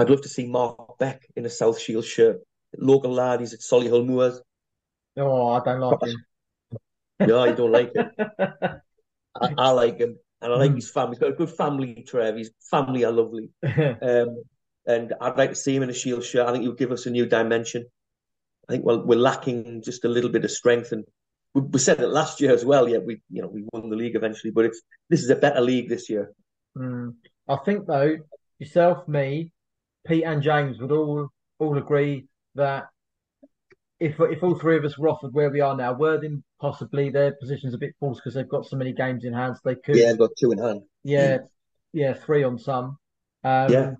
I'd 0.00 0.10
love 0.10 0.22
to 0.22 0.28
see 0.28 0.48
Mark 0.48 0.98
Beck 0.98 1.22
in 1.36 1.46
a 1.46 1.50
South 1.50 1.78
Shield 1.78 2.04
shirt. 2.04 2.40
Local 2.78 3.12
lad, 3.12 3.40
he's 3.40 3.54
at 3.54 3.60
Solihull 3.60 4.06
Moors. 4.06 4.40
Oh, 5.16 5.48
I 5.48 5.60
don't 5.64 5.80
like 5.80 6.02
him. 6.02 6.24
No, 7.20 7.40
I 7.40 7.52
don't 7.52 7.72
like 7.72 7.94
him. 7.94 8.10
I, 9.40 9.54
I, 9.58 9.70
like 9.70 9.98
him, 9.98 10.16
and 10.40 10.52
I 10.52 10.56
like 10.56 10.72
mm. 10.72 10.76
his 10.76 10.90
family. 10.90 11.16
He's 11.16 11.18
got 11.20 11.30
a 11.30 11.34
good 11.34 11.50
family, 11.50 12.04
Trev. 12.06 12.36
His 12.36 12.50
family 12.70 13.04
are 13.04 13.12
lovely. 13.12 13.50
um, 13.62 14.42
and 14.86 15.14
I'd 15.20 15.36
like 15.36 15.50
to 15.50 15.56
see 15.56 15.74
him 15.74 15.82
in 15.82 15.90
a 15.90 15.94
Shield 15.94 16.24
shirt. 16.24 16.46
I 16.46 16.52
think 16.52 16.62
he 16.62 16.68
would 16.68 16.78
give 16.78 16.92
us 16.92 17.06
a 17.06 17.10
new 17.10 17.26
dimension. 17.26 17.86
I 18.68 18.72
think 18.72 18.84
well, 18.84 19.04
we're 19.04 19.18
lacking 19.18 19.82
just 19.82 20.04
a 20.04 20.08
little 20.08 20.30
bit 20.30 20.44
of 20.44 20.50
strength, 20.50 20.92
and 20.92 21.04
we, 21.54 21.62
we 21.62 21.78
said 21.78 22.00
it 22.00 22.08
last 22.08 22.40
year 22.40 22.52
as 22.52 22.64
well. 22.64 22.88
Yeah, 22.88 22.98
we 22.98 23.20
you 23.30 23.42
know 23.42 23.48
we 23.48 23.64
won 23.72 23.90
the 23.90 23.96
league 23.96 24.16
eventually, 24.16 24.52
but 24.52 24.64
it's 24.66 24.80
this 25.08 25.22
is 25.22 25.30
a 25.30 25.36
better 25.36 25.60
league 25.60 25.88
this 25.88 26.08
year. 26.08 26.32
Mm. 26.76 27.14
I 27.48 27.56
think 27.56 27.86
though, 27.86 28.16
yourself, 28.58 29.06
me, 29.08 29.52
Pete, 30.06 30.24
and 30.24 30.42
James 30.42 30.78
would 30.80 30.92
all 30.92 31.28
all 31.58 31.76
agree 31.76 32.26
that 32.54 32.84
if 34.00 34.18
if 34.18 34.42
all 34.42 34.58
three 34.58 34.76
of 34.76 34.84
us 34.84 34.98
were 34.98 35.08
offered 35.08 35.34
where 35.34 35.50
we 35.50 35.60
are 35.60 35.76
now, 35.76 35.92
Worthing 35.92 36.42
possibly 36.60 37.10
their 37.10 37.32
position's 37.32 37.74
a 37.74 37.78
bit 37.78 37.94
false 38.00 38.18
because 38.18 38.34
they've 38.34 38.48
got 38.48 38.66
so 38.66 38.76
many 38.76 38.92
games 38.92 39.24
in 39.24 39.32
hand. 39.32 39.56
So 39.56 39.60
they 39.64 39.74
could 39.76 39.96
yeah, 39.96 40.14
got 40.14 40.30
two 40.38 40.52
in 40.52 40.58
hand. 40.58 40.82
Yeah, 41.04 41.38
yeah, 41.92 42.14
three 42.14 42.42
on 42.42 42.58
some. 42.58 42.98
Um, 43.44 43.72
yeah. 43.72 43.92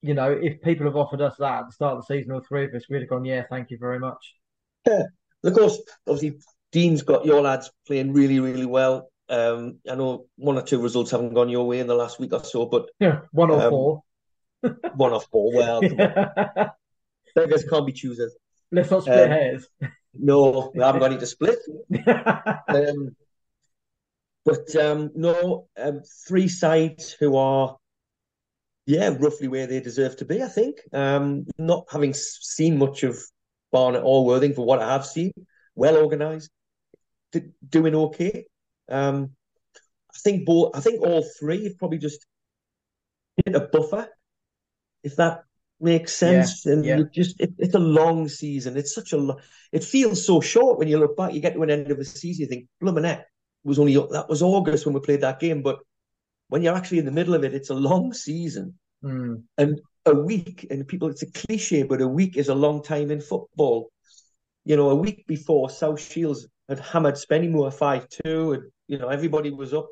You 0.00 0.14
know, 0.14 0.32
if 0.32 0.60
people 0.62 0.86
have 0.86 0.96
offered 0.96 1.20
us 1.20 1.36
that 1.38 1.60
at 1.60 1.66
the 1.66 1.72
start 1.72 1.96
of 1.96 2.06
the 2.06 2.14
season, 2.14 2.32
all 2.32 2.40
three 2.40 2.64
of 2.64 2.74
us, 2.74 2.86
we'd 2.90 3.00
have 3.00 3.08
gone, 3.08 3.24
yeah, 3.24 3.44
thank 3.48 3.70
you 3.70 3.78
very 3.78 4.00
much. 4.00 4.34
Yeah, 4.84 5.02
and 5.44 5.52
of 5.52 5.56
course, 5.56 5.78
obviously, 6.08 6.40
Dean's 6.72 7.02
got 7.02 7.24
your 7.24 7.40
lads 7.40 7.70
playing 7.86 8.12
really, 8.12 8.40
really 8.40 8.66
well. 8.66 9.10
Um, 9.28 9.78
I 9.88 9.94
know 9.94 10.26
one 10.36 10.58
or 10.58 10.62
two 10.62 10.80
results 10.80 11.12
haven't 11.12 11.34
gone 11.34 11.48
your 11.48 11.66
way 11.66 11.78
in 11.78 11.86
the 11.86 11.94
last 11.94 12.18
week 12.18 12.32
or 12.32 12.42
so, 12.42 12.66
but 12.66 12.86
yeah, 12.98 13.20
one 13.32 13.50
or 13.50 13.62
um, 13.62 13.70
four. 13.70 14.02
one 14.94 15.12
or 15.12 15.20
four. 15.20 15.52
Well, 15.54 15.80
beggars 17.34 17.64
can't 17.68 17.86
be 17.86 17.92
choosers. 17.92 18.34
Let's 18.70 18.90
not 18.90 19.02
split 19.02 19.24
um, 19.24 19.30
hairs. 19.30 19.66
No, 20.14 20.72
we 20.74 20.82
haven't 20.82 21.00
got 21.00 21.10
any 21.10 21.20
to 21.20 21.26
split. 21.26 21.58
um, 22.68 23.16
but 24.44 24.74
um, 24.76 25.10
no, 25.14 25.68
um, 25.78 26.02
three 26.26 26.48
sides 26.48 27.12
who 27.12 27.36
are, 27.36 27.76
yeah, 28.86 29.14
roughly 29.18 29.48
where 29.48 29.66
they 29.66 29.80
deserve 29.80 30.16
to 30.16 30.24
be. 30.24 30.42
I 30.42 30.48
think. 30.48 30.78
Um, 30.92 31.46
not 31.58 31.86
having 31.90 32.12
seen 32.14 32.78
much 32.78 33.04
of 33.04 33.18
Barnet 33.70 34.02
or 34.04 34.26
Worthing 34.26 34.54
for 34.54 34.66
what 34.66 34.82
I 34.82 34.92
have 34.92 35.06
seen, 35.06 35.32
well 35.74 35.96
organised, 35.96 36.50
doing 37.68 37.94
okay. 37.94 38.46
Um, 38.88 39.30
I 40.14 40.18
think 40.18 40.44
both. 40.44 40.72
I 40.74 40.80
think 40.80 41.02
all 41.02 41.24
three 41.38 41.64
have 41.64 41.78
probably 41.78 41.98
just 41.98 42.26
hit 43.44 43.54
a 43.54 43.60
buffer, 43.60 44.08
if 45.02 45.16
that 45.16 45.44
makes 45.82 46.14
sense. 46.14 46.64
Yeah, 46.64 46.72
and 46.72 46.84
yeah. 46.84 47.02
just 47.12 47.40
it, 47.40 47.52
it's 47.58 47.74
a 47.74 47.78
long 47.78 48.28
season. 48.28 48.76
It's 48.76 48.94
such 48.94 49.12
a 49.12 49.16
lo- 49.16 49.40
it 49.72 49.84
feels 49.84 50.24
so 50.26 50.40
short 50.40 50.78
when 50.78 50.88
you 50.88 50.98
look 50.98 51.16
back. 51.16 51.32
You 51.34 51.40
get 51.40 51.54
to 51.54 51.62
an 51.62 51.70
end 51.70 51.90
of 51.90 51.98
the 51.98 52.04
season, 52.04 52.42
you 52.42 52.48
think, 52.48 52.68
Bluminette 52.82 53.24
was 53.64 53.78
only 53.78 53.94
that 53.94 54.26
was 54.28 54.42
August 54.42 54.86
when 54.86 54.94
we 54.94 55.00
played 55.00 55.20
that 55.20 55.40
game, 55.40 55.62
but 55.62 55.78
when 56.48 56.62
you're 56.62 56.76
actually 56.76 56.98
in 56.98 57.06
the 57.06 57.10
middle 57.10 57.34
of 57.34 57.44
it, 57.44 57.54
it's 57.54 57.70
a 57.70 57.74
long 57.74 58.12
season. 58.12 58.78
Mm. 59.02 59.42
And 59.56 59.80
a 60.04 60.14
week, 60.14 60.66
and 60.70 60.86
people, 60.86 61.08
it's 61.08 61.22
a 61.22 61.30
cliche, 61.30 61.82
but 61.82 62.00
a 62.00 62.06
week 62.08 62.36
is 62.36 62.48
a 62.48 62.54
long 62.54 62.82
time 62.82 63.10
in 63.10 63.20
football. 63.20 63.90
You 64.64 64.76
know, 64.76 64.90
a 64.90 64.94
week 64.94 65.26
before 65.26 65.70
South 65.70 66.00
Shields 66.00 66.46
had 66.68 66.78
hammered 66.78 67.14
Spennymoor 67.14 67.72
5 67.72 68.06
2, 68.24 68.52
and, 68.52 68.62
you 68.86 68.98
know, 68.98 69.08
everybody 69.08 69.50
was 69.50 69.72
up. 69.72 69.88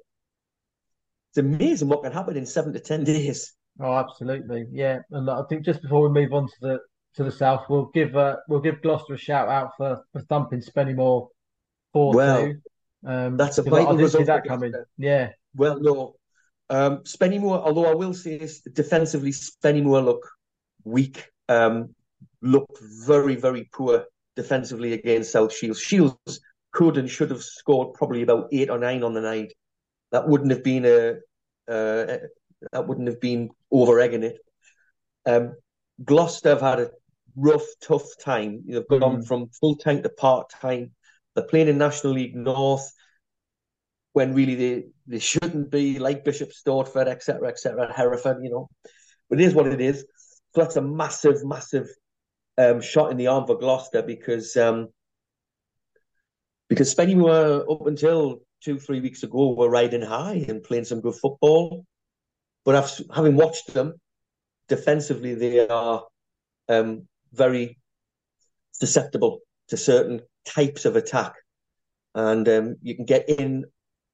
It's 1.30 1.38
amazing 1.38 1.88
what 1.88 2.02
can 2.02 2.12
happen 2.12 2.36
in 2.36 2.46
seven 2.46 2.72
to 2.72 2.80
10 2.80 3.04
days. 3.04 3.54
Oh, 3.80 3.94
absolutely, 3.94 4.66
yeah. 4.70 4.98
And 5.10 5.30
I 5.30 5.42
think 5.48 5.64
just 5.64 5.82
before 5.82 6.08
we 6.08 6.20
move 6.20 6.32
on 6.32 6.46
to 6.46 6.54
the 6.60 6.78
to 7.14 7.24
the 7.24 7.32
south, 7.32 7.64
we'll 7.68 7.86
give 7.86 8.16
uh, 8.16 8.36
we'll 8.48 8.60
give 8.60 8.82
Gloucester 8.82 9.14
a 9.14 9.18
shout 9.18 9.48
out 9.48 9.72
for 9.76 10.04
for 10.12 10.20
thumping 10.22 10.60
Spennymoor 10.60 11.28
four 11.92 12.14
well, 12.14 12.44
two. 12.44 12.60
Um, 13.06 13.36
that's 13.36 13.58
a 13.58 13.74
I 13.74 13.92
result. 13.92 14.26
that 14.26 14.44
coming. 14.46 14.72
Yeah. 14.98 15.30
Well, 15.56 15.80
no, 15.80 16.14
um, 16.68 16.98
Spennymoor. 16.98 17.62
Although 17.64 17.86
I 17.86 17.94
will 17.94 18.14
say 18.14 18.36
this, 18.36 18.60
defensively, 18.60 19.32
Spennymoor 19.32 20.04
look 20.04 20.28
weak. 20.84 21.26
Um, 21.48 21.94
looked 22.42 22.78
very 22.80 23.36
very 23.36 23.68
poor 23.72 24.04
defensively 24.36 24.92
against 24.92 25.32
South 25.32 25.54
Shields. 25.54 25.80
Shields 25.80 26.40
could 26.72 26.96
and 26.96 27.10
should 27.10 27.30
have 27.30 27.42
scored 27.42 27.94
probably 27.94 28.22
about 28.22 28.48
eight 28.52 28.70
or 28.70 28.78
nine 28.78 29.02
on 29.02 29.14
the 29.14 29.20
night. 29.20 29.52
That 30.12 30.28
wouldn't 30.28 30.50
have 30.50 30.64
been 30.64 30.84
a, 30.84 31.14
a 31.68 32.18
that 32.72 32.86
wouldn't 32.86 33.08
have 33.08 33.20
been 33.20 33.50
over 33.70 34.00
egging 34.00 34.22
it. 34.22 34.38
Um, 35.26 35.54
Gloucester 36.04 36.50
have 36.50 36.60
had 36.60 36.80
a 36.80 36.90
rough, 37.36 37.66
tough 37.82 38.06
time. 38.22 38.62
They've 38.66 38.86
gone 38.88 39.22
mm. 39.22 39.26
from 39.26 39.48
full 39.60 39.76
time 39.76 40.02
to 40.02 40.08
part 40.08 40.50
time. 40.50 40.92
They're 41.34 41.44
playing 41.44 41.68
in 41.68 41.78
National 41.78 42.14
League 42.14 42.34
North 42.34 42.90
when 44.12 44.34
really 44.34 44.54
they, 44.54 44.84
they 45.06 45.18
shouldn't 45.18 45.70
be, 45.70 45.98
like 45.98 46.24
Bishop 46.24 46.50
Stortford, 46.50 47.06
etc., 47.06 47.48
etc., 47.48 47.92
Hereford, 47.94 48.42
you 48.42 48.50
know. 48.50 48.68
But 49.28 49.40
it 49.40 49.44
is 49.44 49.54
what 49.54 49.68
it 49.68 49.80
is. 49.80 50.04
So 50.54 50.62
that's 50.62 50.76
a 50.76 50.82
massive, 50.82 51.44
massive 51.44 51.88
um, 52.58 52.80
shot 52.80 53.12
in 53.12 53.16
the 53.16 53.28
arm 53.28 53.46
for 53.46 53.56
Gloucester 53.56 54.02
because 54.02 54.56
um, 54.56 54.88
because 56.68 56.94
Spenny 56.94 57.14
were 57.14 57.64
up 57.70 57.86
until 57.86 58.40
two, 58.62 58.78
three 58.78 59.00
weeks 59.00 59.22
ago 59.22 59.54
were 59.54 59.70
riding 59.70 60.02
high 60.02 60.44
and 60.48 60.62
playing 60.62 60.84
some 60.84 61.00
good 61.00 61.14
football. 61.14 61.84
But 62.64 62.76
I've, 62.76 62.90
having 63.14 63.36
watched 63.36 63.72
them 63.72 63.94
defensively, 64.68 65.34
they 65.34 65.66
are 65.66 66.04
um, 66.68 67.08
very 67.32 67.78
susceptible 68.72 69.40
to 69.68 69.76
certain 69.76 70.20
types 70.44 70.84
of 70.84 70.96
attack, 70.96 71.34
and 72.14 72.48
um, 72.48 72.76
you 72.82 72.94
can 72.96 73.04
get 73.04 73.28
in, 73.28 73.64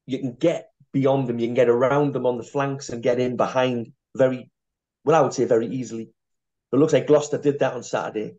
you 0.06 0.18
can 0.18 0.34
get 0.34 0.70
beyond 0.92 1.28
them, 1.28 1.38
you 1.38 1.46
can 1.46 1.54
get 1.54 1.68
around 1.68 2.12
them 2.12 2.26
on 2.26 2.38
the 2.38 2.42
flanks 2.44 2.88
and 2.88 3.02
get 3.02 3.20
in 3.20 3.36
behind 3.36 3.92
very, 4.16 4.50
well, 5.04 5.16
I 5.16 5.20
would 5.20 5.34
say 5.34 5.44
very 5.44 5.66
easily. 5.66 6.10
It 6.72 6.76
looks 6.76 6.92
like 6.92 7.06
Gloucester 7.06 7.38
did 7.38 7.58
that 7.60 7.74
on 7.74 7.82
Saturday. 7.82 8.34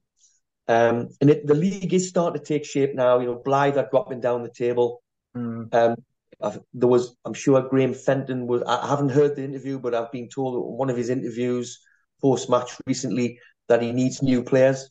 Um, 0.68 1.10
and 1.22 1.30
it, 1.30 1.48
the 1.48 1.56
league 1.56 1.94
is 1.94 2.10
starting 2.10 2.42
to 2.42 2.46
take 2.46 2.66
shape 2.66 2.94
now. 2.94 3.20
You 3.20 3.28
know, 3.28 3.42
Blyth 3.46 3.78
are 3.78 3.88
dropping 3.90 4.22
down 4.22 4.44
the 4.44 4.50
table. 4.50 5.02
Mm. 5.36 5.74
Um, 5.74 5.96
I've, 6.42 6.60
there 6.74 6.88
was, 6.90 7.16
I'm 7.26 7.34
sure 7.34 7.62
Graham 7.68 7.94
Fenton 7.94 8.48
was. 8.48 8.62
I 8.64 8.88
haven't 8.88 9.10
heard 9.10 9.36
the 9.36 9.44
interview, 9.44 9.80
but 9.80 9.96
I've 9.96 10.12
been 10.12 10.30
told 10.30 10.78
one 10.78 10.90
of 10.90 10.98
his 10.98 11.10
interviews 11.10 11.80
post 12.22 12.50
match 12.50 12.72
recently 12.86 13.40
that 13.68 13.82
he 13.82 13.92
needs 13.92 14.22
new 14.22 14.44
players. 14.44 14.90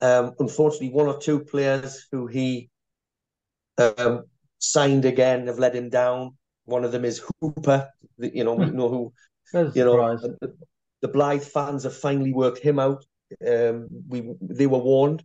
Um, 0.00 0.32
unfortunately, 0.38 0.90
one 0.90 1.06
or 1.06 1.18
two 1.18 1.40
players 1.40 2.06
who 2.10 2.26
he 2.26 2.70
um, 3.78 4.24
signed 4.58 5.04
again 5.04 5.46
have 5.46 5.58
let 5.58 5.74
him 5.74 5.88
down. 5.88 6.36
One 6.64 6.84
of 6.84 6.92
them 6.92 7.04
is 7.04 7.22
Hooper. 7.40 7.88
You 8.18 8.44
know, 8.44 8.54
we 8.54 8.66
know 8.66 8.88
who. 8.88 9.12
you 9.74 9.84
know, 9.84 10.16
the, 10.16 10.54
the 11.00 11.08
Blyth 11.08 11.44
fans 11.44 11.84
have 11.84 11.96
finally 11.96 12.32
worked 12.32 12.58
him 12.58 12.78
out. 12.78 13.04
Um, 13.46 13.88
we 14.08 14.34
they 14.40 14.66
were 14.66 14.78
warned. 14.78 15.24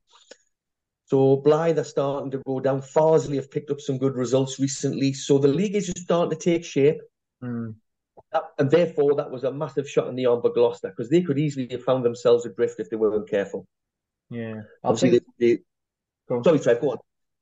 So 1.08 1.41
Blyth 1.45 1.78
are 1.78 1.84
starting 1.86 2.32
to 2.32 2.39
go 2.45 2.60
down. 2.60 2.82
Farsley 2.82 3.36
have 3.36 3.49
picked 3.49 3.72
up 3.72 3.80
some 3.80 3.97
good 3.97 4.16
results 4.16 4.60
recently. 4.60 5.14
So 5.14 5.38
the 5.38 5.47
league 5.47 5.76
is 5.76 5.88
just 5.88 5.99
starting 5.99 6.38
to 6.38 6.43
take 6.43 6.66
shape. 6.66 6.97
Mm. 7.41 7.76
That, 8.34 8.43
and 8.60 8.70
therefore, 8.70 9.16
that 9.16 9.32
was 9.32 9.45
a 9.45 9.51
massive 9.51 9.89
shot 9.89 10.10
in 10.10 10.16
the 10.16 10.26
arm 10.26 10.41
for 10.41 10.51
Gloucester 10.51 10.89
because 10.89 11.10
they 11.10 11.22
could 11.22 11.39
easily 11.39 11.68
have 11.72 11.84
found 11.84 12.03
themselves 12.03 12.45
adrift 12.45 12.80
if 12.80 12.89
they 12.89 12.97
weren't 12.97 13.30
careful. 13.30 13.66
Yeah. 14.30 14.64
Obviously, 14.84 15.22
they, 15.39 15.58
they... 16.30 16.41
Sorry, 16.43 16.60
Trev, 16.60 16.82
go 16.82 16.91
on. 16.91 16.97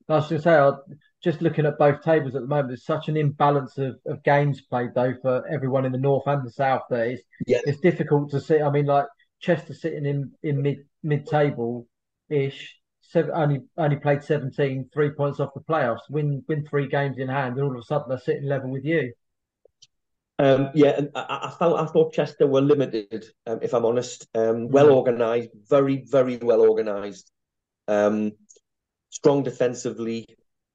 I 0.07 0.15
was 0.17 0.29
going 0.29 0.41
to 0.41 0.43
say, 0.43 0.95
just 1.23 1.41
looking 1.41 1.65
at 1.65 1.79
both 1.79 2.03
tables 2.03 2.35
at 2.35 2.43
the 2.43 2.47
moment, 2.47 2.67
there's 2.67 2.85
such 2.85 3.07
an 3.07 3.17
imbalance 3.17 3.79
of, 3.79 3.95
of 4.05 4.21
games 4.21 4.61
played, 4.61 4.91
though, 4.93 5.15
for 5.19 5.47
everyone 5.47 5.85
in 5.85 5.91
the 5.91 5.97
north 5.97 6.27
and 6.27 6.45
the 6.45 6.51
south. 6.51 6.83
That 6.91 7.07
it's, 7.07 7.23
yeah. 7.47 7.61
it's 7.65 7.79
difficult 7.79 8.29
to 8.29 8.39
see. 8.39 8.61
I 8.61 8.69
mean, 8.69 8.85
like 8.85 9.07
Chester 9.39 9.73
sitting 9.73 10.05
in, 10.05 10.33
in 10.43 10.61
mid 10.61 10.85
mid 11.01 11.25
table 11.25 11.87
ish, 12.29 12.75
only 13.15 13.61
only 13.77 13.97
played 13.97 14.23
17, 14.23 14.89
three 14.93 15.11
points 15.11 15.39
off 15.39 15.53
the 15.53 15.61
playoffs, 15.61 16.09
win 16.09 16.43
win 16.47 16.65
three 16.65 16.87
games 16.87 17.17
in 17.17 17.27
hand, 17.27 17.55
and 17.55 17.63
all 17.63 17.71
of 17.71 17.77
a 17.77 17.83
sudden 17.83 18.09
they're 18.09 18.19
sitting 18.19 18.47
level 18.47 18.69
with 18.69 18.85
you. 18.85 19.13
Um, 20.37 20.69
yeah, 20.73 20.97
and 20.97 21.11
I, 21.15 21.49
I, 21.49 21.55
felt 21.57 21.79
I 21.79 21.85
thought 21.85 22.13
Chester 22.13 22.45
were 22.45 22.61
limited, 22.61 23.25
um, 23.47 23.59
if 23.61 23.73
I'm 23.73 23.85
honest. 23.85 24.27
Um, 24.35 24.67
well 24.67 24.87
mm. 24.87 24.95
organised, 24.95 25.49
very 25.69 26.03
very 26.05 26.37
well 26.37 26.61
organised, 26.61 27.31
um, 27.87 28.33
strong 29.09 29.43
defensively, 29.43 30.25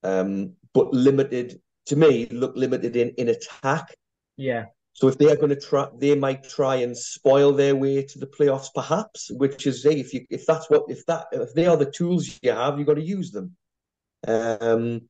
um, 0.03 0.55
but 0.72 0.93
limited 0.95 1.61
to 1.87 1.97
me. 1.97 2.26
Look 2.26 2.57
limited 2.57 2.97
in 2.97 3.11
in 3.11 3.28
attack. 3.28 3.95
Yeah. 4.37 4.66
So 4.93 5.09
if 5.09 5.16
they 5.18 5.30
are 5.30 5.36
going 5.36 5.51
to 5.51 5.61
try, 5.61 5.88
they 5.99 6.14
might 6.14 6.49
try 6.49 6.76
and 6.76 6.97
spoil 6.97 7.53
their 7.53 7.76
way 7.76 8.03
to 8.03 8.18
the 8.18 8.26
playoffs, 8.26 8.68
perhaps. 8.74 9.30
Which 9.30 9.66
is, 9.66 9.82
hey, 9.82 10.01
if 10.01 10.12
you 10.12 10.26
if 10.30 10.45
that's 10.47 10.68
what 10.68 10.84
if 10.88 11.07
that 11.07 11.26
if 11.32 11.55
they 11.55 11.66
are 11.66 11.76
the 11.76 11.91
tools 11.91 12.38
you 12.43 12.53
have, 12.53 12.78
you've 12.78 12.86
got 12.86 12.95
to 12.95 13.03
use 13.03 13.30
them. 13.30 13.57
Um, 14.26 15.03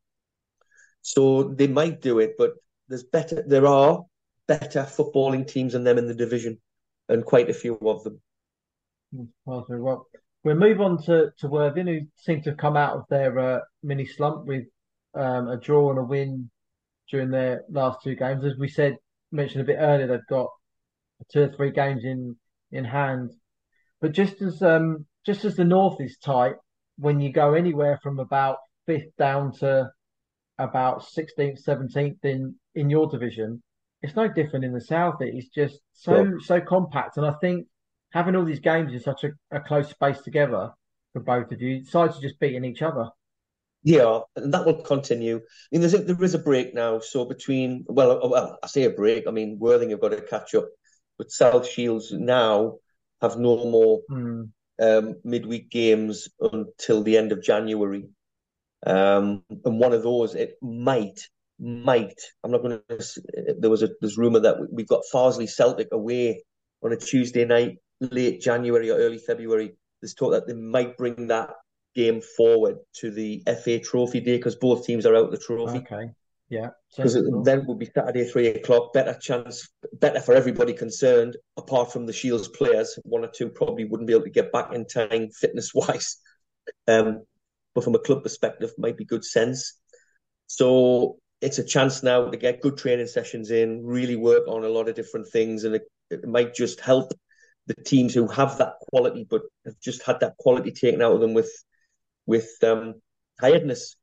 so 1.03 1.45
they 1.45 1.67
might 1.67 2.01
do 2.01 2.19
it, 2.19 2.35
but 2.39 2.53
there's 2.89 3.05
better. 3.05 3.43
There 3.47 3.67
are 3.67 4.03
better 4.47 4.83
footballing 4.83 5.47
teams 5.47 5.73
than 5.73 5.85
them 5.85 5.99
in 5.99 6.07
the 6.07 6.15
division, 6.15 6.61
and 7.09 7.25
quite 7.25 7.51
a 7.51 7.55
few 7.55 7.77
of 7.77 8.05
them. 8.05 8.21
Well, 9.45 10.07
we'll 10.45 10.55
move 10.55 10.81
on 10.81 11.03
to, 11.05 11.33
to 11.39 11.49
Worthing, 11.49 11.87
who 11.87 12.01
seem 12.17 12.43
to 12.43 12.51
have 12.51 12.59
come 12.59 12.77
out 12.77 12.97
of 12.97 13.05
their 13.11 13.39
uh, 13.39 13.61
mini 13.83 14.07
slump 14.07 14.47
with 14.47 14.67
um, 15.15 15.49
a 15.49 15.57
draw 15.57 15.91
and 15.91 15.99
a 15.99 16.05
win 16.05 16.51
during 17.11 17.31
their 17.31 17.65
last 17.71 18.03
two 18.03 18.15
games. 18.15 18.45
As 18.45 18.57
we 18.57 18.69
said, 18.69 18.99
mentioned 19.33 19.63
a 19.63 19.67
bit 19.67 19.79
earlier, 19.79 20.07
they've 20.07 20.21
got 20.29 20.49
two 21.31 21.43
or 21.43 21.53
three 21.53 21.71
games 21.71 22.05
in 22.05 22.37
in 22.73 22.85
hand. 22.85 23.33
But 24.01 24.13
just 24.13 24.41
as 24.43 24.63
um, 24.63 25.07
just 25.27 25.45
as 25.45 25.57
the 25.57 25.65
North 25.65 26.01
is 26.01 26.17
tight, 26.19 26.55
when 26.99 27.21
you 27.21 27.33
go 27.33 27.55
anywhere 27.55 27.99
from 28.03 28.19
about 28.19 28.59
fifth 28.87 29.15
down 29.19 29.53
to 29.59 29.91
about 30.59 31.03
16th, 31.03 31.65
17th 31.65 32.25
in 32.25 32.55
in 32.75 32.91
your 32.91 33.09
division, 33.09 33.63
it's 34.03 34.17
no 34.17 34.29
different 34.29 34.65
in 34.65 34.73
the 34.73 34.81
south. 34.81 35.17
It's 35.21 35.49
just 35.49 35.81
so 35.93 36.25
sure. 36.25 36.41
so 36.41 36.61
compact, 36.61 37.17
and 37.17 37.27
I 37.27 37.33
think 37.41 37.67
having 38.13 38.35
all 38.37 38.45
these 38.45 38.61
games 38.61 38.93
in 38.93 39.01
such 39.01 39.25
a, 39.25 39.31
a 39.51 39.61
close 39.61 39.91
space 39.91 40.21
together 40.21 40.71
for 41.13 41.21
both 41.21 41.53
of 41.53 41.61
you, 41.61 41.85
sides 41.85 42.17
are 42.17 42.21
just 42.21 42.41
beating 42.41 42.65
each 42.65 42.83
other. 42.83 43.09
Yeah, 43.83 44.21
and 44.37 44.53
that 44.53 44.67
will 44.67 44.83
continue. 44.83 45.37
I 45.37 45.41
mean, 45.73 45.81
there's 45.81 45.95
a, 45.95 45.99
there 45.99 46.23
is 46.23 46.35
a 46.35 46.39
break 46.39 46.75
now. 46.75 47.01
So 47.01 47.25
between 47.25 47.85
well, 47.89 48.29
well, 48.29 48.59
I 48.63 48.67
say 48.67 48.85
a 48.85 48.91
break. 48.91 49.27
I 49.27 49.31
mean, 49.31 49.59
Worthing 49.59 49.91
have 49.91 50.01
got 50.01 50.11
to 50.11 50.21
catch 50.21 50.55
up, 50.55 50.69
but 51.17 51.31
South 51.31 51.67
Shields 51.67 52.13
now 52.13 52.77
have 53.23 53.39
no 53.39 53.57
more 53.57 54.01
mm. 54.11 54.51
um, 54.81 55.15
midweek 55.25 55.71
games 55.71 56.29
until 56.41 57.03
the 57.03 57.17
end 57.17 57.33
of 57.33 57.43
January. 57.43 58.09
Um, 58.87 59.45
and 59.65 59.81
one 59.81 59.93
of 59.93 60.03
those, 60.03 60.35
it 60.35 60.57
might 60.61 61.21
might. 61.59 62.21
I'm 62.43 62.51
not 62.51 62.63
going 62.63 62.81
to. 62.89 63.23
There 63.59 63.71
was 63.71 63.83
a 63.83 63.91
there's 64.01 64.19
rumor 64.19 64.41
that 64.41 64.57
we've 64.71 64.89
got 64.89 65.05
Farsley 65.13 65.49
Celtic 65.49 65.89
away 65.93 66.45
on 66.83 66.93
a 66.93 66.97
Tuesday 66.97 67.47
night, 67.47 67.79
late 68.01 68.41
January 68.41 68.91
or 68.91 68.99
early 68.99 69.19
February. 69.19 69.73
There's 70.01 70.15
talk 70.15 70.33
that 70.33 70.47
they 70.47 70.55
might 70.55 70.97
bring 70.97 71.29
that 71.29 71.51
game 71.95 72.21
forward 72.21 72.77
to 72.95 73.11
the 73.11 73.43
FA 73.63 73.79
Trophy 73.79 74.21
day 74.21 74.37
because 74.37 74.57
both 74.57 74.87
teams 74.87 75.07
are 75.07 75.17
out 75.17 75.31
the 75.31 75.39
trophy. 75.39 75.79
Okay. 75.79 76.11
Yeah. 76.49 76.71
Because 76.97 77.15
then 77.15 77.61
it 77.61 77.67
would 77.67 77.79
be 77.79 77.91
Saturday 77.95 78.25
three 78.25 78.49
o'clock. 78.49 78.93
Better 78.93 79.17
chance, 79.21 79.69
better 79.95 80.21
for 80.21 80.35
everybody 80.35 80.73
concerned. 80.73 81.37
Apart 81.57 81.93
from 81.93 82.07
the 82.07 82.13
Shields 82.13 82.49
players, 82.49 82.99
one 83.05 83.25
or 83.25 83.31
two 83.33 83.49
probably 83.49 83.85
wouldn't 83.85 84.09
be 84.09 84.13
able 84.13 84.25
to 84.25 84.31
get 84.31 84.53
back 84.53 84.73
in 84.73 84.87
time 84.87 85.31
fitness 85.31 85.73
wise. 85.75 86.17
Um, 86.87 87.25
but 87.75 87.83
from 87.83 87.95
a 87.95 87.99
club 87.99 88.23
perspective, 88.23 88.71
might 88.79 88.97
be 88.97 89.05
good 89.05 89.25
sense. 89.25 89.81
So 90.47 91.17
it's 91.41 91.59
a 91.59 91.65
chance 91.65 92.03
now 92.03 92.29
to 92.29 92.37
get 92.37 92.61
good 92.61 92.77
training 92.77 93.07
sessions 93.07 93.51
in, 93.51 93.85
really 93.85 94.15
work 94.15 94.47
on 94.47 94.63
a 94.63 94.69
lot 94.69 94.89
of 94.89 94.95
different 94.95 95.27
things, 95.29 95.65
and 95.65 95.77
it, 95.77 95.83
it 96.11 96.29
might 96.29 96.55
just 96.55 96.81
help 96.81 97.13
the 97.67 97.75
teams 97.85 98.15
who 98.15 98.27
have 98.27 98.59
that 98.59 98.75
quality 98.91 99.27
but 99.29 99.43
have 99.65 99.79
just 99.81 100.03
had 100.03 100.21
that 100.21 100.37
quality 100.39 100.71
taken 100.71 101.01
out 101.03 101.13
of 101.13 101.21
them 101.21 101.35
with 101.35 101.51
with 102.31 102.51
um, 102.63 102.95
tiredness. 103.41 103.97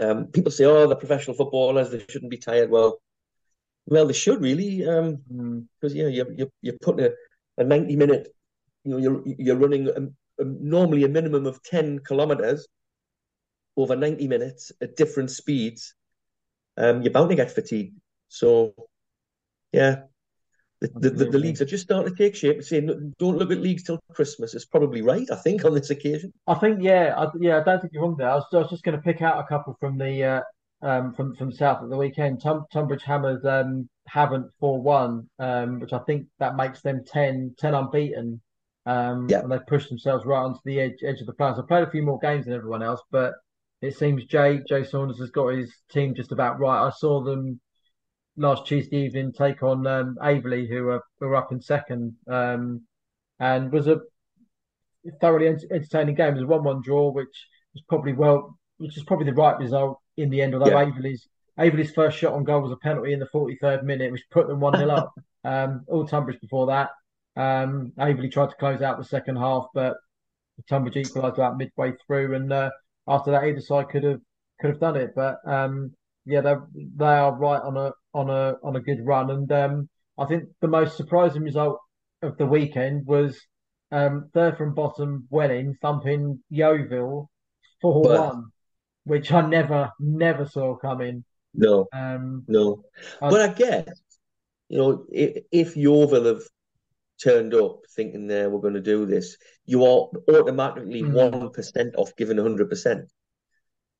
Um, 0.00 0.26
people 0.26 0.52
say, 0.52 0.64
"Oh, 0.64 0.86
the 0.86 0.96
professional 0.96 1.36
footballers 1.36 1.90
they 1.90 2.04
shouldn't 2.08 2.30
be 2.30 2.38
tired." 2.38 2.70
Well, 2.70 3.00
well, 3.86 4.06
they 4.06 4.12
should 4.14 4.40
really, 4.40 4.78
because 4.78 5.92
um, 5.92 5.96
you 5.96 6.02
know 6.04 6.08
you're 6.16 6.32
you're, 6.32 6.52
you're 6.62 6.82
putting 6.82 7.06
a, 7.06 7.10
a 7.62 7.64
ninety 7.64 7.96
minute, 7.96 8.28
you 8.84 8.90
know, 8.92 8.98
you're 8.98 9.22
you're 9.26 9.62
running 9.64 9.88
a, 9.88 10.42
a, 10.42 10.44
normally 10.44 11.04
a 11.04 11.08
minimum 11.08 11.46
of 11.46 11.62
ten 11.62 12.00
kilometers 12.00 12.66
over 13.76 13.94
ninety 13.94 14.26
minutes 14.26 14.72
at 14.80 14.96
different 14.96 15.30
speeds 15.30 15.94
um, 16.78 17.02
you're 17.02 17.12
bound 17.12 17.28
to 17.30 17.36
get 17.36 17.50
fatigued. 17.50 17.98
So, 18.28 18.72
yeah, 19.72 20.02
the, 20.80 20.88
the, 20.94 21.10
the, 21.10 21.24
the, 21.26 21.38
leagues 21.38 21.60
are 21.60 21.66
just 21.66 21.84
starting 21.84 22.14
to 22.14 22.16
take 22.16 22.36
shape. 22.36 22.56
and 22.56 22.64
Saying 22.64 23.14
don't 23.18 23.36
look 23.36 23.50
at 23.50 23.58
leagues 23.58 23.82
till 23.82 24.00
Christmas 24.12 24.54
is 24.54 24.64
probably 24.64 25.02
right. 25.02 25.26
I 25.30 25.36
think 25.36 25.64
on 25.64 25.74
this 25.74 25.90
occasion. 25.90 26.32
I 26.46 26.54
think 26.54 26.78
yeah, 26.82 27.14
I, 27.16 27.26
yeah. 27.40 27.58
I 27.58 27.64
don't 27.64 27.80
think 27.80 27.92
you're 27.92 28.02
wrong 28.02 28.16
there. 28.16 28.30
I 28.30 28.36
was, 28.36 28.46
I 28.52 28.58
was 28.58 28.70
just 28.70 28.84
going 28.84 28.96
to 28.96 29.02
pick 29.02 29.22
out 29.22 29.42
a 29.42 29.46
couple 29.46 29.76
from 29.80 29.98
the 29.98 30.24
uh, 30.24 30.40
um, 30.82 31.12
from 31.14 31.34
from 31.34 31.52
South 31.52 31.82
at 31.82 31.90
the 31.90 31.96
weekend. 31.96 32.42
Tum, 32.42 32.64
Tonbridge 32.72 33.02
Hammers 33.02 33.44
um, 33.44 33.88
haven't 34.06 34.46
four 34.60 34.80
one, 34.80 35.28
um, 35.38 35.80
which 35.80 35.92
I 35.92 35.98
think 36.00 36.26
that 36.38 36.56
makes 36.56 36.80
them 36.80 37.04
10, 37.04 37.56
10 37.58 37.74
unbeaten. 37.74 38.40
Um, 38.86 39.28
yeah. 39.28 39.40
and 39.40 39.52
they've 39.52 39.66
pushed 39.66 39.90
themselves 39.90 40.24
right 40.24 40.40
onto 40.40 40.60
the 40.64 40.80
edge 40.80 40.98
edge 41.04 41.20
of 41.20 41.26
the 41.26 41.34
playoffs. 41.34 41.62
I 41.62 41.66
played 41.66 41.86
a 41.86 41.90
few 41.90 42.02
more 42.02 42.18
games 42.20 42.46
than 42.46 42.54
everyone 42.54 42.82
else, 42.82 43.02
but 43.10 43.34
it 43.82 43.96
seems 43.96 44.24
Jay 44.24 44.60
Jay 44.66 44.84
Saunders 44.84 45.18
has 45.18 45.30
got 45.30 45.48
his 45.48 45.74
team 45.90 46.14
just 46.14 46.32
about 46.32 46.58
right. 46.58 46.86
I 46.86 46.90
saw 46.90 47.22
them 47.22 47.60
last 48.38 48.66
Tuesday 48.66 49.04
evening 49.04 49.32
take 49.32 49.62
on 49.62 49.86
um, 49.86 50.16
Aveley, 50.22 50.68
who 50.68 50.88
are 50.88 51.02
who 51.20 51.26
are 51.26 51.36
up 51.36 51.52
in 51.52 51.60
second, 51.60 52.14
um, 52.28 52.82
and 53.40 53.72
was 53.72 53.88
a 53.88 54.00
thoroughly 55.20 55.48
entertaining 55.48 56.14
game. 56.14 56.30
It 56.30 56.34
was 56.34 56.42
a 56.44 56.46
one-one 56.46 56.82
draw, 56.82 57.10
which 57.10 57.46
was 57.74 57.82
probably 57.88 58.12
well, 58.12 58.58
which 58.78 58.96
is 58.96 59.04
probably 59.04 59.26
the 59.26 59.34
right 59.34 59.58
result 59.58 60.00
in 60.16 60.30
the 60.30 60.40
end. 60.40 60.54
Although 60.54 60.70
yeah. 60.70 60.84
Aveley's 60.84 61.28
Aveley's 61.58 61.92
first 61.92 62.18
shot 62.18 62.34
on 62.34 62.44
goal 62.44 62.62
was 62.62 62.72
a 62.72 62.76
penalty 62.76 63.12
in 63.12 63.18
the 63.18 63.26
43rd 63.26 63.82
minute, 63.82 64.12
which 64.12 64.24
put 64.30 64.46
them 64.46 64.60
one 64.60 64.76
0 64.76 64.90
up. 64.90 65.14
Um, 65.44 65.84
all 65.86 66.06
Tonbridge 66.06 66.40
before 66.40 66.66
that. 66.66 66.90
Um, 67.36 67.92
Aveley 67.96 68.30
tried 68.30 68.50
to 68.50 68.56
close 68.56 68.82
out 68.82 68.98
the 68.98 69.04
second 69.04 69.36
half, 69.36 69.66
but 69.72 69.96
Tonbridge 70.68 70.96
equalised 70.96 71.36
about 71.36 71.56
midway 71.56 71.92
through, 72.06 72.34
and 72.34 72.52
uh, 72.52 72.70
after 73.06 73.30
that, 73.30 73.44
either 73.44 73.60
side 73.60 73.88
could 73.88 74.02
have 74.02 74.20
could 74.60 74.70
have 74.70 74.80
done 74.80 74.96
it. 74.96 75.12
But 75.14 75.38
um, 75.46 75.94
yeah, 76.26 76.40
they 76.40 76.54
they 76.74 77.04
are 77.04 77.34
right 77.34 77.62
on 77.62 77.76
a 77.76 77.92
on 78.18 78.30
a 78.30 78.56
on 78.64 78.74
a 78.74 78.80
good 78.80 79.06
run, 79.06 79.30
and 79.30 79.50
um, 79.52 79.88
I 80.18 80.26
think 80.26 80.44
the 80.60 80.68
most 80.68 80.96
surprising 80.96 81.42
result 81.42 81.78
of 82.20 82.36
the 82.36 82.46
weekend 82.46 83.06
was 83.06 83.38
um, 83.92 84.28
third 84.34 84.58
from 84.58 84.74
bottom 84.74 85.28
Welling 85.30 85.76
thumping 85.80 86.42
Yeovil 86.50 87.30
four 87.80 88.02
one, 88.02 88.46
which 89.04 89.30
I 89.30 89.42
never 89.42 89.92
never 90.00 90.46
saw 90.46 90.76
coming. 90.76 91.24
No, 91.54 91.86
um, 91.92 92.44
no. 92.48 92.82
I, 93.22 93.30
but 93.30 93.40
I 93.40 93.52
guess 93.52 93.88
you 94.68 94.78
know 94.78 95.06
if, 95.10 95.44
if 95.52 95.76
Yeovil 95.76 96.24
have 96.24 96.42
turned 97.22 97.54
up 97.54 97.82
thinking 97.94 98.26
there 98.26 98.50
we're 98.50 98.60
going 98.60 98.74
to 98.74 98.80
do 98.80 99.06
this, 99.06 99.36
you 99.64 99.84
are 99.84 100.08
automatically 100.28 101.00
hmm. 101.00 101.12
one 101.12 101.32
mm. 101.32 101.94
off 101.96 102.16
giving 102.16 102.38
hundred 102.38 102.68
percent. 102.68 103.08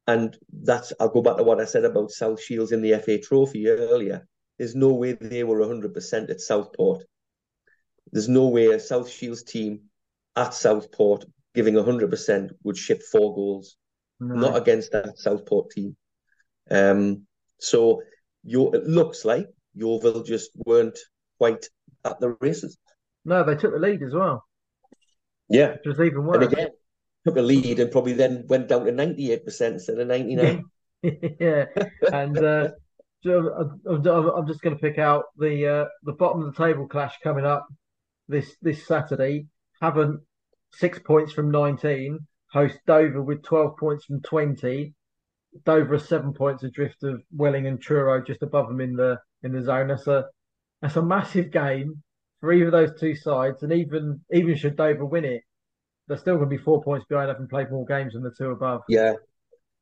And 0.08 0.38
that's 0.62 0.94
I'll 0.98 1.10
go 1.10 1.20
back 1.20 1.36
to 1.36 1.42
what 1.42 1.60
I 1.60 1.66
said 1.66 1.84
about 1.84 2.10
South 2.10 2.42
Shields 2.42 2.72
in 2.72 2.80
the 2.80 2.98
FA 2.98 3.18
Trophy 3.18 3.68
earlier. 3.68 4.26
There's 4.56 4.74
no 4.74 4.94
way 4.94 5.12
they 5.12 5.44
were 5.44 5.60
100% 5.60 6.30
at 6.30 6.40
Southport. 6.40 7.04
There's 8.10 8.28
no 8.28 8.48
way 8.48 8.68
a 8.68 8.80
South 8.80 9.10
Shields 9.10 9.42
team 9.44 9.82
at 10.34 10.54
Southport 10.54 11.26
giving 11.54 11.74
100% 11.74 12.50
would 12.64 12.76
ship 12.76 13.02
four 13.12 13.34
goals, 13.34 13.76
no. 14.18 14.34
not 14.34 14.56
against 14.56 14.92
that 14.92 15.18
Southport 15.18 15.70
team. 15.70 15.94
Um, 16.70 17.26
so 17.58 18.02
your, 18.42 18.74
it 18.74 18.84
looks 18.84 19.26
like 19.26 19.46
Yeovil 19.74 20.22
just 20.22 20.50
weren't 20.54 20.98
quite 21.38 21.66
at 22.04 22.18
the 22.18 22.30
races. 22.40 22.78
No, 23.26 23.44
they 23.44 23.56
took 23.56 23.72
the 23.72 23.78
lead 23.78 24.02
as 24.02 24.14
well. 24.14 24.44
Yeah. 25.50 25.72
Which 25.72 25.98
was 25.98 26.00
even 26.00 26.24
worse. 26.24 26.42
And 26.42 26.52
again, 26.52 26.68
took 27.24 27.36
a 27.36 27.42
lead 27.42 27.80
and 27.80 27.90
probably 27.90 28.12
then 28.12 28.44
went 28.48 28.68
down 28.68 28.84
to 28.84 28.92
98% 28.92 29.72
instead 29.72 29.98
of 29.98 30.06
99. 30.06 30.64
yeah. 31.02 31.66
And 32.12 32.38
uh, 32.38 32.68
I'm 33.26 34.46
just 34.46 34.62
going 34.62 34.76
to 34.76 34.80
pick 34.80 34.98
out 34.98 35.24
the 35.36 35.66
uh, 35.66 35.84
the 36.04 36.12
bottom 36.12 36.42
of 36.42 36.54
the 36.54 36.64
table 36.64 36.86
clash 36.86 37.16
coming 37.22 37.44
up 37.44 37.66
this 38.28 38.56
this 38.62 38.86
Saturday. 38.86 39.46
Havant 39.82 40.18
six 40.72 40.98
points 40.98 41.32
from 41.32 41.50
19, 41.50 42.18
host 42.50 42.78
Dover 42.86 43.22
with 43.22 43.42
12 43.42 43.76
points 43.76 44.04
from 44.04 44.20
20. 44.22 44.94
Dover 45.64 45.94
are 45.94 45.98
seven 45.98 46.32
points 46.32 46.62
adrift 46.62 47.02
of 47.04 47.22
Welling 47.34 47.66
and 47.66 47.80
Truro 47.80 48.22
just 48.22 48.42
above 48.42 48.68
them 48.68 48.80
in 48.80 48.94
the 48.94 49.18
in 49.42 49.52
the 49.52 49.62
zone. 49.62 49.88
That's 49.88 50.06
a 50.06 50.26
that's 50.82 50.96
a 50.96 51.02
massive 51.02 51.50
game 51.50 52.02
for 52.40 52.52
either 52.52 52.66
of 52.66 52.72
those 52.72 53.00
two 53.00 53.16
sides. 53.16 53.62
And 53.62 53.72
even 53.72 54.20
even 54.32 54.56
should 54.56 54.76
Dover 54.76 55.04
win 55.04 55.24
it, 55.24 55.42
they're 56.08 56.18
still 56.18 56.36
going 56.36 56.48
to 56.48 56.56
be 56.56 56.62
four 56.62 56.82
points 56.82 57.06
behind, 57.08 57.28
having 57.28 57.48
played 57.48 57.70
more 57.70 57.84
games 57.84 58.14
than 58.14 58.22
the 58.22 58.32
two 58.36 58.50
above. 58.50 58.82
Yeah, 58.88 59.14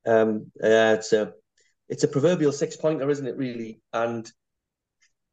um, 0.07 0.51
yeah, 0.63 0.95
it's 0.95 1.13
a 1.13 1.33
it's 1.89 2.05
a 2.05 2.09
proverbial 2.09 2.53
six 2.53 2.77
pointer, 2.77 3.09
isn't 3.09 3.27
it? 3.27 3.37
Really, 3.37 3.81
and 3.93 4.31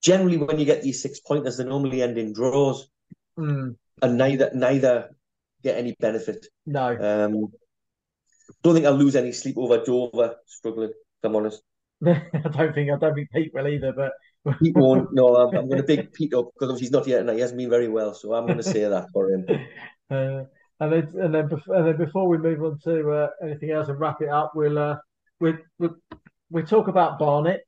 generally 0.02 0.38
when 0.38 0.60
you 0.60 0.66
get 0.66 0.84
these 0.84 1.02
six 1.02 1.20
pointers, 1.20 1.58
they 1.58 1.64
normally 1.64 2.02
end 2.02 2.18
in 2.18 2.34
draws, 2.34 2.88
mm. 3.38 3.76
and 4.02 4.18
neither 4.18 4.52
neither 4.54 5.10
get 5.64 5.78
any 5.78 5.96
benefit. 6.00 6.46
No. 6.66 6.90
Um, 6.90 7.52
don't 8.62 8.74
think 8.74 8.86
I'll 8.86 8.94
lose 8.94 9.16
any 9.16 9.32
sleep 9.32 9.58
over 9.58 9.84
Dover 9.84 10.36
struggling. 10.46 10.90
If 10.90 11.24
I'm 11.24 11.36
honest. 11.36 11.62
I 12.06 12.50
don't 12.52 12.74
think 12.74 12.92
I 12.92 12.98
don't 12.98 13.16
think 13.16 13.30
Pete 13.32 13.52
will 13.54 13.68
either, 13.68 13.94
but 13.94 14.12
Pete 14.62 14.76
won't. 14.76 15.14
No, 15.14 15.36
I'm, 15.36 15.56
I'm 15.56 15.70
going 15.70 15.82
to 15.82 15.88
big 15.88 16.12
Pete 16.12 16.34
up 16.34 16.50
because 16.54 16.80
he's 16.80 16.92
not 16.92 17.08
yet, 17.08 17.22
and 17.22 17.30
he 17.30 17.40
hasn't 17.40 17.58
been 17.58 17.70
very 17.70 17.88
well. 17.88 18.14
So 18.14 18.34
I'm 18.34 18.46
going 18.46 18.58
to 18.58 18.64
say 18.64 18.82
that 18.82 19.08
for 19.14 19.32
him. 19.32 19.46
Uh, 20.12 20.44
and 20.84 20.94
then, 20.94 21.22
and 21.22 21.36
then, 21.36 21.50
and 21.68 21.88
then, 21.88 21.98
before 21.98 22.28
we 22.28 22.38
move 22.38 22.64
on 22.64 22.80
to 22.80 23.12
uh, 23.12 23.30
anything 23.44 23.72
else 23.72 23.90
and 23.90 24.00
wrap 24.00 24.22
it 24.22 24.30
up, 24.30 24.52
we'll 24.56 24.78
uh, 24.78 24.98
we 25.40 25.54
we 25.80 25.90
we 26.50 26.64
talk 26.64 26.88
about 26.88 27.20
Barnet 27.20 27.62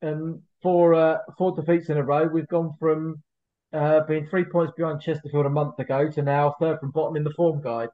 and 0.00 0.40
four 0.62 0.94
uh, 0.94 1.18
four 1.38 1.54
defeats 1.54 1.88
in 1.88 1.96
a 1.96 2.02
row. 2.02 2.26
We've 2.26 2.48
gone 2.48 2.74
from 2.78 3.22
uh, 3.72 4.00
being 4.00 4.26
three 4.26 4.44
points 4.44 4.72
behind 4.76 5.00
Chesterfield 5.00 5.46
a 5.46 5.50
month 5.50 5.78
ago 5.78 6.10
to 6.10 6.22
now 6.22 6.54
third 6.60 6.80
from 6.80 6.90
bottom 6.90 7.16
in 7.16 7.24
the 7.24 7.30
form 7.30 7.62
guide, 7.62 7.88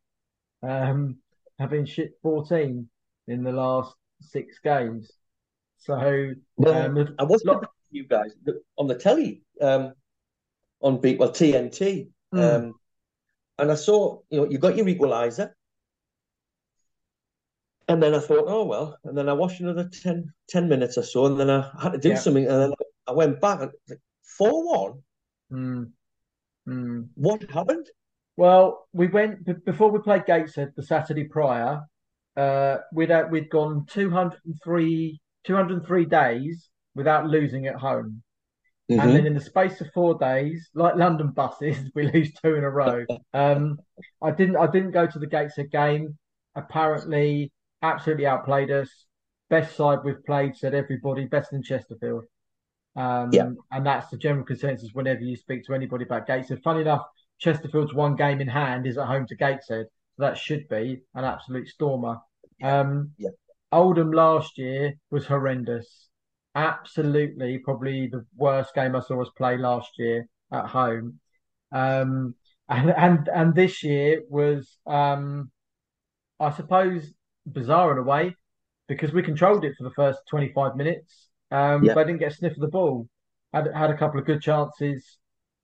um, 0.62 1.16
having 1.58 1.86
shit 1.86 2.12
14 2.22 2.88
in 3.28 3.42
the 3.42 3.52
last 3.52 3.94
six 4.20 4.58
games. 4.58 5.10
So 5.78 6.32
well, 6.56 6.98
um, 6.98 7.14
I 7.18 7.24
was 7.24 7.44
lot... 7.44 7.70
you 7.90 8.06
guys 8.06 8.32
on 8.76 8.88
the 8.88 8.96
telly 8.96 9.42
um, 9.60 9.92
on 10.80 11.00
beat 11.00 11.18
well 11.18 11.30
TNT, 11.30 12.08
mm. 12.34 12.56
um, 12.56 12.74
and 13.58 13.70
I 13.70 13.74
saw 13.74 14.20
you 14.30 14.40
know 14.40 14.50
you 14.50 14.58
got 14.58 14.76
your 14.76 14.86
equaliser, 14.86 15.50
and 17.88 18.02
then 18.02 18.14
I 18.14 18.20
thought, 18.20 18.44
oh 18.46 18.64
well, 18.64 18.98
and 19.04 19.16
then 19.16 19.28
I 19.28 19.32
watched 19.32 19.60
another 19.60 19.88
10, 19.88 20.32
10 20.48 20.68
minutes 20.68 20.98
or 20.98 21.02
so, 21.02 21.26
and 21.26 21.38
then 21.38 21.50
I 21.50 21.70
had 21.80 21.92
to 21.92 21.98
do 21.98 22.10
yeah. 22.10 22.16
something, 22.16 22.46
and 22.46 22.62
then 22.62 22.72
I 23.06 23.12
went 23.12 23.40
back 23.40 23.60
and 23.60 23.72
like 23.88 24.00
four 24.22 24.64
one 24.64 25.02
Mm. 25.52 25.92
Mm. 26.68 27.08
What 27.14 27.50
happened? 27.50 27.86
Well, 28.36 28.86
we 28.92 29.08
went 29.08 29.64
before 29.64 29.90
we 29.90 29.98
played 30.00 30.26
Gateshead 30.26 30.72
the 30.76 30.82
Saturday 30.82 31.24
prior. 31.24 31.82
Uh, 32.36 32.78
we'd 32.92 33.10
uh, 33.10 33.24
we'd 33.30 33.50
gone 33.50 33.86
203, 33.86 35.20
203 35.44 36.04
days 36.04 36.70
without 36.94 37.26
losing 37.26 37.66
at 37.66 37.74
home, 37.76 38.22
mm-hmm. 38.90 39.00
and 39.00 39.14
then 39.14 39.26
in 39.26 39.34
the 39.34 39.40
space 39.40 39.80
of 39.80 39.90
four 39.92 40.18
days, 40.18 40.68
like 40.74 40.96
London 40.96 41.28
buses, 41.28 41.78
we 41.94 42.10
lose 42.10 42.32
two 42.32 42.54
in 42.54 42.64
a 42.64 42.70
row. 42.70 43.04
um, 43.34 43.78
I 44.22 44.30
didn't 44.30 44.56
I 44.56 44.66
didn't 44.66 44.92
go 44.92 45.06
to 45.06 45.18
the 45.18 45.26
Gateshead 45.26 45.70
game. 45.70 46.18
Apparently, 46.54 47.52
absolutely 47.82 48.26
outplayed 48.26 48.70
us. 48.70 48.88
Best 49.50 49.76
side 49.76 50.00
we've 50.04 50.24
played, 50.24 50.56
said 50.56 50.74
everybody. 50.74 51.24
Best 51.26 51.52
in 51.52 51.62
Chesterfield. 51.62 52.24
Um, 52.96 53.30
yeah. 53.32 53.50
And 53.70 53.86
that's 53.86 54.10
the 54.10 54.16
general 54.16 54.44
consensus 54.44 54.90
whenever 54.92 55.20
you 55.20 55.36
speak 55.36 55.64
to 55.66 55.74
anybody 55.74 56.04
about 56.04 56.26
Gateshead. 56.26 56.62
Funny 56.64 56.80
enough, 56.80 57.06
Chesterfield's 57.38 57.94
one 57.94 58.16
game 58.16 58.40
in 58.40 58.48
hand 58.48 58.86
is 58.86 58.98
at 58.98 59.06
home 59.06 59.26
to 59.28 59.36
Gateshead. 59.36 59.86
So 60.16 60.22
that 60.24 60.36
should 60.36 60.68
be 60.68 61.02
an 61.14 61.24
absolute 61.24 61.68
stormer. 61.68 62.18
Um, 62.62 63.12
yeah. 63.18 63.30
Oldham 63.70 64.10
last 64.10 64.58
year 64.58 64.94
was 65.10 65.26
horrendous. 65.26 66.07
Absolutely, 66.58 67.58
probably 67.58 68.08
the 68.08 68.26
worst 68.36 68.74
game 68.74 68.96
I 68.96 69.00
saw 69.00 69.22
us 69.22 69.30
play 69.36 69.56
last 69.56 69.90
year 69.96 70.26
at 70.52 70.66
home. 70.66 71.20
Um, 71.70 72.34
and 72.68 72.90
and 72.90 73.28
and 73.32 73.54
this 73.54 73.84
year 73.84 74.22
was, 74.28 74.76
um, 74.84 75.52
I 76.40 76.50
suppose, 76.50 77.14
bizarre 77.46 77.92
in 77.92 77.98
a 77.98 78.02
way 78.02 78.34
because 78.88 79.12
we 79.12 79.22
controlled 79.22 79.64
it 79.64 79.74
for 79.78 79.84
the 79.84 79.94
first 79.94 80.18
twenty 80.28 80.52
five 80.52 80.74
minutes. 80.74 81.28
Um, 81.52 81.84
They 81.94 82.04
didn't 82.04 82.18
get 82.18 82.32
a 82.32 82.34
sniff 82.34 82.54
of 82.54 82.60
the 82.60 82.68
ball. 82.68 83.08
Had 83.52 83.68
had 83.72 83.90
a 83.90 83.96
couple 83.96 84.18
of 84.18 84.26
good 84.26 84.42
chances 84.42 85.16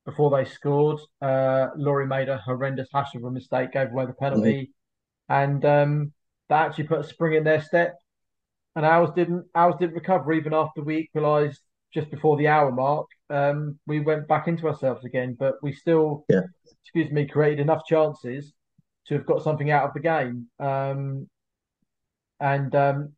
before 0.04 0.30
they 0.30 0.48
scored. 0.48 1.00
Uh, 1.20 1.68
Laurie 1.76 2.06
made 2.06 2.28
a 2.28 2.38
horrendous 2.38 2.88
hash 2.94 3.16
of 3.16 3.24
a 3.24 3.30
mistake, 3.32 3.72
gave 3.72 3.90
away 3.90 4.06
the 4.06 4.12
penalty, 4.14 4.70
mm-hmm. 5.28 5.42
and 5.42 5.64
um, 5.64 6.12
that 6.48 6.66
actually 6.66 6.84
put 6.84 7.00
a 7.00 7.04
spring 7.04 7.34
in 7.34 7.44
their 7.44 7.60
step. 7.60 7.96
And 8.76 8.84
ours 8.84 9.10
didn't. 9.14 9.46
Ours 9.54 9.74
didn't 9.78 9.94
recover 9.94 10.32
even 10.32 10.52
after 10.52 10.82
we 10.82 10.96
equalised 10.98 11.60
just 11.92 12.10
before 12.10 12.36
the 12.36 12.48
hour 12.48 12.72
mark. 12.72 13.06
Um, 13.30 13.78
we 13.86 14.00
went 14.00 14.26
back 14.26 14.48
into 14.48 14.66
ourselves 14.66 15.04
again, 15.04 15.36
but 15.38 15.54
we 15.62 15.72
still, 15.72 16.24
yeah. 16.28 16.40
excuse 16.82 17.10
me, 17.12 17.26
created 17.26 17.60
enough 17.60 17.82
chances 17.86 18.52
to 19.06 19.14
have 19.14 19.26
got 19.26 19.42
something 19.42 19.70
out 19.70 19.84
of 19.86 19.94
the 19.94 20.00
game. 20.00 20.48
Um, 20.58 21.28
and 22.40 22.74
um, 22.74 23.12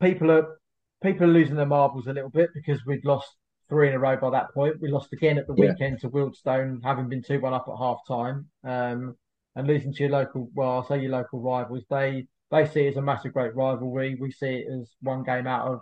people 0.00 0.30
are 0.30 0.58
people 1.02 1.24
are 1.24 1.32
losing 1.32 1.56
their 1.56 1.66
marbles 1.66 2.06
a 2.06 2.12
little 2.12 2.30
bit 2.30 2.50
because 2.54 2.84
we'd 2.84 3.04
lost 3.04 3.28
three 3.68 3.88
in 3.88 3.94
a 3.94 3.98
row 3.98 4.16
by 4.16 4.30
that 4.30 4.52
point. 4.52 4.80
We 4.80 4.90
lost 4.90 5.12
again 5.12 5.38
at 5.38 5.46
the 5.46 5.54
yeah. 5.56 5.70
weekend 5.70 6.00
to 6.00 6.10
Wealdstone, 6.10 6.80
having 6.82 7.08
been 7.08 7.22
2 7.22 7.40
1 7.40 7.52
up 7.52 7.66
at 7.68 7.78
half 7.78 7.98
time. 8.06 8.46
Um, 8.62 9.16
and 9.56 9.66
losing 9.66 9.92
to 9.92 10.02
your 10.02 10.10
local, 10.10 10.50
well, 10.54 10.70
I'll 10.70 10.86
say 10.86 11.00
your 11.00 11.12
local 11.12 11.40
rivals, 11.40 11.84
they 11.88 12.26
they 12.54 12.66
see 12.66 12.86
it 12.86 12.90
as 12.90 12.96
a 12.96 13.02
massive, 13.02 13.32
great 13.32 13.54
rivalry. 13.54 14.16
We 14.18 14.30
see 14.30 14.56
it 14.56 14.66
as 14.72 14.90
one 15.00 15.22
game 15.22 15.46
out 15.46 15.66
of 15.66 15.80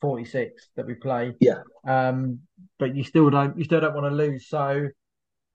46 0.00 0.70
that 0.76 0.86
we 0.86 0.94
play. 0.94 1.32
Yeah. 1.40 1.62
Um, 1.86 2.40
but 2.78 2.94
you 2.94 3.04
still 3.04 3.30
don't, 3.30 3.56
you 3.56 3.64
still 3.64 3.80
don't 3.80 3.94
want 3.94 4.06
to 4.06 4.14
lose. 4.14 4.48
So, 4.48 4.88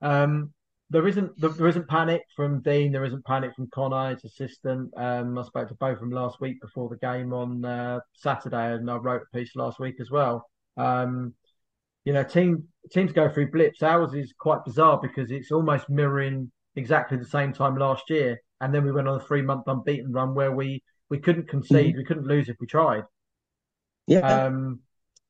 um, 0.01 0.53
there 0.91 1.07
isn't 1.07 1.31
there 1.39 1.67
isn't 1.67 1.87
panic 1.87 2.21
from 2.35 2.61
Dean. 2.61 2.91
There 2.91 3.05
isn't 3.05 3.25
panic 3.25 3.55
from 3.55 3.67
Connor, 3.73 4.11
his 4.11 4.23
assistant. 4.23 4.91
Um, 4.95 5.37
I 5.37 5.43
spoke 5.43 5.67
to 5.69 5.75
both 5.75 5.95
of 5.95 5.99
them 6.01 6.11
last 6.11 6.39
week 6.39 6.61
before 6.61 6.89
the 6.89 6.97
game 6.97 7.33
on 7.33 7.65
uh, 7.65 7.99
Saturday, 8.13 8.73
and 8.73 8.89
I 8.89 8.97
wrote 8.97 9.23
a 9.23 9.37
piece 9.37 9.55
last 9.55 9.79
week 9.79 9.95
as 9.99 10.11
well. 10.11 10.45
Um, 10.77 11.33
you 12.03 12.13
know, 12.13 12.23
team 12.23 12.65
teams 12.91 13.11
go 13.11 13.29
through 13.29 13.51
blips. 13.51 13.81
Ours 13.81 14.13
is 14.13 14.33
quite 14.39 14.63
bizarre 14.63 14.99
because 15.01 15.31
it's 15.31 15.51
almost 15.51 15.89
mirroring 15.89 16.51
exactly 16.75 17.17
the 17.17 17.25
same 17.25 17.51
time 17.51 17.75
last 17.77 18.03
year, 18.09 18.39
and 18.65 18.73
then 18.73 18.83
we 18.83 18.91
went 18.91 19.07
on 19.07 19.21
a 19.21 19.23
three 19.23 19.43
month 19.43 19.67
unbeaten 19.67 20.11
run 20.11 20.33
where 20.33 20.51
we 20.51 20.83
we 21.09 21.19
couldn't 21.19 21.47
concede, 21.47 21.89
mm-hmm. 21.89 21.97
we 21.99 22.03
couldn't 22.03 22.25
lose 22.25 22.49
if 22.49 22.57
we 22.59 22.65
tried. 22.65 23.03
Yeah. 24.07 24.19
Um, 24.21 24.79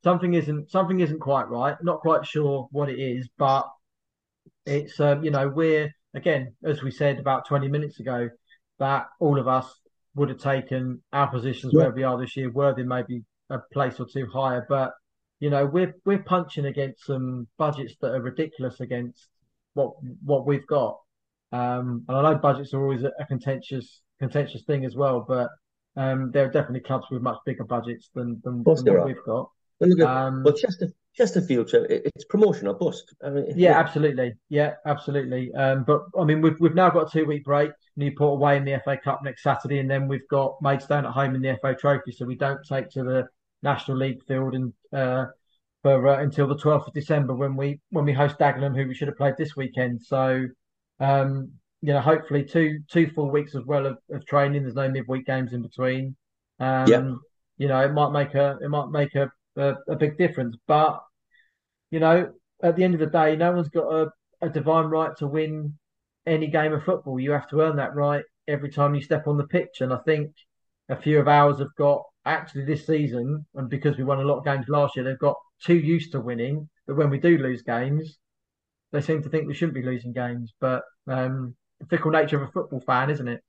something 0.05 0.33
isn't 0.33 0.71
something 0.71 1.01
isn't 1.01 1.19
quite 1.19 1.49
right. 1.49 1.75
Not 1.83 1.99
quite 1.99 2.25
sure 2.25 2.69
what 2.71 2.89
it 2.89 2.97
is, 2.97 3.27
but 3.37 3.67
it's 4.65 4.97
um, 5.01 5.21
you 5.23 5.31
know 5.31 5.49
we're 5.49 5.93
again 6.13 6.55
as 6.63 6.81
we 6.81 6.91
said 6.91 7.19
about 7.19 7.45
20 7.45 7.67
minutes 7.67 7.99
ago 7.99 8.29
that 8.79 9.07
all 9.19 9.37
of 9.37 9.49
us 9.49 9.69
would 10.15 10.29
have 10.29 10.39
taken 10.39 11.03
our 11.11 11.27
positions 11.27 11.73
yeah. 11.73 11.83
where 11.83 11.91
we 11.91 12.03
are 12.03 12.17
this 12.17 12.37
year 12.37 12.49
Worthing 12.49 12.87
maybe 12.87 13.23
a 13.49 13.59
place 13.73 13.99
or 13.99 14.07
two 14.11 14.27
higher 14.33 14.65
but 14.67 14.93
you 15.39 15.49
know 15.49 15.65
we're 15.65 15.93
we're 16.05 16.23
punching 16.23 16.65
against 16.65 17.05
some 17.05 17.47
budgets 17.57 17.95
that 18.01 18.13
are 18.13 18.21
ridiculous 18.21 18.79
against 18.79 19.27
what 19.73 19.91
what 20.23 20.47
we've 20.47 20.65
got 20.65 20.97
um, 21.51 22.03
and 22.07 22.17
I 22.17 22.21
know 22.21 22.37
budgets 22.37 22.73
are 22.73 22.81
always 22.81 23.03
a, 23.03 23.11
contentious 23.27 24.01
contentious 24.19 24.63
thing 24.63 24.85
as 24.85 24.95
well 24.95 25.25
but 25.27 25.49
um, 25.97 26.31
there 26.31 26.45
are 26.45 26.51
definitely 26.51 26.81
clubs 26.81 27.05
with 27.11 27.21
much 27.21 27.37
bigger 27.45 27.63
budgets 27.63 28.09
than 28.13 28.41
than, 28.43 28.63
than 28.63 28.85
what 28.85 29.05
we've 29.05 29.25
got 29.25 29.49
well, 29.79 30.07
um, 30.07 30.43
well 30.43 30.53
Chester, 30.53 30.89
Chesterfield, 31.15 31.69
it's 31.73 32.25
promotion 32.25 32.67
or 32.67 32.75
bust. 32.75 33.13
I 33.23 33.29
mean, 33.29 33.45
yeah, 33.55 33.77
absolutely. 33.79 34.33
Yeah, 34.49 34.73
absolutely. 34.85 35.53
Um, 35.53 35.83
but 35.85 36.03
I 36.19 36.23
mean, 36.23 36.41
we've 36.41 36.59
we've 36.59 36.75
now 36.75 36.89
got 36.89 37.07
a 37.07 37.11
two 37.11 37.25
week 37.25 37.43
break. 37.43 37.71
Newport 37.97 38.33
away 38.33 38.57
in 38.57 38.65
the 38.65 38.81
FA 38.83 38.97
Cup 38.97 39.21
next 39.23 39.43
Saturday, 39.43 39.79
and 39.79 39.89
then 39.89 40.07
we've 40.07 40.27
got 40.29 40.61
Maidstone 40.61 41.05
at 41.05 41.11
home 41.11 41.35
in 41.35 41.41
the 41.41 41.57
FA 41.61 41.75
Trophy. 41.75 42.11
So 42.11 42.25
we 42.25 42.35
don't 42.35 42.59
take 42.67 42.89
to 42.91 43.03
the 43.03 43.27
National 43.63 43.97
League 43.97 44.23
field 44.27 44.55
and 44.55 44.73
uh, 44.93 45.27
for 45.81 46.07
uh, 46.07 46.21
until 46.21 46.47
the 46.47 46.57
twelfth 46.57 46.87
of 46.87 46.93
December 46.93 47.33
when 47.33 47.55
we 47.55 47.79
when 47.91 48.05
we 48.05 48.13
host 48.13 48.37
Dagenham, 48.37 48.75
who 48.75 48.87
we 48.87 48.93
should 48.93 49.07
have 49.07 49.17
played 49.17 49.35
this 49.37 49.55
weekend. 49.55 50.01
So 50.01 50.47
um, 50.99 51.51
you 51.81 51.93
know, 51.93 52.01
hopefully 52.01 52.43
two 52.43 52.79
two 52.89 53.07
full 53.11 53.29
weeks 53.29 53.55
as 53.55 53.63
well 53.65 53.85
of, 53.85 53.97
of 54.11 54.25
training. 54.25 54.63
There's 54.63 54.75
no 54.75 54.89
midweek 54.89 55.25
games 55.25 55.53
in 55.53 55.61
between. 55.61 56.15
Um, 56.59 56.87
yeah. 56.87 57.11
You 57.57 57.67
know, 57.67 57.79
it 57.79 57.93
might 57.93 58.11
make 58.11 58.33
a 58.33 58.57
it 58.61 58.69
might 58.69 58.89
make 58.89 59.15
a, 59.15 59.31
a, 59.55 59.75
a 59.87 59.95
big 59.95 60.17
difference, 60.17 60.57
but 60.67 61.01
you 61.91 61.99
know, 61.99 62.33
at 62.63 62.75
the 62.75 62.83
end 62.83 62.93
of 62.93 62.99
the 62.99 63.05
day, 63.05 63.35
no 63.35 63.51
one's 63.51 63.69
got 63.69 63.87
a, 63.93 64.09
a 64.41 64.49
divine 64.49 64.85
right 64.85 65.15
to 65.17 65.27
win 65.27 65.77
any 66.25 66.47
game 66.47 66.73
of 66.73 66.83
football. 66.83 67.19
You 67.19 67.31
have 67.31 67.47
to 67.49 67.61
earn 67.61 67.75
that 67.77 67.95
right 67.95 68.23
every 68.47 68.69
time 68.69 68.95
you 68.95 69.01
step 69.01 69.27
on 69.27 69.37
the 69.37 69.47
pitch. 69.47 69.81
And 69.81 69.93
I 69.93 69.97
think 70.05 70.31
a 70.89 70.95
few 70.95 71.19
of 71.19 71.27
ours 71.27 71.59
have 71.59 71.73
got 71.77 72.03
actually 72.25 72.65
this 72.65 72.85
season, 72.85 73.45
and 73.55 73.69
because 73.69 73.97
we 73.97 74.03
won 74.03 74.19
a 74.19 74.23
lot 74.23 74.39
of 74.39 74.45
games 74.45 74.67
last 74.67 74.95
year, 74.95 75.05
they've 75.05 75.19
got 75.19 75.37
too 75.61 75.77
used 75.77 76.11
to 76.11 76.19
winning 76.19 76.67
that 76.87 76.95
when 76.95 77.09
we 77.09 77.19
do 77.19 77.37
lose 77.37 77.61
games, 77.61 78.17
they 78.95 79.01
seem 79.01 79.21
to 79.23 79.29
think 79.29 79.47
we 79.47 79.53
shouldn't 79.53 79.75
be 79.75 79.83
losing 79.83 80.13
games. 80.13 80.53
But 80.59 80.83
um, 81.07 81.55
the 81.79 81.85
fickle 81.87 82.11
nature 82.11 82.41
of 82.41 82.49
a 82.49 82.51
football 82.51 82.79
fan, 82.79 83.09
isn't 83.09 83.27
it? 83.27 83.41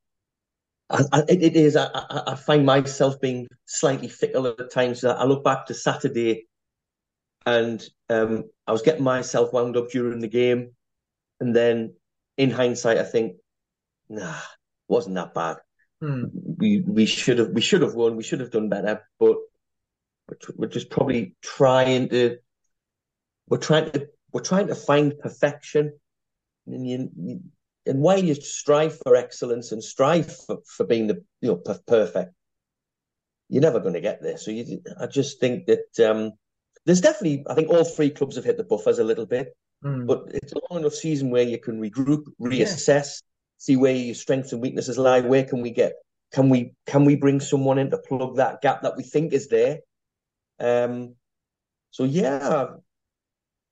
I, 0.90 1.02
I, 1.12 1.22
it 1.28 1.56
is. 1.56 1.76
I, 1.76 1.88
I, 2.26 2.36
find 2.36 2.64
myself 2.64 3.20
being 3.20 3.48
slightly 3.64 4.08
fickle 4.08 4.46
at 4.46 4.70
times. 4.70 5.04
I 5.04 5.24
look 5.24 5.42
back 5.42 5.66
to 5.66 5.74
Saturday, 5.74 6.46
and 7.44 7.82
um, 8.08 8.44
I 8.66 8.72
was 8.72 8.82
getting 8.82 9.02
myself 9.02 9.52
wound 9.52 9.76
up 9.76 9.90
during 9.90 10.20
the 10.20 10.28
game, 10.28 10.72
and 11.40 11.54
then 11.54 11.94
in 12.36 12.50
hindsight, 12.50 12.98
I 12.98 13.02
think, 13.02 13.36
nah, 14.08 14.38
wasn't 14.86 15.16
that 15.16 15.34
bad. 15.34 15.56
Hmm. 16.00 16.24
We 16.56 16.82
we 16.86 17.06
should 17.06 17.38
have 17.38 17.50
we 17.50 17.62
should 17.62 17.82
have 17.82 17.94
won. 17.94 18.16
We 18.16 18.22
should 18.22 18.40
have 18.40 18.52
done 18.52 18.68
better, 18.68 19.02
but 19.18 19.38
we're 20.54 20.68
just 20.68 20.90
probably 20.90 21.34
trying 21.42 22.10
to 22.10 22.38
we're 23.48 23.58
trying 23.58 23.90
to 23.92 24.08
we're 24.36 24.42
trying 24.42 24.66
to 24.66 24.74
find 24.74 25.18
perfection, 25.18 25.98
and 26.66 26.86
you, 26.86 27.10
you 27.18 27.40
and 27.86 28.00
while 28.00 28.22
you 28.22 28.34
strive 28.34 28.98
for 28.98 29.16
excellence 29.16 29.72
and 29.72 29.82
strive 29.82 30.30
for, 30.44 30.58
for 30.66 30.84
being 30.84 31.06
the 31.06 31.24
you 31.40 31.48
know 31.48 31.56
perfect, 31.86 32.34
you're 33.48 33.62
never 33.62 33.80
going 33.80 33.94
to 33.94 34.02
get 34.02 34.22
there. 34.22 34.36
So 34.36 34.50
you, 34.50 34.82
I 35.00 35.06
just 35.06 35.40
think 35.40 35.64
that 35.68 36.06
um, 36.06 36.32
there's 36.84 37.00
definitely, 37.00 37.46
I 37.48 37.54
think 37.54 37.70
all 37.70 37.82
three 37.82 38.10
clubs 38.10 38.36
have 38.36 38.44
hit 38.44 38.58
the 38.58 38.64
buffers 38.64 38.98
a 38.98 39.04
little 39.04 39.24
bit, 39.24 39.56
mm. 39.82 40.06
but 40.06 40.24
it's 40.34 40.52
a 40.52 40.60
long 40.70 40.82
enough 40.82 40.92
season 40.92 41.30
where 41.30 41.42
you 41.42 41.58
can 41.58 41.80
regroup, 41.80 42.24
reassess, 42.38 42.88
yeah. 42.88 43.04
see 43.56 43.76
where 43.76 43.94
your 43.94 44.14
strengths 44.14 44.52
and 44.52 44.60
weaknesses 44.60 44.98
lie. 44.98 45.20
Where 45.20 45.44
can 45.44 45.62
we 45.62 45.70
get? 45.70 45.94
Can 46.34 46.50
we 46.50 46.74
can 46.86 47.06
we 47.06 47.16
bring 47.16 47.40
someone 47.40 47.78
in 47.78 47.88
to 47.88 47.96
plug 47.96 48.36
that 48.36 48.60
gap 48.60 48.82
that 48.82 48.98
we 48.98 49.02
think 49.02 49.32
is 49.32 49.48
there? 49.48 49.78
Um, 50.60 51.14
so 51.90 52.04
yeah, 52.04 52.74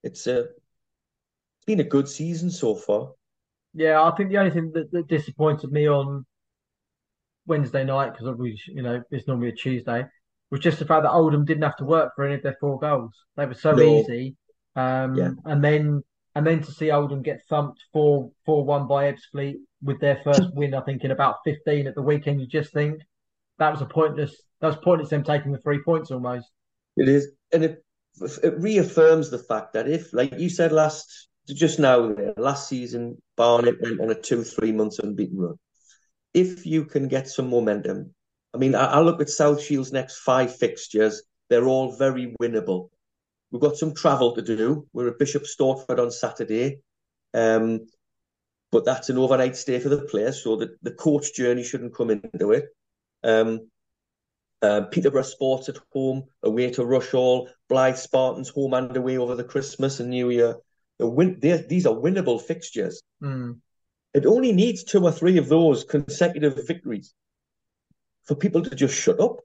it's 0.05 0.27
a 0.27 0.41
it's 0.41 1.67
been 1.67 1.81
a 1.81 1.85
good 1.85 2.09
season 2.09 2.51
so 2.51 2.75
far. 2.75 3.11
Yeah, 3.73 4.03
I 4.03 4.15
think 4.15 4.31
the 4.31 4.39
only 4.39 4.51
thing 4.51 4.71
that, 4.75 4.93
that 4.93 5.09
disappointed 5.09 5.73
me 5.73 5.89
on 5.89 6.25
Wednesday 7.47 7.85
night 7.85 8.13
because 8.13 8.37
we, 8.37 8.59
you 8.69 8.83
know, 8.83 9.03
it's 9.11 9.27
normally 9.27 9.49
a 9.49 9.53
Tuesday, 9.53 10.05
was 10.51 10.61
just 10.61 10.79
the 10.79 10.85
fact 10.85 11.03
that 11.03 11.11
Oldham 11.11 11.45
didn't 11.45 11.65
have 11.65 11.77
to 11.79 11.85
work 11.85 12.13
for 12.15 12.25
any 12.25 12.35
of 12.35 12.43
their 12.43 12.57
four 12.61 12.79
goals. 12.79 13.13
They 13.37 13.47
were 13.47 13.55
so 13.55 13.73
no. 13.73 13.83
easy. 13.83 14.37
Um, 14.77 15.15
yeah. 15.15 15.31
and 15.45 15.63
then 15.63 16.03
and 16.35 16.47
then 16.47 16.63
to 16.63 16.73
see 16.73 16.91
Oldham 16.91 17.23
get 17.23 17.43
thumped 17.49 17.81
four 17.93 18.31
four 18.45 18.65
one 18.65 18.87
by 18.87 19.13
Ebbsfleet 19.13 19.57
with 19.83 20.01
their 20.01 20.21
first 20.23 20.43
win, 20.55 20.75
I 20.75 20.83
think 20.83 21.03
in 21.03 21.11
about 21.11 21.37
fifteen 21.45 21.87
at 21.87 21.95
the 21.95 22.03
weekend, 22.03 22.41
you 22.41 22.47
just 22.47 22.73
think 22.73 23.01
that 23.59 23.73
was 23.73 23.83
a 23.83 23.87
pointless. 23.87 24.35
That 24.61 24.69
was 24.69 24.77
pointless 24.77 25.11
them 25.11 25.25
taking 25.25 25.53
the 25.53 25.59
three 25.59 25.83
points 25.83 26.11
almost. 26.11 26.47
It 26.97 27.09
is, 27.09 27.33
and 27.53 27.65
it 27.65 27.85
it 28.21 28.55
reaffirms 28.59 29.31
the 29.31 29.39
fact 29.39 29.73
that 29.73 29.89
if, 29.89 30.13
like 30.13 30.39
you 30.39 30.49
said 30.49 30.73
last 30.73 31.29
just 31.47 31.79
now, 31.79 32.15
last 32.37 32.69
season, 32.69 33.21
Barnet 33.37 33.81
went 33.81 34.01
on 34.01 34.11
a 34.11 34.15
two, 34.15 34.45
three 34.45 34.73
months 34.73 34.99
unbeaten 34.99 35.39
run. 35.39 35.57
If 36.33 36.67
you 36.67 36.85
can 36.85 37.09
get 37.09 37.29
some 37.29 37.51
momentum, 37.51 38.15
I 38.55 38.59
mean, 38.59 38.75
I, 38.75 38.87
I 38.87 39.01
look 39.01 39.21
at 39.21 39.29
South 39.29 39.63
Shield's 39.63 39.93
next 39.93 40.19
five 40.19 40.57
fixtures, 40.57 41.23
they're 41.51 41.67
all 41.67 41.97
very 41.97 42.35
winnable. 42.41 42.89
We've 43.51 43.61
got 43.61 43.77
some 43.77 43.95
travel 43.95 44.35
to 44.35 44.43
do. 44.43 44.87
We're 44.93 45.09
at 45.09 45.19
Bishop 45.19 45.45
Stortford 45.45 46.01
on 46.01 46.11
Saturday. 46.11 46.81
Um, 47.35 47.87
but 48.73 48.85
that's 48.85 49.09
an 49.09 49.19
overnight 49.19 49.57
stay 49.57 49.79
for 49.79 49.89
the 49.89 50.03
players, 50.03 50.43
so 50.43 50.57
the, 50.57 50.77
the 50.83 50.91
coach 50.91 51.35
journey 51.35 51.63
shouldn't 51.63 51.95
come 51.95 52.11
into 52.11 52.51
it. 52.51 52.65
Um, 53.23 53.71
uh, 54.65 54.81
Peterborough 54.87 55.23
Sports 55.23 55.69
at 55.69 55.79
home, 55.93 56.25
away 56.43 56.71
to 56.71 56.83
Rushall, 56.83 57.49
Blyth 57.71 57.99
Spartans 57.99 58.49
home 58.49 58.75
and 58.75 58.97
away 58.97 59.19
over 59.19 59.35
the 59.35 59.45
Christmas 59.45 60.01
and 60.01 60.11
New 60.11 60.31
Year 60.31 60.57
win, 60.99 61.39
these 61.41 61.87
are 61.87 61.95
winnable 61.95 62.41
fixtures. 62.41 63.03
Mm. 63.23 63.59
It 64.13 64.27
only 64.27 64.53
needs 64.53 64.85
two 64.85 65.03
or 65.03 65.13
three 65.13 65.39
of 65.39 65.49
those 65.49 65.85
consecutive 65.85 66.67
victories 66.67 67.15
for 68.25 68.35
people 68.37 68.63
to 68.63 68.75
just 68.75 68.95
shut 68.95 69.21
up, 69.21 69.39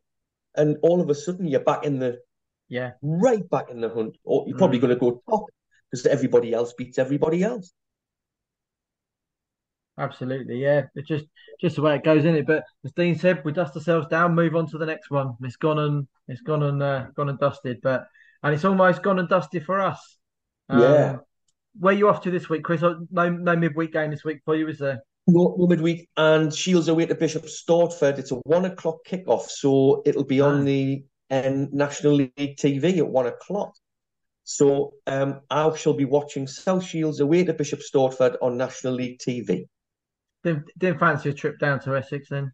and 0.55 0.77
all 0.83 1.01
of 1.01 1.09
a 1.09 1.15
sudden 1.15 1.47
you're 1.47 1.59
back 1.59 1.85
in 1.85 1.99
the 1.99 2.19
yeah 2.67 2.91
right 3.01 3.47
back 3.49 3.69
in 3.69 3.81
the 3.81 3.89
hunt, 3.89 4.15
or 4.23 4.45
you're 4.47 4.57
probably 4.57 4.77
mm. 4.77 4.81
going 4.81 4.93
to 4.93 4.99
go 4.99 5.23
top 5.27 5.45
because 5.89 6.05
everybody 6.05 6.53
else 6.53 6.73
beats 6.73 6.99
everybody 6.99 7.43
else. 7.43 7.73
Absolutely, 9.99 10.61
yeah. 10.61 10.83
It's 10.95 11.07
just 11.07 11.25
just 11.59 11.75
the 11.75 11.81
way 11.81 11.95
it 11.95 12.05
goes 12.05 12.23
in 12.23 12.35
it. 12.35 12.47
But 12.47 12.63
as 12.85 12.93
Dean 12.93 13.17
said, 13.17 13.43
we 13.43 13.51
dust 13.51 13.75
ourselves 13.75 14.07
down, 14.07 14.33
move 14.33 14.55
on 14.55 14.65
to 14.67 14.77
the 14.77 14.85
next 14.85 15.11
one. 15.11 15.33
It's 15.41 15.57
gone 15.57 15.77
and 15.77 16.07
it's 16.29 16.41
gone 16.41 16.63
and 16.63 16.81
uh, 16.81 17.07
gone 17.15 17.27
and 17.27 17.37
dusted, 17.37 17.79
but 17.83 18.07
and 18.41 18.53
it's 18.53 18.63
almost 18.63 19.03
gone 19.03 19.19
and 19.19 19.27
dusted 19.27 19.65
for 19.65 19.81
us. 19.81 20.17
Um, 20.69 20.79
yeah, 20.79 21.15
where 21.77 21.93
are 21.93 21.97
you 21.97 22.07
off 22.07 22.21
to 22.21 22.31
this 22.31 22.47
week, 22.47 22.63
Chris? 22.63 22.81
No, 22.81 23.29
no 23.29 23.55
midweek 23.57 23.91
game 23.91 24.09
this 24.09 24.23
week 24.23 24.39
for 24.45 24.55
you, 24.55 24.69
is 24.69 24.79
there? 24.79 25.03
No, 25.27 25.55
no 25.59 25.67
midweek, 25.67 26.07
and 26.15 26.53
Shields 26.53 26.87
away 26.87 27.05
to 27.05 27.15
Bishop 27.15 27.43
Stortford. 27.43 28.19
It's 28.19 28.31
a 28.31 28.35
one 28.35 28.63
o'clock 28.63 28.99
kickoff, 29.05 29.49
so 29.49 30.01
it'll 30.05 30.23
be 30.23 30.39
on 30.39 30.61
ah. 30.61 30.63
the 30.63 31.03
um, 31.29 31.67
National 31.73 32.13
League 32.13 32.57
TV 32.57 32.99
at 32.99 33.07
one 33.07 33.27
o'clock. 33.27 33.73
So 34.45 34.93
um, 35.05 35.41
I 35.49 35.75
shall 35.75 35.93
be 35.93 36.05
watching 36.05 36.47
South 36.47 36.85
Shields 36.85 37.19
away 37.19 37.43
to 37.43 37.53
Bishop 37.53 37.81
Stortford 37.81 38.37
on 38.41 38.55
National 38.55 38.93
League 38.93 39.19
TV. 39.19 39.65
Didn't, 40.43 40.65
didn't 40.77 40.99
fancy 40.99 41.29
a 41.29 41.33
trip 41.33 41.59
down 41.59 41.79
to 41.81 41.95
Essex 41.95 42.29
then? 42.29 42.51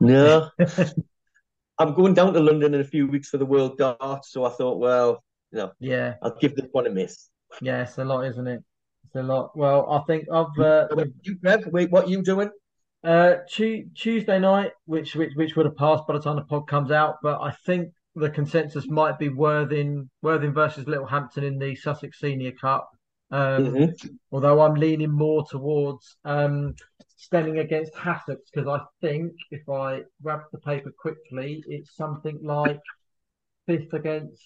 No. 0.00 0.50
I'm 1.78 1.94
going 1.94 2.14
down 2.14 2.32
to 2.34 2.40
London 2.40 2.74
in 2.74 2.80
a 2.80 2.84
few 2.84 3.06
weeks 3.06 3.28
for 3.28 3.38
the 3.38 3.46
World 3.46 3.78
Dart, 3.78 4.24
so 4.24 4.44
I 4.44 4.50
thought, 4.50 4.78
well, 4.78 5.22
you 5.52 5.58
know, 5.58 5.72
yeah, 5.78 6.14
I'll 6.22 6.36
give 6.36 6.56
this 6.56 6.66
one 6.72 6.86
a 6.86 6.90
miss. 6.90 7.28
Yeah, 7.62 7.82
it's 7.82 7.98
a 7.98 8.04
lot, 8.04 8.22
isn't 8.26 8.46
it? 8.46 8.62
It's 9.04 9.14
a 9.14 9.22
lot. 9.22 9.56
Well, 9.56 9.88
I 9.90 10.00
think 10.06 10.26
I've. 10.30 10.58
Uh, 10.58 10.88
you, 11.22 11.38
wait, 11.70 11.90
what 11.90 12.06
are 12.06 12.10
you 12.10 12.22
doing? 12.22 12.50
Uh, 13.04 13.36
Tuesday 13.48 14.38
night, 14.40 14.72
which 14.86 15.14
which 15.14 15.32
which 15.36 15.54
would 15.54 15.66
have 15.66 15.76
passed 15.76 16.06
by 16.06 16.14
the 16.14 16.20
time 16.20 16.36
the 16.36 16.42
pod 16.42 16.66
comes 16.66 16.90
out, 16.90 17.16
but 17.22 17.40
I 17.40 17.52
think 17.64 17.92
the 18.16 18.28
consensus 18.28 18.88
might 18.88 19.18
be 19.18 19.28
Worthing 19.28 20.10
Worthing 20.20 20.52
versus 20.52 20.86
Littlehampton 20.86 21.44
in 21.44 21.58
the 21.58 21.76
Sussex 21.76 22.18
Senior 22.18 22.52
Cup. 22.52 22.90
Um, 23.30 23.66
mm-hmm. 23.66 24.08
Although 24.32 24.60
I'm 24.62 24.74
leaning 24.74 25.10
more 25.10 25.44
towards 25.48 26.16
um, 26.24 26.74
against 27.32 27.92
Hassocks 27.94 28.50
because 28.52 28.66
I 28.66 28.80
think 29.00 29.32
if 29.50 29.68
I 29.68 30.02
grab 30.22 30.42
the 30.52 30.58
paper 30.58 30.92
quickly, 30.98 31.62
it's 31.66 31.94
something 31.94 32.38
like 32.42 32.80
fifth 33.66 33.92
against 33.92 34.42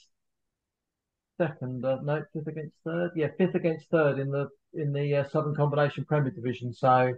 second. 1.38 1.84
Uh, 1.84 1.98
no, 2.02 2.24
fifth 2.32 2.48
against 2.48 2.74
third. 2.84 3.12
Yeah, 3.14 3.28
fifth 3.38 3.54
against 3.54 3.88
third 3.90 4.18
in 4.18 4.30
the 4.30 4.48
in 4.74 4.92
the 4.92 5.16
uh, 5.16 5.28
Southern 5.28 5.54
Combination 5.54 6.04
Premier 6.04 6.30
Division. 6.30 6.72
So 6.72 7.14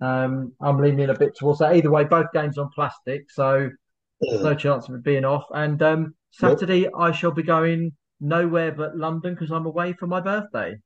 um, 0.00 0.52
I'm 0.60 0.78
leaning 0.78 1.08
a 1.08 1.14
bit 1.14 1.36
towards 1.36 1.60
that. 1.60 1.76
Either 1.76 1.90
way, 1.90 2.04
both 2.04 2.32
games 2.32 2.58
on 2.58 2.70
plastic, 2.74 3.30
so 3.30 3.70
there's 4.20 4.42
no 4.42 4.54
chance 4.54 4.88
of 4.88 4.96
it 4.96 5.04
being 5.04 5.24
off. 5.24 5.44
And 5.54 5.80
um, 5.82 6.14
Saturday, 6.30 6.82
nope. 6.82 6.92
I 6.98 7.12
shall 7.12 7.32
be 7.32 7.42
going 7.42 7.92
nowhere 8.20 8.72
but 8.72 8.96
London 8.96 9.34
because 9.34 9.50
I'm 9.50 9.66
away 9.66 9.94
for 9.94 10.06
my 10.06 10.20
birthday. 10.20 10.76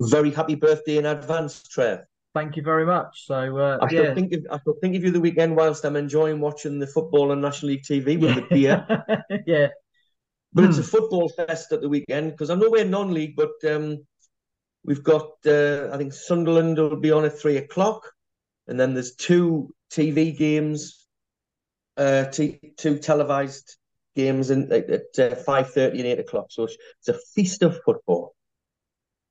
Very 0.00 0.30
happy 0.30 0.54
birthday 0.54 0.96
in 0.96 1.06
advance, 1.06 1.62
Trev. 1.62 2.00
Thank 2.34 2.56
you 2.56 2.62
very 2.62 2.86
much. 2.86 3.26
So 3.26 3.58
uh, 3.58 3.78
I 3.82 3.92
shall 3.92 4.14
think 4.14 4.32
of 4.32 4.46
I 4.50 4.58
shall 4.62 4.76
think 4.80 4.96
of 4.96 5.04
you 5.04 5.10
the 5.10 5.20
weekend 5.20 5.56
whilst 5.56 5.84
I'm 5.84 5.96
enjoying 5.96 6.40
watching 6.40 6.78
the 6.78 6.86
football 6.86 7.32
on 7.32 7.40
National 7.40 7.72
League 7.72 7.82
TV 7.82 8.18
with 8.18 8.36
the 8.36 8.46
beer. 8.48 8.86
yeah, 9.46 9.68
but 10.52 10.64
it's 10.64 10.78
a 10.78 10.82
hmm. 10.82 10.88
football 10.88 11.28
fest 11.28 11.72
at 11.72 11.80
the 11.80 11.88
weekend 11.88 12.30
because 12.30 12.50
I 12.50 12.54
know 12.54 12.70
we're 12.70 12.84
non-league, 12.84 13.34
but 13.36 13.52
um, 13.68 14.06
we've 14.84 15.02
got 15.02 15.32
uh, 15.44 15.90
I 15.92 15.98
think 15.98 16.12
Sunderland 16.12 16.78
will 16.78 16.96
be 16.96 17.10
on 17.10 17.24
at 17.24 17.38
three 17.38 17.56
o'clock, 17.56 18.10
and 18.68 18.78
then 18.78 18.94
there's 18.94 19.16
two 19.16 19.74
TV 19.90 20.36
games, 20.36 21.06
uh, 21.96 22.26
t- 22.26 22.72
two 22.76 22.98
televised 22.98 23.76
games 24.14 24.50
in, 24.50 24.72
at, 24.72 24.88
at 24.88 25.18
uh, 25.18 25.34
five 25.34 25.72
thirty 25.72 25.98
and 25.98 26.06
eight 26.06 26.20
o'clock. 26.20 26.46
So 26.50 26.64
it's 26.64 27.08
a 27.08 27.18
feast 27.34 27.62
of 27.62 27.80
football. 27.84 28.34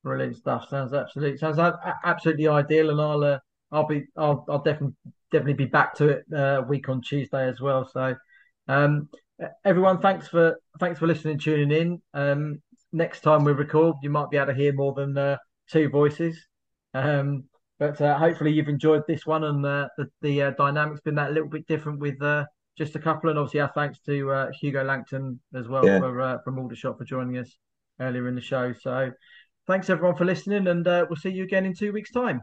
Brilliant 0.02 0.36
stuff. 0.36 0.68
Sounds 0.68 0.92
absolutely 0.94 1.38
sounds 1.38 1.58
absolutely 2.04 2.48
ideal, 2.48 2.90
and 2.90 3.00
I'll 3.00 3.22
uh, 3.22 3.38
I'll 3.70 3.86
be 3.86 4.06
I'll 4.16 4.44
I'll 4.48 4.62
definitely 4.62 4.96
definitely 5.30 5.54
be 5.54 5.66
back 5.66 5.94
to 5.94 6.08
it 6.08 6.24
uh, 6.34 6.62
week 6.68 6.88
on 6.88 7.02
Tuesday 7.02 7.48
as 7.48 7.60
well. 7.60 7.88
So, 7.92 8.14
um, 8.68 9.08
everyone, 9.64 10.00
thanks 10.00 10.28
for 10.28 10.58
thanks 10.78 10.98
for 10.98 11.06
listening, 11.06 11.38
tuning 11.38 11.70
in. 11.70 12.02
Um, 12.14 12.62
next 12.92 13.20
time 13.20 13.44
we 13.44 13.52
record, 13.52 13.96
you 14.02 14.10
might 14.10 14.30
be 14.30 14.36
able 14.36 14.48
to 14.48 14.54
hear 14.54 14.72
more 14.72 14.94
than 14.94 15.16
uh, 15.16 15.36
two 15.70 15.88
voices. 15.88 16.38
Um, 16.94 17.44
but 17.78 18.00
uh, 18.00 18.18
hopefully 18.18 18.52
you've 18.52 18.68
enjoyed 18.68 19.04
this 19.06 19.26
one, 19.26 19.44
and 19.44 19.64
uh, 19.64 19.88
the 19.96 20.06
the 20.20 20.42
uh, 20.42 20.50
dynamics 20.50 21.00
been 21.00 21.14
that 21.14 21.32
little 21.32 21.48
bit 21.48 21.66
different 21.66 21.98
with 21.98 22.20
uh, 22.22 22.44
just 22.76 22.94
a 22.94 22.98
couple. 22.98 23.30
And 23.30 23.38
obviously, 23.38 23.60
our 23.60 23.72
thanks 23.74 23.98
to 24.00 24.30
uh, 24.30 24.50
Hugo 24.60 24.84
Langton 24.84 25.40
as 25.54 25.66
well 25.66 25.86
yeah. 25.86 25.98
for, 25.98 26.20
uh, 26.20 26.38
from 26.44 26.58
Aldershot 26.58 26.98
for 26.98 27.04
joining 27.04 27.38
us 27.38 27.50
earlier 27.98 28.28
in 28.28 28.34
the 28.34 28.40
show. 28.40 28.74
So, 28.74 29.10
thanks 29.70 29.88
everyone 29.88 30.16
for 30.16 30.24
listening, 30.24 30.66
and 30.66 30.88
uh, 30.88 31.06
we'll 31.08 31.16
see 31.16 31.30
you 31.30 31.44
again 31.44 31.64
in 31.64 31.72
two 31.72 31.92
weeks' 31.92 32.10
time. 32.10 32.42